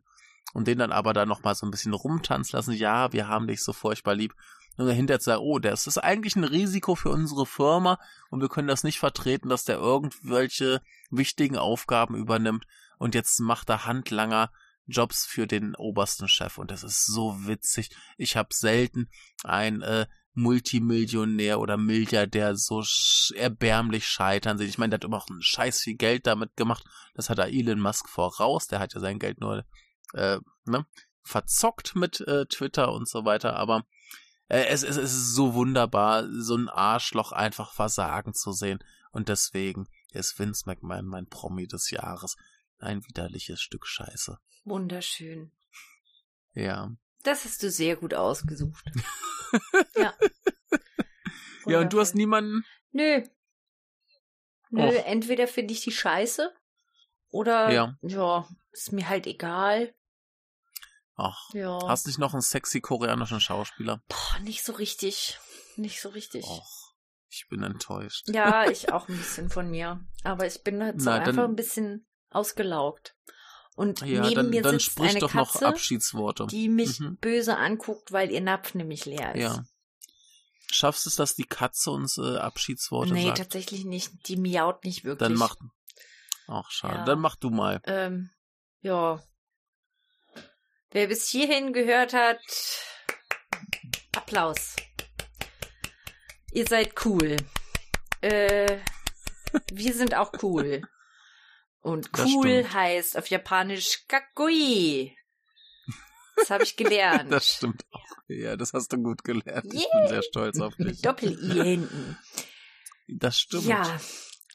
und 0.54 0.66
den 0.66 0.78
dann 0.78 0.92
aber 0.92 1.12
da 1.12 1.24
nochmal 1.24 1.54
so 1.54 1.66
ein 1.66 1.70
bisschen 1.70 1.94
rumtanzen 1.94 2.56
lassen, 2.56 2.74
ja, 2.74 3.12
wir 3.12 3.28
haben 3.28 3.46
dich 3.46 3.62
so 3.62 3.72
furchtbar 3.72 4.14
lieb. 4.14 4.34
Und 4.76 4.86
dahinter 4.86 5.18
zu 5.18 5.26
sagen, 5.26 5.42
oh, 5.42 5.58
das 5.58 5.86
ist 5.86 5.98
eigentlich 5.98 6.34
ein 6.34 6.44
Risiko 6.44 6.94
für 6.94 7.10
unsere 7.10 7.46
Firma 7.46 7.98
und 8.30 8.40
wir 8.40 8.48
können 8.48 8.68
das 8.68 8.84
nicht 8.84 8.98
vertreten, 8.98 9.48
dass 9.48 9.64
der 9.64 9.76
irgendwelche 9.76 10.80
wichtigen 11.10 11.58
Aufgaben 11.58 12.16
übernimmt 12.16 12.66
und 12.98 13.14
jetzt 13.14 13.38
macht 13.40 13.68
er 13.68 13.84
Handlanger 13.84 14.50
Jobs 14.86 15.26
für 15.26 15.46
den 15.46 15.74
obersten 15.74 16.26
Chef 16.26 16.58
und 16.58 16.70
das 16.70 16.84
ist 16.84 17.04
so 17.04 17.46
witzig. 17.46 17.90
Ich 18.16 18.36
habe 18.36 18.48
selten 18.52 19.10
ein 19.44 19.82
äh, 19.82 20.06
Multimillionär 20.34 21.60
oder 21.60 21.76
Milliardär 21.76 22.56
so 22.56 22.82
sch 22.82 23.32
erbärmlich 23.32 24.06
scheitern 24.06 24.58
sehen. 24.58 24.68
Ich 24.68 24.78
meine, 24.78 24.90
der 24.90 24.98
hat 24.98 25.04
immer 25.04 25.18
auch 25.18 25.28
ein 25.28 25.42
scheiß 25.42 25.80
viel 25.80 25.96
Geld 25.96 26.26
damit 26.26 26.56
gemacht. 26.56 26.84
Das 27.14 27.28
hat 27.28 27.38
er 27.38 27.48
Elon 27.48 27.80
Musk 27.80 28.08
voraus. 28.08 28.66
Der 28.66 28.78
hat 28.78 28.94
ja 28.94 29.00
sein 29.00 29.18
Geld 29.18 29.40
nur 29.40 29.64
äh, 30.14 30.38
ne, 30.64 30.86
verzockt 31.22 31.94
mit 31.96 32.20
äh, 32.20 32.46
Twitter 32.46 32.92
und 32.92 33.08
so 33.08 33.24
weiter. 33.24 33.56
Aber 33.56 33.84
äh, 34.48 34.66
es, 34.66 34.82
es, 34.82 34.96
es 34.96 35.12
ist 35.12 35.34
so 35.34 35.54
wunderbar, 35.54 36.26
so 36.30 36.56
ein 36.56 36.68
Arschloch 36.68 37.32
einfach 37.32 37.72
versagen 37.72 38.32
zu 38.34 38.52
sehen. 38.52 38.78
Und 39.10 39.28
deswegen 39.28 39.86
ist 40.12 40.38
Vince 40.38 40.64
McMahon 40.66 41.06
mein 41.06 41.26
Promi 41.26 41.66
des 41.66 41.90
Jahres. 41.90 42.36
Ein 42.78 43.06
widerliches 43.06 43.60
Stück 43.60 43.86
Scheiße. 43.86 44.38
Wunderschön. 44.64 45.52
Ja. 46.54 46.90
Das 47.22 47.44
hast 47.44 47.62
du 47.62 47.70
sehr 47.70 47.96
gut 47.96 48.14
ausgesucht. 48.14 48.84
ja. 49.96 50.14
Ja, 51.66 51.80
und 51.80 51.92
du 51.92 52.00
hast 52.00 52.14
niemanden? 52.14 52.64
Nö. 52.90 53.22
Nö, 54.70 54.88
Och. 54.88 55.06
entweder 55.06 55.46
finde 55.46 55.74
ich 55.74 55.82
die 55.82 55.92
scheiße 55.92 56.52
oder 57.28 57.70
ja. 57.70 57.96
ja, 58.02 58.48
ist 58.72 58.92
mir 58.92 59.08
halt 59.08 59.26
egal. 59.26 59.94
Ach, 61.14 61.52
ja. 61.52 61.78
hast 61.86 62.06
nicht 62.06 62.18
noch 62.18 62.32
einen 62.32 62.42
sexy 62.42 62.80
koreanischen 62.80 63.38
Schauspieler? 63.38 64.02
Boah, 64.08 64.38
nicht 64.40 64.64
so 64.64 64.72
richtig. 64.72 65.38
Nicht 65.76 66.00
so 66.00 66.08
richtig. 66.08 66.44
Och, 66.44 66.94
ich 67.28 67.46
bin 67.48 67.62
enttäuscht. 67.62 68.28
Ja, 68.28 68.68
ich 68.70 68.92
auch 68.92 69.08
ein 69.08 69.16
bisschen 69.16 69.50
von 69.50 69.70
mir. 69.70 70.00
Aber 70.24 70.46
ich 70.46 70.62
bin 70.62 70.82
halt 70.82 71.00
so 71.00 71.10
Na, 71.10 71.20
einfach 71.20 71.44
ein 71.44 71.56
bisschen 71.56 72.06
ausgelaugt. 72.30 73.14
Und 73.74 74.00
ja, 74.02 74.20
neben 74.20 74.34
dann, 74.34 74.50
mir 74.50 74.62
dann 74.62 74.78
sitzt 74.78 75.00
eine 75.00 75.18
doch 75.18 75.32
Katze, 75.32 75.64
noch 75.64 75.70
Abschiedsworte. 75.70 76.46
die 76.46 76.68
mich 76.68 77.00
mhm. 77.00 77.16
böse 77.16 77.56
anguckt, 77.56 78.12
weil 78.12 78.30
ihr 78.30 78.40
Napf 78.40 78.74
nämlich 78.74 79.06
leer 79.06 79.34
ist. 79.34 79.42
Ja. 79.42 79.64
Schaffst 80.70 81.04
du 81.04 81.10
es, 81.10 81.16
dass 81.16 81.34
die 81.34 81.44
Katze 81.44 81.90
uns 81.90 82.18
äh, 82.18 82.36
Abschiedsworte 82.36 83.12
nee, 83.12 83.26
sagt? 83.26 83.38
Nee, 83.38 83.44
tatsächlich 83.44 83.84
nicht. 83.84 84.28
Die 84.28 84.36
miaut 84.36 84.84
nicht 84.84 85.04
wirklich. 85.04 85.28
Dann 85.28 85.38
mach. 85.38 85.56
Ach, 86.48 86.70
schade. 86.70 86.98
Ja. 86.98 87.04
Dann 87.04 87.20
mach 87.20 87.36
du 87.36 87.50
mal. 87.50 87.80
Ähm, 87.84 88.30
ja. 88.80 89.22
Wer 90.90 91.06
bis 91.06 91.28
hierhin 91.28 91.72
gehört 91.72 92.12
hat, 92.12 92.40
Applaus. 94.14 94.76
Ihr 96.52 96.66
seid 96.66 96.92
cool. 97.06 97.36
Äh, 98.20 98.78
wir 99.72 99.94
sind 99.94 100.14
auch 100.14 100.32
cool. 100.42 100.82
Und 101.82 102.10
cool 102.18 102.64
heißt 102.72 103.18
auf 103.18 103.26
Japanisch 103.26 104.06
Kakui. 104.06 105.16
Das 106.36 106.50
habe 106.50 106.64
ich 106.64 106.76
gelernt. 106.76 107.30
Das 107.30 107.46
stimmt 107.46 107.84
auch. 107.90 108.00
Ja, 108.28 108.56
das 108.56 108.72
hast 108.72 108.92
du 108.92 109.02
gut 109.02 109.24
gelernt. 109.24 109.72
Yeah. 109.72 109.82
Ich 109.82 109.88
bin 109.92 110.08
sehr 110.08 110.22
stolz 110.22 110.60
auf 110.60 110.74
dich. 110.76 110.86
Mit 110.86 111.04
Doppel-I 111.04 111.62
hinten. 111.62 112.18
Das 113.08 113.38
stimmt. 113.38 113.64
Ja, 113.64 114.00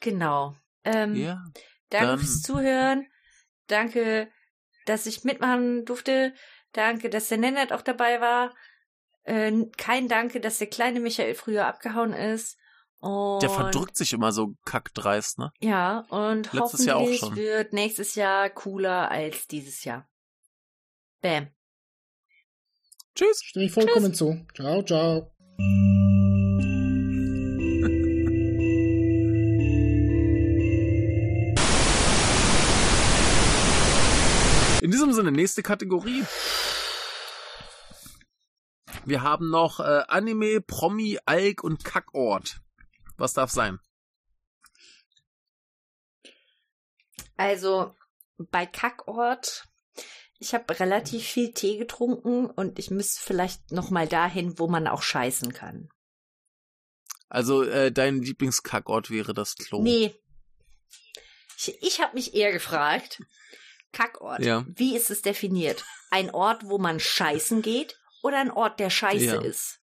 genau. 0.00 0.56
Ähm, 0.84 1.14
ja, 1.14 1.44
danke 1.90 2.06
dann. 2.06 2.18
fürs 2.18 2.42
Zuhören. 2.42 3.06
Danke, 3.66 4.30
dass 4.86 5.06
ich 5.06 5.24
mitmachen 5.24 5.84
durfte. 5.84 6.34
Danke, 6.72 7.10
dass 7.10 7.28
der 7.28 7.38
Nennert 7.38 7.72
auch 7.72 7.82
dabei 7.82 8.20
war. 8.20 8.54
Äh, 9.24 9.66
kein 9.76 10.08
Danke, 10.08 10.40
dass 10.40 10.58
der 10.58 10.68
kleine 10.68 11.00
Michael 11.00 11.34
früher 11.34 11.66
abgehauen 11.66 12.14
ist. 12.14 12.57
Und 13.00 13.42
der 13.42 13.50
verdrückt 13.50 13.96
sich 13.96 14.12
immer 14.12 14.32
so 14.32 14.54
kackdreist, 14.64 15.38
ne? 15.38 15.52
Ja, 15.60 16.00
und 16.08 16.52
Letztes 16.52 16.88
hoffentlich 16.88 17.36
wird 17.36 17.72
nächstes 17.72 18.16
Jahr 18.16 18.50
cooler 18.50 19.10
als 19.10 19.46
dieses 19.46 19.84
Jahr. 19.84 20.08
Bam. 21.20 21.48
Tschüss. 23.14 23.40
Stimme 23.42 23.66
ich 23.66 23.72
vollkommen 23.72 24.12
Tschüss. 24.12 24.18
zu. 24.18 24.46
Ciao, 24.54 24.82
ciao. 24.82 25.30
In 34.80 34.92
diesem 34.92 35.12
Sinne, 35.12 35.32
nächste 35.32 35.62
Kategorie. 35.62 36.24
Wir 39.04 39.22
haben 39.22 39.50
noch 39.50 39.80
äh, 39.80 40.02
Anime, 40.06 40.60
Promi, 40.60 41.18
Alk 41.26 41.64
und 41.64 41.82
Kackort. 41.82 42.60
Was 43.18 43.34
darf 43.34 43.50
sein? 43.50 43.78
Also 47.36 47.94
bei 48.38 48.66
Kackort, 48.66 49.68
ich 50.38 50.54
habe 50.54 50.78
relativ 50.78 51.24
viel 51.24 51.52
Tee 51.52 51.76
getrunken 51.76 52.46
und 52.46 52.78
ich 52.78 52.90
müsste 52.90 53.20
vielleicht 53.20 53.70
noch 53.72 53.90
mal 53.90 54.08
dahin, 54.08 54.58
wo 54.58 54.68
man 54.68 54.86
auch 54.86 55.02
scheißen 55.02 55.52
kann. 55.52 55.88
Also 57.28 57.62
äh, 57.62 57.92
dein 57.92 58.22
Lieblingskackort 58.22 59.10
wäre 59.10 59.34
das 59.34 59.56
Klo? 59.56 59.82
Nee. 59.82 60.14
Ich, 61.58 61.82
ich 61.82 62.00
habe 62.00 62.14
mich 62.14 62.34
eher 62.34 62.52
gefragt, 62.52 63.20
Kackort, 63.92 64.44
ja. 64.44 64.64
wie 64.68 64.96
ist 64.96 65.10
es 65.10 65.22
definiert? 65.22 65.84
Ein 66.10 66.30
Ort, 66.30 66.62
wo 66.64 66.78
man 66.78 67.00
scheißen 67.00 67.62
geht 67.62 67.98
oder 68.22 68.38
ein 68.38 68.50
Ort, 68.50 68.80
der 68.80 68.90
scheiße 68.90 69.24
ja. 69.24 69.40
ist? 69.40 69.80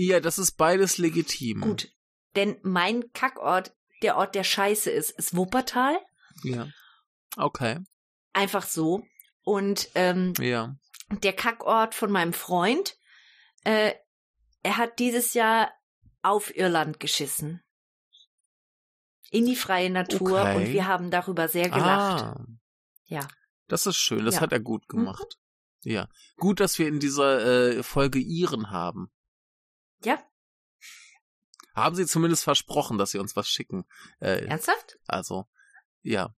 Ja, 0.00 0.20
das 0.20 0.38
ist 0.38 0.52
beides 0.52 0.98
legitim. 0.98 1.60
Gut, 1.60 1.92
denn 2.36 2.56
mein 2.62 3.12
Kackort, 3.12 3.74
der 4.02 4.16
Ort 4.16 4.36
der 4.36 4.44
Scheiße 4.44 4.90
ist, 4.90 5.10
ist 5.10 5.34
Wuppertal. 5.34 5.98
Ja. 6.44 6.68
Okay. 7.36 7.80
Einfach 8.32 8.64
so. 8.64 9.02
Und 9.42 9.88
ähm, 9.96 10.34
ja. 10.38 10.76
der 11.10 11.32
Kackort 11.32 11.96
von 11.96 12.12
meinem 12.12 12.32
Freund, 12.32 12.96
äh, 13.64 13.92
er 14.62 14.76
hat 14.76 15.00
dieses 15.00 15.34
Jahr 15.34 15.72
auf 16.22 16.54
Irland 16.54 17.00
geschissen. 17.00 17.60
In 19.30 19.46
die 19.46 19.56
freie 19.56 19.90
Natur 19.90 20.42
okay. 20.42 20.56
und 20.56 20.72
wir 20.72 20.86
haben 20.86 21.10
darüber 21.10 21.48
sehr 21.48 21.70
gelacht. 21.70 22.22
Ah. 22.22 22.46
Ja. 23.06 23.26
Das 23.66 23.86
ist 23.86 23.96
schön, 23.96 24.24
das 24.24 24.36
ja. 24.36 24.42
hat 24.42 24.52
er 24.52 24.60
gut 24.60 24.84
mhm. 24.88 24.98
gemacht. 24.98 25.38
Mhm. 25.82 25.90
Ja. 25.90 26.08
Gut, 26.36 26.60
dass 26.60 26.78
wir 26.78 26.86
in 26.86 27.00
dieser 27.00 27.78
äh, 27.78 27.82
Folge 27.82 28.20
Iren 28.20 28.70
haben. 28.70 29.10
Ja. 30.04 30.22
Haben 31.74 31.96
Sie 31.96 32.06
zumindest 32.06 32.44
versprochen, 32.44 32.98
dass 32.98 33.12
Sie 33.12 33.18
uns 33.18 33.36
was 33.36 33.48
schicken. 33.48 33.84
Äh, 34.20 34.46
Ernsthaft? 34.46 34.98
Also, 35.06 35.46
ja. 36.02 36.34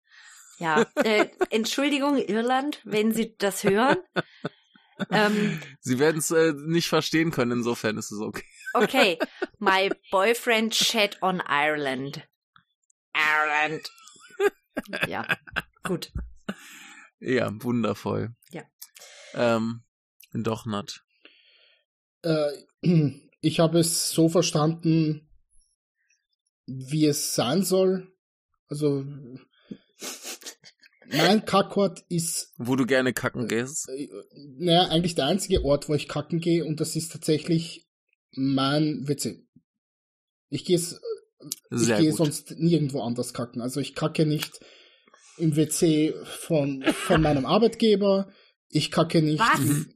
Ja, 0.59 0.83
äh, 0.97 1.29
Entschuldigung, 1.51 2.17
Irland, 2.19 2.81
wenn 2.85 3.13
Sie 3.13 3.37
das 3.37 3.63
hören. 3.63 3.99
Ähm, 5.11 5.61
Sie 5.81 6.01
werden 6.01 6.19
es 6.19 6.31
äh, 6.33 6.53
nicht 6.57 6.89
verstehen 6.89 7.31
können, 7.31 7.53
insofern 7.53 7.97
ist 7.99 8.11
es 8.11 8.19
okay. 8.21 8.45
Okay, 8.75 9.19
my 9.59 9.91
boyfriend 10.11 10.73
chat 10.73 11.23
on 11.23 11.41
Ireland. 11.49 12.29
Ireland. 13.15 13.89
Ja, 15.07 15.27
gut. 15.85 16.13
Ja, 17.21 17.51
wundervoll. 17.63 18.35
Ja. 18.51 18.63
Ähm, 19.35 19.85
doch 20.33 20.67
not. 20.67 21.05
Äh, 22.23 22.51
ich 23.41 23.61
habe 23.61 23.79
es 23.79 24.11
so 24.11 24.29
verstanden, 24.29 25.29
wie 26.67 27.07
es 27.07 27.35
sein 27.35 27.63
soll. 27.63 28.13
Also 28.69 29.05
mein 31.11 31.45
Kackort 31.45 32.05
ist. 32.09 32.53
Wo 32.59 32.77
du 32.77 32.85
gerne 32.85 33.13
kacken 33.13 33.49
gehst? 33.49 33.89
Äh, 33.89 34.09
naja, 34.59 34.89
eigentlich 34.89 35.15
der 35.15 35.27
einzige 35.27 35.65
Ort, 35.65 35.89
wo 35.89 35.95
ich 35.95 36.09
kacken 36.09 36.41
gehe 36.41 36.65
und 36.65 36.81
das 36.81 36.97
ist 36.97 37.13
tatsächlich 37.13 37.87
mein 38.33 39.09
WC. 39.09 39.47
Ich 40.51 40.65
gehe 40.65 40.79
ich 40.79 41.87
gehe 41.87 42.13
sonst 42.13 42.59
nirgendwo 42.59 43.03
anders 43.03 43.33
kacken. 43.33 43.63
Also 43.63 43.81
ich 43.81 43.95
kacke 43.95 44.27
nicht 44.27 44.61
im 45.39 45.57
WC 45.57 46.15
von, 46.25 46.83
von 46.83 47.23
meinem 47.23 47.47
Arbeitgeber. 47.47 48.33
Ich 48.69 48.91
kacke 48.91 49.23
nicht. 49.23 49.41
Was? 49.41 49.87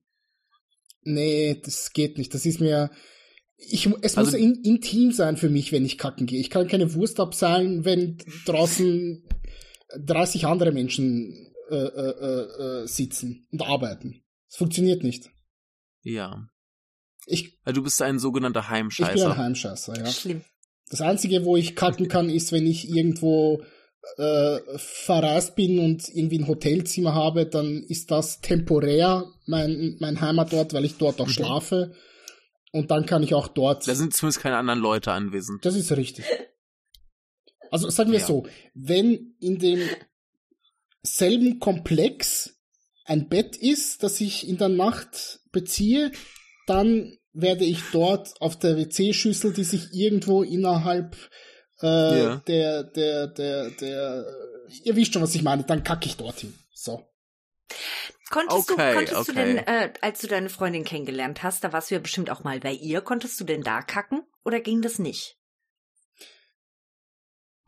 Nee, 1.03 1.61
das 1.63 1.93
geht 1.93 2.17
nicht. 2.17 2.33
Das 2.33 2.47
ist 2.47 2.61
mir. 2.61 2.91
Ich, 3.57 3.89
es 4.03 4.17
also, 4.17 4.33
muss 4.33 4.41
in, 4.41 4.57
intim 4.63 5.13
sein 5.13 5.37
für 5.37 5.49
mich, 5.49 5.73
wenn 5.73 5.85
ich 5.85 5.99
kacken 5.99 6.27
gehe. 6.27 6.41
Ich 6.41 6.51
kann 6.51 6.69
keine 6.69 6.95
Wurst 6.95 7.21
abseilen, 7.21 7.85
wenn 7.85 8.19
draußen 8.45 9.25
30 9.99 10.47
andere 10.47 10.73
Menschen 10.73 11.53
äh, 11.71 11.77
äh, 11.77 12.83
äh, 12.83 12.87
sitzen 12.87 13.47
und 13.51 13.63
arbeiten. 13.63 14.23
Es 14.49 14.57
funktioniert 14.57 15.03
nicht. 15.03 15.31
Ja. 16.03 16.49
Ich, 17.27 17.59
also 17.65 17.81
du 17.81 17.85
bist 17.85 18.03
ein 18.03 18.19
sogenannter 18.19 18.69
Heimscheißer. 18.69 19.15
Ich 19.15 19.23
bin 19.23 19.31
ein 19.31 19.39
Heimscheißer, 19.39 19.97
ja. 19.97 20.07
Schlimm. 20.07 20.43
Das 20.91 21.01
Einzige, 21.01 21.45
wo 21.45 21.57
ich 21.57 21.77
kacken 21.77 22.09
kann, 22.09 22.29
ist, 22.29 22.53
wenn 22.53 22.67
ich 22.67 22.91
irgendwo 22.91 23.63
äh, 24.17 24.59
verreist 24.77 25.55
bin 25.55 25.79
und 25.79 26.09
irgendwie 26.09 26.41
ein 26.41 26.49
Hotelzimmer 26.49 27.15
habe, 27.15 27.47
dann 27.47 27.85
ist 27.85 28.11
das 28.11 28.41
temporär 28.41 29.25
mein, 29.47 29.97
mein 30.01 30.21
Heimatort, 30.21 30.75
weil 30.75 30.85
ich 30.85 30.97
dort 30.99 31.21
auch 31.21 31.29
schlafe. 31.29 31.95
Und 32.73 32.91
dann 32.91 33.07
kann 33.07 33.23
ich 33.23 33.35
auch 33.35 33.49
dort. 33.49 33.87
Da 33.87 33.95
sind 33.95 34.15
zumindest 34.15 34.43
keine 34.43 34.57
anderen 34.57 34.81
Leute 34.81 35.13
anwesend. 35.13 35.65
Das 35.65 35.77
ist 35.77 35.93
richtig. 35.93 36.25
Also 37.71 37.89
sagen 37.91 38.13
wir 38.13 38.19
ja. 38.19 38.27
so, 38.27 38.47
wenn 38.75 39.35
in 39.41 39.59
dem 39.59 39.81
selben 41.03 41.59
Komplex 41.59 42.59
ein 43.05 43.29
Bett 43.29 43.57
ist, 43.57 44.03
das 44.03 44.21
ich 44.21 44.49
in 44.49 44.59
der 44.59 44.69
Nacht 44.69 45.41
beziehe, 45.53 46.13
dann 46.67 47.19
werde 47.33 47.65
ich 47.65 47.81
dort 47.93 48.41
auf 48.41 48.59
der 48.59 48.77
WC-Schüssel, 48.77 49.53
die 49.53 49.65
sich 49.65 49.93
irgendwo 49.93 50.43
innerhalb 50.43 51.17
äh, 51.83 51.87
ja. 51.87 52.37
der, 52.47 52.85
der, 52.85 53.27
der, 53.27 53.71
der, 53.71 54.27
ihr 54.85 54.97
wisst 54.97 55.13
schon, 55.13 55.23
was 55.23 55.35
ich 55.35 55.43
meine, 55.43 55.65
dann 55.65 55.83
kacke 55.83 56.07
ich 56.07 56.17
dorthin. 56.17 56.55
So. 56.75 57.07
Konntest 58.33 58.71
okay, 58.71 58.89
du, 58.89 58.95
konntest 58.97 59.29
okay. 59.29 59.33
du 59.33 59.35
denn, 59.35 59.59
äh, 59.59 59.93
als 60.01 60.23
du 60.23 60.27
deine 60.27 60.49
Freundin 60.49 60.85
kennengelernt 60.85 61.43
hast, 61.43 61.63
da 61.65 61.75
warst 61.75 61.91
du 61.91 61.97
ja 61.97 62.01
bestimmt 62.01 62.31
auch 62.31 62.45
mal 62.45 62.61
bei 62.61 62.73
ihr, 62.73 63.03
konntest 63.03 63.39
du 63.39 63.45
denn 63.45 63.63
da 63.63 63.83
kacken 63.83 64.23
oder 64.43 64.61
ging 64.61 64.81
das 64.81 64.99
nicht? 64.99 65.37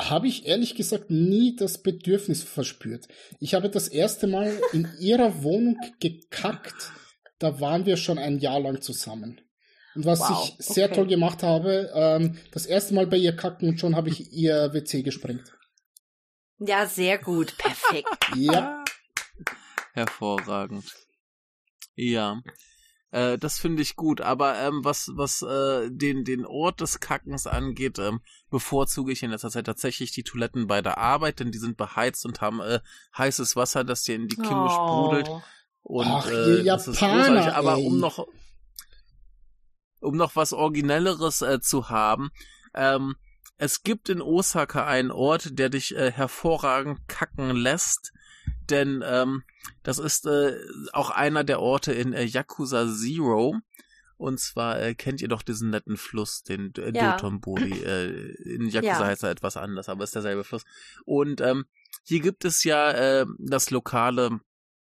Habe 0.01 0.27
ich 0.27 0.47
ehrlich 0.47 0.74
gesagt 0.74 1.11
nie 1.11 1.55
das 1.55 1.82
Bedürfnis 1.82 2.43
verspürt. 2.43 3.09
Ich 3.41 3.53
habe 3.53 3.69
das 3.69 3.89
erste 3.89 4.27
Mal 4.27 4.59
in 4.73 4.89
ihrer 4.99 5.43
Wohnung 5.43 5.77
gekackt, 6.01 6.93
da 7.39 7.61
waren 7.61 7.85
wir 7.85 7.99
schon 7.99 8.19
ein 8.19 8.39
Jahr 8.39 8.59
lang 8.59 8.81
zusammen. 8.81 9.43
Und 9.95 10.07
was 10.07 10.20
wow, 10.20 10.51
ich 10.59 10.65
sehr 10.65 10.86
okay. 10.86 10.95
toll 10.95 11.07
gemacht 11.09 11.43
habe, 11.43 11.93
ähm, 11.95 12.39
das 12.53 12.65
erste 12.65 12.95
Mal 12.95 13.07
bei 13.07 13.19
ihr 13.19 13.36
kacken 13.36 13.69
und 13.69 13.81
schon 13.81 13.95
habe 13.95 14.09
ich 14.09 14.32
ihr 14.32 14.73
WC 14.73 15.03
gesprengt. 15.03 15.53
Ja, 16.59 16.86
sehr 16.86 17.19
gut, 17.19 17.59
perfekt. 17.59 18.09
ja. 18.35 18.81
Hervorragend. 19.95 20.93
Ja. 21.95 22.43
Äh, 23.11 23.39
das 23.39 23.59
finde 23.59 23.81
ich 23.81 23.95
gut, 23.95 24.21
aber 24.21 24.59
ähm, 24.59 24.85
was, 24.85 25.12
was 25.15 25.43
äh, 25.43 25.89
den, 25.91 26.25
den 26.25 26.45
Ort 26.45 26.81
des 26.81 26.99
Kackens 26.99 27.47
angeht, 27.47 28.01
ähm, 28.01 28.21
bevorzuge 28.51 29.12
ich 29.12 29.23
in 29.23 29.31
letzter 29.31 29.51
Zeit 29.51 29.66
tatsächlich 29.66 30.11
die 30.11 30.25
Toiletten 30.25 30.66
bei 30.66 30.83
der 30.83 30.99
Arbeit, 30.99 31.39
denn 31.39 31.53
die 31.53 31.59
sind 31.59 31.77
beheizt 31.77 32.27
und 32.27 32.41
haben 32.41 32.61
äh, 32.61 32.81
heißes 33.16 33.55
Wasser, 33.55 33.85
das 33.85 34.03
dir 34.03 34.16
in 34.16 34.27
die 34.27 34.37
Kimme 34.37 34.66
oh. 34.66 34.69
sprudelt. 34.69 35.31
Und 35.83 36.09
Ach, 36.09 36.27
äh, 36.29 36.65
das 36.65 36.89
ist 36.89 36.99
großartig. 36.99 37.53
Aber 37.55 37.79
um 37.79 38.01
noch 38.01 38.27
um 40.01 40.16
noch 40.16 40.37
was 40.37 40.53
Originelleres 40.53 41.43
äh, 41.43 41.61
zu 41.61 41.89
haben. 41.89 42.31
Ähm, 42.75 43.16
es 43.57 43.83
gibt 43.83 44.09
in 44.09 44.21
Osaka 44.21 44.87
einen 44.87 45.11
Ort, 45.11 45.59
der 45.59 45.71
dich 45.71 45.97
äh, 45.97 46.11
hervorragend 46.11 47.09
kacken 47.09 47.51
lässt, 47.51 48.12
denn 48.70 49.03
ähm, 49.07 49.43
das 49.82 49.99
ist 49.99 50.27
äh, 50.27 50.57
auch 50.93 51.11
einer 51.11 51.45
der 51.45 51.61
Orte 51.61 51.93
in 51.93 52.12
äh, 52.12 52.24
Yakuza 52.24 52.86
Zero. 52.89 53.57
Und 54.16 54.39
zwar 54.39 54.81
äh, 54.81 54.95
kennt 54.95 55.20
ihr 55.20 55.28
doch 55.28 55.43
diesen 55.43 55.70
netten 55.70 55.97
Fluss, 55.97 56.43
den 56.43 56.73
äh, 56.77 56.93
ja. 56.95 57.16
Dotonbori. 57.16 57.73
Äh, 57.85 58.07
in 58.43 58.69
Yakuza 58.69 59.01
ja. 59.01 59.07
heißt 59.07 59.24
er 59.24 59.31
etwas 59.31 59.57
anders, 59.57 59.89
aber 59.89 60.05
ist 60.05 60.15
derselbe 60.15 60.45
Fluss. 60.45 60.65
Und 61.05 61.41
ähm, 61.41 61.66
hier 62.05 62.20
gibt 62.20 62.45
es 62.45 62.65
ja 62.65 62.91
äh, 62.93 63.27
das 63.39 63.70
lokale 63.70 64.41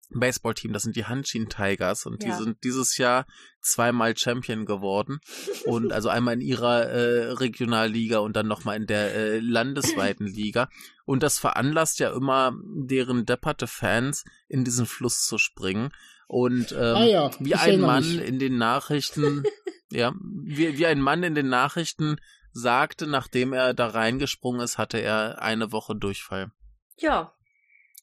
Baseballteam, 0.10 0.74
das 0.74 0.84
sind 0.84 0.96
die 0.96 1.06
Hanshin 1.06 1.50
Tigers 1.50 2.06
und 2.06 2.24
ja. 2.24 2.30
die 2.30 2.44
sind 2.44 2.64
dieses 2.64 2.98
Jahr 2.98 3.26
zweimal 3.62 4.18
Champion 4.18 4.66
geworden 4.66 5.20
und 5.66 5.92
also 5.92 6.10
einmal 6.10 6.36
in 6.36 6.42
ihrer 6.42 6.86
äh, 6.86 7.32
Regionalliga 7.34 8.20
und 8.20 8.36
dann 8.36 8.48
nochmal 8.48 8.78
in 8.78 8.88
der 8.88 9.14
äh, 9.14 9.40
landesweiten 9.40 10.26
Liga 10.26 10.70
und 11.06 11.22
das 11.22 11.38
veranlasst 11.38 12.00
ja 12.00 12.12
immer 12.12 12.54
deren 12.64 13.26
depperte 13.26 13.68
Fans 13.68 14.24
in 14.48 14.64
diesen 14.64 14.86
Fluss 14.86 15.26
zu 15.26 15.38
springen 15.38 15.92
und 16.28 16.72
ähm, 16.72 16.96
ah 16.96 17.06
ja, 17.06 17.32
wie 17.40 17.56
ein 17.56 17.80
Mann 17.80 18.04
mich. 18.04 18.28
in 18.28 18.40
den 18.40 18.58
Nachrichten 18.58 19.44
ja 19.92 20.14
wie, 20.22 20.78
wie 20.78 20.86
ein 20.86 21.02
Mann 21.02 21.24
in 21.24 21.36
den 21.36 21.50
Nachrichten 21.50 22.18
sagte, 22.52 23.08
nachdem 23.08 23.54
er 23.54 23.74
da 23.74 23.88
reingesprungen 23.88 24.62
ist, 24.62 24.80
hatte 24.80 24.98
er 24.98 25.42
eine 25.42 25.72
Woche 25.72 25.96
Durchfall. 25.96 26.52
Ja, 26.98 27.34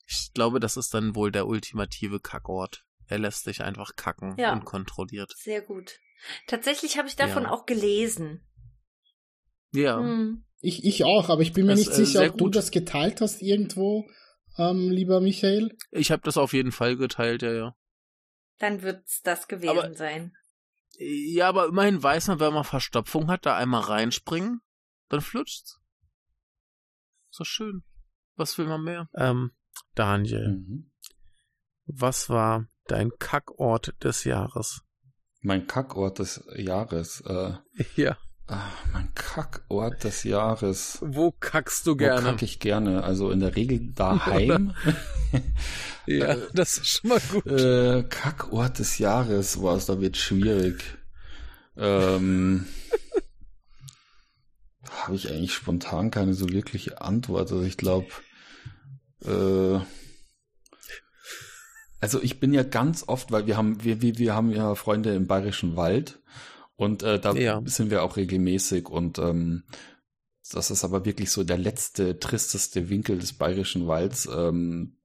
ich 0.07 0.33
glaube, 0.35 0.61
das 0.61 0.77
ist 0.77 0.95
dann 0.95 1.15
wohl 1.15 1.33
der 1.33 1.47
ultimative 1.47 2.20
Kackort. 2.20 2.85
Er 3.09 3.19
lässt 3.19 3.45
sich 3.45 3.62
einfach 3.62 3.97
kacken 3.97 4.35
ja. 4.39 4.53
unkontrolliert. 4.53 5.33
Sehr 5.37 5.61
gut. 5.61 5.99
Tatsächlich 6.47 6.99
habe 6.99 7.09
ich 7.09 7.16
davon 7.16 7.45
ja. 7.45 7.51
auch 7.51 7.66
gelesen. 7.66 8.47
Ja. 9.73 9.99
Hm. 9.99 10.45
Ich, 10.61 10.85
ich 10.85 11.05
auch, 11.05 11.28
aber 11.28 11.43
ich 11.43 11.53
bin 11.53 11.66
mir 11.66 11.73
das, 11.73 11.81
nicht 11.81 11.91
äh, 11.91 12.05
sicher, 12.05 12.24
ob 12.24 12.33
gut. 12.33 12.41
du 12.41 12.49
das 12.51 12.70
geteilt 12.70 13.20
hast 13.20 13.43
irgendwo, 13.43 14.09
ähm, 14.57 14.91
lieber 14.91 15.20
Michael. 15.20 15.77
Ich 15.91 16.11
habe 16.11 16.23
das 16.23 16.37
auf 16.37 16.53
jeden 16.53 16.73
Fall 16.73 16.97
geteilt, 16.97 17.43
ja, 17.43 17.53
ja. 17.53 17.77
Dann 18.59 18.83
wird's 18.83 19.23
das 19.23 19.49
gewesen 19.49 19.78
aber, 19.78 19.95
sein. 19.95 20.35
Ja, 20.99 21.49
aber 21.49 21.66
immerhin 21.66 22.03
weiß 22.03 22.28
man, 22.28 22.41
wenn 22.41 22.55
man 22.55 22.65
Verstopfung 22.65 23.28
hat, 23.28 23.45
da 23.45 23.57
einmal 23.57 23.83
reinspringen, 23.83 24.62
dann 25.09 25.20
flutscht's. 25.20 25.78
So 27.28 27.45
schön. 27.45 27.85
Was 28.37 28.57
will 28.57 28.66
man 28.66 28.83
mehr? 28.83 29.11
Ähm, 29.15 29.53
Daniel, 29.94 30.59
mhm. 30.59 30.90
was 31.86 32.28
war 32.28 32.66
dein 32.86 33.11
Kackort 33.19 33.94
des 34.03 34.24
Jahres? 34.24 34.82
Mein 35.40 35.66
Kackort 35.66 36.19
des 36.19 36.44
Jahres. 36.57 37.20
Äh, 37.23 37.53
ja. 37.97 38.16
Ach, 38.48 38.85
mein 38.93 39.12
Kackort 39.15 40.05
des 40.05 40.23
Jahres. 40.23 40.98
Wo 41.03 41.32
kackst 41.32 41.86
du 41.86 41.97
gerne? 41.97 42.27
Wo 42.27 42.31
kack 42.31 42.43
ich 42.43 42.61
gerne? 42.61 43.03
Also 43.03 43.31
in 43.32 43.40
der 43.40 43.57
Regel 43.57 43.93
daheim. 43.93 44.74
ja, 46.07 46.27
äh, 46.35 46.47
das 46.55 46.78
ist 46.78 46.86
schon 46.86 47.11
mal 47.11 47.20
gut. 47.32 47.47
Äh, 47.47 48.05
Kackort 48.09 48.78
des 48.78 48.98
Jahres, 48.98 49.62
was, 49.62 49.86
da 49.86 50.01
wird 50.01 50.16
schwierig. 50.16 50.82
Ähm, 51.77 52.66
Habe 54.89 55.16
ich 55.16 55.28
eigentlich 55.28 55.53
spontan 55.53 56.12
keine 56.12 56.35
so 56.35 56.48
wirkliche 56.48 57.01
Antwort. 57.01 57.51
Also 57.51 57.65
ich 57.65 57.77
glaube, 57.77 58.07
äh, 59.27 59.81
also 62.01 62.23
ich 62.23 62.40
bin 62.40 62.53
ja 62.53 62.62
ganz 62.62 63.05
oft, 63.07 63.32
weil 63.32 63.47
wir 63.47 63.57
haben, 63.57 63.82
wir, 63.82 64.03
wir, 64.03 64.19
wir 64.19 64.35
haben 64.35 64.51
ja 64.51 64.74
Freunde 64.74 65.15
im 65.15 65.27
Bayerischen 65.27 65.77
Wald 65.77 66.20
und 66.77 67.03
äh, 67.03 67.19
da 67.19 67.35
ja. 67.35 67.62
sind 67.65 67.90
wir 67.90 68.03
auch 68.03 68.16
regelmäßig 68.16 68.89
und 68.89 69.19
ähm, 69.19 69.65
das 70.53 70.70
ist 70.70 70.85
aber 70.85 71.05
wirklich 71.05 71.31
so 71.31 71.43
der 71.44 71.59
letzte, 71.59 72.19
tristeste 72.20 72.89
Winkel 72.89 73.19
des 73.19 73.32
Bayerischen 73.32 73.86
Walds. 73.86 74.28
Ähm, 74.32 74.98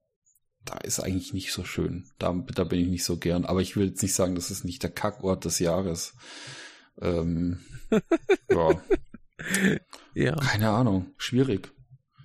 da 0.64 0.78
ist 0.78 1.00
eigentlich 1.00 1.32
nicht 1.32 1.52
so 1.52 1.64
schön. 1.64 2.08
Da, 2.18 2.32
da 2.54 2.64
bin 2.64 2.80
ich 2.80 2.88
nicht 2.88 3.04
so 3.04 3.16
gern. 3.16 3.44
Aber 3.44 3.60
ich 3.60 3.76
will 3.76 3.88
jetzt 3.88 4.02
nicht 4.02 4.14
sagen, 4.14 4.36
das 4.36 4.50
ist 4.50 4.64
nicht 4.64 4.82
der 4.82 4.90
Kackort 4.90 5.44
des 5.44 5.58
Jahres. 5.58 6.14
Ähm, 7.00 7.58
ja. 8.50 8.82
ja. 10.14 10.36
Keine 10.36 10.70
Ahnung. 10.70 11.12
Schwierig. 11.16 11.72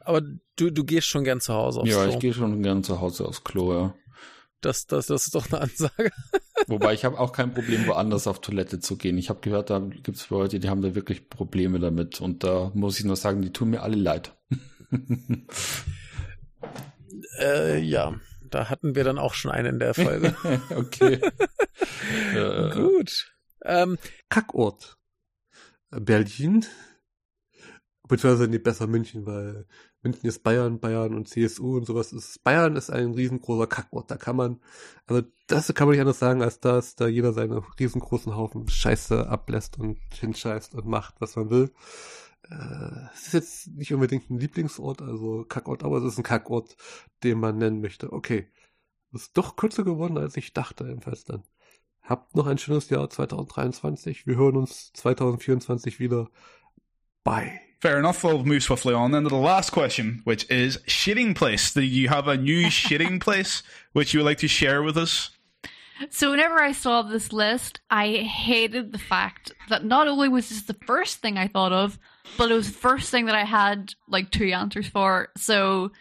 Aber 0.07 0.21
du, 0.21 0.69
du 0.69 0.85
gehst 0.85 1.07
schon 1.07 1.25
gern 1.25 1.41
zu 1.41 1.53
Hause 1.53 1.81
aufs 1.81 1.89
ja, 1.89 1.97
Klo. 1.97 2.07
Ja, 2.07 2.13
ich 2.13 2.19
gehe 2.19 2.33
schon 2.33 2.63
gern 2.63 2.81
zu 2.81 3.01
Hause 3.01 3.25
aufs 3.25 3.43
Klo, 3.43 3.73
ja. 3.73 3.93
Das, 4.61 4.87
das, 4.87 5.07
das 5.07 5.25
ist 5.25 5.35
doch 5.35 5.51
eine 5.51 5.59
Ansage. 5.61 6.11
Wobei 6.67 6.93
ich 6.93 7.03
habe 7.03 7.19
auch 7.19 7.33
kein 7.33 7.53
Problem, 7.53 7.85
woanders 7.87 8.25
auf 8.25 8.39
Toilette 8.39 8.79
zu 8.79 8.97
gehen. 8.97 9.17
Ich 9.17 9.29
habe 9.29 9.41
gehört, 9.41 9.69
da 9.69 9.79
gibt 9.79 10.17
es 10.17 10.29
Leute, 10.29 10.61
die 10.61 10.69
haben 10.69 10.81
da 10.81 10.95
wirklich 10.95 11.29
Probleme 11.29 11.79
damit. 11.79 12.21
Und 12.21 12.45
da 12.45 12.71
muss 12.73 12.97
ich 12.97 13.05
nur 13.05 13.17
sagen, 13.17 13.41
die 13.41 13.51
tun 13.51 13.69
mir 13.69 13.83
alle 13.83 13.97
leid. 13.97 14.33
äh, 17.39 17.77
ja, 17.79 18.15
da 18.49 18.69
hatten 18.69 18.95
wir 18.95 19.03
dann 19.03 19.19
auch 19.19 19.33
schon 19.33 19.51
einen 19.51 19.73
in 19.73 19.79
der 19.79 19.93
Folge. 19.93 20.35
okay. 20.69 21.19
äh, 22.33 22.69
Gut. 22.73 23.33
Ähm, 23.65 23.97
Kackort. 24.29 24.97
Berlin. 25.91 26.65
Beziehungsweise 28.07 28.49
nee, 28.49 28.57
besser 28.57 28.87
München, 28.87 29.25
weil 29.25 29.65
München 30.03 30.27
ist 30.27 30.43
Bayern, 30.43 30.79
Bayern 30.79 31.15
und 31.15 31.27
CSU 31.27 31.77
und 31.77 31.85
sowas 31.85 32.13
ist. 32.13 32.43
Bayern 32.43 32.75
ist 32.75 32.89
ein 32.89 33.13
riesengroßer 33.13 33.67
Kackort. 33.67 34.11
Da 34.11 34.17
kann 34.17 34.35
man, 34.35 34.59
also 35.07 35.23
das 35.47 35.73
kann 35.73 35.87
man 35.87 35.93
nicht 35.93 36.01
anders 36.01 36.19
sagen, 36.19 36.41
als 36.41 36.59
dass 36.59 36.95
da 36.95 37.07
jeder 37.07 37.33
seine 37.33 37.61
riesengroßen 37.79 38.35
Haufen 38.35 38.67
Scheiße 38.67 39.27
ablässt 39.27 39.79
und 39.79 39.97
hinscheißt 40.13 40.75
und 40.75 40.85
macht, 40.85 41.15
was 41.19 41.35
man 41.35 41.49
will. 41.49 41.71
Äh, 42.49 43.09
es 43.13 43.27
ist 43.27 43.33
jetzt 43.33 43.67
nicht 43.75 43.93
unbedingt 43.93 44.29
ein 44.29 44.39
Lieblingsort, 44.39 45.01
also 45.01 45.45
Kackort, 45.47 45.83
aber 45.83 45.97
es 45.97 46.05
ist 46.05 46.17
ein 46.17 46.23
Kackort, 46.23 46.77
den 47.23 47.39
man 47.39 47.57
nennen 47.57 47.81
möchte. 47.81 48.13
Okay. 48.13 48.47
Ist 49.13 49.37
doch 49.37 49.55
kürzer 49.55 49.83
geworden, 49.83 50.17
als 50.17 50.37
ich 50.37 50.53
dachte, 50.53 50.85
jedenfalls 50.85 51.23
dann. 51.25 51.43
Habt 52.01 52.35
noch 52.35 52.47
ein 52.47 52.57
schönes 52.57 52.89
Jahr 52.89 53.09
2023. 53.09 54.27
Wir 54.27 54.35
hören 54.35 54.57
uns 54.57 54.91
2024 54.93 55.99
wieder. 55.99 56.29
Bye. 57.23 57.66
Fair 57.79 57.99
enough. 57.99 58.23
We'll 58.23 58.43
move 58.43 58.63
swiftly 58.63 58.93
on 58.93 59.11
then 59.11 59.23
to 59.23 59.29
the 59.29 59.35
last 59.35 59.69
question, 59.69 60.21
which 60.23 60.49
is 60.49 60.77
shitting 60.87 61.35
place. 61.35 61.73
Do 61.73 61.81
you 61.81 62.09
have 62.09 62.27
a 62.27 62.37
new 62.37 62.67
shitting 62.67 63.21
place 63.21 63.61
which 63.93 64.13
you 64.13 64.19
would 64.19 64.25
like 64.25 64.39
to 64.39 64.47
share 64.47 64.81
with 64.81 64.97
us? 64.97 65.29
So, 66.11 66.29
whenever 66.29 66.61
I 66.61 66.73
saw 66.73 67.01
this 67.01 67.33
list, 67.33 67.79
I 67.89 68.17
hated 68.17 68.91
the 68.91 68.99
fact 68.99 69.51
that 69.69 69.83
not 69.83 70.07
only 70.07 70.29
was 70.29 70.49
this 70.49 70.61
the 70.63 70.75
first 70.85 71.17
thing 71.17 71.37
I 71.37 71.47
thought 71.47 71.73
of, 71.73 71.97
but 72.37 72.51
it 72.51 72.53
was 72.53 72.67
the 72.71 72.77
first 72.77 73.09
thing 73.09 73.25
that 73.25 73.35
I 73.35 73.45
had 73.45 73.93
like 74.07 74.29
two 74.29 74.51
answers 74.51 74.87
for. 74.87 75.29
So, 75.37 75.91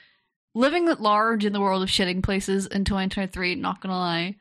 living 0.55 0.89
at 0.89 1.01
large 1.01 1.45
in 1.45 1.53
the 1.53 1.61
world 1.61 1.83
of 1.83 1.89
shitting 1.89 2.23
places 2.23 2.67
in 2.67 2.85
2023, 2.85 3.55
not 3.55 3.81
gonna 3.81 3.97
lie. 3.97 4.37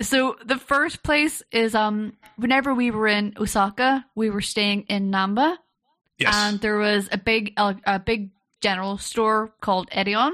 So 0.00 0.36
the 0.44 0.58
first 0.58 1.02
place 1.02 1.42
is 1.52 1.74
um 1.74 2.16
whenever 2.36 2.74
we 2.74 2.90
were 2.90 3.06
in 3.06 3.34
Osaka, 3.38 4.04
we 4.14 4.30
were 4.30 4.40
staying 4.40 4.82
in 4.82 5.10
Namba. 5.10 5.56
Yes. 6.18 6.34
And 6.34 6.60
there 6.60 6.76
was 6.76 7.08
a 7.12 7.18
big 7.18 7.54
a 7.56 7.98
big 7.98 8.30
general 8.60 8.98
store 8.98 9.52
called 9.60 9.90
Edion. 9.90 10.32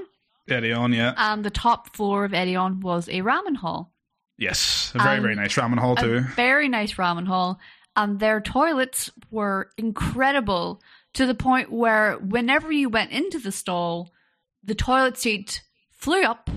Edion, 0.49 0.95
yeah. 0.95 1.15
And 1.17 1.45
the 1.45 1.51
top 1.51 1.95
floor 1.97 2.25
of 2.25 2.33
Edion 2.33 2.81
was 2.81 3.09
a 3.09 3.23
ramen 3.23 3.57
hall. 3.57 3.93
Yes, 4.37 4.93
a 4.95 4.99
very 4.99 5.17
and 5.17 5.23
very 5.23 5.35
um, 5.35 5.43
nice 5.43 5.55
ramen 5.55 5.79
hall 5.79 5.97
too. 5.97 6.21
very 6.35 6.69
nice 6.69 6.95
ramen 6.95 7.27
hall, 7.27 7.61
and 7.95 8.19
their 8.19 8.41
toilets 8.41 9.11
were 9.31 9.71
incredible 9.77 10.81
to 11.13 11.27
the 11.27 11.35
point 11.35 11.71
where 11.71 12.17
whenever 12.19 12.73
you 12.73 12.89
went 12.89 13.11
into 13.11 13.39
the 13.39 13.53
stall, 13.53 14.13
the 14.65 14.75
toilet 14.75 15.19
seat 15.19 15.63
flew 15.91 16.23
up, 16.23 16.49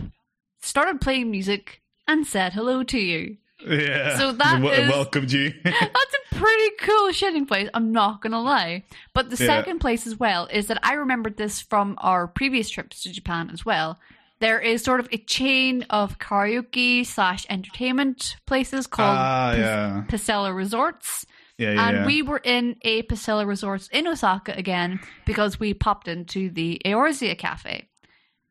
started 0.61 1.01
playing 1.01 1.29
music, 1.29 1.81
and 2.07 2.25
said 2.25 2.53
hello 2.53 2.83
to 2.83 2.99
you. 2.99 3.37
Yeah. 3.65 4.17
So 4.17 4.31
that 4.33 4.61
w- 4.61 4.71
is, 4.71 4.89
welcomed 4.89 5.31
you. 5.31 5.53
that's 5.63 6.15
a 6.31 6.35
pretty 6.35 6.75
cool 6.79 7.09
shitting 7.09 7.47
place. 7.47 7.69
I'm 7.73 7.91
not 7.91 8.21
gonna 8.21 8.41
lie. 8.41 8.83
But 9.13 9.29
the 9.29 9.43
yeah. 9.43 9.47
second 9.47 9.79
place 9.79 10.07
as 10.07 10.17
well 10.17 10.47
is 10.51 10.67
that 10.67 10.79
I 10.83 10.93
remembered 10.93 11.37
this 11.37 11.61
from 11.61 11.97
our 11.99 12.27
previous 12.27 12.69
trips 12.69 13.03
to 13.03 13.11
Japan 13.11 13.49
as 13.51 13.65
well. 13.65 13.99
There 14.39 14.59
is 14.59 14.83
sort 14.83 14.99
of 14.99 15.07
a 15.11 15.17
chain 15.17 15.85
of 15.89 16.19
karaoke 16.19 17.05
slash 17.05 17.45
entertainment 17.49 18.35
places 18.45 18.87
called 18.87 19.17
uh, 19.17 19.55
yeah. 19.57 20.49
Resorts. 20.49 21.25
Yeah, 21.57 21.73
yeah, 21.73 21.87
and 21.87 21.97
yeah. 21.97 22.05
we 22.05 22.23
were 22.23 22.41
in 22.43 22.75
a 22.81 23.03
Pasella 23.03 23.45
Resorts 23.45 23.87
in 23.93 24.07
Osaka 24.07 24.57
again 24.57 24.99
because 25.25 25.59
we 25.59 25.73
popped 25.73 26.07
into 26.07 26.49
the 26.49 26.81
Eorzea 26.83 27.37
Cafe. 27.37 27.87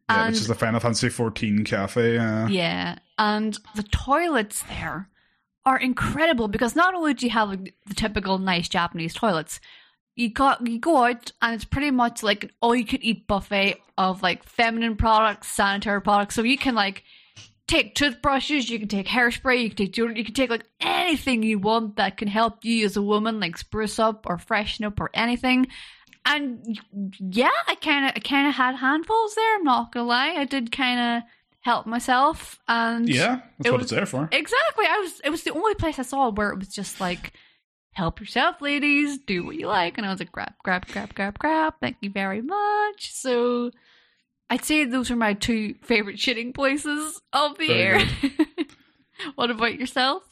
Yeah, 0.09 0.27
which 0.29 0.37
is 0.37 0.47
the 0.47 0.55
Final 0.55 0.81
Fantasy 0.81 1.09
14 1.09 1.65
cafe. 1.65 2.19
Uh. 2.19 2.47
Yeah, 2.47 2.99
and 3.23 3.57
the 3.77 3.85
toilets 3.85 4.65
there 4.65 5.09
are 5.65 5.79
incredible 5.79 6.49
because 6.49 6.75
not 6.75 6.93
only 6.93 7.15
do 7.15 7.25
you 7.25 7.31
have 7.31 7.51
like, 7.51 7.73
the 7.87 7.95
typical 7.95 8.39
nice 8.39 8.69
Japanese 8.69 9.15
toilets, 9.15 9.61
you 10.17 10.29
got 10.29 10.67
you 10.67 10.81
go 10.81 11.05
out 11.05 11.31
and 11.41 11.55
it's 11.55 11.65
pretty 11.65 11.93
much 11.93 12.25
like 12.25 12.43
an 12.43 12.51
all 12.61 12.75
you 12.75 12.85
can 12.85 13.01
eat 13.01 13.29
buffet 13.29 13.77
of 13.97 14.25
like 14.25 14.43
feminine 14.43 14.97
products, 14.97 15.47
sanitary 15.47 16.03
products. 16.03 16.35
So 16.35 16.43
you 16.43 16.59
can 16.59 16.75
like 16.75 17.05
take 17.69 17.95
toothbrushes, 17.95 18.69
you 18.69 18.81
can 18.81 18.89
take 18.89 19.07
hairspray, 19.07 19.63
you 19.63 19.69
can 19.69 19.77
take 19.77 19.93
deodorant, 19.93 20.17
you 20.17 20.25
can 20.25 20.35
take 20.35 20.51
like 20.51 20.67
anything 20.81 21.45
you 21.45 21.61
want 21.61 21.95
that 21.97 22.17
can 22.17 22.27
help 22.27 22.65
you 22.65 22.85
as 22.85 22.97
a 22.97 23.03
woman, 23.03 23.39
like 23.39 23.57
spruce 23.57 24.01
up 24.01 24.27
or 24.29 24.37
freshen 24.37 24.85
up 24.85 25.01
or 25.01 25.11
anything 25.15 25.69
and 26.25 26.79
yeah, 27.19 27.51
I 27.67 27.75
kind 27.75 28.07
of, 28.07 28.13
I 28.15 28.21
kind 28.21 28.47
of 28.47 28.55
had 28.55 28.77
handfuls 28.77 29.35
there. 29.35 29.57
I'm 29.57 29.65
not 29.65 29.93
gonna 29.93 30.07
lie, 30.07 30.35
I 30.37 30.45
did 30.45 30.73
kind 30.73 31.01
of 31.01 31.29
help 31.63 31.87
myself, 31.87 32.59
and 32.69 33.09
yeah, 33.09 33.41
that's 33.59 33.69
it 33.69 33.71
what 33.71 33.79
was, 33.79 33.85
it's 33.85 33.93
there 33.93 34.07
for. 34.07 34.29
Exactly. 34.31 34.85
I 34.87 34.99
was, 35.03 35.21
it 35.25 35.31
was 35.31 35.43
the 35.43 35.53
only 35.53 35.75
place 35.75 35.99
I 35.99 36.03
saw 36.03 36.31
where 36.31 36.51
it 36.51 36.59
was 36.59 36.69
just 36.69 37.01
like, 37.01 37.33
help 37.93 38.21
yourself, 38.21 38.61
ladies, 38.61 39.19
do 39.19 39.45
what 39.45 39.57
you 39.57 39.67
like, 39.67 39.97
and 39.99 40.07
I 40.07 40.11
was 40.11 40.21
like, 40.21 40.33
grab, 40.33 40.53
grab, 40.63 40.87
grab, 40.89 41.15
grab, 41.15 41.39
grab. 41.39 41.75
Thank 41.81 41.97
you 42.01 42.11
very 42.11 42.43
much. 42.43 43.13
So. 43.13 43.71
I'd 44.51 44.67
say 44.67 44.85
those 44.85 45.11
are 45.11 45.17
my 45.17 45.33
two 45.33 45.77
favorite 45.81 46.17
shitting 46.17 46.55
places 46.55 47.23
of 47.33 47.57
the 47.57 47.69
Very 47.69 48.03
year. 48.03 48.09
what 49.35 49.51
about 49.51 49.79
yourself? 49.79 50.25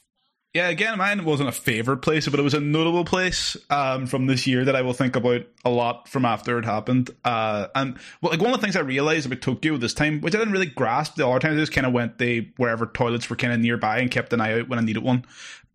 Yeah, 0.52 0.68
again, 0.68 0.98
mine 0.98 1.24
wasn't 1.24 1.48
a 1.48 1.52
favorite 1.52 1.98
place, 1.98 2.26
but 2.26 2.40
it 2.40 2.42
was 2.42 2.54
a 2.54 2.60
notable 2.60 3.04
place 3.04 3.56
um, 3.70 4.06
from 4.06 4.26
this 4.26 4.48
year 4.48 4.64
that 4.64 4.74
I 4.74 4.82
will 4.82 4.92
think 4.92 5.14
about 5.14 5.42
a 5.64 5.70
lot 5.70 6.08
from 6.08 6.24
after 6.24 6.58
it 6.58 6.64
happened. 6.64 7.08
Uh, 7.24 7.68
and 7.72 7.96
well, 8.20 8.32
like 8.32 8.40
one 8.40 8.52
of 8.52 8.60
the 8.60 8.62
things 8.62 8.74
I 8.74 8.80
realized 8.80 9.26
about 9.26 9.42
Tokyo 9.42 9.76
this 9.76 9.94
time, 9.94 10.20
which 10.20 10.34
I 10.34 10.38
didn't 10.38 10.52
really 10.52 10.66
grasp 10.66 11.14
the 11.14 11.28
other 11.28 11.38
times, 11.38 11.56
I 11.56 11.60
just 11.60 11.72
kind 11.72 11.86
of 11.86 11.92
went 11.92 12.18
they 12.18 12.50
wherever 12.56 12.86
toilets 12.86 13.30
were 13.30 13.36
kind 13.36 13.52
of 13.52 13.60
nearby 13.60 13.98
and 14.00 14.10
kept 14.10 14.32
an 14.32 14.40
eye 14.40 14.58
out 14.58 14.68
when 14.68 14.80
I 14.80 14.82
needed 14.82 15.04
one. 15.04 15.24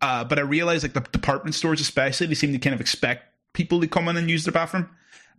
Uh, 0.01 0.25
but 0.25 0.39
I 0.39 0.41
realized 0.41 0.83
like 0.83 0.93
the 0.93 0.99
department 0.99 1.55
stores, 1.55 1.79
especially, 1.79 2.27
they 2.27 2.33
seem 2.33 2.51
to 2.51 2.59
kind 2.59 2.73
of 2.73 2.81
expect 2.81 3.23
people 3.53 3.79
to 3.79 3.87
come 3.87 4.09
in 4.09 4.17
and 4.17 4.29
use 4.29 4.43
their 4.43 4.51
bathroom. 4.51 4.89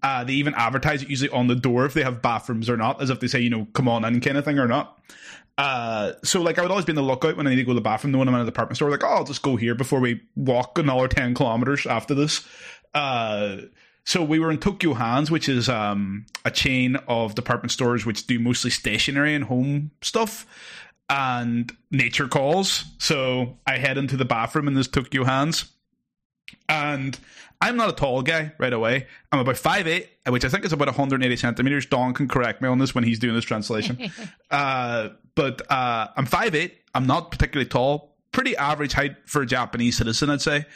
Uh, 0.02 0.24
they 0.24 0.32
even 0.32 0.54
advertise 0.54 1.02
it 1.02 1.10
usually 1.10 1.30
on 1.30 1.46
the 1.46 1.54
door 1.54 1.84
if 1.84 1.92
they 1.92 2.02
have 2.02 2.22
bathrooms 2.22 2.70
or 2.70 2.76
not, 2.78 3.02
as 3.02 3.10
if 3.10 3.20
they 3.20 3.26
say, 3.26 3.40
you 3.40 3.50
know, 3.50 3.66
come 3.74 3.86
on 3.86 4.02
in 4.04 4.20
kind 4.20 4.38
of 4.38 4.46
thing 4.46 4.58
or 4.58 4.66
not. 4.66 4.98
Uh, 5.58 6.12
so 6.22 6.42
like 6.42 6.58
I 6.58 6.62
would 6.62 6.70
always 6.70 6.84
be 6.84 6.92
in 6.92 6.96
the 6.96 7.02
lookout 7.02 7.36
when 7.36 7.46
I 7.46 7.50
need 7.50 7.56
to 7.56 7.64
go 7.64 7.70
to 7.70 7.76
the 7.76 7.80
bathroom. 7.80 8.12
When 8.12 8.28
I'm 8.28 8.34
in 8.34 8.42
a 8.42 8.44
department 8.44 8.76
store, 8.76 8.90
like, 8.90 9.04
oh, 9.04 9.08
I'll 9.08 9.24
just 9.24 9.42
go 9.42 9.56
here 9.56 9.74
before 9.74 10.00
we 10.00 10.20
walk 10.34 10.78
another 10.78 11.08
ten 11.08 11.34
kilometers 11.34 11.86
after 11.86 12.14
this. 12.14 12.46
Uh, 12.94 13.62
so 14.04 14.22
we 14.22 14.38
were 14.38 14.50
in 14.50 14.58
Tokyo 14.58 14.94
Hands, 14.94 15.30
which 15.30 15.48
is 15.48 15.68
um, 15.68 16.26
a 16.44 16.50
chain 16.50 16.96
of 17.08 17.34
department 17.34 17.72
stores 17.72 18.06
which 18.06 18.26
do 18.26 18.38
mostly 18.38 18.70
stationery 18.70 19.34
and 19.34 19.44
home 19.44 19.90
stuff 20.02 20.46
and 21.08 21.72
nature 21.90 22.28
calls. 22.28 22.84
So 22.98 23.58
I 23.66 23.78
head 23.78 23.98
into 23.98 24.16
the 24.16 24.24
bathroom 24.24 24.68
in 24.68 24.74
this 24.74 24.88
Tokyo 24.88 25.24
Hands, 25.24 25.64
and 26.68 27.18
I'm 27.60 27.76
not 27.76 27.88
a 27.88 27.92
tall 27.92 28.22
guy 28.22 28.52
right 28.58 28.72
away. 28.72 29.06
I'm 29.32 29.38
about 29.38 29.56
5'8", 29.56 30.08
which 30.28 30.44
I 30.44 30.48
think 30.48 30.64
is 30.64 30.72
about 30.72 30.88
180 30.88 31.36
centimeters. 31.36 31.86
Don 31.86 32.14
can 32.14 32.28
correct 32.28 32.60
me 32.60 32.68
on 32.68 32.78
this 32.78 32.94
when 32.94 33.04
he's 33.04 33.18
doing 33.18 33.34
this 33.34 33.44
translation. 33.44 34.10
uh, 34.50 35.10
but 35.34 35.62
uh, 35.70 36.08
I'm 36.16 36.26
5'8". 36.26 36.72
I'm 36.94 37.06
not 37.06 37.30
particularly 37.30 37.68
tall. 37.68 38.14
Pretty 38.32 38.56
average 38.56 38.92
height 38.92 39.16
for 39.26 39.42
a 39.42 39.46
Japanese 39.46 39.96
citizen, 39.96 40.30
I'd 40.30 40.42
say. 40.42 40.66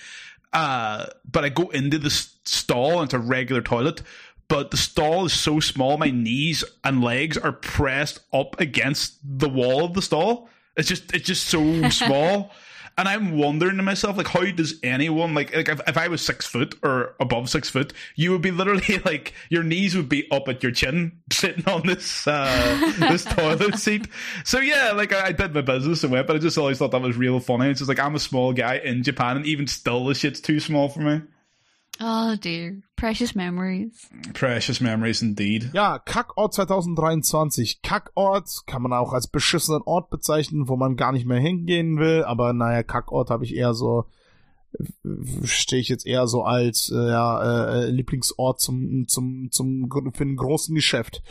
Uh, 0.52 1.06
but 1.30 1.44
I 1.44 1.48
go 1.48 1.68
into 1.68 1.98
the 1.98 2.10
stall, 2.10 3.02
into 3.02 3.16
a 3.16 3.20
regular 3.20 3.62
toilet. 3.62 4.02
But 4.48 4.72
the 4.72 4.76
stall 4.76 5.26
is 5.26 5.32
so 5.32 5.60
small, 5.60 5.96
my 5.96 6.10
knees 6.10 6.64
and 6.82 7.04
legs 7.04 7.38
are 7.38 7.52
pressed 7.52 8.20
up 8.32 8.58
against 8.60 9.16
the 9.22 9.48
wall 9.48 9.84
of 9.84 9.94
the 9.94 10.02
stall. 10.02 10.48
It's 10.76 10.88
just, 10.88 11.14
it's 11.14 11.26
just 11.26 11.46
so 11.46 11.88
small. 11.90 12.50
And 13.00 13.08
I'm 13.08 13.38
wondering 13.38 13.78
to 13.78 13.82
myself, 13.82 14.18
like, 14.18 14.26
how 14.26 14.44
does 14.44 14.74
anyone 14.82 15.32
like, 15.32 15.56
like 15.56 15.70
if, 15.70 15.80
if 15.86 15.96
I 15.96 16.08
was 16.08 16.20
six 16.20 16.44
foot 16.44 16.74
or 16.82 17.14
above 17.18 17.48
six 17.48 17.70
foot, 17.70 17.94
you 18.14 18.30
would 18.30 18.42
be 18.42 18.50
literally 18.50 18.98
like 19.06 19.32
your 19.48 19.62
knees 19.62 19.96
would 19.96 20.10
be 20.10 20.30
up 20.30 20.48
at 20.48 20.62
your 20.62 20.70
chin, 20.70 21.12
sitting 21.32 21.66
on 21.66 21.86
this 21.86 22.26
uh, 22.26 22.92
this 23.08 23.24
toilet 23.36 23.76
seat. 23.76 24.06
So 24.44 24.60
yeah, 24.60 24.92
like 24.92 25.14
I, 25.14 25.28
I, 25.28 25.32
did 25.32 25.54
my 25.54 25.62
business 25.62 26.04
and 26.04 26.12
went, 26.12 26.26
but 26.26 26.36
I 26.36 26.40
just 26.40 26.58
always 26.58 26.76
thought 26.76 26.90
that 26.90 27.00
was 27.00 27.16
real 27.16 27.40
funny. 27.40 27.70
It's 27.70 27.80
just 27.80 27.88
like 27.88 27.98
I'm 27.98 28.16
a 28.16 28.20
small 28.20 28.52
guy 28.52 28.76
in 28.76 29.02
Japan, 29.02 29.38
and 29.38 29.46
even 29.46 29.66
still, 29.66 30.04
the 30.04 30.14
shit's 30.14 30.42
too 30.42 30.60
small 30.60 30.90
for 30.90 31.00
me. 31.00 31.22
Oh 32.02 32.34
dear. 32.36 32.82
Precious 32.96 33.34
memories. 33.34 34.08
Precious 34.32 34.80
memories 34.80 35.20
indeed. 35.20 35.70
Ja, 35.74 35.98
Kackort 35.98 36.54
2023. 36.54 37.82
Kackort 37.82 38.48
kann 38.66 38.82
man 38.82 38.92
auch 38.94 39.12
als 39.12 39.28
beschissenen 39.28 39.82
Ort 39.82 40.08
bezeichnen, 40.08 40.68
wo 40.68 40.76
man 40.76 40.96
gar 40.96 41.12
nicht 41.12 41.26
mehr 41.26 41.40
hingehen 41.40 41.98
will, 41.98 42.24
aber 42.24 42.54
naja, 42.54 42.82
Kackort 42.82 43.28
habe 43.30 43.44
ich 43.44 43.54
eher 43.54 43.74
so 43.74 44.06
stehe 45.44 45.82
ich 45.82 45.88
jetzt 45.88 46.06
eher 46.06 46.26
so 46.26 46.44
als 46.44 46.90
äh, 46.94 47.10
ja, 47.10 47.72
äh, 47.72 47.90
Lieblingsort 47.90 48.60
zum 48.60 49.06
zum 49.08 49.50
zum 49.50 49.90
für 50.14 50.24
ein 50.24 50.36
großen 50.36 50.74
Geschäft. 50.74 51.22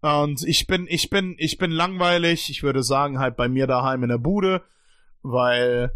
Und 0.00 0.42
ich 0.42 0.66
bin 0.66 0.86
ich 0.88 1.08
bin 1.08 1.36
ich 1.38 1.58
bin 1.58 1.70
langweilig, 1.70 2.50
ich 2.50 2.62
würde 2.62 2.82
sagen 2.82 3.18
halt 3.18 3.36
bei 3.36 3.48
mir 3.48 3.66
daheim 3.66 4.02
in 4.02 4.08
der 4.08 4.18
Bude, 4.18 4.62
weil 5.22 5.92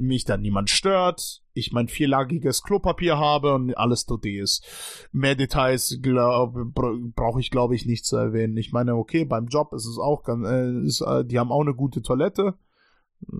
mich 0.00 0.24
dann 0.24 0.40
niemand 0.40 0.70
stört, 0.70 1.42
ich 1.52 1.72
mein 1.72 1.88
vierlagiges 1.88 2.62
Klopapier 2.62 3.18
habe 3.18 3.54
und 3.54 3.76
alles 3.76 4.06
tut 4.06 4.24
ist. 4.24 4.64
Mehr 5.12 5.34
Details 5.34 6.00
brauche 6.02 7.40
ich 7.40 7.50
glaube 7.50 7.74
ich 7.74 7.86
nicht 7.86 8.04
zu 8.06 8.16
erwähnen. 8.16 8.56
Ich 8.56 8.72
meine, 8.72 8.96
okay, 8.96 9.24
beim 9.24 9.46
Job 9.46 9.72
ist 9.72 9.86
es 9.86 9.98
auch 9.98 10.24
ganz, 10.24 10.46
äh, 10.46 10.86
ist, 10.86 11.02
äh, 11.02 11.24
die 11.24 11.38
haben 11.38 11.52
auch 11.52 11.60
eine 11.60 11.74
gute 11.74 12.02
Toilette, 12.02 12.54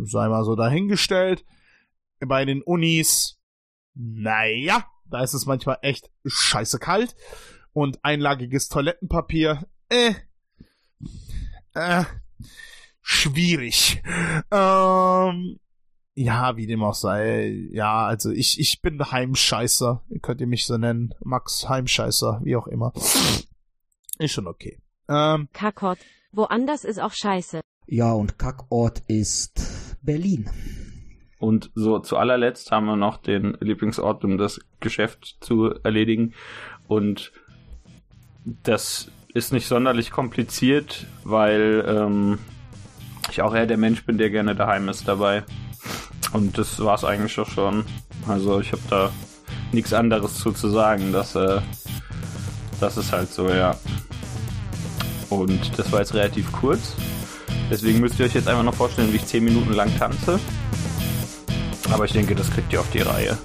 sei 0.03 0.28
mal 0.28 0.45
so 0.45 0.55
dahingestellt. 0.55 1.45
Bei 2.20 2.45
den 2.45 2.62
Unis, 2.62 3.41
naja, 3.95 4.85
da 5.07 5.23
ist 5.23 5.35
es 5.35 5.47
manchmal 5.47 5.78
echt 5.82 6.11
scheiße 6.27 6.78
kalt 6.78 7.16
und 7.73 8.05
einlagiges 8.05 8.69
Toilettenpapier, 8.69 9.66
äh, 9.89 10.12
äh, 11.73 12.05
schwierig. 13.01 14.03
Ähm, 14.51 15.59
ja, 16.15 16.57
wie 16.57 16.66
dem 16.66 16.82
auch 16.82 16.95
sei. 16.95 17.69
Ja, 17.70 18.07
also 18.07 18.31
ich, 18.31 18.59
ich 18.59 18.81
bin 18.82 19.01
Heimscheißer. 19.01 20.03
Könnt 20.23 20.41
ihr 20.41 20.47
mich 20.47 20.66
so 20.66 20.77
nennen. 20.77 21.15
Max 21.23 21.69
Heimscheißer, 21.69 22.41
wie 22.45 22.57
auch 22.57 22.66
immer. 22.66 22.93
Ist 24.19 24.32
schon 24.32 24.47
okay. 24.47 24.78
Ähm, 25.09 25.49
Kackort. 25.53 25.99
Woanders 26.32 26.85
ist 26.85 27.01
auch 27.01 27.12
scheiße. 27.12 27.61
Ja, 27.87 28.12
und 28.12 28.39
Kackort 28.39 29.03
ist 29.09 29.99
Berlin. 30.03 30.49
Und 31.39 31.70
so 31.74 31.99
zu 31.99 32.19
allerletzt 32.19 32.70
haben 32.70 32.87
wir 32.87 32.97
noch 32.97 33.16
den 33.16 33.57
Lieblingsort, 33.61 34.24
um 34.24 34.37
das 34.37 34.61
Geschäft 34.78 35.39
zu 35.41 35.74
erledigen. 35.82 36.35
Und 36.87 37.32
das 38.62 39.11
ist 39.32 39.53
nicht 39.53 39.66
sonderlich 39.66 40.11
kompliziert, 40.11 41.07
weil 41.24 41.85
ähm, 41.87 42.39
ich 43.31 43.43
auch 43.43 43.55
eher 43.55 43.66
der 43.66 43.78
Mensch 43.78 44.05
bin, 44.05 44.19
der 44.19 44.31
gerne 44.31 44.55
daheim 44.55 44.89
ist 44.89 45.09
dabei. 45.09 45.45
Und 46.32 46.57
das 46.59 46.78
war 46.81 46.94
es 46.94 47.05
eigentlich 47.05 47.39
auch 47.39 47.48
schon. 47.48 47.85
Also 48.28 48.61
ich 48.61 48.73
habe 48.73 48.82
da 48.89 49.11
nichts 49.73 49.93
anderes 49.93 50.39
zu, 50.39 50.52
zu 50.52 50.69
sagen. 50.69 51.12
Das 51.12 51.35
äh, 51.35 51.61
Das 52.81 52.97
ist 52.97 53.12
halt 53.12 53.32
so, 53.32 53.48
ja. 53.48 53.77
Und 55.28 55.78
das 55.78 55.93
war 55.93 56.01
jetzt 56.01 56.15
relativ 56.15 56.51
kurz. 56.52 56.94
Deswegen 57.70 58.01
müsst 58.01 58.19
ihr 58.19 58.27
euch 58.27 58.35
jetzt 58.35 58.48
einfach 58.48 58.65
noch 58.65 58.74
vorstellen, 58.74 59.12
wie 59.12 59.16
ich 59.16 59.27
10 59.27 59.44
Minuten 59.44 59.73
lang 59.73 59.97
tanze. 59.98 60.40
Aber 61.93 62.05
ich 62.05 62.12
denke, 62.12 62.35
das 62.35 62.51
kriegt 62.51 62.73
ihr 62.73 62.81
auf 62.81 62.90
die 62.90 63.01
Reihe. 63.01 63.36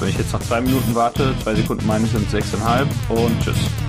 Wenn 0.00 0.08
ich 0.08 0.18
jetzt 0.18 0.32
noch 0.32 0.40
2 0.40 0.62
Minuten 0.62 0.94
warte, 0.94 1.34
2 1.42 1.56
Sekunden 1.56 1.86
meine 1.86 2.06
sind 2.06 2.28
6,5 2.30 2.86
und 3.10 3.40
tschüss. 3.42 3.87